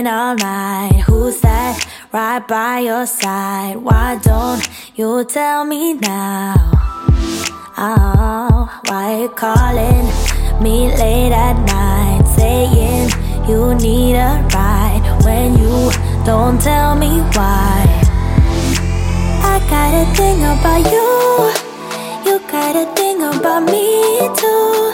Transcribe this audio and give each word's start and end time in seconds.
calling 0.00 0.06
all 0.06 0.34
night. 0.36 1.02
Who's 1.06 1.40
that 1.40 1.86
right 2.12 2.46
by 2.46 2.80
your 2.80 3.06
side? 3.06 3.76
Why 3.76 4.18
don't 4.22 4.68
you 4.94 5.24
tell 5.24 5.64
me 5.64 5.94
now? 5.94 6.54
Oh, 7.76 8.80
why 8.86 9.20
you 9.22 9.28
calling 9.30 10.06
me 10.62 10.88
late 10.96 11.32
at 11.32 11.56
night? 11.66 12.24
Saying 12.36 13.10
you 13.48 13.74
need 13.74 14.16
a 14.16 14.46
ride 14.54 15.02
when 15.24 15.58
you 15.58 15.90
don't 16.24 16.60
tell 16.60 16.94
me 16.96 17.20
why. 17.34 17.84
I 19.42 19.58
got 19.68 19.92
a 19.94 20.06
thing 20.14 20.40
about 20.42 20.84
you. 20.92 21.10
You 22.26 22.38
got 22.48 22.76
a 22.76 22.86
thing 22.94 23.22
about 23.22 23.64
me 23.64 24.20
too. 24.36 24.92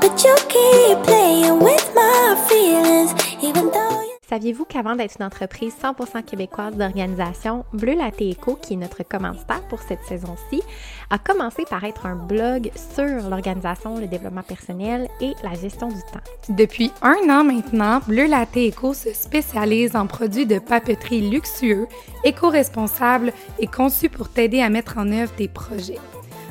But 0.00 0.24
you 0.24 0.34
keep 0.48 1.04
playing 1.04 1.58
with 1.58 1.92
my 1.94 2.46
feelings, 2.48 3.12
even 3.42 3.70
though 3.70 4.07
Saviez-vous 4.28 4.66
qu'avant 4.66 4.94
d'être 4.94 5.16
une 5.18 5.24
entreprise 5.24 5.72
100% 5.82 6.22
québécoise 6.22 6.76
d'organisation, 6.76 7.64
Bleu 7.72 7.94
Latte 7.94 8.20
Eco, 8.20 8.58
qui 8.60 8.74
est 8.74 8.76
notre 8.76 9.02
commanditaire 9.02 9.62
pour 9.68 9.80
cette 9.80 10.02
saison-ci, 10.02 10.60
a 11.08 11.16
commencé 11.16 11.64
par 11.64 11.84
être 11.84 12.04
un 12.04 12.14
blog 12.14 12.70
sur 12.94 13.06
l'organisation, 13.30 13.98
le 13.98 14.06
développement 14.06 14.42
personnel 14.42 15.08
et 15.22 15.32
la 15.42 15.54
gestion 15.54 15.88
du 15.88 16.02
temps? 16.12 16.20
Depuis 16.50 16.92
un 17.00 17.16
an 17.30 17.42
maintenant, 17.42 18.00
Bleu 18.06 18.26
Latte 18.26 18.58
Eco 18.58 18.92
se 18.92 19.14
spécialise 19.14 19.96
en 19.96 20.06
produits 20.06 20.44
de 20.44 20.58
papeterie 20.58 21.30
luxueux, 21.30 21.86
éco-responsables 22.22 23.32
et 23.58 23.66
conçus 23.66 24.10
pour 24.10 24.28
t'aider 24.28 24.60
à 24.60 24.68
mettre 24.68 24.98
en 24.98 25.10
œuvre 25.10 25.32
tes 25.36 25.48
projets. 25.48 25.98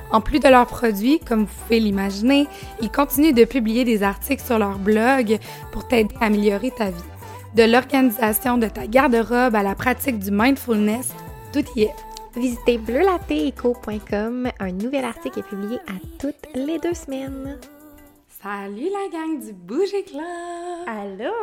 En 0.10 0.20
plus 0.20 0.40
de 0.40 0.48
leurs 0.48 0.66
produits, 0.66 1.20
comme 1.20 1.42
vous 1.42 1.56
pouvez 1.64 1.80
l'imaginer, 1.80 2.48
ils 2.82 2.90
continuent 2.90 3.36
de 3.36 3.46
publier 3.46 3.84
des 3.84 4.02
articles 4.02 4.44
sur 4.44 4.58
leur 4.58 4.80
blog 4.80 5.38
pour 5.72 5.88
t'aider 5.88 6.16
à 6.20 6.26
améliorer 6.26 6.72
ta 6.72 6.90
vie. 6.90 7.04
De 7.58 7.64
l'organisation 7.64 8.60
de 8.60 8.68
ta 8.68 8.86
garde-robe 8.86 9.56
à 9.56 9.64
la 9.64 9.74
pratique 9.74 10.20
du 10.20 10.30
mindfulness, 10.30 11.12
tout 11.52 11.66
y 11.76 11.86
est. 11.86 11.96
Visitez 12.36 12.78
bleulatteeco.com. 12.78 14.52
Un 14.60 14.72
nouvel 14.74 15.04
article 15.04 15.40
est 15.40 15.50
publié 15.50 15.78
à 15.88 15.94
toutes 16.20 16.54
les 16.54 16.78
deux 16.78 16.94
semaines. 16.94 17.58
Salut 18.44 18.90
la 18.92 19.10
gang 19.12 19.44
du 19.44 19.54
Bouger 19.54 20.04
Club! 20.04 20.22
Allô? 20.86 21.34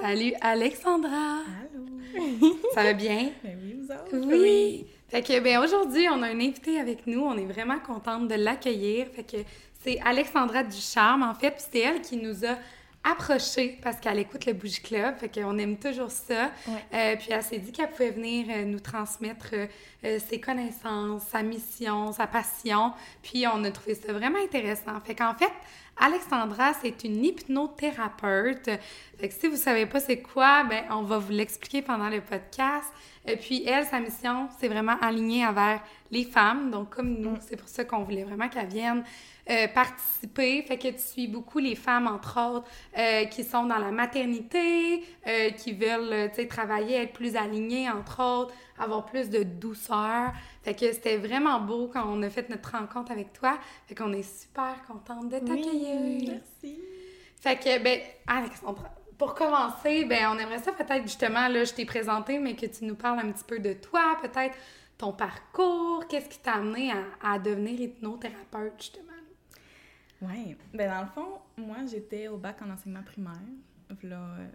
Salut 0.00 0.32
Alexandra! 0.42 1.40
Allô? 1.42 2.56
Ça 2.74 2.84
va 2.84 2.92
bien? 2.92 3.30
Ben 3.42 3.58
oui, 3.60 3.74
vous 3.80 3.92
autres? 3.92 4.28
Oui! 4.30 4.86
Fait 5.08 5.22
que, 5.22 5.40
ben 5.40 5.58
aujourd'hui, 5.58 6.06
on 6.08 6.22
a 6.22 6.28
un 6.28 6.38
invité 6.38 6.78
avec 6.78 7.04
nous. 7.08 7.22
On 7.22 7.36
est 7.36 7.52
vraiment 7.52 7.80
contente 7.80 8.28
de 8.28 8.36
l'accueillir. 8.36 9.08
Fait 9.08 9.24
que 9.24 9.38
c'est 9.82 9.98
Alexandra 10.04 10.62
Ducharme, 10.62 11.24
en 11.24 11.34
fait. 11.34 11.50
Puis 11.50 11.64
c'est 11.72 11.80
elle 11.80 12.00
qui 12.00 12.16
nous 12.16 12.44
a 12.44 12.56
approchés 13.04 13.78
parce 13.82 13.98
qu'elle 14.00 14.18
écoute 14.18 14.46
le 14.46 14.52
Bougie 14.52 14.80
Club. 14.80 15.16
Fait 15.18 15.28
qu'on 15.28 15.56
aime 15.58 15.76
toujours 15.78 16.10
ça. 16.10 16.50
Euh, 16.94 17.16
puis 17.16 17.28
elle 17.30 17.42
s'est 17.42 17.58
dit 17.58 17.72
qu'elle 17.72 17.90
pouvait 17.90 18.10
venir 18.10 18.46
euh, 18.50 18.64
nous 18.64 18.80
transmettre 18.80 19.50
euh, 19.52 19.66
euh, 20.04 20.18
ses 20.18 20.40
connaissances, 20.40 21.22
sa 21.22 21.42
mission, 21.42 22.12
sa 22.12 22.26
passion. 22.26 22.92
Puis 23.22 23.46
on 23.46 23.64
a 23.64 23.70
trouvé 23.70 23.94
ça 23.94 24.12
vraiment 24.12 24.38
intéressant. 24.38 25.00
Fait 25.04 25.14
qu'en 25.14 25.34
fait, 25.34 25.52
Alexandra, 25.96 26.72
c'est 26.80 27.04
une 27.04 27.24
hypnothérapeute. 27.24 28.70
Fait 29.18 29.28
que 29.28 29.34
si 29.34 29.48
vous 29.48 29.56
savez 29.56 29.86
pas 29.86 30.00
c'est 30.00 30.20
quoi, 30.20 30.64
ben 30.64 30.84
on 30.90 31.02
va 31.02 31.18
vous 31.18 31.32
l'expliquer 31.32 31.82
pendant 31.82 32.08
le 32.08 32.20
podcast. 32.20 32.86
Et 33.28 33.36
puis 33.36 33.62
elle, 33.66 33.84
sa 33.84 34.00
mission, 34.00 34.48
c'est 34.58 34.68
vraiment 34.68 34.96
aligné 35.00 35.46
envers 35.46 35.82
les 36.10 36.24
femmes. 36.24 36.70
Donc 36.70 36.90
comme 36.90 37.18
nous, 37.18 37.36
c'est 37.40 37.56
pour 37.56 37.68
ça 37.68 37.84
qu'on 37.84 38.02
voulait 38.02 38.24
vraiment 38.24 38.48
qu'elle 38.48 38.68
vienne 38.68 39.04
euh, 39.50 39.66
participer. 39.68 40.62
Fait 40.62 40.76
que 40.76 40.88
tu 40.88 40.98
suis 40.98 41.26
beaucoup 41.26 41.58
les 41.58 41.74
femmes, 41.74 42.06
entre 42.06 42.38
autres, 42.38 42.68
euh, 42.98 43.24
qui 43.24 43.44
sont 43.44 43.64
dans 43.64 43.78
la 43.78 43.90
maternité, 43.90 45.02
euh, 45.26 45.50
qui 45.50 45.72
veulent, 45.72 46.28
tu 46.30 46.36
sais, 46.36 46.46
travailler, 46.46 46.96
être 46.96 47.14
plus 47.14 47.34
alignées, 47.34 47.88
entre 47.88 48.22
autres, 48.22 48.54
avoir 48.78 49.06
plus 49.06 49.30
de 49.30 49.42
douceur. 49.42 50.32
Fait 50.62 50.74
que 50.74 50.92
c'était 50.92 51.16
vraiment 51.16 51.60
beau 51.60 51.88
quand 51.90 52.04
on 52.06 52.22
a 52.22 52.28
fait 52.28 52.50
notre 52.50 52.72
rencontre 52.72 53.10
avec 53.10 53.32
toi. 53.32 53.58
Fait 53.86 53.94
qu'on 53.94 54.12
est 54.12 54.22
super 54.22 54.82
contente 54.86 55.30
de 55.30 55.38
t'accueillir. 55.38 55.98
Merci. 56.26 56.78
Fait 57.40 57.56
que, 57.56 57.82
ben, 57.82 58.00
Alexandra, 58.26 58.90
pour 59.18 59.34
commencer, 59.34 60.04
ben, 60.04 60.28
on 60.32 60.38
aimerait 60.38 60.60
ça 60.60 60.72
peut-être 60.72 61.02
justement, 61.02 61.48
là, 61.48 61.64
je 61.64 61.74
t'ai 61.74 61.84
présenté, 61.84 62.38
mais 62.38 62.54
que 62.54 62.66
tu 62.66 62.84
nous 62.84 62.94
parles 62.94 63.18
un 63.18 63.32
petit 63.32 63.44
peu 63.44 63.58
de 63.58 63.72
toi, 63.72 64.16
peut-être 64.22 64.56
ton 64.96 65.12
parcours, 65.12 66.06
qu'est-ce 66.08 66.28
qui 66.28 66.38
t'a 66.38 66.54
amené 66.54 66.92
à, 66.92 67.34
à 67.34 67.38
devenir 67.38 67.80
hypnothérapeute, 67.80 68.74
justement? 68.78 69.08
Oui. 70.20 70.56
Ben 70.74 70.90
dans 70.90 71.02
le 71.02 71.08
fond, 71.08 71.38
moi, 71.56 71.78
j'étais 71.90 72.28
au 72.28 72.36
bac 72.36 72.60
en 72.62 72.70
enseignement 72.70 73.02
primaire. 73.02 73.38
Là, 74.02 74.20
euh, 74.38 74.48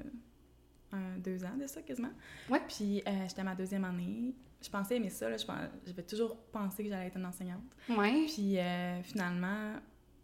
un, 0.92 1.18
deux 1.18 1.44
ans 1.44 1.56
de 1.60 1.68
ça, 1.68 1.82
quasiment. 1.82 2.12
Ouais. 2.50 2.62
Puis 2.68 3.02
euh, 3.08 3.12
j'étais 3.28 3.42
à 3.42 3.46
ma 3.46 3.56
deuxième 3.56 3.86
année. 3.86 4.36
Je 4.62 4.70
pensais 4.70 4.98
aimer 4.98 5.10
ça. 5.10 5.30
Là, 5.30 5.38
je 5.38 5.46
J'avais 5.86 6.04
toujours 6.04 6.38
pensé 6.52 6.84
que 6.84 6.90
j'allais 6.90 7.08
être 7.08 7.18
une 7.18 7.26
enseignante. 7.26 7.64
Ouais. 7.90 8.26
Puis 8.28 8.60
euh, 8.60 9.02
finalement, 9.04 9.74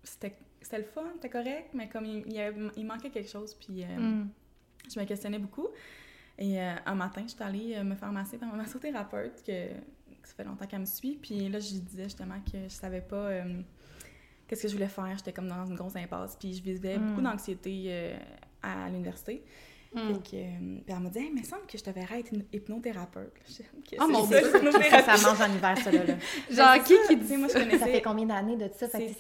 c'était 0.04 0.36
c'était 0.62 0.80
le 0.80 0.84
fun, 0.86 1.04
c'était 1.16 1.30
correct, 1.30 1.70
mais 1.74 1.88
comme 1.90 2.06
il, 2.06 2.24
il, 2.28 2.34
y 2.34 2.40
avait- 2.40 2.72
il 2.78 2.86
manquait 2.86 3.10
quelque 3.10 3.30
chose, 3.30 3.54
puis 3.56 3.84
euh, 3.84 3.98
Mm. 3.98 4.30
je 4.94 5.00
me 5.00 5.06
questionnais 5.06 5.40
beaucoup. 5.40 5.68
Et 6.38 6.60
euh, 6.62 6.74
un 6.86 6.96
matin, 6.96 7.22
je 7.26 7.32
suis 7.34 7.44
allée 7.44 7.76
euh, 7.76 7.84
me 7.84 7.96
faire 7.96 8.12
masser 8.12 8.38
par 8.38 8.50
ma 8.50 8.58
massothérapeute, 8.64 9.44
que, 9.46 9.68
que 9.70 10.28
ça 10.28 10.34
fait 10.36 10.44
longtemps 10.44 10.66
qu'elle 10.68 10.80
me 10.82 10.86
suit. 10.86 11.18
Puis 11.22 11.50
là, 11.50 11.60
je 11.60 11.74
lui 11.74 11.80
disais 11.82 12.04
justement 12.06 12.40
que 12.50 12.58
je 12.64 12.70
savais 12.70 13.02
pas 13.02 13.16
euh, 13.16 13.62
qu'est-ce 14.48 14.64
que 14.64 14.68
je 14.70 14.74
voulais 14.74 14.88
faire. 14.88 15.12
J'étais 15.18 15.34
comme 15.34 15.48
dans 15.48 15.66
une 15.66 15.76
grosse 15.76 15.96
impasse. 15.96 16.36
Puis 16.38 16.54
je 16.54 16.62
vivais 16.64 16.98
Mm. 16.98 17.10
beaucoup 17.10 17.22
d'anxiété 17.22 18.14
à 18.64 18.88
l'université. 18.90 19.44
Mm. 19.94 20.00
Fait 20.00 20.14
que, 20.14 20.36
euh, 20.36 20.78
puis 20.86 20.94
elle 20.96 21.00
m'a 21.00 21.10
dit, 21.10 21.18
hey, 21.20 21.32
mais 21.34 21.40
il 21.42 21.44
me 21.44 21.48
semble 21.48 21.66
que 21.66 21.78
je 21.78 21.84
te 21.84 21.90
verrais 21.90 22.20
être 22.20 22.32
une 22.32 22.46
hypnothérapeute. 22.54 23.34
Oh, 24.00 24.08
mon 24.08 24.26
Dieu! 24.28 24.38
ça, 24.42 24.62
Ça, 25.04 25.18
ça 25.18 25.30
mange 25.30 25.42
en 25.42 25.52
hiver, 25.54 25.78
ça, 25.80 25.92
là. 25.92 26.04
là. 26.06 26.16
Genre, 26.50 26.84
qui 26.84 26.94
qui 27.08 27.18
dit 27.18 27.38
moi, 27.38 27.48
je 27.48 27.54
Ça? 27.54 27.60
connaissais. 27.62 27.92
fait 27.92 28.02
combien 28.02 28.28
d'années 28.28 28.56
de 28.56 28.70
ça? 28.72 28.88
Fait 28.88 29.16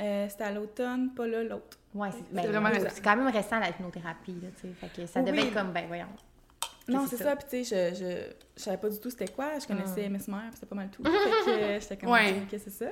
Euh, 0.00 0.26
C'était 0.28 0.44
à 0.44 0.52
l'automne, 0.52 1.10
pas 1.14 1.26
là, 1.26 1.42
l'autre. 1.44 1.78
Ouais, 1.94 2.08
c'est 2.12 2.32
ben, 2.34 2.46
vraiment 2.46 2.68
ouais, 2.70 2.78
récent. 2.78 2.90
c'est 2.94 3.02
quand 3.04 3.16
même 3.16 3.28
récent 3.28 3.58
la 3.58 3.68
hypnothérapie, 3.70 4.36
là, 4.40 4.48
tu 4.60 4.68
sais. 4.68 4.74
Fait 4.74 4.88
que 5.02 5.06
ça 5.06 5.20
devait 5.22 5.42
Oui. 5.42 5.48
être 5.48 5.54
comme, 5.54 5.72
ben 5.72 5.86
voyons. 5.88 6.06
Non, 6.88 7.06
c'est 7.06 7.16
ça. 7.18 7.36
Puis, 7.36 7.46
tu 7.50 7.64
sais, 7.64 7.92
je, 7.94 7.94
je, 7.96 8.32
je 8.56 8.62
savais 8.62 8.76
pas 8.78 8.88
du 8.88 8.98
tout 8.98 9.10
c'était 9.10 9.28
quoi. 9.28 9.58
Je 9.60 9.66
connaissais 9.66 10.08
Mesmer, 10.08 10.36
puis 10.48 10.54
c'était 10.54 10.66
pas 10.66 10.74
mal 10.76 10.88
tout. 10.90 11.02
Fait 11.04 11.10
que 11.10 11.50
euh, 11.50 11.80
j'étais 11.80 11.96
comme, 11.98 12.10
Ouais. 12.10 12.42
OK, 12.42 12.58
c'est 12.62 12.70
ça. 12.70 12.86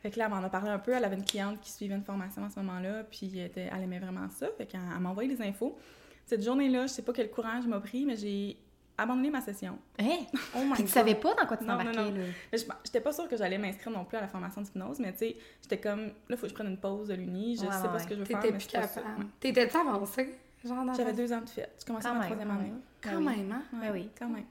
Fait 0.00 0.10
que 0.10 0.18
là, 0.18 0.26
elle 0.26 0.30
m'en 0.32 0.44
a 0.44 0.50
parlé 0.50 0.68
un 0.70 0.78
peu. 0.78 0.92
Elle 0.92 1.04
avait 1.04 1.16
une 1.16 1.24
cliente 1.24 1.60
qui 1.60 1.72
suivait 1.72 1.94
une 1.94 2.04
formation 2.04 2.44
à 2.44 2.50
ce 2.50 2.60
moment-là, 2.60 3.04
puis 3.04 3.30
elle, 3.38 3.46
était- 3.46 3.70
elle 3.74 3.82
aimait 3.82 3.98
vraiment 3.98 4.28
ça. 4.30 4.48
Fait 4.58 4.66
qu'elle 4.66 4.80
elle 4.94 5.00
m'a 5.00 5.08
envoyé 5.10 5.28
les 5.34 5.40
infos. 5.42 5.78
Cette 6.26 6.42
journée-là, 6.44 6.82
je 6.86 6.92
sais 6.92 7.02
pas 7.02 7.12
quel 7.12 7.30
courage 7.30 7.66
m'a 7.66 7.80
pris, 7.80 8.04
mais 8.04 8.16
j'ai 8.16 8.56
abandonné 8.96 9.30
ma 9.30 9.40
session. 9.40 9.78
Hein? 9.98 10.18
Oh 10.56 10.60
my 10.62 10.72
Puis 10.74 10.76
tu 10.76 10.82
God. 10.84 10.88
savais 10.88 11.14
pas 11.14 11.34
dans 11.34 11.46
quoi 11.46 11.56
tu 11.56 11.64
Non, 11.64 11.72
non, 11.74 11.78
t'embarquais, 11.84 12.10
non. 12.12 12.24
Mais 12.52 12.58
je- 12.58 12.64
j'étais 12.84 13.00
pas 13.00 13.12
sûre 13.12 13.28
que 13.28 13.36
j'allais 13.36 13.58
m'inscrire 13.58 13.92
non 13.92 14.04
plus 14.04 14.16
à 14.16 14.20
la 14.20 14.28
formation 14.28 14.60
d'hypnose, 14.62 14.98
mais 15.00 15.12
tu 15.12 15.18
sais, 15.18 15.36
j'étais 15.62 15.78
comme, 15.80 16.12
là, 16.28 16.36
faut 16.36 16.42
que 16.42 16.48
je 16.48 16.54
prenne 16.54 16.68
une 16.68 16.78
pause 16.78 17.08
de 17.08 17.14
l'uni. 17.14 17.56
Je 17.56 17.62
Ouais, 17.62 17.72
sais 17.72 17.82
ouais, 17.82 17.88
pas 17.88 17.98
ce 17.98 18.06
que 18.06 18.14
je 18.14 18.20
veux 18.20 18.24
faire. 18.24 18.40
T'étais 18.40 18.52
mais 18.52 18.58
plus 18.58 18.66
capable. 18.68 19.26
T'étais-tu 19.40 19.76
avancée? 19.76 20.34
J'avais 20.64 21.12
deux 21.12 21.32
ans 21.32 21.40
de 21.42 21.48
fête. 21.48 21.76
Je 21.80 21.84
commençais 21.84 22.08
ma 22.08 22.14
même, 22.14 22.22
troisième 22.24 22.50
année. 22.50 22.72
Quand 23.02 23.10
Ben 23.10 23.18
oui. 23.18 23.36
même, 23.36 23.52
hein? 23.52 23.62
Ouais, 23.72 23.80
Ben 23.80 23.92
oui. 23.92 24.10
Quand 24.18 24.28
même. 24.28 24.44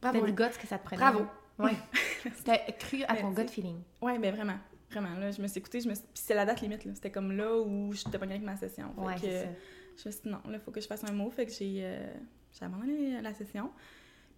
Bravo. 0.00 0.24
le 0.24 0.32
gut 0.32 0.58
que 0.60 0.66
ça 0.66 0.78
te 0.78 0.84
prenait. 0.84 1.00
Bravo. 1.00 1.26
Oui. 1.58 1.72
T'as 2.44 2.56
cru 2.72 3.02
à 3.04 3.12
Mais 3.14 3.20
ton 3.20 3.34
tu 3.34 3.42
gut 3.42 3.48
feeling. 3.48 3.80
Ouais, 4.00 4.18
ben 4.18 4.34
vraiment. 4.34 4.56
Vraiment, 4.90 5.14
là, 5.18 5.30
je 5.30 5.42
me 5.42 5.48
suis 5.48 5.58
écoutée, 5.58 5.80
je 5.80 5.88
me 5.88 5.94
suis... 5.94 6.04
puis 6.04 6.22
c'est 6.24 6.34
la 6.34 6.46
date 6.46 6.62
limite, 6.62 6.84
là. 6.86 6.92
C'était 6.94 7.10
comme 7.10 7.32
là 7.32 7.58
où 7.58 7.92
je 7.92 8.04
t'ai 8.04 8.16
pas 8.16 8.24
avec 8.24 8.40
ma 8.42 8.56
session. 8.56 8.90
Fait 8.94 9.00
Ouais, 9.02 9.14
que, 9.16 9.20
je 10.02 10.08
me 10.08 10.12
suis 10.12 10.22
dit 10.22 10.28
non, 10.30 10.38
là, 10.46 10.54
il 10.54 10.60
faut 10.60 10.70
que 10.70 10.80
je 10.80 10.86
fasse 10.86 11.04
un 11.04 11.12
mot. 11.12 11.28
Fait 11.30 11.44
que 11.44 11.52
j'ai, 11.52 11.80
euh, 11.82 12.06
j'ai 12.58 12.64
abandonné 12.64 13.20
la 13.20 13.32
session. 13.34 13.70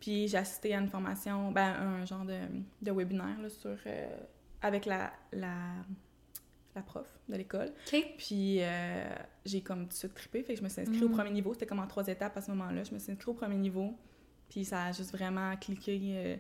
Puis 0.01 0.29
j'ai 0.29 0.39
assisté 0.39 0.75
à 0.75 0.79
une 0.81 0.89
formation, 0.89 1.53
ben, 1.53 1.75
un 1.75 2.05
genre 2.07 2.25
de, 2.25 2.39
de 2.83 2.91
webinaire, 2.91 3.39
là, 3.41 3.49
sur... 3.51 3.77
euh, 3.87 4.07
avec 4.63 4.87
la, 4.87 5.13
la, 5.33 5.53
la 6.75 6.83
prof 6.83 7.07
de 7.29 7.37
l'école. 7.37 7.71
Puis 8.19 8.59
euh, 8.63 9.05
j'ai 9.45 9.61
comme 9.63 9.83
tout 9.83 9.89
de 9.89 9.93
suite 9.95 10.15
trippé, 10.15 10.43
fait 10.43 10.55
que 10.55 10.59
je 10.59 10.65
me 10.65 10.69
suis 10.69 10.81
inscrite 10.83 11.03
au 11.03 11.09
Mm. 11.09 11.13
premier 11.13 11.31
niveau. 11.31 11.53
C'était 11.53 11.67
comme 11.67 11.81
en 11.81 11.87
trois 11.87 12.07
étapes 12.07 12.37
à 12.37 12.41
ce 12.41 12.51
moment-là. 12.53 12.83
Je 12.85 12.93
me 12.95 12.99
suis 12.99 13.13
inscrite 13.13 13.29
au 13.29 13.35
premier 13.35 13.57
niveau. 13.57 13.95
Puis 14.49 14.65
ça 14.65 14.85
a 14.87 14.93
juste 14.93 15.13
vraiment 15.13 15.55
cliqué 15.57 15.99
euh, 16.15 16.37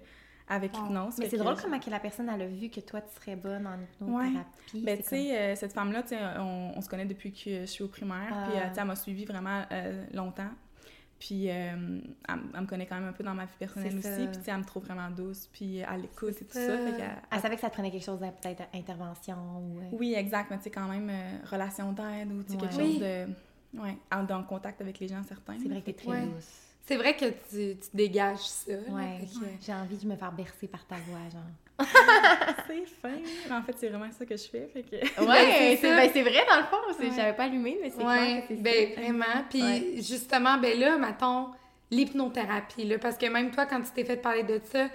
avec 0.48 0.72
Wow. 0.74 0.82
l'hypnose. 0.84 1.18
Mais 1.18 1.28
c'est 1.28 1.36
drôle 1.36 1.54
comment 1.60 1.78
que 1.78 1.90
la 1.90 2.00
personne 2.00 2.28
elle 2.28 2.42
a 2.42 2.46
vu 2.46 2.68
que 2.70 2.80
toi 2.80 3.00
tu 3.02 3.14
serais 3.14 3.36
bonne 3.36 3.66
en 3.66 3.78
hypnothérapie. 3.80 4.82
Ben, 4.82 4.96
C'est 5.02 5.16
tu 5.16 5.28
sais, 5.28 5.56
cette 5.56 5.72
femme-là, 5.74 6.02
on, 6.40 6.72
on 6.76 6.80
se 6.80 6.88
connaît 6.88 7.04
depuis 7.06 7.30
que 7.32 7.60
je 7.60 7.64
suis 7.66 7.84
au 7.84 7.88
primaire. 7.88 8.32
Ah. 8.32 8.48
Puis, 8.50 8.80
elle 8.80 8.84
m'a 8.86 8.96
suivi 8.96 9.24
vraiment 9.26 9.64
longtemps. 10.12 10.50
Puis, 11.20 11.48
euh, 11.50 11.52
elle, 12.28 12.38
elle 12.54 12.60
me 12.62 12.66
connaît 12.66 12.86
quand 12.86 12.94
même 12.98 13.08
un 13.08 13.12
peu 13.12 13.22
dans 13.22 13.34
ma 13.34 13.44
vie 13.44 13.52
personnelle 13.58 13.96
aussi. 13.98 14.08
Puis, 14.26 14.38
tu 14.38 14.42
sais, 14.44 14.50
elle 14.50 14.58
me 14.58 14.64
trouve 14.64 14.84
vraiment 14.86 15.10
douce. 15.10 15.48
Puis, 15.52 15.76
elle 15.78 16.06
écoute 16.06 16.30
et 16.40 16.44
tout 16.46 16.54
ça. 16.54 16.78
Fait 16.78 17.04
Elle 17.30 17.40
savait 17.40 17.54
que 17.56 17.60
ça 17.60 17.68
te 17.68 17.74
prenait 17.74 17.90
quelque 17.90 18.04
chose 18.06 18.18
de 18.20 18.26
peut-être 18.26 18.62
intervention 18.74 19.36
ou. 19.58 19.78
euh, 19.80 19.88
Oui, 19.92 20.14
exact. 20.14 20.50
Mais 20.50 20.56
tu 20.56 20.64
sais, 20.64 20.70
quand 20.70 20.88
même, 20.88 21.08
euh, 21.10 21.36
relation 21.50 21.92
d'aide 21.92 22.32
ou 22.32 22.42
tu 22.42 22.52
sais, 22.52 22.56
quelque 22.58 22.74
Ouais. 22.76 22.84
chose 22.86 22.98
de. 23.00 23.26
Ouais, 23.78 23.96
en- 24.10 24.24
dans 24.24 24.42
contact 24.42 24.80
avec 24.80 24.98
les 24.98 25.06
gens 25.08 25.22
certains. 25.28 25.56
C'est 25.62 25.68
vrai 25.68 25.80
que 25.80 25.86
t'es 25.86 25.92
très 25.92 26.08
Ouais. 26.08 26.26
douce. 26.26 26.48
c'est 26.86 26.96
vrai 26.96 27.14
que 27.16 27.26
tu, 27.26 27.78
tu 27.78 27.88
dégages 27.94 28.38
ça. 28.40 28.72
Ouais, 28.88 29.20
que- 29.20 29.46
j'ai 29.64 29.72
envie 29.74 29.96
de 29.98 30.06
me 30.08 30.16
faire 30.16 30.32
bercer 30.32 30.66
par 30.66 30.84
ta 30.86 30.96
voix, 30.96 31.20
genre. 31.30 31.42
C'est 32.66 32.86
fin. 33.02 33.56
En 33.56 33.62
fait, 33.62 33.74
c'est 33.78 33.88
vraiment 33.88 34.10
ça 34.12 34.24
que 34.26 34.36
je 34.36 34.44
fais. 34.48 34.68
Fait 34.72 34.82
que... 34.82 34.96
Ouais, 35.24 35.76
c'est 35.80 35.88
ça. 35.88 35.96
ben, 35.96 36.10
c'est 36.12 36.22
vrai 36.22 36.44
dans 36.48 36.56
le 36.58 36.64
fond. 36.64 36.76
Ouais. 37.02 37.10
J'avais 37.16 37.32
pas 37.34 37.44
allumé, 37.44 37.78
mais 37.82 37.90
c'est 37.90 38.04
Ouais, 38.04 38.44
clair 38.46 38.58
ben 38.60 38.94
ça. 38.94 39.00
vraiment. 39.00 39.44
Puis 39.48 39.62
Ouais. 39.62 39.94
justement, 39.96 40.58
ben 40.58 40.78
là, 40.78 40.96
mettons, 40.98 41.48
l'hypnothérapie, 41.90 42.84
là, 42.84 42.98
parce 42.98 43.16
que 43.16 43.26
même 43.26 43.50
toi, 43.50 43.66
quand 43.66 43.80
tu 43.82 43.90
t'es 43.94 44.04
fait 44.04 44.16
parler 44.16 44.42
de 44.42 44.60
ça, 44.64 44.88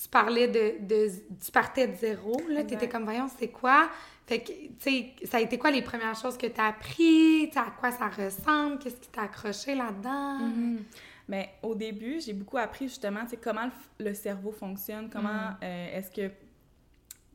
tu 0.00 0.08
parlais 0.10 0.48
de, 0.48 0.74
de 0.86 1.08
tu 1.44 1.50
partais 1.52 1.86
de 1.88 1.94
zéro, 1.96 2.40
là, 2.48 2.62
t'étais 2.64 2.88
comme, 2.88 3.04
voyons, 3.04 3.28
c'est 3.38 3.48
quoi? 3.48 3.88
Fait 4.26 4.40
que, 4.40 4.48
tu 4.52 4.70
sais, 4.80 5.06
ça 5.24 5.36
a 5.36 5.40
été 5.40 5.56
quoi 5.56 5.70
les 5.70 5.82
premières 5.82 6.16
choses 6.20 6.36
que 6.36 6.46
t'as 6.48 6.66
appris? 6.68 7.46
Tu 7.48 7.52
sais, 7.52 7.58
à 7.60 7.70
quoi 7.78 7.92
ça 7.92 8.08
ressemble? 8.08 8.78
Qu'est-ce 8.78 8.96
qui 8.96 9.08
t'a 9.08 9.22
accroché 9.22 9.74
là-dedans? 9.74 10.38
Mhm. 10.40 10.82
Ben, 11.28 11.44
au 11.62 11.74
début, 11.74 12.20
j'ai 12.20 12.32
beaucoup 12.32 12.56
appris 12.58 12.86
justement 12.88 13.22
comment 13.42 13.68
le, 13.98 14.14
cerveau 14.14 14.52
fonctionne, 14.52 15.10
comment 15.10 15.50
euh, 15.62 15.98
est-ce 15.98 16.10
que 16.10 16.30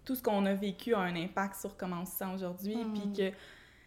tout 0.06 0.16
ce 0.16 0.24
qu'on 0.24 0.46
a 0.46 0.54
vécu 0.54 0.94
a 0.94 1.00
un 1.00 1.16
impact 1.16 1.56
sur 1.60 1.76
comment 1.78 2.02
on 2.02 2.06
se 2.06 2.14
sent 2.14 2.26
aujourd'hui, 2.34 2.76
puis 2.94 3.14
que 3.32 3.36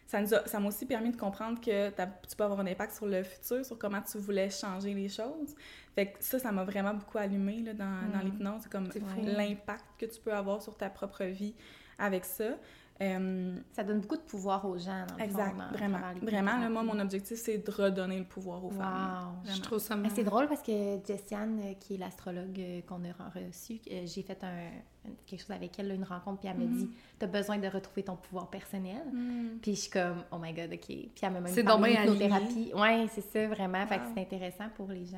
ça 0.07 0.21
nous 0.21 0.33
a- 0.35 0.45
ça 0.45 0.59
m'a 0.59 0.67
aussi 0.67 0.85
permis 0.85 1.09
de 1.11 1.17
comprendre 1.17 1.59
que 1.59 1.89
tu 1.89 2.35
peux 2.37 2.43
avoir 2.43 2.59
un 2.59 2.67
impact 2.67 2.93
sur 2.95 3.07
le 3.07 3.23
futur, 3.23 3.65
sur 3.65 3.77
comment 3.79 4.01
tu 4.01 4.19
voulais 4.19 4.49
changer 4.51 4.93
les 4.93 5.09
choses. 5.09 5.55
Fait 5.95 6.11
que 6.11 6.23
ça, 6.23 6.37
ça 6.37 6.51
m'a 6.51 6.63
vraiment 6.63 6.93
beaucoup 6.93 7.17
allumé 7.17 7.61
là, 7.63 7.73
dans, 7.73 8.07
dans 8.13 8.19
l'hypnose, 8.19 8.67
comme 8.67 8.87
l'impact 9.35 9.85
que 9.97 10.05
tu 10.05 10.21
peux 10.21 10.33
avoir 10.33 10.61
sur 10.61 10.77
ta 10.77 10.89
propre 10.91 11.23
vie 11.25 11.55
avec 11.97 12.23
ça. 12.25 12.51
Euh, 13.01 13.57
Ça 13.73 13.83
donne 13.83 13.99
beaucoup 13.99 14.15
de 14.15 14.21
pouvoir 14.21 14.63
aux 14.65 14.77
gens, 14.77 15.05
dans 15.05 15.17
le 15.17 15.23
exact, 15.23 15.51
fond, 15.57 15.63
vraiment. 15.73 15.97
Vraiment, 16.21 16.57
là, 16.57 16.69
moi, 16.69 16.81
mon 16.81 16.97
objectif, 16.99 17.37
c'est 17.37 17.57
de 17.57 17.69
redonner 17.69 18.19
le 18.19 18.23
pouvoir 18.23 18.63
aux 18.63 18.69
femmes. 18.71 18.87
Wow. 19.33 19.33
Je 19.43 19.47
Vraiment. 19.49 19.63
trouve 19.63 19.79
ça 19.79 19.95
Mais 19.97 20.09
c'est 20.09 20.23
drôle 20.23 20.47
parce 20.47 20.61
que 20.61 20.97
Jessiane, 21.05 21.59
euh, 21.59 21.73
qui 21.77 21.95
est 21.95 21.97
l'astrologue 21.97 22.57
euh, 22.57 22.81
qu'on 22.87 23.01
a 23.03 23.29
reçue, 23.47 23.81
j'ai 23.85 24.21
fait 24.23 24.41
un, 24.45 25.09
quelque 25.25 25.41
chose 25.41 25.51
avec 25.51 25.77
elle, 25.77 25.91
une 25.91 26.05
rencontre, 26.05 26.39
puis 26.39 26.47
elle 26.49 26.57
me 26.57 26.67
dit 26.67 26.89
T'as 27.19 27.27
besoin 27.27 27.57
de 27.57 27.67
retrouver 27.67 28.03
ton 28.03 28.15
pouvoir 28.15 28.49
personnel. 28.49 29.03
Mm. 29.11 29.57
Puis 29.61 29.75
je 29.75 29.79
suis 29.81 29.91
comme 29.91 30.23
Oh 30.31 30.37
my 30.37 30.53
god, 30.53 30.71
ok. 30.73 30.85
Puis 30.87 31.11
elle 31.21 31.33
m'a 31.33 31.41
même 31.41 31.53
C'est 31.53 31.63
parlé 31.65 31.91
bien 31.91 32.01
d'hypnothérapie. 32.05 32.71
Ouais, 32.73 33.07
c'est 33.13 33.21
ça, 33.29 33.47
vraiment. 33.47 33.85
Fait 33.87 33.97
que 33.97 34.03
Wow. 34.05 34.11
c'est 34.15 34.21
intéressant 34.21 34.69
pour 34.73 34.87
les 34.87 35.05
gens. 35.05 35.17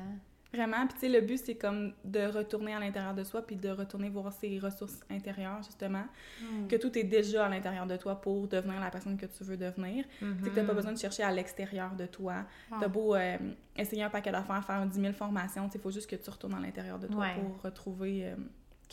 Vraiment, 0.52 0.86
puis 0.86 0.94
tu 0.94 1.00
sais, 1.00 1.08
le 1.10 1.20
but, 1.20 1.36
c'est 1.44 1.56
comme 1.56 1.92
de 2.04 2.20
retourner 2.26 2.74
à 2.74 2.80
l'intérieur 2.80 3.12
de 3.14 3.22
soi, 3.22 3.42
puis 3.46 3.56
de 3.56 3.68
retourner 3.68 4.08
voir 4.08 4.32
ses 4.32 4.58
ressources 4.58 4.98
intérieures, 5.10 5.62
justement, 5.62 6.04
Mm. 6.42 6.68
que 6.68 6.76
tout 6.76 6.96
est 6.98 7.04
déjà 7.04 7.44
à 7.46 7.48
l'intérieur 7.50 7.86
de 7.86 7.96
toi 7.98 8.18
pour 8.20 8.48
devenir 8.48 8.80
la 8.80 8.90
personne 8.90 9.16
que 9.18 9.26
tu 9.26 9.44
veux 9.44 9.58
devenir. 9.58 10.04
Tu 10.20 10.26
sais 10.44 10.50
que 10.50 10.54
t'as 10.54 10.64
pas 10.64 10.72
besoin 10.72 10.92
de 10.92 10.98
chercher 10.98 11.22
à 11.22 11.30
l'extérieur 11.30 11.94
de 11.94 12.06
toi. 12.06 12.46
Wow. 12.70 12.78
T'as 12.80 12.88
beau 12.88 13.14
euh, 13.14 13.36
essayer 13.76 14.02
un 14.02 14.10
paquet 14.10 14.32
d'affaires, 14.32 14.64
faire 14.64 14.86
10 14.86 14.98
000 15.00 15.12
formations, 15.12 15.68
il 15.72 15.80
faut 15.80 15.90
juste 15.90 16.08
que 16.08 16.16
tu 16.16 16.30
retournes 16.30 16.54
à 16.54 16.60
l'intérieur 16.60 16.98
de 16.98 17.08
toi 17.08 17.20
Ouais. 17.26 17.34
pour 17.34 17.60
retrouver, 17.62 18.26
euh, 18.26 18.34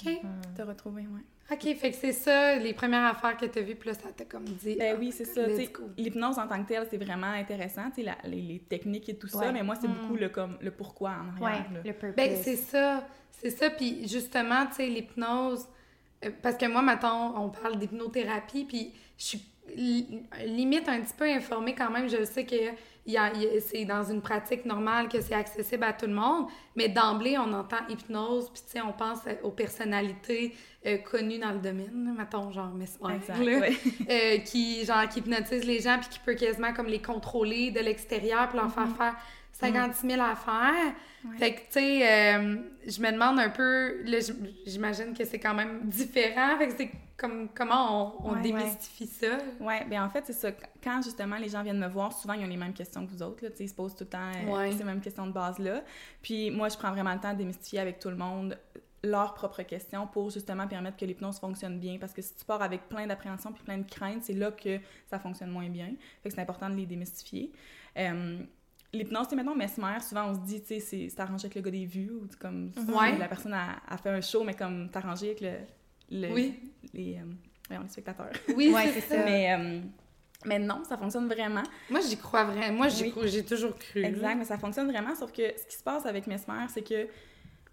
OK. 0.05 0.11
Te 0.55 0.61
retrouver, 0.61 1.03
ouais. 1.03 1.21
OK, 1.51 1.61
fait 1.75 1.91
que 1.91 1.95
c'est 1.97 2.11
ça, 2.11 2.55
les 2.55 2.73
premières 2.73 3.05
affaires 3.05 3.37
que 3.37 3.45
t'as 3.45 3.61
vues, 3.61 3.75
puis 3.75 3.89
là, 3.89 3.93
ça 3.95 4.11
t'a 4.11 4.25
comme 4.25 4.45
dit... 4.45 4.75
Ben 4.77 4.93
ah, 4.95 4.99
oui, 4.99 5.11
c'est 5.11 5.25
ça. 5.25 5.45
tu. 5.45 5.69
L'hypnose 5.97 6.39
en 6.39 6.47
tant 6.47 6.63
que 6.63 6.67
telle, 6.69 6.87
c'est 6.89 6.97
vraiment 6.97 7.27
intéressant, 7.27 7.89
tu 7.91 7.97
sais, 7.97 8.03
la- 8.03 8.17
les, 8.27 8.41
les 8.41 8.59
techniques 8.59 9.07
et 9.09 9.15
tout 9.17 9.27
ça, 9.27 9.37
Ouais. 9.39 9.51
mais 9.51 9.61
moi, 9.61 9.75
c'est 9.79 9.87
Mm. 9.87 9.93
beaucoup 9.93 10.15
le, 10.15 10.29
comme, 10.29 10.57
le 10.59 10.71
pourquoi 10.71 11.11
en 11.11 11.39
Ouais, 11.43 11.51
arrière. 11.51 11.71
là. 11.71 11.79
le 11.85 11.93
purpose. 11.93 12.15
Ben, 12.15 12.35
c'est 12.41 12.55
ça. 12.55 13.07
C'est 13.29 13.51
ça. 13.51 13.69
Puis 13.69 14.07
justement, 14.07 14.65
tu 14.67 14.75
sais, 14.77 14.87
l'hypnose. 14.87 15.67
euh, 16.25 16.29
parce 16.41 16.55
que 16.57 16.65
moi, 16.65 16.81
maintenant, 16.81 17.35
on 17.39 17.49
parle 17.49 17.77
d'hypnothérapie, 17.77 18.63
puis 18.65 18.93
je 19.17 19.23
suis 19.23 19.45
li- 19.75 20.23
limite 20.45 20.87
un 20.89 21.01
petit 21.01 21.13
peu 21.15 21.25
informée 21.25 21.75
quand 21.75 21.91
même. 21.91 22.07
Je 22.09 22.23
sais 22.23 22.45
que 22.45 22.55
c'est 23.59 23.85
dans 23.85 24.03
une 24.03 24.21
pratique 24.21 24.65
normale, 24.65 25.09
que 25.09 25.21
c'est 25.21 25.35
accessible 25.35 25.83
à 25.83 25.93
tout 25.93 26.07
le 26.07 26.13
monde. 26.13 26.47
Mais 26.75 26.87
d'emblée, 26.89 27.37
on 27.37 27.51
entend 27.53 27.85
hypnose, 27.89 28.49
puis 28.51 28.63
tu 28.65 28.71
sais, 28.71 28.81
on 28.81 28.93
pense 28.93 29.19
aux 29.43 29.51
personnalités 29.51 30.55
euh, 30.85 30.97
connues 30.97 31.39
dans 31.39 31.51
le 31.51 31.59
domaine. 31.59 32.13
Mettons, 32.17 32.51
genre 32.51 32.69
Mesmer, 32.73 33.15
Exact, 33.15 33.37
là, 33.39 33.59
ouais. 33.59 33.77
euh, 34.09 34.37
qui, 34.39 34.85
genre, 34.85 35.07
qui 35.09 35.19
hypnotise 35.19 35.63
les 35.65 35.79
gens, 35.81 35.97
puis 35.99 36.09
qui 36.09 36.19
peut 36.19 36.35
quasiment 36.35 36.73
comme 36.73 36.87
les 36.87 37.01
contrôler 37.01 37.71
de 37.71 37.79
l'extérieur, 37.79 38.47
puis 38.49 38.57
leur 38.57 38.71
faire 38.73 38.87
faire 38.95 39.15
56 39.53 40.07
000 40.07 40.21
affaires. 40.21 40.93
Ouais. 41.23 41.37
Fait 41.37 41.53
que, 41.55 41.59
tu 41.59 41.65
sais, 41.71 42.35
euh, 42.35 42.57
je 42.85 43.01
me 43.01 43.11
demande 43.11 43.39
un 43.39 43.49
peu, 43.49 44.03
là, 44.03 44.17
j'imagine 44.65 45.13
que 45.17 45.23
c'est 45.25 45.39
quand 45.39 45.53
même 45.55 45.81
différent. 45.85 46.57
Fait 46.57 46.67
que 46.67 46.73
c'est 46.77 46.91
comme, 47.17 47.47
comment 47.55 48.19
on, 48.21 48.29
on 48.31 48.33
Ouais, 48.35 48.41
démystifie 48.41 49.07
ça? 49.07 49.37
Ouais, 49.61 49.85
ben 49.89 50.03
en 50.03 50.09
fait, 50.09 50.23
c'est 50.27 50.33
ça. 50.33 50.49
Quand 50.83 51.01
justement 51.01 51.37
les 51.37 51.47
gens 51.49 51.63
viennent 51.63 51.79
me 51.79 51.87
voir, 51.87 52.11
souvent 52.11 52.33
ils 52.33 52.43
ont 52.43 52.49
les 52.49 52.57
mêmes 52.57 52.73
questions 52.73 53.05
que 53.07 53.11
vous 53.11 53.23
autres. 53.23 53.43
Là, 53.45 53.49
ils 53.57 53.69
se 53.69 53.73
posent 53.73 53.95
tout 53.95 54.03
le 54.03 54.09
temps 54.09 54.29
euh, 54.45 54.51
Ouais. 54.55 54.71
ces 54.73 54.83
mêmes 54.83 54.99
questions 55.01 55.25
de 55.25 55.31
base-là. 55.31 55.81
Puis 56.21 56.51
moi, 56.51 56.67
je 56.69 56.77
prends 56.77 56.91
vraiment 56.91 57.13
le 57.13 57.19
temps 57.21 57.31
de 57.31 57.37
démystifier 57.37 57.79
avec 57.79 57.99
tout 57.99 58.09
le 58.09 58.17
monde 58.17 58.57
leurs 59.05 59.33
propres 59.33 59.63
questions 59.63 60.07
pour 60.07 60.29
justement 60.29 60.67
permettre 60.67 60.97
que 60.97 61.05
l'hypnose 61.05 61.39
fonctionne 61.39 61.79
bien. 61.79 61.97
Parce 61.99 62.13
que 62.13 62.21
si 62.21 62.33
tu 62.35 62.45
pars 62.45 62.61
avec 62.61 62.87
plein 62.89 63.07
d'appréhension 63.07 63.51
puis 63.51 63.63
plein 63.63 63.77
de 63.77 63.89
craintes, 63.89 64.23
c'est 64.23 64.33
là 64.33 64.51
que 64.51 64.79
ça 65.07 65.19
fonctionne 65.19 65.49
moins 65.51 65.69
bien. 65.69 65.93
Fait 66.23 66.29
que 66.29 66.35
c'est 66.35 66.41
important 66.41 66.69
de 66.69 66.75
les 66.75 66.85
démystifier. 66.85 67.51
Euh, 67.97 68.39
L'hypnose, 68.93 69.23
tu 69.23 69.31
sais, 69.31 69.35
maintenant, 69.35 69.55
Mesmer, 69.55 69.99
souvent 69.99 70.29
on 70.29 70.33
se 70.35 70.39
dit, 70.39 70.61
tu 70.61 70.67
sais, 70.67 70.79
c'est 70.79 71.09
c'est 71.09 71.19
arrangé 71.19 71.45
avec 71.47 71.55
le 71.55 71.61
gars 71.61 71.71
des 71.71 71.85
vues, 71.85 72.11
ou 72.11 72.27
comme 72.39 72.71
Ouais. 72.87 73.17
la 73.17 73.27
personne 73.27 73.53
a, 73.53 73.77
a 73.89 73.97
fait 73.97 74.09
un 74.09 74.21
show, 74.21 74.43
mais 74.45 74.53
comme 74.53 74.89
t'as 74.89 74.99
arrangé 74.99 75.27
avec 75.31 75.41
le, 75.41 75.51
le- 76.11 76.33
Oui. 76.33 76.59
les, 76.93 77.15
euh, 77.17 77.25
voyons, 77.67 77.83
les 77.83 77.89
spectateurs. 77.89 78.29
Oui, 78.55 78.71
Ouais, 78.73 78.87
c'est 78.93 79.01
c'est 79.01 79.17
ça. 79.17 79.25
Mais, 79.25 79.53
euh, 79.53 79.81
mais 80.45 80.59
non, 80.59 80.81
ça 80.85 80.95
fonctionne 80.95 81.27
vraiment. 81.27 81.63
Moi, 81.89 81.99
j'y 82.07 82.15
crois 82.15 82.45
vraiment. 82.45 82.77
Moi, 82.77 82.87
j'y 82.87 83.03
Oui. 83.03 83.11
crois- 83.11 83.27
j'ai 83.27 83.43
toujours 83.43 83.75
cru. 83.77 84.01
Exact, 84.05 84.35
mais 84.37 84.45
ça 84.45 84.57
fonctionne 84.57 84.89
vraiment. 84.89 85.13
Sauf 85.13 85.33
que 85.33 85.41
ce 85.57 85.65
qui 85.65 85.75
se 85.75 85.83
passe 85.83 86.05
avec 86.05 86.25
Mesmer, 86.27 86.65
c'est 86.69 86.83
que, 86.87 87.07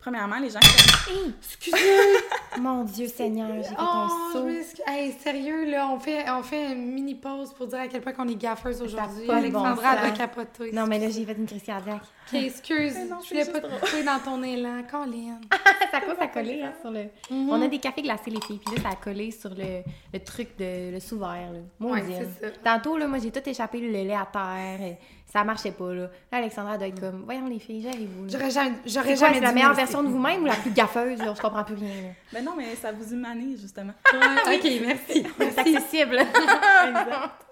premièrement, 0.02 0.38
les 0.38 0.50
gens 0.50 0.58
qui 0.58 1.34
Excusez! 1.38 1.76
Mon 2.58 2.84
Dieu 2.84 3.06
Seigneur, 3.06 3.49
j'ai 3.56 3.62
fait 3.62 3.75
oh, 3.78 3.82
un 3.82 4.32
saut. 4.32 4.49
Hey, 4.87 5.12
sérieux, 5.12 5.70
là, 5.70 5.88
on 5.88 5.99
fait, 5.99 6.28
on 6.28 6.43
fait 6.43 6.72
une 6.72 6.93
mini 6.93 7.14
pause 7.14 7.54
pour 7.54 7.69
dire 7.69 7.78
à 7.78 7.88
quel 7.88 8.02
point 8.02 8.12
qu'on 8.12 8.28
est 8.28 8.34
gaffeuse 8.34 8.82
aujourd'hui. 8.82 9.26
bon 9.26 9.32
Alexandra 9.32 9.94
elle 9.96 10.10
va 10.10 10.10
capoter. 10.10 10.72
Non, 10.72 10.87
mais 10.87 10.99
là, 10.99 11.08
j'ai 11.08 11.25
fait 11.25 11.32
une 11.32 11.46
crise 11.46 11.62
cardiaque. 11.62 12.02
Ok, 12.26 12.34
excuse. 12.34 12.94
Non, 13.08 13.19
je 13.22 13.28
voulais 13.31 13.44
pas 13.44 13.60
te 13.60 13.81
couper 13.81 14.02
dans 14.02 14.19
ton 14.19 14.43
élan. 14.43 14.82
Colin. 14.90 15.40
ça 15.90 16.00
commence 16.00 16.20
à 16.20 16.26
coller 16.26 16.62
hein, 16.62 16.72
sur 16.81 16.90
le. 16.90 17.06
On 17.31 17.62
a 17.62 17.69
des 17.69 17.78
cafés 17.78 18.02
glacés, 18.02 18.31
les 18.31 18.40
filles, 18.40 18.60
puis 18.64 18.75
là, 18.76 18.82
ça 18.82 18.88
a 18.90 18.96
collé 18.96 19.31
sur 19.31 19.50
le, 19.50 19.82
le 20.12 20.19
truc 20.20 20.56
de 20.58 20.93
le 20.93 21.00
sous-verre. 21.00 21.52
là. 21.52 21.60
Ouais, 21.81 22.02
Maudine. 22.02 22.28
c'est 22.40 22.46
ça. 22.49 22.52
Tantôt, 22.64 22.99
là, 22.99 23.06
moi, 23.06 23.19
j'ai 23.19 23.31
tout 23.31 23.49
échappé 23.49 23.81
le 23.81 23.90
lait 23.90 24.14
à 24.14 24.26
terre. 24.31 24.81
et 24.81 24.99
Ça 25.32 25.44
marchait 25.44 25.70
pas, 25.73 25.94
là. 25.94 26.02
Là, 26.31 26.38
Alexandra 26.38 26.76
doit 26.76 26.88
être 26.88 27.00
comme, 27.00 27.23
voyons, 27.25 27.46
les 27.46 27.58
filles, 27.58 27.81
j'arrive-vous. 27.82 28.29
J'aurais 28.29 28.50
jamais, 28.50 28.75
j'aurais 28.84 29.17
jamais 29.17 29.40
la 29.40 29.52
meilleure 29.52 29.73
version 29.73 30.02
de 30.02 30.08
vous-même 30.08 30.43
ou 30.43 30.44
la 30.44 30.56
plus 30.56 30.73
gaffeuse, 30.73 31.19
là? 31.20 31.32
Je 31.34 31.40
comprends 31.40 31.64
plus 31.64 31.75
rien, 31.76 32.02
là. 32.02 32.08
Mais 32.34 32.43
non, 32.43 32.52
mais 32.55 32.75
ça 32.76 32.93
vous 32.93 33.14
humanise, 33.14 33.62
justement. 33.62 33.94
Ouais, 34.12 34.56
ok, 34.56 34.70
merci. 34.82 35.26
C'est 35.38 35.58
accessible. 35.58 36.19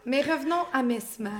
Mais 0.06 0.21
revenons 0.23 0.65
à 0.73 0.82
Mesmer. 0.82 1.31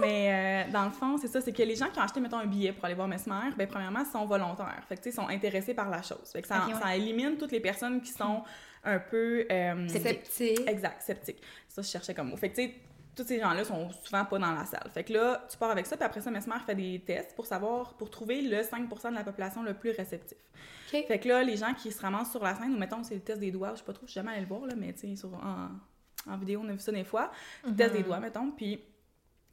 mais 0.00 0.64
euh, 0.68 0.72
dans 0.72 0.84
le 0.84 0.90
fond, 0.90 1.16
c'est 1.18 1.28
ça, 1.28 1.40
c'est 1.40 1.52
que 1.52 1.62
les 1.62 1.76
gens 1.76 1.88
qui 1.90 1.98
ont 1.98 2.02
acheté, 2.02 2.20
mettons, 2.20 2.38
un 2.38 2.46
billet 2.46 2.72
pour 2.72 2.84
aller 2.86 2.94
voir 2.94 3.08
Mesmer, 3.08 3.50
ben 3.56 3.66
premièrement, 3.66 4.04
sont 4.04 4.24
volontaires. 4.24 4.82
Fait 4.88 4.96
que, 4.96 5.02
tu 5.02 5.10
sais, 5.10 5.16
sont 5.16 5.28
intéressés 5.28 5.74
par 5.74 5.90
la 5.90 6.02
chose. 6.02 6.30
Fait 6.32 6.42
que 6.42 6.48
ça, 6.48 6.62
Ok, 6.66 6.74
ouais. 6.74 6.80
ça 6.82 6.96
élimine 6.96 7.36
toutes 7.36 7.52
les 7.52 7.60
personnes 7.60 8.00
qui 8.00 8.12
sont 8.12 8.42
un 8.84 8.98
peu... 8.98 9.46
euh, 9.50 9.88
Sceptique. 9.88 10.60
Exact, 10.66 11.02
sceptique. 11.02 11.38
Ça, 11.68 11.82
je 11.82 11.88
cherchais 11.88 12.14
comme 12.14 12.28
mot. 12.30 12.36
Fait 12.36 12.48
que, 12.50 12.56
tu 12.56 12.62
sais, 12.62 12.74
tous 13.14 13.24
ces 13.24 13.38
gens-là 13.40 13.64
sont 13.64 13.90
souvent 14.04 14.24
pas 14.24 14.38
dans 14.38 14.52
la 14.52 14.64
salle. 14.64 14.90
Fait 14.92 15.04
que 15.04 15.12
là, 15.12 15.44
tu 15.50 15.56
pars 15.58 15.70
avec 15.70 15.86
ça, 15.86 15.96
puis 15.96 16.04
après 16.04 16.20
ça, 16.20 16.30
Mesmer 16.30 16.54
fait 16.64 16.74
des 16.74 17.02
tests 17.06 17.34
pour 17.36 17.46
savoir, 17.46 17.94
pour 17.94 18.10
trouver 18.10 18.40
le 18.42 18.62
5% 18.62 19.10
de 19.10 19.14
la 19.14 19.24
population 19.24 19.62
le 19.62 19.74
plus 19.74 19.90
réceptif. 19.90 20.38
Ok. 20.92 21.04
Fait 21.06 21.18
que 21.18 21.28
là, 21.28 21.42
les 21.42 21.56
gens 21.56 21.74
qui 21.74 21.90
se 21.92 22.00
ramassent 22.00 22.30
sur 22.30 22.42
la 22.42 22.54
scène, 22.54 22.74
ou 22.74 22.78
mettons, 22.78 23.02
c'est 23.02 23.14
le 23.14 23.20
test 23.20 23.38
des 23.40 23.50
doigts, 23.50 23.72
je 23.72 23.78
sais 23.80 23.84
pas 23.84 23.92
trop, 23.92 24.06
je 24.06 24.12
suis 24.12 24.18
jamais 24.18 24.32
allée 24.32 24.40
le 24.42 24.46
voir, 24.46 24.66
là, 24.66 24.74
mais 24.76 24.92
tu 24.94 25.00
sais, 25.08 25.16
sur- 25.16 25.34
en, 25.34 25.68
en 26.30 26.36
vidéo, 26.38 26.60
on 26.64 26.68
a 26.68 26.72
vu 26.72 26.78
ça 26.80 26.92
des 26.92 27.04
fois. 27.04 27.30
Le 27.64 27.74
test 27.76 27.92
des 27.94 28.02
doigts, 28.02 28.20
mettons, 28.20 28.50
puis 28.50 28.80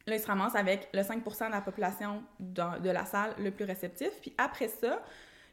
là, 0.07 0.15
ils 0.15 0.19
se 0.21 0.27
ramassent 0.27 0.55
avec 0.55 0.87
le 0.93 1.01
5% 1.01 1.47
de 1.47 1.51
la 1.51 1.61
population 1.61 2.23
dans- 2.39 2.79
de 2.79 2.89
la 2.89 3.05
salle 3.05 3.33
le 3.39 3.51
plus 3.51 3.65
réceptif. 3.65 4.09
Puis 4.21 4.33
après 4.37 4.67
ça, 4.69 5.01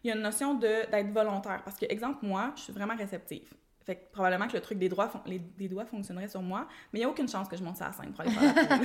il 0.05 0.09
y 0.09 0.13
a 0.13 0.17
une 0.17 0.23
notion 0.23 0.55
de- 0.55 0.89
d'être 0.91 1.11
volontaire. 1.11 1.63
Parce 1.65 1.77
que, 1.77 1.87
exemple, 1.89 2.25
moi, 2.25 2.53
je 2.57 2.63
suis 2.63 2.73
vraiment 2.73 2.95
réceptive. 2.97 3.53
Fait 3.87 3.95
que 3.97 4.13
probablement 4.13 4.49
que 4.49 4.55
le 4.55 4.61
truc 4.61 4.79
des 4.79 4.89
doigts, 4.89 5.09
fon- 5.09 5.21
les, 5.27 5.39
des 5.39 5.69
doigts 5.69 5.87
fonctionnerait 5.87 6.27
sur 6.29 6.43
moi, 6.43 6.67
mais 6.93 6.99
il 6.99 7.03
n'y 7.03 7.07
a 7.07 7.09
aucune 7.09 7.29
chance 7.29 7.47
que 7.49 7.57
je 7.57 7.63
monte 7.63 7.77
sur 7.77 7.87
la 7.87 7.93
scène 7.93 8.11
pour 8.13 8.21
aller 8.23 8.31
faire 8.33 8.55
la 8.55 8.63
pub. 8.67 8.83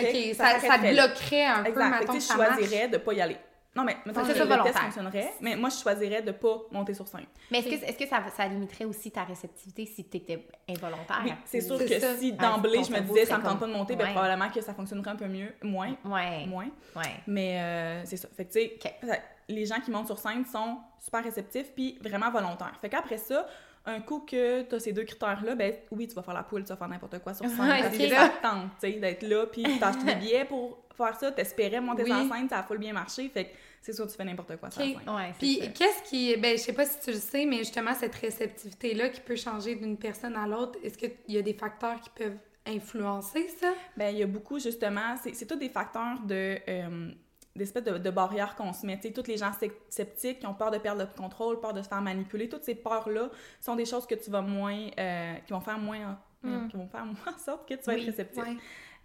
Ok, 0.00 0.34
ça, 0.34 0.58
ça, 0.60 0.78
te 0.78 0.84
là. 0.94 1.06
bloquerait 1.06 1.44
un 1.46 1.62
peu, 1.62 1.68
Exact. 1.70 1.98
Fait 1.98 2.04
que, 2.06 2.20
ça 2.20 2.34
je 2.34 2.38
choisirais 2.56 2.88
de 2.88 2.96
pas 2.98 3.12
y 3.14 3.20
aller. 3.20 3.36
Non, 3.76 3.82
mais 3.82 3.96
Fait 4.04 4.12
que 4.12 4.20
que 4.20 4.38
le, 4.38 4.48
ça, 4.48 4.56
le 4.56 4.62
test 4.62 4.78
fonctionnerait, 4.78 5.32
mais 5.40 5.56
moi, 5.56 5.68
je 5.68 5.76
choisirais 5.82 6.22
de 6.22 6.30
pas 6.30 6.58
monter 6.70 6.94
sur 6.94 7.08
scène. 7.08 7.26
Mais 7.50 7.58
est-ce 7.58 7.68
que, 7.68 7.84
est-ce 7.84 7.98
que 7.98 8.06
ça, 8.06 8.22
ça 8.36 8.46
limiterait 8.46 8.84
aussi 8.84 9.10
ta 9.10 9.24
réceptivité 9.24 9.84
si 9.86 10.04
tu 10.08 10.16
étais 10.16 10.46
involontaire? 10.68 11.22
Oui, 11.24 11.32
c'est 11.44 11.60
sûr 11.60 11.78
que 11.78 11.98
ça. 12.00 12.14
si 12.16 12.32
d'emblée, 12.32 12.84
je 12.84 12.92
me 12.92 13.00
disais, 13.00 13.26
ça 13.26 13.38
me 13.38 13.42
tente 13.42 13.58
comme- 13.58 13.60
pas 13.60 13.66
de 13.66 13.72
monter, 13.72 13.96
ben 13.96 14.12
probablement 14.12 14.48
que 14.48 14.60
ça 14.60 14.74
fonctionnerait 14.74 15.10
un 15.10 15.16
peu 15.16 15.26
mieux, 15.26 15.52
moins, 15.62 15.96
Ouais. 16.04 16.46
moins. 16.46 16.68
Ouais. 16.94 17.02
Mais 17.26 17.60
euh, 17.60 18.02
c'est 18.04 18.16
ça. 18.16 18.28
Fait 18.36 18.44
que, 18.44 18.52
tu 18.52 18.60
sais, 18.60 18.78
ça- 19.04 19.18
les 19.48 19.66
gens 19.66 19.80
qui 19.80 19.90
montent 19.90 20.06
sur 20.06 20.18
scène 20.18 20.44
sont 20.46 20.78
super 21.00 21.24
réceptifs 21.24 21.72
puis 21.74 21.98
vraiment 22.00 22.30
volontaires. 22.30 22.78
Fait 22.80 22.88
qu'après 22.88 23.18
ça, 23.18 23.44
Un 23.86 24.00
coup 24.00 24.20
que 24.20 24.62
tu 24.62 24.74
as 24.74 24.80
ces 24.80 24.92
deux 24.92 25.04
critères-là, 25.04 25.54
ben 25.54 25.74
oui, 25.90 26.08
tu 26.08 26.14
vas 26.14 26.22
faire 26.22 26.32
la 26.34 26.42
poule, 26.42 26.62
tu 26.64 26.70
vas 26.70 26.76
faire 26.76 26.88
n'importe 26.88 27.18
quoi 27.20 27.34
sur 27.34 27.46
scène. 27.48 27.60
Ouais, 27.60 27.82
parce 27.82 27.96
que 27.98 28.08
ça 28.08 28.28
te 28.30 28.42
tente, 28.42 28.70
tu 28.80 28.92
sais, 28.92 28.98
d'être 28.98 29.22
là, 29.22 29.46
puis 29.46 29.62
t'as 29.78 29.88
acheté 29.88 30.04
des 30.06 30.14
billets 30.20 30.44
pour 30.46 30.78
faire 30.96 31.14
ça, 31.18 31.30
t'espérais 31.32 31.80
monter 31.80 32.04
Oui. 32.04 32.08
sur 32.10 32.18
la 32.28 32.36
scène, 32.36 32.48
ça 32.48 32.58
a 32.60 32.62
full 32.62 32.78
bien 32.78 32.92
marché, 32.94 33.28
fait 33.28 33.44
que 33.46 33.50
c'est 33.82 33.92
sûr 33.92 34.06
que 34.06 34.10
tu 34.10 34.16
fais 34.16 34.24
n'importe 34.24 34.56
quoi 34.56 34.70
sur 34.70 34.80
la 34.80 34.86
Ok. 34.88 34.94
scène. 35.04 35.34
Puis 35.38 35.60
qu'est-ce 35.74 36.02
qui. 36.08 36.34
Ben, 36.38 36.56
je 36.56 36.62
sais 36.62 36.72
pas 36.72 36.86
si 36.86 36.98
tu 37.00 37.10
le 37.10 37.18
sais, 37.18 37.44
mais 37.44 37.58
justement, 37.58 37.92
cette 37.94 38.14
réceptivité-là 38.14 39.10
qui 39.10 39.20
peut 39.20 39.36
changer 39.36 39.74
d'une 39.74 39.98
personne 39.98 40.36
à 40.36 40.46
l'autre, 40.46 40.78
est-ce 40.82 40.96
qu'il 40.96 41.12
y 41.28 41.36
a 41.36 41.42
des 41.42 41.52
facteurs 41.54 42.00
qui 42.00 42.08
peuvent 42.10 42.38
influencer 42.66 43.48
ça? 43.60 43.72
Ben, 43.96 44.08
il 44.14 44.18
y 44.18 44.22
a 44.22 44.26
beaucoup, 44.26 44.58
justement, 44.58 45.16
c'est 45.22 45.34
c'est 45.34 45.46
tous 45.46 45.56
des 45.56 45.68
facteurs 45.68 46.18
de... 46.24 46.56
euh, 46.68 47.10
d'espèces 47.56 47.84
de, 47.84 47.98
de 47.98 48.10
barrières 48.10 48.56
qu'on 48.56 48.72
se 48.72 48.84
met. 48.86 48.98
Tous 49.00 49.26
les 49.26 49.36
gens 49.36 49.52
sceptiques 49.88 50.40
qui 50.40 50.46
ont 50.46 50.54
peur 50.54 50.70
de 50.70 50.78
perdre 50.78 51.02
le 51.02 51.08
contrôle, 51.20 51.60
peur 51.60 51.72
de 51.72 51.82
se 51.82 51.88
faire 51.88 52.02
manipuler, 52.02 52.48
toutes 52.48 52.64
ces 52.64 52.74
peurs-là 52.74 53.28
sont 53.60 53.76
des 53.76 53.84
choses 53.86 54.06
que 54.06 54.14
tu 54.14 54.30
vas 54.30 54.42
moins... 54.42 54.88
euh, 54.98 55.34
qui 55.46 55.52
vont 55.52 55.60
faire 55.60 55.78
moins... 55.78 56.18
Mm. 56.42 56.68
qui 56.68 56.76
vont 56.76 56.86
faire 56.88 57.06
moins 57.06 57.34
en 57.34 57.38
sorte 57.38 57.66
que 57.68 57.74
tu 57.74 57.84
vas 57.84 57.94
Oui, 57.94 58.00
être 58.00 58.06
réceptif. 58.06 58.42
Ouais. 58.42 58.56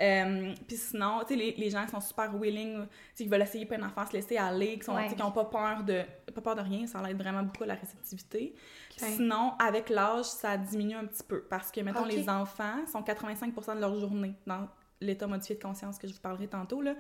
Euh, 0.02 0.54
puis 0.68 0.78
sinon, 0.78 1.20
tu 1.22 1.28
sais, 1.30 1.36
les, 1.36 1.52
les 1.58 1.70
gens 1.70 1.84
qui 1.86 1.92
sont 1.92 2.00
super 2.02 2.34
willing, 2.38 2.84
tu 2.86 2.88
sais, 3.16 3.24
qui 3.26 3.30
veulent 3.30 3.42
essayer 3.42 3.66
plein 3.66 3.80
d'affaires, 3.80 4.08
se 4.08 4.14
laisser 4.14 4.38
aller, 4.38 4.78
qui 4.80 4.86
sont, 4.86 4.96
Ouais. 4.96 5.04
tu 5.04 5.10
sais, 5.12 5.16
qui 5.16 5.24
ont 5.24 5.32
pas 5.32 5.46
peur 5.46 5.84
de 5.84 6.04
pas 6.34 6.42
peur 6.42 6.56
de 6.56 6.62
rien, 6.62 6.86
ça 6.88 7.02
aide 7.10 7.18
vraiment 7.18 7.44
beaucoup 7.44 7.64
à 7.64 7.68
la 7.68 7.76
réceptivité. 7.76 8.56
Sinon, 8.96 9.54
avec 9.60 9.90
l'âge, 9.90 10.26
ça 10.26 10.58
diminue 10.58 10.96
un 10.96 11.06
petit 11.06 11.24
peu 11.24 11.42
parce 11.50 11.72
que, 11.72 11.82
mettons, 11.82 12.06
les 12.06 12.30
enfants 12.30 12.86
sont 12.92 13.02
85% 13.02 13.76
de 13.76 13.82
leur 13.82 13.98
journée 14.00 14.34
dans 14.46 14.68
l'état 15.02 15.28
modifié 15.28 15.56
de 15.56 15.62
conscience 15.62 15.98
que 15.98 16.08
je 16.08 16.14
vous 16.14 16.20
parlerai 16.20 16.48
tantôt, 16.48 16.82
là. 16.82 16.94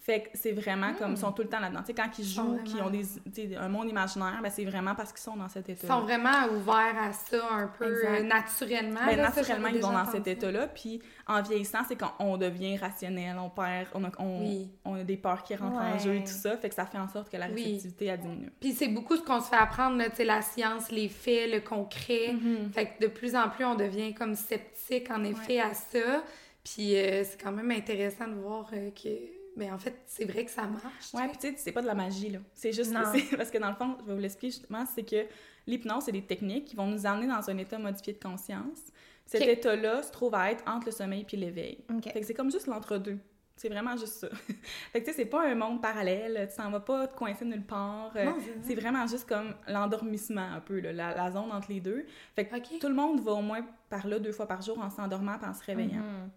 Fait 0.00 0.20
que 0.24 0.28
c'est 0.34 0.52
vraiment 0.52 0.92
comme, 0.92 1.12
ils 1.12 1.16
sont 1.16 1.32
tout 1.32 1.40
le 1.40 1.48
temps 1.48 1.60
là-dedans. 1.60 1.80
Tu 1.80 1.86
sais, 1.86 1.94
quand 1.94 2.10
ils 2.18 2.26
jouent, 2.26 2.58
qu'ils 2.62 2.82
ont 2.82 2.90
des, 2.90 3.56
un 3.56 3.70
monde 3.70 3.88
imaginaire, 3.88 4.38
ben 4.42 4.50
c'est 4.50 4.66
vraiment 4.66 4.94
parce 4.94 5.12
qu'ils 5.14 5.22
sont 5.22 5.34
dans 5.34 5.48
cet 5.48 5.68
Ils 5.68 5.72
état 5.72 5.86
sont 5.86 6.02
vraiment 6.02 6.44
ouverts 6.54 6.98
à 7.00 7.10
ça 7.14 7.38
un 7.50 7.68
peu 7.68 7.86
euh, 7.86 8.22
naturellement. 8.22 9.00
Ben, 9.06 9.16
là, 9.16 9.30
naturellement, 9.30 9.68
ils 9.68 9.80
vont 9.80 9.92
dans 9.92 10.04
cet 10.04 10.26
état-là. 10.26 10.66
Puis 10.66 11.00
en 11.26 11.40
vieillissant, 11.40 11.78
c'est 11.88 11.96
quand 11.96 12.12
on 12.18 12.36
devient 12.36 12.76
rationnel, 12.76 13.38
on 13.38 13.48
perd, 13.48 13.88
on 13.94 14.04
a, 14.04 14.10
on, 14.18 14.40
Oui. 14.40 14.70
on 14.84 14.96
a 14.96 15.04
des 15.04 15.16
peurs 15.16 15.42
qui 15.42 15.56
rentrent 15.56 15.80
en 15.80 15.98
jeu 15.98 16.16
et 16.16 16.24
tout 16.24 16.32
ça. 16.32 16.54
Fait 16.58 16.68
que 16.68 16.74
ça 16.74 16.84
fait 16.84 16.98
en 16.98 17.08
sorte 17.08 17.30
que 17.32 17.38
la 17.38 17.46
Oui. 17.46 17.64
réceptivité 17.64 18.10
a 18.10 18.18
diminué. 18.18 18.50
Puis 18.60 18.72
c'est 18.72 18.88
beaucoup 18.88 19.16
ce 19.16 19.22
qu'on 19.22 19.40
se 19.40 19.48
fait 19.48 19.56
apprendre, 19.56 19.96
là, 19.96 20.10
tu 20.10 20.16
sais, 20.16 20.24
la 20.24 20.42
science, 20.42 20.90
les 20.90 21.08
faits, 21.08 21.50
le 21.50 21.60
concret. 21.60 22.34
Mm-hmm. 22.34 22.72
Fait 22.74 22.86
que 22.88 23.00
de 23.00 23.06
plus 23.06 23.34
en 23.34 23.48
plus, 23.48 23.64
on 23.64 23.74
devient 23.74 24.12
comme 24.12 24.34
sceptique, 24.34 25.10
en 25.10 25.24
effet, 25.24 25.60
à 25.60 25.72
ça. 25.72 26.22
Puis 26.64 26.96
euh, 26.96 27.24
c'est 27.24 27.40
quand 27.40 27.52
même 27.52 27.70
intéressant 27.70 28.26
de 28.26 28.34
voir 28.34 28.68
euh, 28.72 28.90
que, 28.90 29.08
ben 29.56 29.72
en 29.74 29.78
fait, 29.78 29.94
c'est 30.06 30.24
vrai 30.24 30.44
que 30.44 30.50
ça 30.50 30.62
marche. 30.66 31.12
Ouais, 31.12 31.28
puis 31.28 31.38
tu 31.38 31.48
sais, 31.48 31.54
c'est 31.58 31.72
pas 31.72 31.82
de 31.82 31.86
la 31.86 31.94
magie, 31.94 32.30
là. 32.30 32.38
C'est 32.54 32.72
juste, 32.72 32.90
Non. 32.92 33.00
c'est- 33.14 33.36
parce 33.36 33.50
que 33.50 33.58
dans 33.58 33.68
le 33.68 33.74
fond, 33.76 33.96
je 34.00 34.06
vais 34.06 34.14
vous 34.14 34.20
l'expliquer 34.20 34.50
justement, 34.56 34.84
c'est 34.92 35.02
que 35.04 35.26
l'hypnose, 35.66 36.04
c'est 36.04 36.12
des 36.12 36.24
techniques 36.24 36.64
qui 36.66 36.76
vont 36.76 36.86
nous 36.86 37.06
amener 37.06 37.26
dans 37.26 37.48
un 37.50 37.58
état 37.58 37.78
modifié 37.78 38.12
de 38.14 38.18
conscience. 38.18 38.78
Cet 39.26 39.42
état-là 39.42 40.02
se 40.02 40.10
trouve 40.12 40.34
à 40.34 40.50
être 40.50 40.62
entre 40.68 40.86
le 40.86 40.92
sommeil 40.92 41.24
puis 41.24 41.36
l'éveil. 41.36 41.78
Ok. 41.94 42.04
Fait 42.12 42.20
que 42.20 42.26
c'est 42.26 42.34
comme 42.34 42.50
juste 42.50 42.66
l'entre-deux. 42.66 43.18
C'est 43.56 43.68
vraiment 43.68 43.96
juste 43.96 44.14
ça. 44.14 44.28
fait 44.92 45.00
que 45.00 45.04
tu 45.06 45.12
sais, 45.12 45.16
c'est 45.18 45.24
pas 45.26 45.46
un 45.48 45.54
monde 45.54 45.80
parallèle, 45.80 46.48
tu 46.50 46.56
t'en 46.56 46.70
vas 46.70 46.80
pas 46.80 47.06
te 47.06 47.16
coincer 47.16 47.44
nulle 47.44 47.64
part. 47.64 48.12
euh, 48.16 48.30
c'est 48.62 48.74
vraiment 48.74 49.06
juste 49.06 49.28
comme 49.28 49.54
l'endormissement 49.68 50.52
un 50.54 50.60
peu, 50.60 50.80
là, 50.80 50.92
la, 50.92 51.14
la 51.14 51.30
zone 51.30 51.52
entre 51.52 51.70
les 51.70 51.80
deux. 51.80 52.04
Fait 52.34 52.46
que 52.46 52.78
tout 52.80 52.88
le 52.88 52.94
monde 52.94 53.20
va 53.20 53.32
au 53.32 53.42
moins 53.42 53.64
par 53.88 54.06
là 54.08 54.18
deux 54.18 54.32
fois 54.32 54.46
par 54.48 54.60
jour 54.60 54.78
en 54.80 54.90
s'endormant 54.90 55.38
puis 55.38 55.48
en 55.48 55.54
se 55.54 55.62
réveillant. 55.64 56.00
Mhm. 56.02 56.30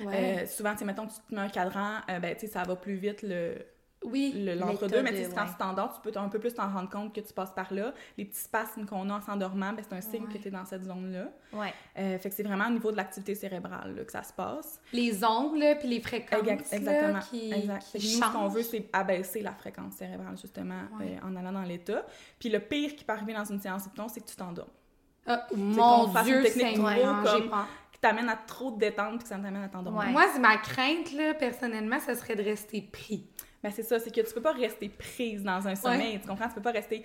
Ouais. 0.00 0.42
Euh, 0.42 0.46
souvent, 0.46 0.74
tu 0.76 0.84
mettons, 0.84 1.06
tu 1.06 1.14
te 1.28 1.34
mets 1.34 1.40
un 1.42 1.48
cadran, 1.48 1.96
euh, 2.10 2.18
ben, 2.18 2.34
tu 2.34 2.40
sais, 2.46 2.52
ça 2.52 2.62
va 2.64 2.76
plus 2.76 2.94
vite 2.96 3.22
le, 3.22 3.54
oui. 4.04 4.32
le- 4.44 4.54
l'entre-deux, 4.54 5.02
mais 5.02 5.10
tu 5.10 5.16
sais, 5.24 5.30
quand 5.34 5.42
ouais. 5.42 5.48
tu 5.50 5.56
t'endors, 5.58 5.92
tu 6.00 6.08
peux 6.10 6.16
un 6.18 6.28
peu 6.28 6.38
plus 6.38 6.54
t'en 6.54 6.68
rendre 6.68 6.88
compte 6.88 7.12
que 7.14 7.20
tu 7.20 7.32
passes 7.32 7.50
par 7.52 7.72
là. 7.74 7.92
Les 8.16 8.24
petits 8.24 8.40
spasmes 8.40 8.86
qu'on 8.86 9.10
a 9.10 9.14
en 9.14 9.20
s'endormant, 9.20 9.72
ben, 9.72 9.84
c'est 9.88 9.94
un 9.96 10.00
signe 10.00 10.24
Ouais. 10.26 10.32
que 10.32 10.38
tu 10.38 10.48
es 10.48 10.50
dans 10.52 10.64
cette 10.64 10.84
zone-là. 10.84 11.28
Ouais. 11.52 11.72
Euh, 11.98 12.16
fait 12.18 12.28
que 12.30 12.34
c'est 12.34 12.42
vraiment 12.44 12.66
au 12.68 12.70
niveau 12.70 12.92
de 12.92 12.96
l'activité 12.96 13.34
cérébrale 13.34 13.94
là, 13.96 14.04
que 14.04 14.12
ça 14.12 14.22
se 14.22 14.32
passe. 14.32 14.80
Les 14.92 15.24
ondes, 15.24 15.58
là, 15.58 15.74
puis 15.74 15.88
les 15.88 16.00
fréquences, 16.00 16.40
Exact- 16.40 16.70
là, 16.70 16.76
exactement. 16.78 17.18
qui, 17.28 17.52
exact. 17.52 17.82
qui 17.82 17.90
Fait 17.90 17.98
que 17.98 18.04
nous, 18.04 18.26
ce 18.28 18.32
qu'on 18.32 18.48
veut, 18.48 18.62
c'est 18.62 18.88
abaisser 18.92 19.42
la 19.42 19.52
fréquence 19.52 19.94
cérébrale, 19.94 20.36
justement, 20.40 20.82
Ouais. 21.00 21.18
euh, 21.22 21.26
en 21.26 21.34
allant 21.34 21.52
dans 21.52 21.62
l'état. 21.62 22.04
Puis 22.38 22.48
le 22.50 22.60
pire 22.60 22.94
qui 22.94 23.04
peut 23.04 23.12
arriver 23.12 23.34
dans 23.34 23.44
une 23.44 23.60
séance 23.60 23.82
d'hypnose, 23.84 24.12
c'est 24.14 24.20
que 24.20 24.28
tu 24.28 24.36
t'endormes. 24.36 24.68
Ah, 25.30 25.46
mon 25.54 26.06
Dieu 26.22 26.42
j'ai 26.54 26.74
comme-. 26.74 27.64
Qui 27.98 28.02
t'amène 28.02 28.28
à 28.28 28.36
trop 28.36 28.70
te 28.70 28.78
détendre 28.78 29.16
puis 29.16 29.24
que 29.24 29.28
ça 29.28 29.34
t'amène 29.34 29.56
à 29.56 29.68
t'endormir. 29.68 30.04
Ouais. 30.04 30.12
Moi, 30.12 30.24
c'est 30.32 30.38
ma 30.38 30.56
crainte, 30.56 31.12
là, 31.14 31.34
personnellement, 31.34 31.98
ça 31.98 32.14
serait 32.14 32.36
de 32.36 32.44
rester 32.44 32.80
pris. 32.80 33.26
Ben, 33.60 33.72
c'est 33.72 33.82
ça, 33.82 33.98
c'est 33.98 34.14
que 34.14 34.20
tu 34.20 34.32
peux 34.32 34.40
pas 34.40 34.52
rester 34.52 34.88
prise 34.88 35.42
dans 35.42 35.66
un 35.66 35.74
sommeil, 35.74 36.20
tu 36.20 36.28
comprends? 36.28 36.46
Tu 36.46 36.54
peux 36.54 36.62
pas 36.62 36.70
rester... 36.70 37.02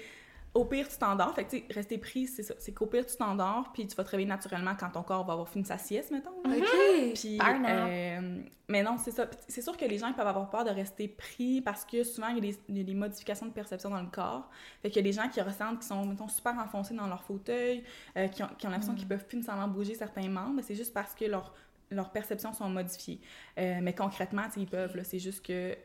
Au 0.53 0.65
pire, 0.65 0.87
tu 0.87 0.97
t'endors. 0.97 1.33
Fait 1.33 1.45
que, 1.45 1.57
tu 1.57 1.73
rester 1.73 1.97
prise, 1.97 2.35
c'est 2.35 2.43
ça. 2.43 2.53
C'est 2.59 2.73
qu'au 2.73 2.85
pire, 2.85 3.05
tu 3.05 3.15
t'endors, 3.15 3.71
puis 3.73 3.87
tu 3.87 3.95
vas 3.95 4.03
te 4.03 4.11
réveiller 4.11 4.29
naturellement 4.29 4.75
quand 4.79 4.89
ton 4.89 5.01
corps 5.01 5.25
va 5.25 5.33
avoir 5.33 5.49
fini 5.49 5.65
sa 5.65 5.79
sieste, 5.79 6.11
mettons. 6.11 6.29
OK. 6.45 7.13
Puis, 7.15 7.39
euh, 7.41 8.41
mais 8.69 8.83
non, 8.83 8.97
c'est 8.99 9.09
ça. 9.09 9.27
C'est 9.47 9.63
sûr 9.63 9.75
que 9.75 9.85
les 9.85 9.97
gens 9.97 10.07
ils 10.07 10.13
peuvent 10.13 10.27
avoir 10.27 10.51
peur 10.51 10.63
de 10.63 10.69
rester 10.69 11.07
pris 11.07 11.61
parce 11.61 11.85
que 11.85 12.03
souvent, 12.03 12.27
il 12.27 12.35
y, 12.35 12.37
a 12.37 12.41
des, 12.51 12.59
il 12.69 12.77
y 12.77 12.81
a 12.81 12.83
des 12.83 12.93
modifications 12.93 13.47
de 13.47 13.51
perception 13.51 13.89
dans 13.89 14.01
le 14.01 14.09
corps. 14.09 14.47
Fait 14.83 14.89
qu'il 14.89 14.97
y 14.97 14.99
a 14.99 15.11
des 15.11 15.11
gens 15.11 15.27
qui 15.27 15.41
ressentent 15.41 15.79
qui 15.79 15.87
sont, 15.87 16.05
mettons, 16.05 16.27
super 16.27 16.53
enfoncés 16.59 16.93
dans 16.93 17.07
leur 17.07 17.23
fauteuil, 17.23 17.83
euh, 18.15 18.27
qui 18.27 18.43
ont, 18.43 18.49
qui 18.57 18.67
ont 18.67 18.69
l'impression 18.69 18.93
qu'ils 18.93 19.07
peuvent 19.07 19.25
plus 19.25 19.37
nécessairement 19.37 19.67
bouger 19.67 19.95
certains 19.95 20.29
membres. 20.29 20.61
C'est 20.61 20.75
juste 20.75 20.93
parce 20.93 21.15
que 21.15 21.25
leur, 21.25 21.51
leurs 21.89 22.11
perceptions 22.11 22.53
sont 22.53 22.69
modifiées. 22.69 23.19
Euh, 23.57 23.79
mais 23.81 23.93
concrètement, 23.93 24.43
ils 24.55 24.67
peuvent. 24.67 24.99
C'est 25.03 25.19
juste 25.19 25.43
que... 25.43 25.75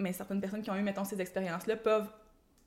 Mais 0.00 0.12
certaines 0.12 0.40
personnes 0.40 0.62
qui 0.62 0.70
ont 0.70 0.76
eu, 0.76 0.82
mettons, 0.82 1.04
ces 1.04 1.20
expériences-là 1.20 1.76
peuvent 1.76 2.10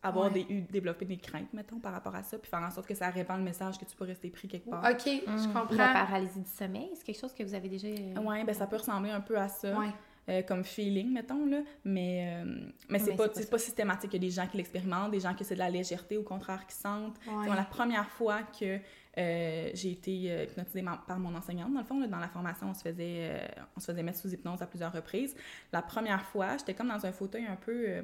avoir 0.01 0.31
Ouais. 0.31 0.45
des, 0.45 0.53
eu, 0.53 0.61
développer 0.61 1.05
des 1.05 1.17
craintes, 1.17 1.51
mettons, 1.53 1.79
par 1.79 1.91
rapport 1.93 2.15
à 2.15 2.23
ça, 2.23 2.37
puis 2.37 2.49
faire 2.49 2.61
en 2.61 2.71
sorte 2.71 2.87
que 2.87 2.95
ça 2.95 3.09
répand 3.09 3.37
le 3.37 3.43
message 3.43 3.77
que 3.77 3.85
tu 3.85 3.95
peux 3.95 4.05
rester 4.05 4.29
pris 4.29 4.47
quelque 4.47 4.69
part. 4.69 4.83
OK, 4.89 5.01
je 5.05 5.29
Mhm. 5.47 5.53
comprends. 5.53 5.75
La 5.75 5.93
paralysie 5.93 6.39
du 6.39 6.49
sommeil, 6.49 6.89
c'est 6.95 7.03
quelque 7.05 7.19
chose 7.19 7.33
que 7.33 7.43
vous 7.43 7.53
avez 7.53 7.67
déjà. 7.69 7.87
euh, 7.87 8.19
Ouais, 8.21 8.43
ben 8.43 8.53
ça 8.55 8.65
peut 8.67 8.77
ressembler 8.77 9.09
un 9.11 9.21
peu 9.21 9.37
à 9.37 9.47
ça. 9.47 9.77
Ouais. 9.77 9.87
euh, 10.29 10.43
comme 10.43 10.63
feeling, 10.63 11.11
mettons, 11.11 11.43
là. 11.47 11.61
Mais, 11.83 12.43
euh, 12.45 12.61
mais 12.87 12.99
c'est 12.99 13.15
pas, 13.15 13.29
c'est 13.33 13.45
pas 13.45 13.51
pas 13.51 13.57
systématique. 13.57 14.11
Il 14.13 14.17
y 14.21 14.25
a 14.25 14.29
des 14.29 14.29
gens 14.29 14.45
qui 14.45 14.57
l'expérimentent, 14.57 15.09
des 15.09 15.19
gens 15.21 15.33
qui 15.33 15.43
c'est 15.43 15.55
de 15.55 15.59
la 15.59 15.71
légèreté, 15.71 16.17
au 16.17 16.23
contraire, 16.23 16.67
qui 16.67 16.75
sentent. 16.75 17.17
Ouais. 17.27 17.47
La 17.55 17.63
première 17.63 18.07
fois 18.11 18.41
que 18.43 18.77
euh, 19.17 19.69
j'ai 19.73 19.89
été 19.91 20.11
hypnotisée 20.43 20.85
par 21.07 21.17
mon 21.17 21.33
enseignante, 21.33 21.73
dans 21.73 21.79
le 21.79 21.85
fond, 21.85 21.99
là, 21.99 22.05
dans 22.05 22.19
la 22.19 22.27
formation, 22.27 22.67
on 22.69 22.73
se, 22.75 22.83
faisait, 22.83 23.27
euh, 23.31 23.47
on 23.75 23.79
se 23.79 23.87
faisait 23.87 24.03
mettre 24.03 24.19
sous 24.19 24.31
hypnose 24.31 24.61
à 24.61 24.67
plusieurs 24.67 24.93
reprises. 24.93 25.35
La 25.73 25.81
première 25.81 26.21
fois, 26.21 26.57
j'étais 26.57 26.75
comme 26.75 26.89
dans 26.89 27.03
un 27.07 27.11
fauteuil 27.11 27.47
un 27.47 27.55
peu... 27.55 28.03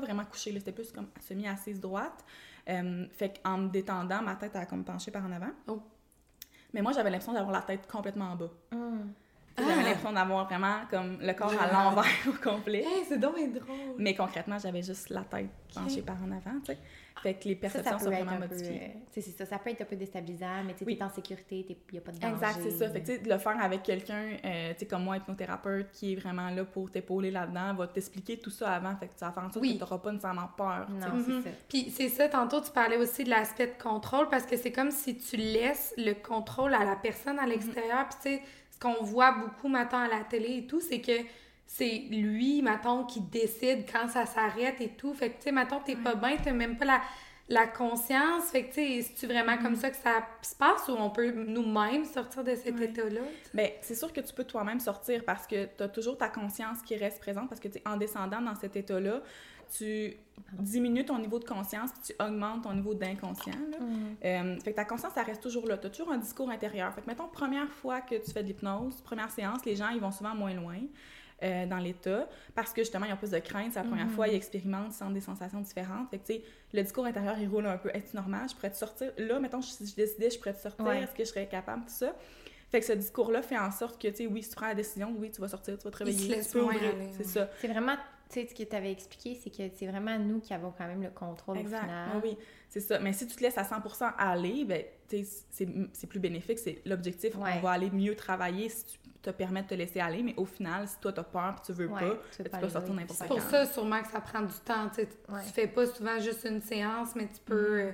pas 0.00 0.06
vraiment 0.06 0.24
couché, 0.24 0.52
là, 0.52 0.58
c'était 0.58 0.72
plus 0.72 0.92
comme 0.92 1.08
semi-assise 1.20 1.80
droite. 1.80 2.24
Euh, 2.68 3.06
fait 3.12 3.40
qu'en 3.42 3.58
me 3.58 3.68
détendant, 3.68 4.20
ma 4.22 4.36
tête 4.36 4.54
a 4.56 4.66
comme 4.66 4.84
penché 4.84 5.10
par 5.10 5.24
en 5.24 5.32
avant. 5.32 5.52
Oh. 5.68 5.80
Mais 6.74 6.82
moi, 6.82 6.92
j'avais 6.92 7.10
l'impression 7.10 7.32
d'avoir 7.32 7.52
la 7.52 7.62
tête 7.62 7.86
complètement 7.90 8.26
en 8.32 8.36
bas. 8.36 8.50
Mhm. 8.72 9.12
Tu 9.56 9.62
J'avais 9.64 9.72
Ah! 9.80 9.82
l'impression 9.84 10.12
d'avoir 10.12 10.44
vraiment 10.46 10.80
comme 10.90 11.18
le 11.20 11.32
corps 11.32 11.52
à 11.60 11.72
l'envers 11.72 12.04
au 12.28 12.32
complet. 12.32 12.80
Hey, 12.84 13.04
c'est 13.08 13.18
donc 13.18 13.34
drôle. 13.36 13.94
Mais 13.98 14.14
concrètement, 14.14 14.58
j'avais 14.58 14.82
juste 14.82 15.08
la 15.10 15.22
tête 15.22 15.48
penchée 15.74 16.02
par 16.02 16.16
en 16.22 16.30
avant, 16.30 16.58
tu 16.60 16.72
sais. 16.72 16.78
Fait 17.22 17.32
que 17.32 17.48
les 17.48 17.56
perceptions 17.56 17.98
ça 17.98 18.04
sont 18.04 18.10
vraiment 18.10 18.38
modifiées. 18.38 18.82
euh, 18.94 18.98
tu 19.12 19.22
c'est 19.22 19.30
ça. 19.30 19.46
Ça 19.46 19.58
peut 19.58 19.70
être 19.70 19.80
un 19.80 19.84
peu 19.86 19.96
déstabilisant, 19.96 20.62
mais 20.66 20.74
tu 20.74 20.84
Oui. 20.84 20.98
t'es 20.98 21.02
en 21.02 21.08
sécurité, 21.08 21.64
il 21.68 21.76
n'y 21.92 21.98
a 21.98 22.02
pas 22.02 22.12
de 22.12 22.18
danger. 22.18 22.34
Exact, 22.34 22.58
c'est 22.62 22.70
ça. 22.72 22.90
Fait 22.90 23.00
que, 23.00 23.06
tu 23.16 23.18
de 23.20 23.28
le 23.32 23.38
faire 23.38 23.58
avec 23.60 23.82
quelqu'un, 23.82 24.36
euh, 24.44 24.72
tu 24.74 24.80
sais, 24.80 24.86
comme 24.86 25.02
moi, 25.04 25.16
hypnothérapeute, 25.16 25.90
qui 25.92 26.12
est 26.12 26.16
vraiment 26.16 26.50
là 26.50 26.64
pour 26.66 26.90
t'épauler 26.90 27.30
là-dedans, 27.30 27.72
va 27.74 27.86
t'expliquer 27.86 28.38
tout 28.38 28.50
ça 28.50 28.70
avant. 28.74 28.94
Fait 28.96 29.06
que 29.06 29.14
ça 29.16 29.26
va 29.26 29.32
faire 29.32 29.44
en 29.44 29.50
sorte 29.50 29.62
Oui. 29.62 29.70
que 29.72 29.78
tu 29.78 29.80
n'auras 29.80 29.98
pas 29.98 30.12
nécessairement 30.12 30.50
peur. 30.58 30.86
tu. 30.88 30.92
Non, 30.92 31.14
Mhm. 31.14 31.24
c'est 31.42 31.50
ça. 31.50 31.56
Puis 31.70 31.90
c'est 31.90 32.08
ça, 32.10 32.28
tantôt 32.28 32.60
tu 32.60 32.70
parlais 32.70 32.98
aussi 32.98 33.24
de 33.24 33.30
l'aspect 33.30 33.68
de 33.68 33.82
contrôle 33.82 34.28
parce 34.28 34.44
que 34.44 34.58
c'est 34.58 34.70
comme 34.72 34.90
si 34.90 35.16
tu 35.16 35.36
laisses 35.38 35.94
le 35.96 36.12
contrôle 36.12 36.74
à 36.74 36.84
la 36.84 36.96
personne 36.96 37.38
à 37.38 37.46
l'extérieur. 37.46 38.06
Puis 38.10 38.18
tu 38.22 38.36
sais, 38.36 38.42
qu'on 38.80 39.02
voit 39.02 39.32
beaucoup 39.32 39.68
maintenant 39.68 40.00
à 40.04 40.08
la 40.08 40.20
télé 40.24 40.58
et 40.58 40.66
tout, 40.66 40.80
c'est 40.80 41.00
que 41.00 41.12
c'est 41.66 42.04
lui, 42.10 42.62
mettons, 42.62 43.04
qui 43.04 43.20
décide 43.20 43.84
quand 43.90 44.08
ça 44.08 44.24
s'arrête 44.26 44.80
et 44.80 44.90
tout. 44.90 45.12
Fait 45.14 45.30
que 45.30 45.36
tu 45.36 45.42
sais, 45.44 45.52
mettons, 45.52 45.80
t'es 45.80 45.96
pas 45.96 46.14
bien, 46.14 46.36
t'as 46.42 46.52
même 46.52 46.76
pas 46.76 46.84
la, 46.84 47.00
la 47.48 47.66
conscience. 47.66 48.50
Fait 48.52 48.64
que 48.64 48.68
tu 48.68 48.74
sais, 48.74 49.02
c'est-tu 49.02 49.26
vraiment 49.26 49.58
comme 49.58 49.74
ça 49.74 49.90
que 49.90 49.96
ça 49.96 50.24
se 50.42 50.54
passe 50.54 50.88
ou 50.88 50.92
on 50.92 51.10
peut 51.10 51.30
nous-mêmes 51.32 52.04
sortir 52.04 52.44
de 52.44 52.54
cet 52.54 52.78
Ouais. 52.78 52.84
état-là? 52.86 53.20
Ben, 53.52 53.70
c'est 53.82 53.96
sûr 53.96 54.12
que 54.12 54.20
tu 54.20 54.32
peux 54.32 54.44
toi-même 54.44 54.78
sortir 54.80 55.24
parce 55.24 55.46
que 55.46 55.64
tu 55.76 55.82
as 55.82 55.88
toujours 55.88 56.16
ta 56.16 56.28
conscience 56.28 56.82
qui 56.82 56.96
reste 56.96 57.18
présente 57.20 57.48
parce 57.48 57.60
que, 57.60 57.68
tu 57.68 57.80
en 57.84 57.96
descendant 57.96 58.40
dans 58.40 58.54
cet 58.54 58.76
état-là, 58.76 59.20
tu 59.76 60.16
diminues 60.52 61.04
ton 61.04 61.18
niveau 61.18 61.38
de 61.38 61.44
conscience 61.44 61.90
puis 61.92 62.14
tu 62.14 62.22
augmentes 62.24 62.62
ton 62.64 62.74
niveau 62.74 62.94
d'inconscient. 62.94 63.52
Mhm. 63.80 64.16
Euh, 64.24 64.60
fait 64.60 64.70
que 64.72 64.76
ta 64.76 64.84
conscience, 64.84 65.12
ça 65.14 65.22
reste 65.22 65.42
toujours 65.42 65.66
là. 65.66 65.76
Tu 65.78 65.86
as 65.86 65.90
toujours 65.90 66.12
un 66.12 66.18
discours 66.18 66.50
intérieur. 66.50 66.92
Fait 66.94 67.00
que, 67.02 67.06
mettons, 67.06 67.28
première 67.28 67.68
fois 67.70 68.00
que 68.00 68.14
tu 68.16 68.30
fais 68.30 68.42
de 68.42 68.48
l'hypnose, 68.48 69.00
première 69.02 69.30
séance, 69.30 69.64
les 69.64 69.76
gens, 69.76 69.88
ils 69.88 70.00
vont 70.00 70.12
souvent 70.12 70.34
moins 70.34 70.54
loin 70.54 70.78
euh, 71.42 71.66
dans 71.66 71.78
l'état 71.78 72.28
parce 72.54 72.72
que, 72.72 72.82
justement, 72.82 73.06
ils 73.06 73.12
ont 73.12 73.16
plus 73.18 73.30
de 73.32 73.38
crainte. 73.38 73.72
C'est 73.72 73.82
la 73.82 73.88
première 73.88 74.06
Mhm. 74.06 74.12
fois, 74.12 74.28
ils 74.28 74.34
expérimentent, 74.36 74.92
ils 74.92 74.94
sentent 74.94 75.14
des 75.14 75.20
sensations 75.20 75.60
différentes. 75.60 76.08
Fait 76.10 76.18
que, 76.18 76.26
tu 76.26 76.32
sais, 76.34 76.42
le 76.72 76.82
discours 76.82 77.04
intérieur, 77.06 77.36
il 77.38 77.48
roule 77.48 77.66
un 77.66 77.76
peu. 77.78 77.90
Est-ce 77.92 78.14
normal? 78.16 78.48
Je 78.48 78.54
pourrais 78.54 78.70
te 78.70 78.76
sortir. 78.76 79.12
Là, 79.18 79.38
mettons, 79.40 79.60
si 79.62 79.86
je 79.86 79.94
décidais, 79.94 80.30
je 80.30 80.38
pourrais 80.38 80.54
te 80.54 80.60
sortir. 80.62 80.84
Ouais. 80.86 81.02
Est-ce 81.02 81.12
que 81.12 81.24
je 81.24 81.28
serais 81.28 81.46
capable? 81.48 81.82
Tout 81.82 81.92
ça. 81.94 82.14
Fait 82.70 82.80
que 82.80 82.86
ce 82.86 82.92
discours-là 82.94 83.42
fait 83.42 83.58
en 83.58 83.70
sorte 83.70 84.00
que, 84.00 84.08
tu 84.08 84.16
sais, 84.16 84.26
oui, 84.26 84.42
si 84.42 84.50
tu 84.50 84.56
prends 84.56 84.66
la 84.66 84.74
décision, 84.74 85.14
oui, 85.16 85.30
tu 85.30 85.40
vas 85.40 85.46
sortir, 85.48 85.76
tu 85.78 85.84
vas 85.84 85.90
te 85.90 85.96
réveiller, 85.98 86.42
C'est 86.42 86.56
ouais. 86.58 87.24
ça. 87.24 87.48
C'est 87.60 87.68
vraiment 87.68 87.94
tu 88.28 88.40
sais, 88.40 88.46
ce 88.48 88.54
que 88.54 88.68
tu 88.68 88.74
avais 88.76 88.90
expliqué, 88.92 89.38
c'est 89.42 89.50
que 89.50 89.62
c'est 89.76 89.86
vraiment 89.86 90.18
nous 90.18 90.40
qui 90.40 90.52
avons 90.52 90.72
quand 90.76 90.86
même 90.86 91.02
le 91.02 91.10
contrôle 91.10 91.58
Exact. 91.58 91.78
au 91.78 91.82
final. 91.82 92.08
Oui, 92.16 92.20
oui, 92.30 92.38
c'est 92.68 92.80
ça. 92.80 92.98
Mais 92.98 93.12
si 93.12 93.26
tu 93.26 93.36
te 93.36 93.42
laisses 93.42 93.58
à 93.58 93.62
100% 93.62 94.12
aller, 94.18 94.64
ben, 94.64 94.82
tu 95.08 95.24
sais, 95.24 95.44
c'est 95.50 95.68
c'est 95.92 96.06
plus 96.06 96.18
bénéfique. 96.20 96.58
C'est 96.58 96.82
l'objectif. 96.84 97.36
Ouais. 97.36 97.52
On 97.56 97.60
va 97.60 97.70
aller 97.70 97.90
mieux 97.90 98.14
travailler 98.16 98.68
si 98.68 98.84
tu 98.84 98.98
te 99.22 99.30
permets 99.30 99.62
de 99.62 99.68
te 99.68 99.74
laisser 99.74 100.00
aller. 100.00 100.22
Mais 100.22 100.34
au 100.36 100.44
final, 100.44 100.86
si 100.88 100.98
toi, 101.00 101.12
tu 101.12 101.20
as 101.20 101.24
peur 101.24 101.54
et 101.58 101.66
tu 101.66 101.72
veux 101.72 101.86
Ouais, 101.88 102.00
pas, 102.00 102.16
tu 102.32 102.42
ben, 102.42 102.44
tu 102.44 102.50
pas 102.50 102.50
peux 102.50 102.56
aller 102.64 102.72
sortir 102.72 102.94
n'importe 102.94 103.18
C'est 103.18 103.26
pour 103.28 103.40
ça, 103.40 103.66
sûrement, 103.66 104.02
que 104.02 104.08
ça 104.08 104.20
prend 104.20 104.42
du 104.42 104.54
temps. 104.64 104.88
Tu 104.94 105.00
Ouais. 105.32 105.42
tu 105.46 105.52
fais 105.52 105.66
pas 105.68 105.86
souvent 105.86 106.18
juste 106.18 106.44
une 106.48 106.60
séance, 106.62 107.14
mais 107.14 107.26
tu 107.28 107.40
peux. 107.44 107.80
euh, 107.80 107.92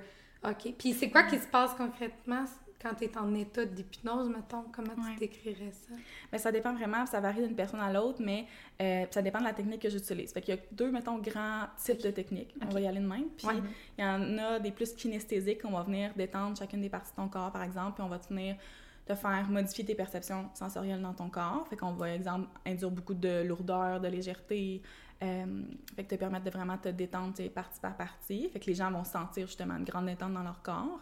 OK. 0.50 0.74
Puis 0.78 0.92
c'est 0.94 1.10
quoi 1.10 1.22
qui 1.24 1.38
se 1.38 1.46
passe 1.46 1.72
concrètement? 1.74 2.44
Quand 2.82 2.94
tu 2.94 3.04
es 3.04 3.16
en 3.16 3.32
état 3.34 3.64
d'hypnose, 3.64 4.28
mettons? 4.28 4.64
Comment 4.72 4.92
Ouais. 4.94 5.12
tu 5.14 5.20
décrirais 5.20 5.70
ça? 5.72 5.94
Mais 6.32 6.38
ça 6.38 6.50
dépend 6.50 6.74
vraiment, 6.74 7.06
ça 7.06 7.20
varie 7.20 7.46
d'une 7.46 7.54
personne 7.54 7.80
à 7.80 7.92
l'autre, 7.92 8.20
mais 8.20 8.46
euh, 8.80 9.04
ça 9.10 9.22
dépend 9.22 9.38
de 9.38 9.44
la 9.44 9.52
technique 9.52 9.80
que 9.82 9.88
j'utilise. 9.90 10.32
Fait 10.32 10.40
qu'il 10.40 10.54
y 10.54 10.58
a 10.58 10.60
deux, 10.72 10.90
mettons, 10.90 11.18
grands 11.18 11.66
types 11.76 12.02
de 12.02 12.10
techniques. 12.10 12.54
On 12.60 12.70
va 12.70 12.80
y 12.80 12.86
aller 12.86 13.00
de 13.00 13.06
même. 13.06 13.28
Puis 13.36 13.46
Ouais. 13.46 13.54
il 13.98 14.04
y 14.04 14.06
en 14.06 14.38
a 14.38 14.58
des 14.58 14.72
plus 14.72 14.92
kinesthésiques, 14.94 15.60
on 15.64 15.70
va 15.72 15.82
venir 15.82 16.12
détendre 16.16 16.56
chacune 16.56 16.80
des 16.80 16.90
parties 16.90 17.12
de 17.12 17.16
ton 17.16 17.28
corps, 17.28 17.52
par 17.52 17.62
exemple, 17.62 17.94
puis 17.94 18.02
on 18.02 18.08
va 18.08 18.18
te 18.18 18.28
venir 18.28 18.56
te 19.04 19.14
faire 19.16 19.48
modifier 19.50 19.84
tes 19.84 19.96
perceptions 19.96 20.48
sensorielles 20.54 21.02
dans 21.02 21.12
ton 21.12 21.28
corps. 21.28 21.66
Fait 21.68 21.76
qu'on 21.76 21.92
va, 21.92 22.14
exemple, 22.14 22.46
induire 22.64 22.90
beaucoup 22.90 23.14
de 23.14 23.42
lourdeur, 23.42 24.00
de 24.00 24.08
légèreté. 24.08 24.80
euh, 25.22 25.62
fait 25.94 26.02
que 26.02 26.10
te 26.10 26.14
permettre 26.16 26.44
de 26.46 26.50
vraiment 26.50 26.76
te 26.78 26.88
détendre 26.88 27.32
partie 27.50 27.78
par 27.80 27.96
partie. 27.96 28.48
Fait 28.48 28.58
que 28.58 28.66
les 28.66 28.74
gens 28.74 28.90
vont 28.90 29.04
sentir 29.04 29.46
justement 29.46 29.76
une 29.76 29.84
grande 29.84 30.06
détente 30.06 30.32
dans 30.34 30.42
leur 30.42 30.60
corps. 30.62 31.00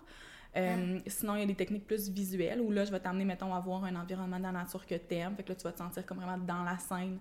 Euh, 0.56 0.98
Sinon, 1.06 1.36
il 1.36 1.40
y 1.40 1.42
a 1.44 1.46
des 1.46 1.54
techniques 1.54 1.86
plus 1.86 2.08
visuelles 2.08 2.60
où 2.60 2.70
là, 2.70 2.84
je 2.84 2.90
vais 2.90 3.00
t'amener, 3.00 3.24
mettons, 3.24 3.54
à 3.54 3.60
voir 3.60 3.84
un 3.84 3.94
environnement 3.94 4.38
de 4.38 4.42
la 4.42 4.52
nature 4.52 4.84
que 4.86 4.96
t'aimes. 4.96 5.36
Fait 5.36 5.42
que 5.44 5.50
là, 5.50 5.54
tu 5.54 5.62
vas 5.64 5.72
te 5.72 5.78
sentir 5.78 6.04
comme 6.04 6.18
vraiment 6.18 6.38
dans 6.38 6.64
la 6.64 6.76
scène 6.78 7.18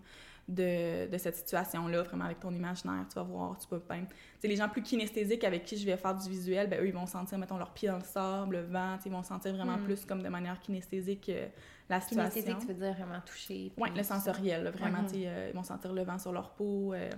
de, 0.47 1.07
de 1.07 1.17
cette 1.19 1.35
situation-là, 1.35 2.01
vraiment 2.01 2.25
avec 2.25 2.39
ton 2.39 2.51
imaginaire. 2.51 3.05
Tu 3.07 3.15
vas 3.15 3.23
voir, 3.23 3.55
tu 3.59 3.67
peux 3.67 3.79
peindre. 3.79 4.07
Sais, 4.39 4.47
les 4.47 4.55
gens 4.55 4.67
plus 4.67 4.81
kinesthésiques 4.81 5.43
avec 5.43 5.63
qui 5.63 5.77
je 5.77 5.85
vais 5.85 5.95
faire 5.95 6.15
du 6.15 6.27
visuel, 6.27 6.67
ben 6.67 6.81
eux, 6.81 6.87
ils 6.87 6.93
vont 6.93 7.05
sentir, 7.05 7.37
mettons, 7.37 7.57
leurs 7.59 7.71
pieds 7.73 7.87
dans 7.89 7.97
le 7.99 8.03
sable, 8.03 8.55
le 8.55 8.63
vent. 8.63 8.97
Ils 9.05 9.11
vont 9.11 9.21
sentir 9.21 9.53
vraiment 9.53 9.77
Mm. 9.77 9.83
plus 9.83 10.05
comme 10.05 10.23
de 10.23 10.29
manière 10.29 10.59
kinesthésique 10.59 11.29
euh, 11.29 11.47
la 11.87 12.01
situation. 12.01 12.31
Kinesthésique, 12.41 12.59
tu 12.61 12.73
veux 12.73 12.83
dire 12.85 12.95
vraiment 12.95 13.21
toucher. 13.23 13.71
Oui, 13.77 13.89
le 13.95 14.01
sensoriel, 14.01 14.63
là, 14.63 14.71
vraiment. 14.71 15.03
Euh, 15.13 15.49
ils 15.51 15.55
vont 15.55 15.63
sentir 15.63 15.93
le 15.93 16.01
vent 16.03 16.17
sur 16.17 16.31
leur 16.31 16.49
peau. 16.55 16.93
euh, 16.95 17.11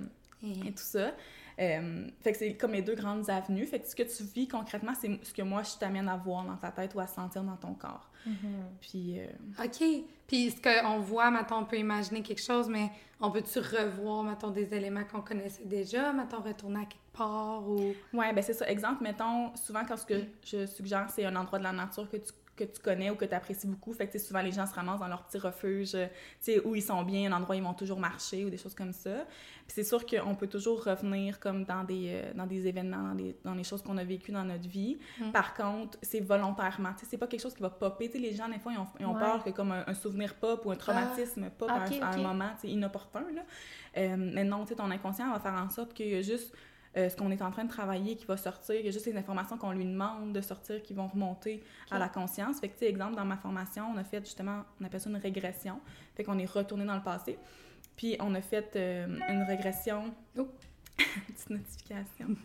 et 0.44 0.72
tout 0.72 0.84
ça. 0.84 1.12
Euh, 1.60 2.08
fait 2.22 2.32
que 2.32 2.38
c'est 2.38 2.54
comme 2.56 2.74
les 2.74 2.82
deux 2.82 2.96
grandes 2.96 3.30
avenues. 3.30 3.66
Fait 3.66 3.80
que 3.80 3.88
ce 3.88 3.96
que 3.96 4.04
tu 4.04 4.24
vis 4.24 4.48
concrètement, 4.48 4.94
c'est 5.00 5.20
ce 5.24 5.34
que 5.34 5.42
moi, 5.42 5.64
je 5.64 5.78
t'amène 5.80 6.08
à 6.10 6.18
voir 6.18 6.46
dans 6.46 6.58
ta 6.58 6.72
tête 6.72 6.94
ou 6.96 7.00
à 7.00 7.08
sentir 7.08 7.44
dans 7.44 7.58
ton 7.58 7.74
corps. 7.74 8.10
Mhm. 8.26 8.36
Puis, 8.80 9.20
euh, 9.20 9.26
OK. 9.64 9.84
Puis 10.28 10.52
ce 10.52 10.62
qu'on 10.62 11.00
voit, 11.00 11.30
mettons, 11.32 11.58
on 11.58 11.66
peut 11.66 11.78
imaginer 11.78 12.22
quelque 12.22 12.42
chose, 12.42 12.70
mais 12.70 12.90
on 13.20 13.32
peut-tu 13.32 13.60
revoir, 13.60 14.24
mettons, 14.24 14.50
des 14.50 14.74
éléments 14.74 15.04
qu'on 15.04 15.22
connaissait 15.22 15.66
déjà, 15.66 16.14
mettons, 16.14 16.42
retourner 16.42 16.82
à 16.82 16.86
quelque 16.86 17.12
part 17.14 17.68
ou... 17.68 17.94
ouais, 18.14 18.34
ben 18.34 18.42
c'est 18.42 18.54
ça. 18.54 18.70
Exemple, 18.70 19.04
mettons, 19.04 19.56
souvent, 19.56 19.84
quand 19.86 19.98
ce 19.98 20.06
que 20.06 20.24
je 20.46 20.66
suggère, 20.66 21.10
c'est 21.10 21.26
un 21.26 21.36
endroit 21.36 21.60
de 21.60 21.64
la 21.64 21.74
nature 21.74 22.10
que 22.10 22.18
tu 22.18 22.32
que 22.68 22.74
tu 22.76 22.82
connais 22.82 23.10
ou 23.10 23.16
que 23.16 23.26
tu 23.26 23.34
apprécies 23.34 23.68
beaucoup. 23.68 23.94
Fait 23.94 24.08
que 24.08 24.18
souvent, 24.20 24.42
les 24.42 24.52
gens 24.52 24.66
se 24.66 24.74
ramassent 24.74 25.00
dans 25.00 25.08
leur 25.08 25.24
petit 25.24 25.38
refuge, 25.38 25.96
euh, 25.96 26.08
où 26.66 26.76
ils 26.76 26.82
sont 26.82 27.04
bien, 27.04 27.32
un 27.32 27.36
endroit 27.38 27.56
où 27.56 27.60
ils 27.60 27.64
vont 27.64 27.74
toujours 27.74 28.00
marcher 28.00 28.46
ou 28.46 28.50
des 28.50 28.58
choses 28.58 28.76
comme 28.76 28.94
ça. 28.94 29.26
Puis 29.68 29.76
c'est 29.76 29.84
sûr 29.84 30.06
qu'on 30.06 30.36
peut 30.36 30.48
toujours 30.48 30.84
revenir 30.84 31.40
comme 31.40 31.64
dans 31.66 31.84
des, 31.84 32.10
euh, 32.10 32.34
dans 32.34 32.46
des 32.46 32.68
événements, 32.68 33.10
dans, 33.10 33.16
des, 33.16 33.36
dans 33.44 33.54
les 33.54 33.64
choses 33.64 33.82
qu'on 33.82 33.98
a 33.98 34.04
vécues 34.04 34.32
dans 34.32 34.44
notre 34.44 34.68
vie. 34.68 34.98
Mm. 35.20 35.32
Par 35.32 35.54
contre, 35.54 35.98
c'est 36.02 36.20
volontairement. 36.20 36.94
C'est 37.10 37.18
pas 37.18 37.28
quelque 37.28 37.42
chose 37.42 37.54
qui 37.54 37.62
va 37.62 37.70
popper. 37.70 38.08
Tu 38.08 38.14
sais, 38.14 38.20
les 38.20 38.34
gens, 38.34 38.50
des 38.50 38.60
fois, 38.60 38.74
ils 38.74 38.80
ont, 38.80 38.88
ils 39.00 39.06
ont 39.06 39.14
Ouais. 39.14 39.20
peur 39.20 39.44
que 39.44 39.50
comme 39.50 39.72
un, 39.72 39.84
un 39.88 39.94
souvenir 39.94 40.36
pop 40.36 40.66
ou 40.66 40.72
un 40.72 40.76
traumatisme 40.76 41.50
pop 41.52 41.70
à 41.70 41.74
un- 41.74 41.86
Ok, 41.86 41.98
à, 42.02 42.10
un, 42.10 42.18
moment, 42.18 42.52
inopportun, 42.64 43.26
là. 43.34 43.42
Euh, 43.98 44.16
mais 44.18 44.44
non, 44.44 44.66
ton 44.66 44.90
inconscient 44.90 45.32
va 45.32 45.40
faire 45.40 45.54
en 45.54 45.70
sorte 45.70 45.94
qu'il 45.94 46.08
y 46.08 46.16
a 46.16 46.22
juste 46.22 46.56
euh, 46.98 47.10
ce 47.10 47.16
qu'on 47.16 47.32
est 47.32 47.42
en 47.42 47.52
train 47.52 47.64
de 47.64 47.70
travailler 47.70 48.18
qui 48.18 48.26
va 48.26 48.36
sortir, 48.36 48.76
il 48.76 48.86
y 48.86 48.90
a 48.90 48.92
juste 48.92 49.06
les 49.06 49.16
informations 49.16 49.58
qu'on 49.58 49.72
lui 49.72 49.86
demande 49.86 50.34
de 50.34 50.42
sortir 50.42 50.82
qui 50.84 50.94
vont 50.94 51.08
remonter 51.08 51.64
à 51.90 51.98
la 51.98 52.10
conscience. 52.10 52.60
Fait 52.60 52.68
que, 52.68 52.84
exemple, 52.84 53.16
dans 53.16 53.26
ma 53.26 53.38
formation, 53.38 53.86
on 53.94 53.98
a 53.98 54.04
fait 54.04 54.20
justement, 54.20 54.64
on 54.80 54.86
appelle 54.86 55.00
ça 55.00 55.10
une 55.10 55.16
régression. 55.16 55.80
Fait 56.16 56.24
qu'on 56.24 56.38
est 56.38 56.50
retourné 56.50 56.86
dans 56.86 56.96
le 56.96 57.04
passé. 57.04 57.38
Puis 57.96 58.18
on 58.20 58.36
a 58.36 58.42
fait 58.42 58.76
euh, 58.76 59.08
une 59.30 59.44
régression. 59.44 60.14
Oh. 60.38 60.48
Petite 61.28 61.50
notification. 61.50 62.36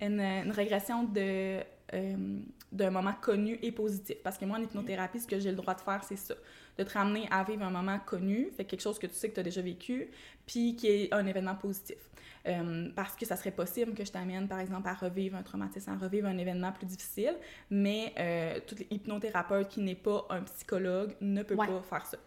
une, 0.00 0.20
une 0.20 0.50
régression 0.50 1.04
de, 1.04 1.60
euh, 1.94 2.38
d'un 2.72 2.90
moment 2.90 3.14
connu 3.20 3.58
et 3.62 3.72
positif. 3.72 4.16
Parce 4.22 4.38
que 4.38 4.44
moi, 4.44 4.58
en 4.58 4.62
hypnothérapie, 4.62 5.20
ce 5.20 5.26
que 5.26 5.38
j'ai 5.38 5.50
le 5.50 5.56
droit 5.56 5.74
de 5.74 5.80
faire, 5.80 6.02
c'est 6.04 6.16
ça. 6.16 6.34
De 6.78 6.84
te 6.84 6.92
ramener 6.92 7.26
à 7.30 7.42
vivre 7.44 7.62
un 7.64 7.70
moment 7.70 7.98
connu, 7.98 8.50
fait 8.56 8.64
quelque 8.64 8.82
chose 8.82 8.98
que 8.98 9.06
tu 9.06 9.14
sais 9.14 9.30
que 9.30 9.34
tu 9.34 9.40
as 9.40 9.44
déjà 9.44 9.62
vécu, 9.62 10.08
puis 10.46 10.76
qui 10.76 10.88
est 10.88 11.14
un 11.14 11.26
événement 11.26 11.54
positif. 11.54 11.96
Euh, 12.46 12.90
parce 12.94 13.16
que 13.16 13.26
ça 13.26 13.34
serait 13.34 13.50
possible 13.50 13.92
que 13.94 14.04
je 14.04 14.12
t'amène, 14.12 14.46
par 14.46 14.60
exemple, 14.60 14.86
à 14.88 14.94
revivre 14.94 15.36
un 15.36 15.42
traumatisme, 15.42 15.90
à 15.90 15.96
revivre 15.96 16.28
un 16.28 16.38
événement 16.38 16.70
plus 16.70 16.86
difficile, 16.86 17.34
mais 17.70 18.12
euh, 18.18 18.60
tout 18.66 18.76
hypnothérapeute 18.90 19.68
qui 19.68 19.80
n'est 19.80 19.96
pas 19.96 20.26
un 20.30 20.42
psychologue 20.42 21.16
ne 21.20 21.42
peut 21.42 21.56
Ouais. 21.56 21.66
pas 21.66 21.82
faire 21.82 22.06
ça. 22.06 22.18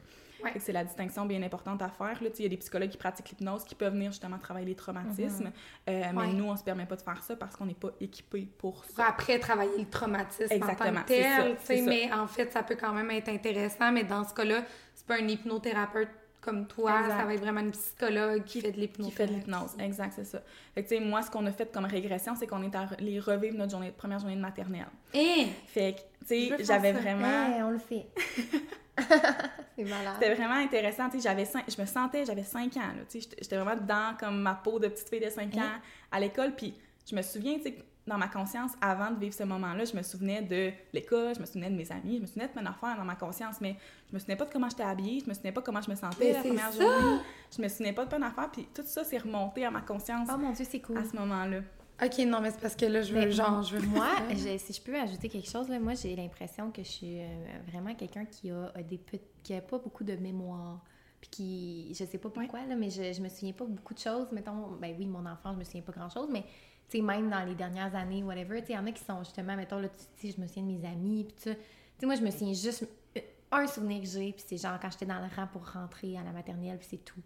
Ouais. 0.44 0.54
C'est 0.60 0.72
la 0.72 0.84
distinction 0.84 1.26
bien 1.26 1.42
importante 1.44 1.82
à 1.82 1.90
faire. 1.90 2.22
Là, 2.24 2.30
Tu 2.30 2.38
sais, 2.38 2.40
il 2.40 2.44
y 2.44 2.46
a 2.46 2.50
des 2.50 2.58
psychologues 2.58 2.90
qui 2.90 2.98
pratiquent 2.98 3.30
l'hypnose 3.30 3.64
qui 3.64 3.76
peuvent 3.76 3.94
venir 3.94 4.12
justement 4.12 4.38
travailler 4.38 4.66
les 4.68 4.76
traumatismes, 4.76 5.48
euh, 5.90 6.04
mais 6.14 6.18
Ouais. 6.22 6.34
nous, 6.34 6.46
on 6.46 6.56
se 6.56 6.64
permet 6.64 6.86
pas 6.86 6.96
de 6.96 7.02
faire 7.02 7.22
ça 7.24 7.36
parce 7.36 7.56
qu'on 7.56 7.66
n'est 7.66 7.74
pas 7.74 7.90
équipé 8.00 8.48
pour 8.58 8.82
Pour 8.82 8.86
ça. 8.86 9.06
après 9.08 9.40
travailler 9.40 9.78
le 9.80 9.90
traumatisme 9.90 10.52
en 10.52 10.56
Exactement, 10.56 11.00
tant 11.02 11.06
que 11.06 11.22
ça, 11.22 11.44
tel, 11.44 11.52
tu 11.56 11.58
c'est 11.64 11.76
sais, 11.78 11.84
ça. 11.84 11.90
mais 11.90 12.14
en 12.14 12.28
fait, 12.28 12.52
ça 12.52 12.64
peut 12.64 12.78
quand 12.80 12.94
même 12.94 13.12
être 13.12 13.30
intéressant, 13.30 13.92
mais 13.92 14.04
dans 14.04 14.24
ce 14.28 14.34
cas-là, 14.34 14.64
c'est 14.96 15.06
pas 15.08 15.16
un 15.16 15.28
hypnothérapeute 15.28 16.10
comme 16.42 16.68
toi, 16.68 17.02
Exact. 17.02 17.18
ça 17.20 17.26
va 17.26 17.34
être 17.34 17.42
vraiment 17.42 17.60
une 17.60 17.72
psychologue 17.72 18.44
qui, 18.46 18.62
fait 18.62 18.72
de 18.72 18.78
l'hypnose. 18.80 19.08
qui 19.08 19.14
fait 19.14 19.28
de 19.28 19.34
l'hypnose. 19.34 19.72
Exact, 19.78 20.14
c'est 20.16 20.24
ça. 20.24 20.42
Fait 20.74 20.84
que, 20.84 20.88
tu 20.90 20.96
sais, 20.96 21.02
moi, 21.04 21.22
ce 21.22 21.30
qu'on 21.30 21.46
a 21.46 21.52
fait 21.52 21.70
comme 21.70 21.84
régression, 21.84 22.34
c'est 22.34 22.48
qu'on 22.48 22.64
est 22.64 22.74
allé 22.74 23.20
revivre 23.20 23.58
notre 23.58 23.72
journée, 23.72 23.92
première 23.92 24.20
journée 24.20 24.38
de 24.38 24.42
maternelle. 24.42 24.88
Et 25.14 25.48
Fait 25.68 25.96
que, 25.96 26.00
tu 26.26 26.48
sais, 26.56 26.64
j'avais 26.64 26.94
vraiment... 26.94 27.28
Hey, 27.54 27.62
on 27.62 27.72
le 27.72 27.78
fait. 27.80 28.06
C'était 30.20 30.34
vraiment 30.36 30.56
intéressant, 30.56 31.10
j'avais 31.22 31.46
je 31.46 31.82
me 31.82 31.86
sentais, 31.86 32.26
j'avais 32.26 32.44
5 32.44 32.76
ans, 32.78 32.82
j'étais- 33.14 33.56
vraiment 33.58 33.80
dans 33.82 34.16
comme 34.20 34.42
ma 34.42 34.56
peau 34.56 34.80
de 34.80 34.88
petite 34.88 35.10
fille 35.10 35.20
de 35.22 35.30
5 35.30 35.56
ans 35.56 35.80
à 36.12 36.20
l'école, 36.20 36.54
puis 36.56 36.74
je 37.10 37.16
me 37.16 37.22
souviens, 37.22 37.58
dans 38.06 38.18
ma 38.18 38.28
conscience, 38.28 38.72
avant 38.82 39.12
de 39.12 39.20
vivre 39.20 39.34
ce 39.36 39.44
moment-là, 39.44 39.86
je 39.86 39.96
me 39.96 40.02
souvenais 40.02 40.42
de 40.42 40.72
l'école, 40.94 41.36
je 41.36 41.40
me 41.42 41.46
souvenais 41.46 41.70
de 41.70 41.76
mes 41.76 41.92
amis, 41.92 42.18
je 42.18 42.22
me 42.22 42.26
souvenais 42.28 42.48
de 42.48 42.52
plein 42.54 42.64
d'affaires 42.64 42.98
dans 42.98 43.06
ma 43.06 43.16
conscience, 43.16 43.62
mais 43.62 43.76
je 44.10 44.16
me 44.16 44.20
souvenais 44.20 44.36
pas 44.36 44.46
de 44.46 44.52
comment 44.52 44.68
j'étais 44.70 44.84
habillée, 44.84 45.22
je 45.24 45.30
me 45.30 45.34
souvenais 45.34 45.52
pas 45.52 45.62
comment 45.62 45.82
je 45.82 45.92
me 45.92 45.96
sentais 45.96 46.18
Mais 46.20 46.34
la 46.34 46.40
première 46.40 46.74
ça! 46.74 46.80
journée, 46.82 47.20
je 47.56 47.62
me 47.62 47.68
souvenais 47.68 47.94
pas 47.94 48.06
de 48.06 48.10
plein 48.10 48.20
d'affaires, 48.20 48.50
puis 48.52 48.68
tout 48.74 48.82
ça 48.86 49.04
s'est 49.04 49.20
remonté 49.20 49.64
à 49.66 49.72
ma 49.72 49.82
conscience 49.82 50.28
Oh 50.34 50.38
mon 50.38 50.52
Dieu, 50.52 50.66
c'est 50.70 50.80
cool. 50.82 50.98
à 50.98 51.04
ce 51.06 51.16
moment-là. 51.16 51.60
OK, 52.04 52.18
non, 52.20 52.40
mais 52.42 52.52
c'est 52.52 52.60
parce 52.62 52.76
que 52.76 52.86
là, 52.86 53.02
je 53.02 53.14
veux, 53.14 53.20
Mais 53.20 53.32
genre, 53.32 53.62
je 53.64 53.76
veux... 53.76 53.88
Moi, 53.88 54.08
je- 54.32 54.58
si 54.58 54.74
je 54.74 54.82
peux 54.82 54.96
ajouter 54.98 55.28
quelque 55.30 55.50
chose, 55.50 55.68
là, 55.70 55.80
moi, 55.80 55.94
j'ai 55.96 56.16
l'impression 56.16 56.72
que 56.72 56.82
je 56.84 56.88
suis 56.88 57.20
euh, 57.20 57.28
vraiment 57.68 57.94
quelqu'un 57.96 58.26
qui 58.26 58.50
a 58.52 58.72
des 58.84 59.00
qui 59.44 59.54
a 59.54 59.62
pas 59.62 59.78
beaucoup 59.80 60.04
de 60.04 60.16
mémoire. 60.16 60.82
Puis 61.20 61.30
qui, 61.30 61.94
je 61.94 62.06
sais 62.06 62.18
pas 62.18 62.30
pourquoi, 62.30 62.66
là, 62.66 62.76
mais 62.78 62.90
je, 62.90 63.12
je 63.12 63.22
me 63.22 63.28
souviens 63.28 63.52
pas 63.52 63.66
beaucoup 63.66 63.94
de 63.94 64.00
choses. 64.00 64.28
Mettons, 64.32 64.72
ben 64.80 64.96
oui, 64.98 65.06
mon 65.06 65.26
enfant, 65.26 65.52
je 65.54 65.58
me 65.60 65.64
souviens 65.66 65.82
pas 65.82 65.92
grand-chose, 65.92 66.30
mais 66.32 66.44
tu 66.88 66.98
sais, 66.98 67.04
même 67.04 67.30
dans 67.30 67.44
les 67.44 67.56
dernières 67.56 67.94
années, 67.94 68.24
whatever, 68.24 68.62
tu 68.62 68.68
sais, 68.68 68.74
il 68.74 68.76
y 68.78 68.80
en 68.80 68.86
a 68.88 68.92
qui 68.94 69.04
sont 69.04 69.22
justement, 69.26 69.56
mettons, 69.58 69.80
là, 69.80 69.90
tu 69.90 70.28
sais, 70.30 70.34
je 70.36 70.42
me 70.42 70.48
souviens 70.48 70.64
de 70.64 70.80
mes 70.80 70.88
amis, 70.88 71.26
puis. 71.26 71.36
Tu 71.36 71.52
sais, 72.00 72.06
moi, 72.06 72.16
je 72.16 72.22
me 72.22 72.32
souviens 72.32 72.54
juste 72.54 72.88
euh, 73.18 73.22
un 73.52 73.68
souvenir 73.68 74.00
que 74.02 74.08
j'ai, 74.08 74.32
puis 74.32 74.44
c'est 74.48 74.56
genre 74.58 74.80
quand 74.82 74.90
j'étais 74.90 75.06
dans 75.06 75.20
le 75.20 75.28
rang 75.36 75.48
pour 75.52 75.70
rentrer 75.70 76.16
à 76.18 76.24
la 76.24 76.32
maternelle, 76.32 76.78
puis 76.78 76.88
c'est 76.90 77.04
tout. 77.04 77.20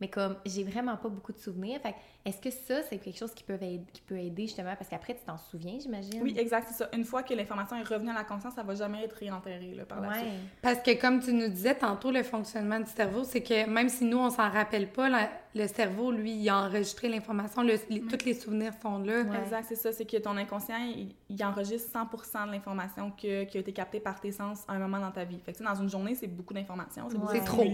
Mais 0.00 0.08
comme 0.08 0.36
j'ai 0.46 0.62
vraiment 0.62 0.96
pas 0.96 1.08
beaucoup 1.08 1.32
de 1.32 1.38
souvenirs, 1.38 1.80
fait 1.80 1.92
que 1.92 1.96
est-ce 2.24 2.40
que 2.40 2.50
ça, 2.50 2.82
c'est 2.88 2.98
quelque 2.98 3.18
chose 3.18 3.32
qui 3.34 3.42
peut, 3.42 3.54
aider, 3.54 3.80
qui 3.92 4.00
peut 4.02 4.18
aider 4.18 4.46
justement, 4.46 4.74
parce 4.76 4.88
qu'après, 4.88 5.14
tu 5.14 5.20
t'en 5.26 5.38
souviens, 5.38 5.78
j'imagine? 5.80 6.22
Oui, 6.22 6.34
exact, 6.38 6.66
c'est 6.68 6.74
ça. 6.84 6.88
Une 6.92 7.04
fois 7.04 7.22
que 7.22 7.34
l'information 7.34 7.76
est 7.76 7.82
revenue 7.82 8.10
à 8.10 8.14
la 8.14 8.24
conscience, 8.24 8.54
ça 8.54 8.62
va 8.62 8.74
jamais 8.74 9.04
être 9.04 9.14
réenterré 9.14 9.74
là, 9.74 9.84
par 9.84 10.00
la 10.00 10.08
suite. 10.18 10.28
Parce 10.62 10.78
que 10.80 11.00
comme 11.00 11.20
tu 11.20 11.32
nous 11.32 11.48
disais 11.48 11.74
tantôt, 11.74 12.10
le 12.10 12.22
fonctionnement 12.22 12.78
du 12.78 12.90
cerveau, 12.90 13.24
c'est 13.24 13.42
que 13.42 13.68
même 13.68 13.88
si 13.88 14.04
nous, 14.04 14.18
on 14.18 14.30
s'en 14.30 14.48
rappelle 14.50 14.88
pas, 14.92 15.08
la- 15.08 15.30
le 15.54 15.66
cerveau, 15.66 16.12
lui, 16.12 16.32
il 16.32 16.48
a 16.48 16.58
enregistré 16.58 17.08
l'information, 17.08 17.62
le- 17.62 17.78
les- 17.88 18.00
tous 18.02 18.24
les 18.24 18.34
souvenirs 18.34 18.72
sont 18.80 18.98
là. 18.98 19.22
Ouais. 19.22 19.38
Exact, 19.42 19.64
c'est 19.68 19.74
ça. 19.76 19.92
C'est 19.92 20.04
que 20.04 20.16
ton 20.18 20.36
inconscient, 20.36 20.76
il, 20.78 21.14
il 21.28 21.44
enregistre 21.44 21.90
100 21.90 22.46
de 22.46 22.52
l'information 22.52 23.10
que- 23.10 23.44
qui 23.44 23.56
a 23.56 23.60
été 23.60 23.72
captée 23.72 24.00
par 24.00 24.20
tes 24.20 24.30
sens 24.32 24.64
à 24.68 24.72
un 24.74 24.78
moment 24.78 25.00
dans 25.00 25.10
ta 25.10 25.24
vie. 25.24 25.38
Fait 25.40 25.52
que, 25.52 25.62
dans 25.64 25.74
une 25.74 25.88
journée, 25.88 26.14
c'est 26.14 26.26
beaucoup 26.26 26.54
d'informations, 26.54 27.08
c'est 27.10 27.18
beaucoup 27.18 27.32
Ouais. 27.32 27.44
trop. 27.44 27.64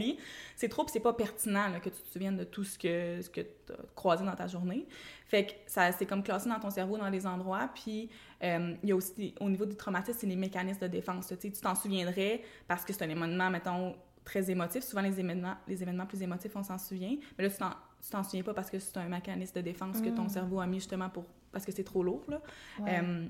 C'est 0.56 0.68
trop, 0.68 0.84
puis 0.84 0.92
c'est 0.92 1.00
pas 1.00 1.12
pertinent 1.12 1.68
là, 1.68 1.80
que 1.80 1.88
tu 1.90 2.00
te 2.00 2.08
souviennes 2.08 2.36
de 2.36 2.44
tout 2.44 2.64
ce 2.64 2.78
que, 2.78 3.20
ce 3.20 3.28
que 3.28 3.40
tu 3.40 3.72
as 3.72 3.76
croisé 3.94 4.24
dans 4.24 4.36
ta 4.36 4.46
journée. 4.46 4.86
Fait 5.26 5.46
que 5.46 5.52
ça, 5.66 5.90
c'est 5.92 6.06
comme 6.06 6.22
classé 6.22 6.48
dans 6.48 6.60
ton 6.60 6.70
cerveau 6.70 6.96
dans 6.96 7.08
les 7.08 7.26
endroits. 7.26 7.68
Puis 7.74 8.08
euh, 8.42 8.74
il 8.82 8.88
y 8.88 8.92
a 8.92 8.96
aussi, 8.96 9.34
au 9.40 9.48
niveau 9.50 9.64
du 9.66 9.74
traumatisme, 9.74 10.18
c'est 10.20 10.26
les 10.26 10.36
mécanismes 10.36 10.80
de 10.80 10.86
défense. 10.86 11.30
là. 11.30 11.36
Tu 11.36 11.48
sais, 11.48 11.54
tu 11.54 11.60
t'en 11.60 11.74
souviendrais 11.74 12.42
parce 12.68 12.84
que 12.84 12.92
c'est 12.92 13.04
un 13.04 13.08
événement, 13.08 13.50
mettons, 13.50 13.96
très 14.24 14.50
émotif. 14.50 14.82
Souvent, 14.84 15.02
les 15.02 15.18
événements, 15.20 15.54
les 15.68 15.82
événements 15.82 16.06
plus 16.06 16.22
émotifs, 16.22 16.52
on 16.56 16.62
s'en 16.62 16.78
souvient. 16.78 17.16
Mais 17.36 17.44
là, 17.44 17.50
tu 17.50 17.56
t'en, 17.58 17.70
tu 18.02 18.10
t'en 18.10 18.22
souviens 18.22 18.42
pas 18.42 18.54
parce 18.54 18.70
que 18.70 18.78
c'est 18.78 18.96
un 18.96 19.08
mécanisme 19.08 19.54
de 19.56 19.60
défense 19.60 20.00
que 20.00 20.08
ton 20.08 20.24
Mm. 20.24 20.28
cerveau 20.30 20.60
a 20.60 20.66
mis 20.66 20.78
justement 20.78 21.08
pour 21.10 21.24
parce 21.52 21.64
que 21.64 21.72
c'est 21.72 21.84
trop 21.84 22.02
lourd. 22.02 22.22
Là. 22.28 22.40
Ouais. 22.80 23.00
Euh, 23.02 23.26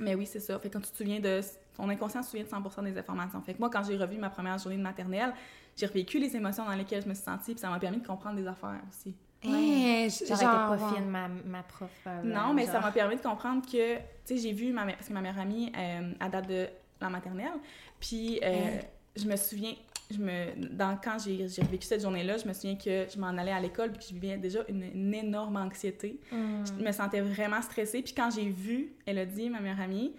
mais 0.00 0.14
oui, 0.14 0.26
c'est 0.26 0.40
ça. 0.40 0.58
Fait 0.58 0.68
que 0.68 0.74
quand 0.74 0.80
tu 0.84 0.90
te 0.90 0.96
souviens 0.96 1.20
de... 1.20 1.40
Ton 1.76 1.88
inconscient 1.88 2.22
se 2.22 2.30
souvient 2.30 2.44
de 2.44 2.48
100 2.48 2.82
des 2.82 2.98
informations. 2.98 3.40
Fait 3.42 3.54
que 3.54 3.58
moi, 3.60 3.70
quand 3.70 3.82
j'ai 3.84 3.96
revu 3.96 4.16
ma 4.18 4.28
première 4.30 4.58
journée 4.58 4.76
de 4.76 4.82
maternelle, 4.82 5.32
j'ai 5.76 5.86
revécu 5.86 6.18
les 6.18 6.36
émotions 6.36 6.64
dans 6.64 6.74
lesquelles 6.74 7.02
je 7.02 7.08
me 7.08 7.14
suis 7.14 7.24
sentie, 7.24 7.52
puis 7.52 7.60
ça 7.60 7.68
m'a 7.70 7.78
permis 7.80 7.98
de 8.00 8.06
comprendre 8.06 8.36
des 8.36 8.46
affaires 8.46 8.80
aussi. 8.88 9.14
Eh, 9.42 10.08
J'aurais 10.26 10.40
genre, 10.44 10.74
été 10.74 10.82
pas 10.82 10.88
ouais. 10.88 10.94
fine, 10.96 11.08
ma, 11.10 11.28
ma 11.28 11.62
prof. 11.64 11.90
euh, 12.06 12.22
Non, 12.22 12.54
mais 12.54 12.66
ça 12.66 12.80
m'a 12.80 12.92
permis 12.92 13.16
de 13.16 13.20
comprendre 13.22 13.62
que, 13.66 13.96
tu 13.96 14.02
sais, 14.24 14.36
j'ai 14.38 14.52
vu 14.52 14.72
ma 14.72 14.84
mère, 14.84 14.96
parce 14.96 15.08
que 15.08 15.12
ma 15.12 15.20
meilleure 15.20 15.38
amie, 15.40 15.70
euh, 15.76 16.12
à 16.20 16.28
date 16.28 16.48
de 16.48 16.66
la 17.00 17.10
maternelle, 17.10 17.52
puis 18.00 18.40
euh, 18.42 18.78
je 19.16 19.26
me 19.26 19.36
souviens, 19.36 19.74
je 20.10 20.18
me, 20.18 20.68
dans, 20.74 20.96
quand 21.02 21.16
j'ai 21.24 21.48
j'ai 21.48 21.62
vécu 21.62 21.86
cette 21.86 22.02
journée-là, 22.02 22.36
je 22.38 22.46
me 22.46 22.52
souviens 22.52 22.76
que 22.76 23.06
je 23.12 23.18
m'en 23.18 23.28
allais 23.28 23.52
à 23.52 23.60
l'école, 23.60 23.90
puis 23.92 23.98
que 24.00 24.04
je 24.06 24.14
vivais 24.14 24.36
déjà 24.36 24.60
une, 24.68 24.82
une 24.82 25.14
énorme 25.14 25.56
anxiété. 25.56 26.20
Hmm. 26.30 26.64
Je 26.66 26.84
me 26.84 26.92
sentais 26.92 27.20
vraiment 27.20 27.62
stressée, 27.62 28.02
puis 28.02 28.12
quand 28.14 28.30
j'ai 28.30 28.48
vu 28.50 28.92
Elodie, 29.06 29.48
ma 29.50 29.60
meilleure 29.60 29.80
amie, 29.80 30.12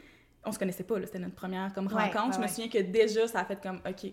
on 0.44 0.52
se 0.52 0.60
connaissait 0.60 0.84
pas, 0.84 1.00
là, 1.00 1.06
c'était 1.06 1.20
notre 1.20 1.36
première 1.36 1.74
comme 1.74 1.88
Ouais, 1.88 1.94
rencontre, 1.94 2.26
ouais, 2.28 2.34
je 2.34 2.38
me 2.38 2.44
ouais. 2.44 2.48
souviens 2.50 2.70
que 2.70 2.80
déjà, 2.80 3.28
ça 3.28 3.40
a 3.42 3.46
fait 3.46 3.62
comme, 3.62 3.78
OK, 3.88 4.12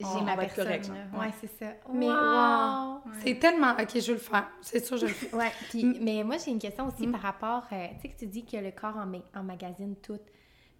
J'ai 0.00 0.06
on- 0.06 0.22
ma 0.22 0.34
va 0.34 0.44
être 0.44 0.54
personne. 0.54 0.64
correct. 0.66 0.90
Ouais, 1.12 1.18
Ouais. 1.20 1.32
c'est 1.40 1.58
ça. 1.58 1.72
Mais 1.92 1.98
Mais 2.00 2.06
wow! 2.06 2.14
wow! 2.14 3.00
C'est 3.22 3.38
tellement. 3.38 3.72
Ok, 3.80 3.90
je 3.94 4.06
veux 4.08 4.12
le 4.14 4.18
faire. 4.18 4.48
C'est 4.60 4.84
sûr, 4.84 4.96
je 4.96 5.06
le 5.06 5.12
fais. 5.12 5.34
Ouais, 5.36 5.52
puis, 5.70 5.84
mais 6.00 6.24
moi, 6.24 6.36
j'ai 6.44 6.50
une 6.50 6.58
question 6.58 6.88
aussi 6.88 7.06
Mm. 7.06 7.12
par 7.12 7.20
rapport, 7.20 7.66
euh, 7.72 7.86
tu 7.96 8.00
sais, 8.00 8.08
que 8.08 8.18
tu 8.18 8.26
dis 8.26 8.44
que 8.44 8.56
le 8.56 8.72
corps 8.72 8.96
en, 8.96 9.06
ma- 9.06 9.18
emmagasine 9.40 9.94
tout. 10.02 10.18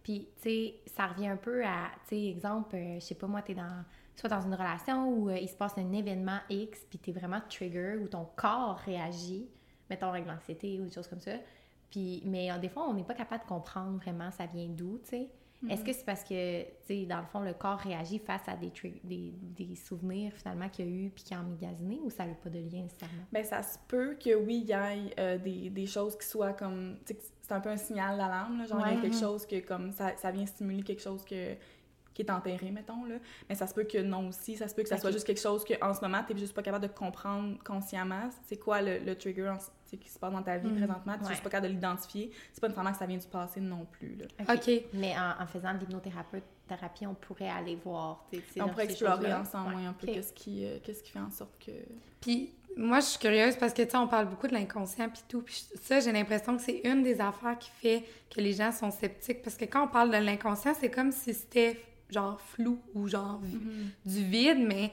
Puis, 0.02 0.26
tu 0.42 0.48
sais, 0.48 0.74
ça 0.96 1.06
revient 1.06 1.28
un 1.28 1.36
peu 1.36 1.64
à, 1.64 1.90
tu 2.08 2.16
sais, 2.16 2.24
exemple, 2.30 2.74
euh, 2.74 2.94
je 2.96 3.00
sais 3.04 3.14
pas, 3.14 3.28
moi, 3.28 3.42
t'es 3.42 3.54
dans, 3.54 3.84
soit 4.16 4.28
dans 4.28 4.40
une 4.40 4.54
relation 4.54 5.08
où 5.08 5.28
euh, 5.28 5.38
il 5.38 5.48
se 5.48 5.56
passe 5.56 5.76
un 5.78 5.92
événement 5.92 6.38
X, 6.50 6.86
puis 6.88 6.98
t'es 6.98 7.12
vraiment 7.12 7.40
trigger, 7.48 7.96
où 8.02 8.08
ton 8.08 8.26
corps 8.36 8.78
réagit, 8.84 9.48
mettons 9.90 10.08
avec 10.08 10.26
l'anxiété 10.26 10.80
ou 10.80 10.84
des 10.84 10.92
choses 10.92 11.08
comme 11.08 11.20
ça. 11.20 11.32
Puis, 11.90 12.22
mais 12.24 12.50
euh, 12.50 12.58
des 12.58 12.68
fois, 12.68 12.88
on 12.88 12.94
n'est 12.94 13.04
pas 13.04 13.14
capable 13.14 13.42
de 13.44 13.48
comprendre 13.48 13.98
vraiment 13.98 14.30
ça 14.30 14.46
vient 14.46 14.68
d'où, 14.68 14.98
tu 15.04 15.10
sais. 15.10 15.30
Est-ce 15.68 15.84
que 15.84 15.92
c'est 15.92 16.04
parce 16.04 16.24
que, 16.24 16.62
tu 16.62 16.70
sais, 16.86 17.06
dans 17.06 17.20
le 17.20 17.26
fond, 17.26 17.40
le 17.40 17.54
corps 17.54 17.78
réagit 17.78 18.18
face 18.18 18.42
à 18.48 18.56
des, 18.56 18.72
des, 19.04 19.32
des 19.40 19.76
souvenirs 19.76 20.32
finalement 20.34 20.68
qu'il 20.68 20.86
y 20.86 20.88
a 20.88 20.90
eu 20.90 21.10
puis 21.10 21.22
qu'il 21.22 21.36
a 21.36 21.40
emmagasiné 21.40 22.00
ou 22.02 22.10
ça 22.10 22.26
n'a 22.26 22.34
pas 22.34 22.50
de 22.50 22.58
lien 22.58 22.82
nécessairement? 22.82 23.22
Ben, 23.30 23.44
ça 23.44 23.62
se 23.62 23.78
peut 23.86 24.16
que 24.16 24.34
oui, 24.34 24.64
il 24.64 24.68
y 24.68 24.72
ait 24.72 25.14
euh, 25.20 25.38
des, 25.38 25.70
des 25.70 25.86
choses 25.86 26.18
qui 26.18 26.26
soient 26.26 26.52
comme. 26.52 26.98
tu 27.06 27.14
sais, 27.14 27.20
c'est 27.40 27.52
un 27.52 27.60
peu 27.60 27.68
un 27.68 27.76
signal 27.76 28.18
d'alarme, 28.18 28.58
là, 28.58 28.66
genre 28.66 28.84
il 28.88 28.94
y 28.94 28.98
a 28.98 29.00
quelque 29.00 29.18
chose 29.18 29.46
que 29.46 29.60
comme 29.60 29.92
ça, 29.92 30.16
ça 30.16 30.30
vient 30.30 30.46
stimuler 30.46 30.82
quelque 30.82 31.02
chose 31.02 31.24
que, 31.24 31.54
qui 32.14 32.22
est 32.22 32.30
enterré, 32.30 32.70
mettons. 32.70 33.04
Là. 33.04 33.16
Mais 33.48 33.54
ça 33.54 33.66
se 33.66 33.74
peut 33.74 33.84
que 33.84 33.98
non 33.98 34.28
aussi. 34.28 34.56
Ça 34.56 34.68
se 34.68 34.74
peut 34.74 34.82
que 34.82 34.88
ça 34.88 34.98
soit 34.98 35.10
juste 35.12 35.26
quelque 35.26 35.40
chose 35.40 35.64
que 35.64 35.74
en 35.82 35.94
ce 35.94 36.00
moment, 36.00 36.22
tu 36.28 36.36
juste 36.38 36.54
pas 36.54 36.62
capable 36.62 36.86
de 36.86 36.92
comprendre 36.92 37.56
consciemment. 37.64 38.28
C'est 38.46 38.58
quoi 38.58 38.82
le, 38.82 38.98
le 38.98 39.14
trigger 39.16 39.48
en- 39.48 39.58
qui 39.98 40.08
se 40.08 40.18
passe 40.18 40.32
dans 40.32 40.42
ta 40.42 40.56
vie 40.56 40.68
Mhm. 40.68 40.76
présentement? 40.78 41.14
Tu 41.18 41.24
Ouais. 41.24 41.30
juste 41.30 41.42
pas 41.42 41.50
capable 41.50 41.68
de 41.68 41.72
l'identifier. 41.74 42.30
C'est 42.52 42.60
pas 42.62 42.68
nécessairement 42.68 42.92
que 42.92 42.98
ça 42.98 43.04
vient 43.06 43.18
du 43.18 43.26
passé 43.26 43.60
non 43.60 43.84
plus. 43.90 44.16
Là. 44.16 44.54
Ok. 44.54 44.70
Mais 44.94 45.14
en, 45.18 45.42
en 45.42 45.46
faisant 45.46 45.74
de 45.74 45.80
l'hypnothérapeute, 45.80 46.44
thérapie, 46.66 47.06
on 47.06 47.14
pourrait 47.14 47.50
aller 47.50 47.76
voir. 47.84 48.24
tu 48.30 48.38
sais, 48.38 48.44
ces- 48.54 48.62
On 48.62 48.68
pourrait 48.70 48.84
explorer 48.84 49.34
ensemble 49.34 49.74
Ouais. 49.74 49.84
un 49.84 49.92
peu 49.92 50.06
qu'est-ce 50.06 50.32
qui, 50.32 50.64
euh, 50.64 50.78
qu'est-ce 50.82 51.02
qui 51.02 51.10
fait 51.10 51.18
en 51.18 51.30
sorte 51.30 51.52
que. 51.64 51.72
Puis 52.22 52.52
moi, 52.76 53.00
je 53.00 53.04
suis 53.06 53.18
curieuse 53.18 53.56
parce 53.56 53.74
que, 53.74 53.82
tu 53.82 53.90
sais, 53.90 53.96
on 53.98 54.08
parle 54.08 54.28
beaucoup 54.30 54.46
de 54.48 54.54
l'inconscient 54.54 55.10
puis 55.10 55.22
tout. 55.28 55.42
Puis 55.42 55.66
ça, 55.82 56.00
j'ai 56.00 56.12
l'impression 56.12 56.56
que 56.56 56.62
c'est 56.62 56.80
une 56.84 57.02
des 57.02 57.20
affaires 57.20 57.58
qui 57.58 57.68
fait 57.70 58.04
que 58.34 58.40
les 58.40 58.54
gens 58.54 58.72
sont 58.72 58.90
sceptiques. 58.90 59.42
Parce 59.42 59.56
que 59.58 59.66
quand 59.66 59.84
on 59.84 59.88
parle 59.88 60.10
de 60.10 60.16
l'inconscient, 60.16 60.72
c'est 60.78 60.90
comme 60.90 61.12
si 61.12 61.34
c'était 61.34 61.78
genre 62.12 62.40
flou 62.40 62.78
ou 62.94 63.08
genre 63.08 63.40
vi- 63.42 63.58
du 64.04 64.24
vide. 64.24 64.58
Mais 64.66 64.92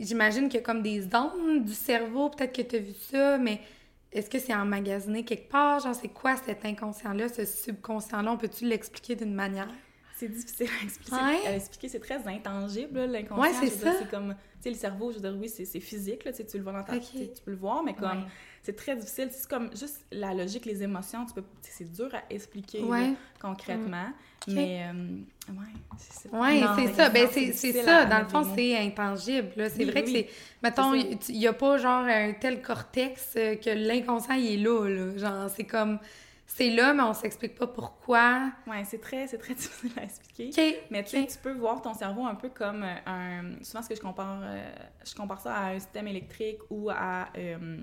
j'imagine 0.00 0.48
qu'il 0.48 0.60
y 0.60 0.62
a 0.62 0.66
comme 0.66 0.82
des 0.82 1.06
ondes 1.14 1.64
du 1.64 1.72
cerveau. 1.74 2.30
Peut-être 2.30 2.54
que 2.54 2.62
tu 2.62 2.76
as 2.76 2.80
vu 2.80 2.92
ça, 2.92 3.38
mais 3.38 3.60
est-ce 4.12 4.28
que 4.30 4.38
c'est 4.38 4.54
emmagasiné 4.54 5.24
quelque 5.24 5.48
part? 5.50 5.80
Genre, 5.80 5.94
c'est 5.94 6.08
quoi 6.08 6.36
cet 6.36 6.64
inconscient-là, 6.64 7.28
ce 7.28 7.44
subconscient-là? 7.44 8.32
On 8.32 8.36
peut-tu 8.36 8.64
l'expliquer 8.66 9.14
d'une 9.16 9.34
manière? 9.34 9.68
C'est 10.16 10.28
difficile 10.28 10.66
à 10.80 10.84
expliquer. 10.84 11.16
Ouais. 11.16 11.54
Expliquer, 11.56 11.88
c'est 11.88 12.00
très 12.00 12.26
intangible, 12.26 13.04
l'inconscient. 13.04 13.60
Ouais, 13.62 13.68
c'est 13.70 14.08
comme, 14.10 14.34
tu 14.56 14.62
sais, 14.62 14.70
le 14.70 14.74
cerveau, 14.76 15.12
je 15.12 15.16
veux 15.18 15.22
dire, 15.22 15.36
oui, 15.38 15.48
c'est 15.48 15.78
physique, 15.80 16.24
là, 16.24 16.32
tu 16.32 16.42
le 16.56 16.62
vois 16.64 16.72
dans 16.72 16.82
ta 16.82 16.98
tu 16.98 17.28
peux 17.44 17.52
le 17.52 17.56
voir, 17.56 17.84
mais 17.84 17.94
comme, 17.94 18.08
Ouais. 18.10 18.24
C'est 18.62 18.76
très 18.76 18.96
difficile. 18.96 19.28
C'est 19.30 19.48
comme 19.48 19.70
juste 19.76 20.04
la 20.12 20.34
logique, 20.34 20.64
les 20.66 20.82
émotions, 20.82 21.24
tu 21.26 21.34
peux, 21.34 21.44
c'est 21.62 21.90
dur 21.90 22.14
à 22.14 22.22
expliquer 22.32 22.80
là, 22.80 23.10
concrètement. 23.40 24.08
Mais, 24.46 24.86
euh, 24.88 25.52
ouais, 25.52 25.66
c'est 25.98 26.92
ça. 26.94 27.08
Ben, 27.10 27.28
c'est 27.32 27.52
ça. 27.82 27.98
à 27.98 28.04
Dans 28.06 28.18
le 28.20 28.28
fond, 28.28 28.52
c'est 28.54 28.78
intangible. 28.78 29.50
là. 29.56 29.68
C'est 29.68 29.78
Oui, 29.84 29.90
vrai 29.90 30.04
que 30.04 30.10
c'est. 30.10 30.28
Mettons, 30.62 30.94
il 30.94 31.18
n'y 31.30 31.46
a 31.46 31.52
pas 31.52 31.76
genre 31.78 32.04
un 32.04 32.32
tel 32.32 32.62
cortex 32.62 33.34
euh, 33.36 33.56
que 33.56 33.70
l'inconscient, 33.70 34.34
il 34.34 34.52
est 34.54 34.56
là, 34.56 34.88
là. 34.88 35.16
Genre, 35.18 35.50
c'est 35.50 35.64
comme. 35.64 35.98
C'est 36.50 36.70
là, 36.70 36.94
mais 36.94 37.02
on 37.02 37.12
s'explique 37.12 37.56
pas 37.56 37.66
pourquoi. 37.66 38.50
Ouais, 38.66 38.82
c'est 38.84 39.00
très, 39.02 39.26
c'est 39.26 39.36
très 39.36 39.54
difficile 39.54 39.92
à 39.98 40.04
expliquer. 40.04 40.48
OK. 40.48 40.76
Mais 40.90 41.04
tu 41.04 41.10
sais, 41.10 41.20
Ok. 41.20 41.28
tu 41.28 41.38
peux 41.38 41.52
voir 41.52 41.82
ton 41.82 41.92
cerveau 41.92 42.24
un 42.24 42.34
peu 42.36 42.48
comme 42.48 42.84
euh, 42.84 42.94
un. 43.06 43.62
Souvent, 43.62 43.82
ce 43.82 43.88
que 43.90 43.94
je 43.94 44.00
compare, 44.00 44.40
euh, 44.42 44.70
je 45.04 45.14
compare 45.14 45.40
ça 45.40 45.54
à 45.54 45.70
un 45.72 45.78
système 45.78 46.08
électrique 46.08 46.58
ou 46.70 46.88
à 46.88 47.28
euh, 47.36 47.76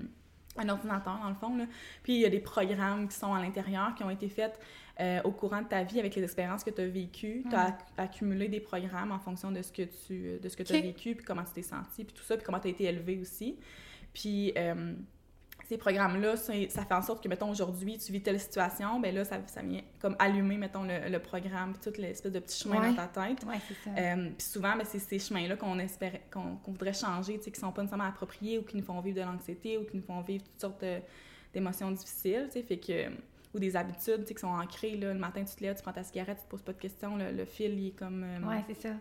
un 0.58 0.68
ordinateur, 0.68 1.18
dans 1.22 1.28
le 1.28 1.34
fond. 1.34 1.56
Là. 1.56 1.64
Puis, 2.02 2.14
il 2.14 2.20
y 2.20 2.24
a 2.26 2.30
des 2.30 2.40
programmes 2.40 3.08
qui 3.08 3.16
sont 3.16 3.32
à 3.34 3.40
l'intérieur, 3.40 3.94
qui 3.94 4.04
ont 4.04 4.10
été 4.10 4.28
faits 4.28 4.58
euh, 5.00 5.20
au 5.24 5.30
courant 5.30 5.62
de 5.62 5.68
ta 5.68 5.82
vie 5.82 5.98
avec 5.98 6.14
les 6.14 6.22
expériences 6.22 6.64
que 6.64 6.70
tu 6.70 6.80
as 6.80 6.88
vécues. 6.88 7.44
Tu 7.48 7.54
as 7.54 7.76
accumulé 7.96 8.48
des 8.48 8.60
programmes 8.60 9.12
en 9.12 9.18
fonction 9.18 9.50
de 9.50 9.62
ce 9.62 9.72
que 9.72 9.82
tu 9.82 10.38
de 10.38 10.48
ce 10.48 10.56
que 10.56 10.62
as 10.62 10.80
vécu, 10.80 11.14
puis 11.14 11.24
comment 11.24 11.44
tu 11.44 11.52
t'es 11.52 11.62
senti, 11.62 12.04
puis 12.04 12.14
tout 12.14 12.24
ça, 12.24 12.36
puis 12.36 12.44
comment 12.44 12.60
tu 12.60 12.68
as 12.68 12.70
été 12.70 12.84
élevé 12.84 13.18
aussi. 13.20 13.58
Puis. 14.12 14.52
euh, 14.56 14.94
ces 15.68 15.78
programmes-là, 15.78 16.36
ça 16.36 16.52
fait 16.52 16.94
en 16.94 17.02
sorte 17.02 17.22
que, 17.22 17.28
mettons, 17.28 17.50
aujourd'hui, 17.50 17.98
tu 17.98 18.12
vis 18.12 18.22
telle 18.22 18.38
situation, 18.38 19.00
ben 19.00 19.14
là, 19.14 19.24
ça, 19.24 19.38
ça 19.46 19.62
vient 19.62 19.82
comme 20.00 20.14
allumer, 20.18 20.56
mettons, 20.56 20.84
le, 20.84 21.08
le 21.10 21.18
programme, 21.18 21.72
puis 21.72 21.80
toute 21.82 21.98
l'espèce 21.98 22.30
de 22.32 22.38
petit 22.38 22.58
chemin 22.62 22.80
Ouais. 22.80 22.90
dans 22.90 23.06
ta 23.06 23.06
tête. 23.26 23.44
Ouais, 23.44 23.58
c'est 23.66 23.74
ça. 23.84 23.90
Euh, 23.98 24.30
puis 24.36 24.46
souvent, 24.46 24.76
ben, 24.76 24.84
c'est 24.84 24.98
ces 24.98 25.18
chemins-là 25.18 25.56
qu'on 25.56 25.78
espérait, 25.78 26.22
qu'on 26.32 26.56
qu'on 26.56 26.72
voudrait 26.72 26.92
changer, 26.92 27.38
tu 27.38 27.44
sais, 27.44 27.50
qui 27.50 27.58
sont 27.60 27.72
pas 27.72 27.82
nécessairement 27.82 28.08
appropriés 28.08 28.58
ou 28.58 28.62
qui 28.62 28.76
nous 28.76 28.84
font 28.84 29.00
vivre 29.00 29.16
de 29.16 29.22
l'anxiété 29.22 29.76
ou 29.78 29.84
qui 29.84 29.96
nous 29.96 30.02
font 30.04 30.20
vivre 30.20 30.44
toutes 30.44 30.60
sortes 30.60 30.84
d'émotions 31.52 31.90
difficiles, 31.90 32.46
tu 32.46 32.60
sais, 32.60 32.62
fait 32.62 32.78
que 32.78 33.10
ou 33.54 33.58
des 33.58 33.74
habitudes, 33.74 34.20
tu 34.22 34.26
sais, 34.28 34.34
qui 34.34 34.40
sont 34.40 34.48
ancrées, 34.48 34.96
là, 34.96 35.14
le 35.14 35.18
matin, 35.18 35.42
tu 35.42 35.54
te 35.56 35.62
lèves, 35.62 35.76
tu 35.76 35.82
prends 35.82 35.92
ta 35.92 36.02
cigarette, 36.04 36.36
tu 36.38 36.44
te 36.44 36.50
poses 36.50 36.62
pas 36.62 36.72
de 36.74 36.78
questions, 36.80 37.16
le, 37.16 37.32
le 37.32 37.44
fil, 37.46 37.72
il 37.78 37.86
est 37.88 37.90
comme... 37.98 38.22
euh, 38.22 38.46
Ouais, 38.46 38.62
c'est 38.68 38.88
ça. 38.88 38.94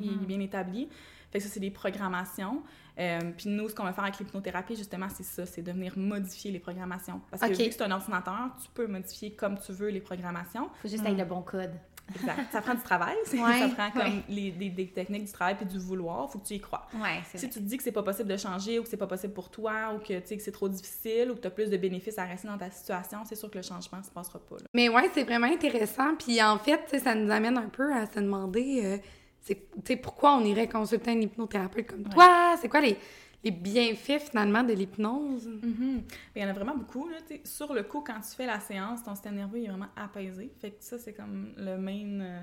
il 0.00 0.12
est 0.12 0.26
bien 0.26 0.38
établi. 0.40 0.88
Fait 1.30 1.38
que 1.38 1.44
ça, 1.44 1.50
c'est 1.50 1.60
des 1.60 1.70
programmations. 1.70 2.62
Euh, 2.98 3.18
puis 3.36 3.48
nous, 3.50 3.68
ce 3.68 3.74
qu'on 3.74 3.84
va 3.84 3.92
faire 3.92 4.04
avec 4.04 4.18
l'hypnothérapie, 4.18 4.74
justement, 4.76 5.08
c'est 5.14 5.22
ça, 5.24 5.46
c'est 5.46 5.62
de 5.62 5.70
venir 5.72 5.92
modifier 5.96 6.50
les 6.50 6.58
programmations. 6.58 7.20
Parce 7.30 7.42
que 7.42 7.48
vu 7.48 7.68
que 7.68 7.74
c'est 7.74 7.82
un 7.82 7.90
ordinateur, 7.90 8.50
tu 8.62 8.68
peux 8.74 8.86
modifier 8.86 9.32
comme 9.32 9.58
tu 9.58 9.72
veux 9.72 9.88
les 9.88 10.00
programmations. 10.00 10.68
Faut 10.82 10.88
juste 10.88 11.04
avec 11.04 11.18
le 11.18 11.24
bon 11.24 11.42
code. 11.42 11.72
Exact. 12.14 12.50
ça 12.52 12.62
prend 12.62 12.74
du 12.74 12.80
travail, 12.82 13.14
c'est- 13.26 13.38
Ouais, 13.42 13.58
ça 13.58 13.68
prend 13.68 13.90
comme 13.90 14.22
ouais. 14.30 14.52
les, 14.56 14.86
techniques 14.94 15.26
du 15.26 15.32
travail 15.32 15.56
puis 15.56 15.66
du 15.66 15.78
vouloir, 15.78 16.30
faut 16.30 16.38
que 16.38 16.46
tu 16.46 16.54
y 16.54 16.58
crois. 16.60 16.86
Ouais, 16.94 17.20
Si 17.34 17.36
vrai. 17.36 17.48
tu 17.48 17.54
te 17.54 17.58
dis 17.58 17.76
que 17.76 17.82
c'est 17.82 17.92
pas 17.92 18.02
possible 18.02 18.30
de 18.30 18.36
changer 18.38 18.78
ou 18.78 18.82
que 18.82 18.88
c'est 18.88 18.96
pas 18.96 19.06
possible 19.06 19.34
pour 19.34 19.50
toi 19.50 19.92
ou 19.94 19.98
que, 19.98 20.18
tu 20.18 20.26
sais, 20.26 20.36
que 20.38 20.42
c'est 20.42 20.50
trop 20.52 20.70
difficile 20.70 21.30
ou 21.30 21.34
que 21.34 21.40
tu 21.40 21.46
as 21.46 21.50
plus 21.50 21.68
de 21.68 21.76
bénéfices 21.76 22.18
à 22.18 22.24
rester 22.24 22.48
dans 22.48 22.56
ta 22.56 22.70
situation, 22.70 23.18
c'est 23.26 23.34
sûr 23.34 23.50
que 23.50 23.58
le 23.58 23.62
changement 23.62 24.02
se 24.02 24.10
passera 24.10 24.38
pas. 24.38 24.56
là. 24.56 24.62
Mais 24.72 24.88
ouais, 24.88 25.10
c'est 25.12 25.24
vraiment 25.24 25.48
intéressant. 25.48 26.14
Puis 26.16 26.42
en 26.42 26.58
fait, 26.58 26.98
ça 26.98 27.14
nous 27.14 27.30
amène 27.30 27.58
un 27.58 27.68
peu 27.68 27.92
à 27.92 28.06
se 28.06 28.18
demander 28.18 28.80
euh, 28.84 28.96
c'est, 29.40 29.54
tu 29.54 29.80
sais, 29.84 29.96
pourquoi 29.96 30.34
on 30.36 30.44
irait 30.44 30.68
consulter 30.68 31.10
un 31.12 31.20
hypnothérapeute 31.20 31.86
comme 31.86 32.04
toi? 32.04 32.56
C'est 32.60 32.68
quoi 32.68 32.80
les, 32.80 32.96
les 33.42 33.50
bienfaits 33.50 34.18
finalement 34.30 34.62
de 34.62 34.72
l'hypnose? 34.72 35.46
Mhm. 35.46 36.02
Il 36.36 36.42
y 36.42 36.44
en 36.44 36.48
a 36.48 36.52
vraiment 36.52 36.76
beaucoup. 36.76 37.08
Là, 37.08 37.16
sur 37.44 37.72
le 37.72 37.82
coup, 37.84 38.00
quand 38.00 38.20
tu 38.20 38.34
fais 38.36 38.46
la 38.46 38.60
séance, 38.60 39.02
ton 39.04 39.14
système 39.14 39.36
nerveux 39.36 39.58
il 39.60 39.64
est 39.64 39.68
vraiment 39.68 39.88
apaisé. 39.96 40.50
Fait 40.60 40.70
que 40.72 40.76
ça, 40.84 40.98
c'est 40.98 41.12
comme 41.14 41.52
le 41.56 41.76
main 41.78 42.20
euh, 42.20 42.40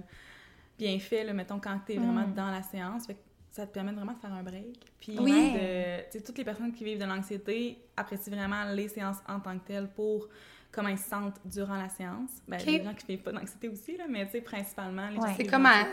bienfait, 0.77 1.23
là, 1.23 1.33
mettons, 1.33 1.59
quand 1.59 1.79
tu 1.85 1.93
es 1.93 1.97
vraiment 1.97 2.27
Mm. 2.27 2.33
dans 2.33 2.49
la 2.51 2.61
séance. 2.63 3.07
Fait 3.07 3.13
que 3.13 3.19
ça 3.51 3.65
te 3.65 3.73
permet 3.73 3.93
vraiment 3.93 4.13
de 4.13 4.19
faire 4.19 4.33
un 4.33 4.43
break. 4.43 4.79
Puis, 4.99 5.17
Oui. 5.19 5.53
de- 5.53 6.19
toutes 6.25 6.37
les 6.37 6.43
personnes 6.43 6.73
qui 6.73 6.83
vivent 6.83 6.99
de 6.99 7.05
l'anxiété 7.05 7.77
apprécient 7.95 8.33
vraiment 8.33 8.63
les 8.73 8.87
séances 8.89 9.17
en 9.27 9.39
tant 9.39 9.57
que 9.57 9.65
telles 9.67 9.89
pour 9.89 10.27
comment 10.75 10.89
ils 10.89 10.97
se 10.99 11.09
sentent 11.09 11.39
durant 11.45 11.77
la 11.77 11.89
séance. 11.89 12.29
Ben, 12.47 12.59
Ok. 12.59 12.65
Les 12.67 12.83
gens 12.83 12.93
qui 12.93 13.05
vivent 13.07 13.21
pas 13.23 13.31
d'anxiété 13.31 13.69
aussi, 13.69 13.95
là, 13.97 14.03
mais 14.09 14.25
tu 14.25 14.33
sais, 14.33 14.41
principalement 14.41 15.07
les 15.09 15.15
gens 15.15 15.21
Ouais. 15.23 15.31
qui 15.31 15.37
C'est 15.37 15.47
comme, 15.47 15.65
un, 15.65 15.85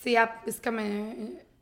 c'est, 0.00 0.16
c'est 0.46 0.62
comme 0.62 0.78
un, 0.78 1.12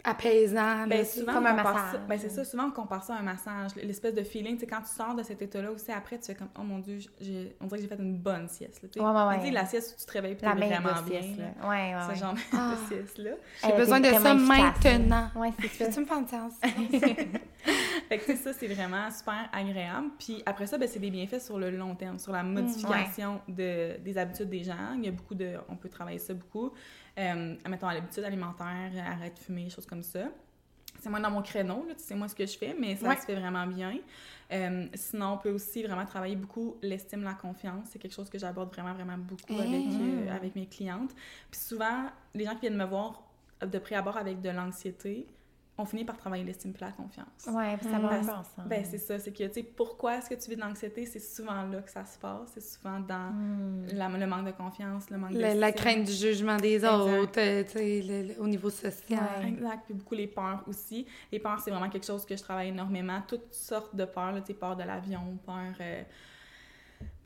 apaisant. 0.05 0.87
Ben, 0.87 1.05
souvent, 1.05 1.35
comme 1.35 1.47
un 1.47 1.55
massage. 1.55 1.93
ça- 1.93 1.99
ben, 2.09 2.19
c'est 2.19 2.29
ça, 2.29 2.45
souvent 2.45 2.65
on 2.67 2.71
compare 2.71 3.03
ça 3.03 3.15
à 3.15 3.19
un 3.19 3.23
massage. 3.23 3.75
L'espèce 3.77 4.15
de 4.15 4.23
feeling, 4.23 4.55
tu 4.55 4.61
sais, 4.61 4.67
quand 4.67 4.81
tu 4.83 4.89
sors 4.95 5.15
de 5.15 5.23
cet 5.23 5.41
état-là 5.43 5.71
aussi, 5.73 5.91
après, 5.93 6.19
tu 6.19 6.27
fais 6.27 6.35
comme, 6.35 6.49
oh 6.59 6.63
mon 6.63 6.79
Dieu, 6.79 6.99
j'ai- 7.21 7.57
on 7.61 7.65
dirait 7.67 7.79
que 7.79 7.83
j'ai 7.89 7.89
fait 7.97 8.03
une 8.03 8.19
bonne 8.19 8.49
sieste. 8.49 8.85
Tu. 8.93 9.01
Ouais, 9.01 9.07
ouais, 9.07 9.25
ouais. 9.27 9.41
Tu 9.45 9.51
la 9.51 9.65
sieste 9.67 9.95
où 9.97 10.01
tu 10.01 10.07
te 10.07 10.13
réveilles 10.13 10.35
puis 10.35 10.47
t'es 10.47 10.55
vraiment 10.67 11.03
bien. 11.09 11.23
sieste, 11.23 11.39
là. 11.39 11.45
là. 11.63 11.69
Ouais, 11.69 11.95
ouais, 12.09 12.15
Ce 12.15 12.21
genre 12.21 12.35
Ah. 12.53 12.75
de 12.75 12.95
sieste-là. 12.95 13.31
J'ai 13.63 13.71
Elle 13.71 13.77
besoin 13.77 14.01
de 14.01 14.07
ça 14.07 14.35
maintenant. 14.35 15.29
Ouais, 15.37 15.53
c'est 15.61 15.69
ça. 15.69 15.85
Peux-tu 15.87 16.01
me 16.01 16.05
faire 16.05 16.19
une 16.19 16.29
séance? 16.29 16.55
Fait 18.09 18.19
que 18.19 18.25
tu 18.27 18.37
ça, 18.37 18.53
c'est 18.53 18.67
vraiment 18.67 19.11
super 19.11 19.49
agréable. 19.53 20.09
Puis 20.19 20.43
après 20.45 20.67
ça, 20.67 20.77
ben, 20.77 20.87
c'est 20.87 20.99
des 20.99 21.11
bienfaits 21.11 21.41
sur 21.41 21.59
le 21.59 21.71
long 21.71 21.95
terme, 21.95 22.19
sur 22.19 22.33
la 22.33 22.43
modification 22.43 23.41
de, 23.49 23.97
des 23.99 24.19
habitudes 24.19 24.51
des 24.51 24.63
gens. 24.63 24.93
Il 24.99 25.05
y 25.07 25.09
a 25.09 25.11
beaucoup 25.11 25.35
de... 25.35 25.55
On 25.71 25.77
peut 25.77 25.89
travailler 25.89 26.19
ça 26.19 26.35
beaucoup. 26.35 26.73
Euh, 27.19 27.55
mettons, 27.69 27.87
à 27.87 27.95
l'habitude 27.95 28.25
alimentaire, 28.25 28.91
arrête 29.07 29.35
de 29.35 29.39
fumer, 29.39 29.71
choses 29.71 29.87
comme 29.87 29.94
ça. 30.03 30.29
C'est 31.01 31.11
moins 31.11 31.21
dans 31.21 31.31
mon 31.31 31.43
créneau, 31.43 31.85
là, 31.87 31.95
tu 31.95 32.03
sais 32.03 32.15
moi 32.15 32.29
ce 32.29 32.35
que 32.35 32.47
je 32.47 32.57
fais, 32.57 32.75
mais 32.79 32.97
ça 32.97 33.09
Ouais. 33.09 33.17
se 33.17 33.23
fait 33.27 33.35
vraiment 33.35 33.67
bien. 33.67 33.99
Euh, 34.53 34.87
sinon, 34.95 35.33
on 35.35 35.39
peut 35.39 35.51
aussi 35.51 35.83
vraiment 35.83 36.07
travailler 36.07 36.37
beaucoup 36.37 36.77
l'estime, 36.83 37.23
la 37.23 37.35
confiance. 37.35 37.89
C'est 37.91 37.99
quelque 37.99 38.15
chose 38.15 38.31
que 38.31 38.39
j'aborde 38.39 38.73
vraiment, 38.73 38.95
vraiment 38.95 39.19
beaucoup 39.19 39.59
avec, 39.59 39.85
Mmh. 39.85 39.99
euh, 40.29 40.35
avec 40.37 40.55
mes 40.55 40.67
clientes. 40.67 41.13
Puis 41.51 41.61
souvent, 41.61 42.07
les 42.35 42.45
gens 42.45 42.55
qui 42.55 42.61
viennent 42.63 42.77
me 42.77 42.85
voir 42.85 43.23
de 43.61 43.79
pré 43.79 43.97
abord 43.97 44.17
avec 44.17 44.41
de 44.41 44.51
l'anxiété, 44.51 45.27
on 45.77 45.85
finit 45.85 46.05
par 46.05 46.17
travailler 46.17 46.45
l'estime 46.45 46.73
et 46.77 46.85
la 46.85 46.93
confiance. 46.93 47.27
Ouais, 47.49 47.77
puis 47.77 47.89
ça 47.91 47.99
va 47.99 48.19
ensemble. 48.21 48.69
Ben, 48.69 48.85
c'est 48.85 48.99
ça. 48.99 49.19
C'est 49.19 49.33
que, 49.33 49.43
tu 49.49 49.55
sais, 49.55 49.63
pourquoi 49.65 50.19
est-ce 50.19 50.29
que 50.31 50.35
tu 50.37 50.49
vis 50.51 50.55
de 50.57 50.61
l'anxiété? 50.61 51.05
C'est 51.05 51.19
souvent 51.19 51.63
là 51.65 51.83
que 51.83 51.91
ça 51.91 52.05
se 52.05 52.17
passe. 52.17 52.51
C'est 52.55 52.63
souvent 52.63 53.01
dans 53.01 53.33
Hmm. 53.33 53.87
la- 53.93 54.09
le 54.09 54.27
manque 54.27 54.47
de 54.47 54.53
confiance, 54.53 55.11
le 55.11 55.19
manque 55.19 55.33
Le- 55.33 55.39
d'estime. 55.41 55.61
la 55.61 55.73
crainte 55.73 56.05
du 56.05 56.13
jugement 56.13 56.57
des 56.59 56.75
Exact. 56.77 56.95
autres, 56.95 57.41
euh, 57.41 57.65
tu 57.65 57.71
sais, 57.71 58.37
au 58.39 58.47
niveau 58.47 58.71
social. 58.71 59.21
Ouais. 59.41 59.49
Exact. 59.49 59.81
Puis 59.87 59.95
beaucoup 59.95 60.15
les 60.15 60.29
peurs 60.29 60.63
aussi. 60.69 61.07
Les 61.33 61.41
peurs, 61.41 61.59
c'est 61.59 61.71
vraiment 61.73 61.91
quelque 61.91 62.07
chose 62.07 62.25
que 62.25 62.37
je 62.37 62.43
travaille 62.43 62.69
énormément. 62.69 63.21
Toutes 63.27 63.53
sortes 63.53 63.97
de 63.97 64.05
peurs, 64.05 64.35
tu 64.43 64.49
sais, 64.53 64.55
peur 64.55 64.77
de 64.77 64.85
l'avion, 64.85 65.39
peur... 65.45 65.73
euh, 65.81 66.03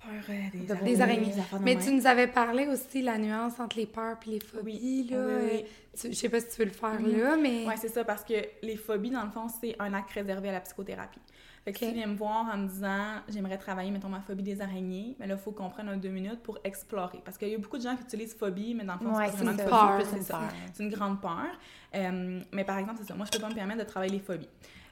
peur 0.02 0.10
euh, 0.30 0.32
des, 0.52 0.58
De 0.66 0.84
Des 0.84 1.00
araignées. 1.00 1.32
Mais 1.62 1.76
tu 1.76 1.92
nous 1.92 2.06
avais 2.06 2.26
parlé 2.26 2.66
aussi 2.66 3.02
la 3.02 3.18
nuance 3.18 3.58
entre 3.60 3.76
les 3.78 3.86
peurs 3.86 4.16
et 4.26 4.30
les 4.30 4.40
phobies, 4.40 4.78
Oui, 4.82 5.08
là. 5.10 5.16
oui, 5.26 5.44
oui. 5.52 5.64
Tu- 6.00 6.08
je 6.08 6.14
sais 6.14 6.28
pas 6.28 6.40
si 6.40 6.48
tu 6.48 6.58
veux 6.60 6.66
le 6.66 6.70
faire 6.72 7.00
Mhm. 7.00 7.16
là, 7.18 7.36
mais... 7.36 7.64
Oui, 7.66 7.74
c'est 7.76 7.88
ça, 7.88 8.04
parce 8.04 8.24
que 8.24 8.34
les 8.62 8.76
phobies, 8.76 9.10
dans 9.10 9.24
le 9.24 9.30
fond, 9.30 9.46
c'est 9.60 9.74
un 9.78 9.92
acte 9.94 10.10
réservé 10.12 10.48
à 10.48 10.52
la 10.52 10.60
psychothérapie. 10.60 11.18
Fait 11.64 11.72
que 11.72 11.78
si 11.80 11.88
tu 11.88 11.94
viens 11.94 12.06
me 12.06 12.16
voir 12.16 12.46
en 12.50 12.56
me 12.56 12.66
disant 12.68 13.16
j'aimerais 13.28 13.58
travailler, 13.58 13.90
mettons, 13.90 14.08
ma 14.08 14.20
phobie 14.20 14.42
des 14.44 14.60
araignées, 14.62 15.16
mais 15.18 15.26
là, 15.26 15.34
il 15.34 15.40
faut 15.40 15.50
qu'on 15.50 15.68
prenne 15.68 15.88
un 15.88 15.96
deux 15.98 16.08
minutes 16.08 16.40
pour 16.42 16.58
explorer. 16.64 17.20
Parce 17.24 17.36
qu'il 17.36 17.48
y 17.48 17.54
a 17.54 17.58
beaucoup 17.58 17.76
de 17.76 17.82
gens 17.82 17.94
qui 17.96 18.04
utilisent 18.04 18.34
phobie, 18.34 18.74
mais 18.74 18.84
dans 18.84 18.94
le 18.94 19.00
fond, 19.00 19.14
Ouais, 19.14 19.26
c'est 19.26 19.32
vraiment 19.36 19.50
une 19.50 19.56
peur, 19.68 20.00
phobie, 20.00 20.22
c'est 20.22 20.80
une 20.82 20.86
une 20.86 20.94
grande 20.94 21.20
peur. 21.20 21.46
Euh, 21.94 22.40
mais 22.52 22.64
par 22.64 22.78
exemple, 22.78 22.98
c'est 23.02 23.08
ça. 23.08 23.14
Moi, 23.14 23.26
je 23.26 23.36
peux 23.36 23.42
pas 23.42 23.50
me 23.50 23.54
permettre 23.54 23.80
de 23.80 23.84
travailler 23.88 24.12
les 24.12 24.20
phobies. 24.20 24.48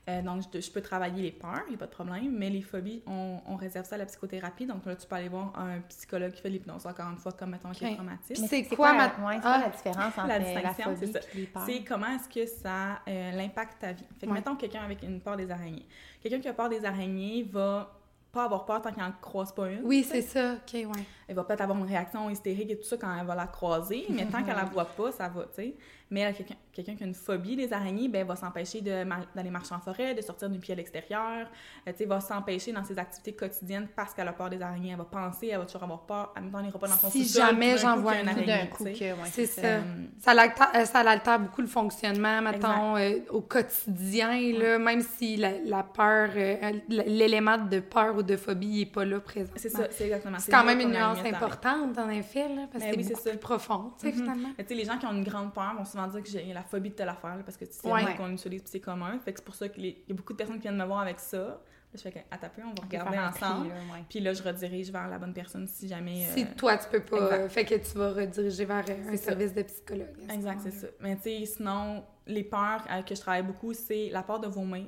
Euh, 0.08 0.22
donc, 0.22 0.42
je, 0.54 0.60
je 0.60 0.70
peux 0.70 0.80
travailler 0.80 1.20
les 1.20 1.32
peurs, 1.32 1.62
il 1.66 1.70
n'y 1.70 1.74
a 1.74 1.78
pas 1.78 1.86
de 1.86 1.90
problème, 1.90 2.30
mais 2.30 2.48
les 2.48 2.62
phobies, 2.62 3.02
on, 3.08 3.40
on 3.44 3.56
réserve 3.56 3.86
ça 3.86 3.96
à 3.96 3.98
la 3.98 4.06
psychothérapie. 4.06 4.64
Donc 4.64 4.86
là, 4.86 4.94
tu 4.94 5.04
peux 5.06 5.16
aller 5.16 5.28
voir 5.28 5.52
un 5.58 5.80
psychologue 5.88 6.30
qui 6.32 6.40
fait 6.42 6.48
de 6.48 6.54
l'hypnose, 6.54 6.86
encore 6.86 7.10
une 7.10 7.16
fois, 7.18 7.32
comme 7.32 7.50
mettons 7.50 7.68
avec 7.70 7.80
les 7.80 7.88
Ok. 7.88 7.94
traumatismes. 7.96 8.42
Mais 8.42 8.48
C'est 8.64 8.76
quoi 8.76 8.92
la, 8.92 8.98
ma- 9.18 9.26
ouais, 9.28 9.34
c'est 9.34 9.48
Ah. 9.48 9.58
quoi 9.58 9.58
la 9.58 9.68
différence 9.70 10.18
entre 10.18 10.28
La 10.28 10.38
la, 10.38 10.44
phobie 10.74 11.04
et 11.34 11.36
les 11.40 11.46
peurs? 11.46 11.62
C'est 11.66 11.82
comment 11.84 12.06
est-ce 12.06 12.28
que 12.28 12.46
ça 12.46 13.00
euh, 13.08 13.32
l'impacte 13.32 13.80
ta 13.80 13.92
vie. 13.92 14.04
Fait 14.20 14.26
que, 14.26 14.30
Ouais. 14.30 14.38
mettons, 14.38 14.54
quelqu'un 14.54 14.82
avec 14.84 15.02
une 15.02 15.20
peur 15.20 15.36
des 15.36 15.50
araignées. 15.50 15.86
Quelqu'un 16.22 16.38
qui 16.40 16.48
a 16.48 16.52
peur 16.54 16.68
des 16.68 16.84
araignées 16.84 17.42
va 17.42 17.92
pas 18.30 18.44
avoir 18.44 18.64
peur 18.66 18.82
tant 18.82 18.92
qu'il 18.92 19.02
n'en 19.02 19.12
croise 19.20 19.52
pas 19.52 19.70
une. 19.70 19.80
Oui, 19.84 20.04
c'est 20.08 20.20
ça. 20.22 20.52
OK, 20.54 20.72
ouais. 20.74 20.86
Elle 21.26 21.34
va 21.34 21.42
peut-être 21.42 21.62
avoir 21.62 21.78
une 21.78 21.86
réaction 21.86 22.28
hystérique 22.30 22.70
et 22.70 22.76
tout 22.76 22.84
ça 22.84 22.96
quand 22.96 23.12
elle 23.18 23.26
va 23.26 23.34
la 23.34 23.46
croiser, 23.46 24.04
mais 24.10 24.26
tant 24.30 24.44
qu'elle 24.44 24.54
la 24.56 24.64
voit 24.66 24.84
pas, 24.84 25.10
ça 25.10 25.28
va, 25.28 25.44
tu 25.44 25.54
sais. 25.54 25.74
Mais 26.10 26.20
elle, 26.20 26.34
quelqu'un 26.72 26.94
qui 26.94 27.02
a 27.02 27.06
une 27.06 27.14
phobie 27.14 27.56
des 27.56 27.72
araignées, 27.72 28.08
ben, 28.08 28.24
va 28.24 28.36
s'empêcher 28.36 28.80
d'aller 28.80 29.50
marcher 29.50 29.74
en 29.74 29.80
forêt, 29.80 30.14
de 30.14 30.22
sortir 30.22 30.48
du 30.48 30.58
pied 30.60 30.72
à 30.72 30.76
l'extérieur, 30.76 31.48
euh, 31.88 31.90
tu 31.90 31.98
sais, 31.98 32.04
va 32.04 32.20
s'empêcher 32.20 32.70
dans 32.72 32.84
ses 32.84 32.96
activités 32.98 33.32
quotidiennes 33.34 33.88
parce 33.96 34.14
qu'elle 34.14 34.28
a 34.28 34.32
peur 34.32 34.48
des 34.48 34.62
araignées. 34.62 34.90
Elle 34.90 34.98
va 34.98 35.04
penser, 35.04 35.48
elle 35.48 35.58
va 35.58 35.64
toujours 35.66 35.82
avoir 35.82 36.02
peur. 36.06 36.32
En 36.36 36.40
même 36.42 36.50
temps, 36.52 36.58
elle 36.60 36.66
n'ira 36.66 36.78
pas 36.78 36.86
dans 36.86 36.94
son 36.94 37.10
Si 37.10 37.24
jamais 37.26 37.76
j'en 37.78 37.96
vois 37.96 38.16
une 38.20 38.26
d'un 38.26 38.32
araignée, 38.32 38.70
coup 38.70 38.84
ouais, 38.84 39.14
C'est 39.32 39.46
ça. 39.46 39.62
ça. 39.62 39.66
Euh, 39.68 39.80
Ça 40.20 40.34
l'altère, 40.34 40.70
euh, 40.76 40.84
ça 40.84 41.02
beaucoup 41.38 41.60
le 41.62 41.66
fonctionnement, 41.66 42.40
mettons, 42.40 42.96
euh, 42.96 43.18
au 43.30 43.40
quotidien, 43.40 44.52
là, 44.58 44.78
même 44.78 45.00
si 45.02 45.36
la, 45.36 45.58
la 45.64 45.82
peur, 45.82 46.30
euh, 46.36 46.72
l'élément 46.88 47.58
de 47.58 47.80
peur 47.80 48.16
ou 48.16 48.22
de 48.22 48.36
phobie 48.36 48.80
n'est 48.80 48.86
pas 48.86 49.04
là 49.04 49.18
présent. 49.20 49.52
c'est 49.56 49.68
ça, 49.70 49.88
c'est 49.90 50.04
exactement. 50.04 50.38
C'est 50.38 50.50
quand 50.52 50.64
même 50.64 50.80
une 50.80 50.94
a 50.94 51.14
nuance 51.14 51.24
importante, 51.26 51.98
en 51.98 52.10
effet, 52.10 52.48
là, 52.48 52.66
parce 52.70 52.84
Ben 52.84 52.92
que 52.92 52.96
oui, 52.96 53.04
c'est 53.04 53.08
c'est 53.08 53.14
beaucoup 53.14 53.24
ça. 53.24 53.30
plus 53.30 53.38
profond, 53.38 53.92
sais, 54.06 54.12
Mhm. 54.12 54.18
finalement. 54.22 54.48
Mais 54.56 54.64
tu 54.64 54.68
sais, 54.68 54.74
les 54.74 54.84
gens 54.84 54.98
qui 54.98 55.06
ont 55.06 55.12
une 55.12 55.24
grande 55.24 55.52
peur 55.52 55.74
vont 55.76 55.84
souvent 55.96 56.08
dire 56.08 56.22
que 56.22 56.28
j'ai 56.28 56.52
la 56.52 56.62
phobie 56.62 56.90
de 56.90 56.94
telle 56.94 57.08
affaire, 57.08 57.36
là, 57.36 57.42
parce 57.44 57.56
que 57.56 57.64
tu 57.64 57.72
sais 57.72 57.90
Ouais. 57.90 58.14
qu'on 58.16 58.30
utilise 58.32 58.62
c'est 58.66 58.80
commun. 58.80 59.18
Fait 59.24 59.32
que 59.32 59.38
c'est 59.38 59.44
pour 59.44 59.54
ça 59.54 59.68
qu'il 59.68 59.84
y 59.86 59.96
a 60.10 60.14
beaucoup 60.14 60.32
de 60.32 60.38
personnes 60.38 60.56
qui 60.56 60.62
viennent 60.62 60.76
me 60.76 60.84
voir 60.84 61.00
avec 61.00 61.18
ça. 61.20 61.38
Là, 61.38 61.60
je 61.94 62.00
fais 62.10 62.26
un 62.30 62.36
peu, 62.36 62.62
on 62.62 62.74
va 62.74 62.82
regarder 62.82 63.18
ensemble. 63.18 63.68
là, 63.68 63.74
ouais. 63.94 64.04
Puis 64.10 64.20
là, 64.20 64.34
je 64.34 64.42
redirige 64.42 64.90
vers 64.90 65.08
la 65.08 65.18
bonne 65.18 65.32
personne 65.32 65.66
si 65.68 65.88
jamais. 65.88 66.26
Si 66.34 66.42
euh, 66.42 66.46
toi, 66.56 66.76
tu 66.76 66.88
peux 66.90 67.00
pas, 67.00 67.16
exact. 67.26 67.32
euh, 67.40 67.48
fait 67.48 67.64
que 67.64 67.74
tu 67.76 67.96
vas 67.96 68.10
rediriger 68.12 68.64
vers 68.64 68.84
euh, 68.88 69.08
un 69.12 69.16
ça. 69.16 69.22
service 69.24 69.54
de 69.54 69.62
psychologue. 69.62 70.08
à 70.28 70.34
Exact, 70.34 70.60
c'est 70.62 70.72
ça. 70.72 70.86
Mais 71.00 71.16
tu 71.16 71.22
sais, 71.22 71.44
sinon, 71.46 72.04
les 72.26 72.42
peurs 72.44 72.84
euh, 72.90 73.02
que 73.02 73.14
je 73.14 73.20
travaille 73.20 73.44
beaucoup, 73.44 73.72
c'est 73.72 74.10
la 74.10 74.22
peur 74.22 74.40
de 74.40 74.48
vomir. 74.48 74.86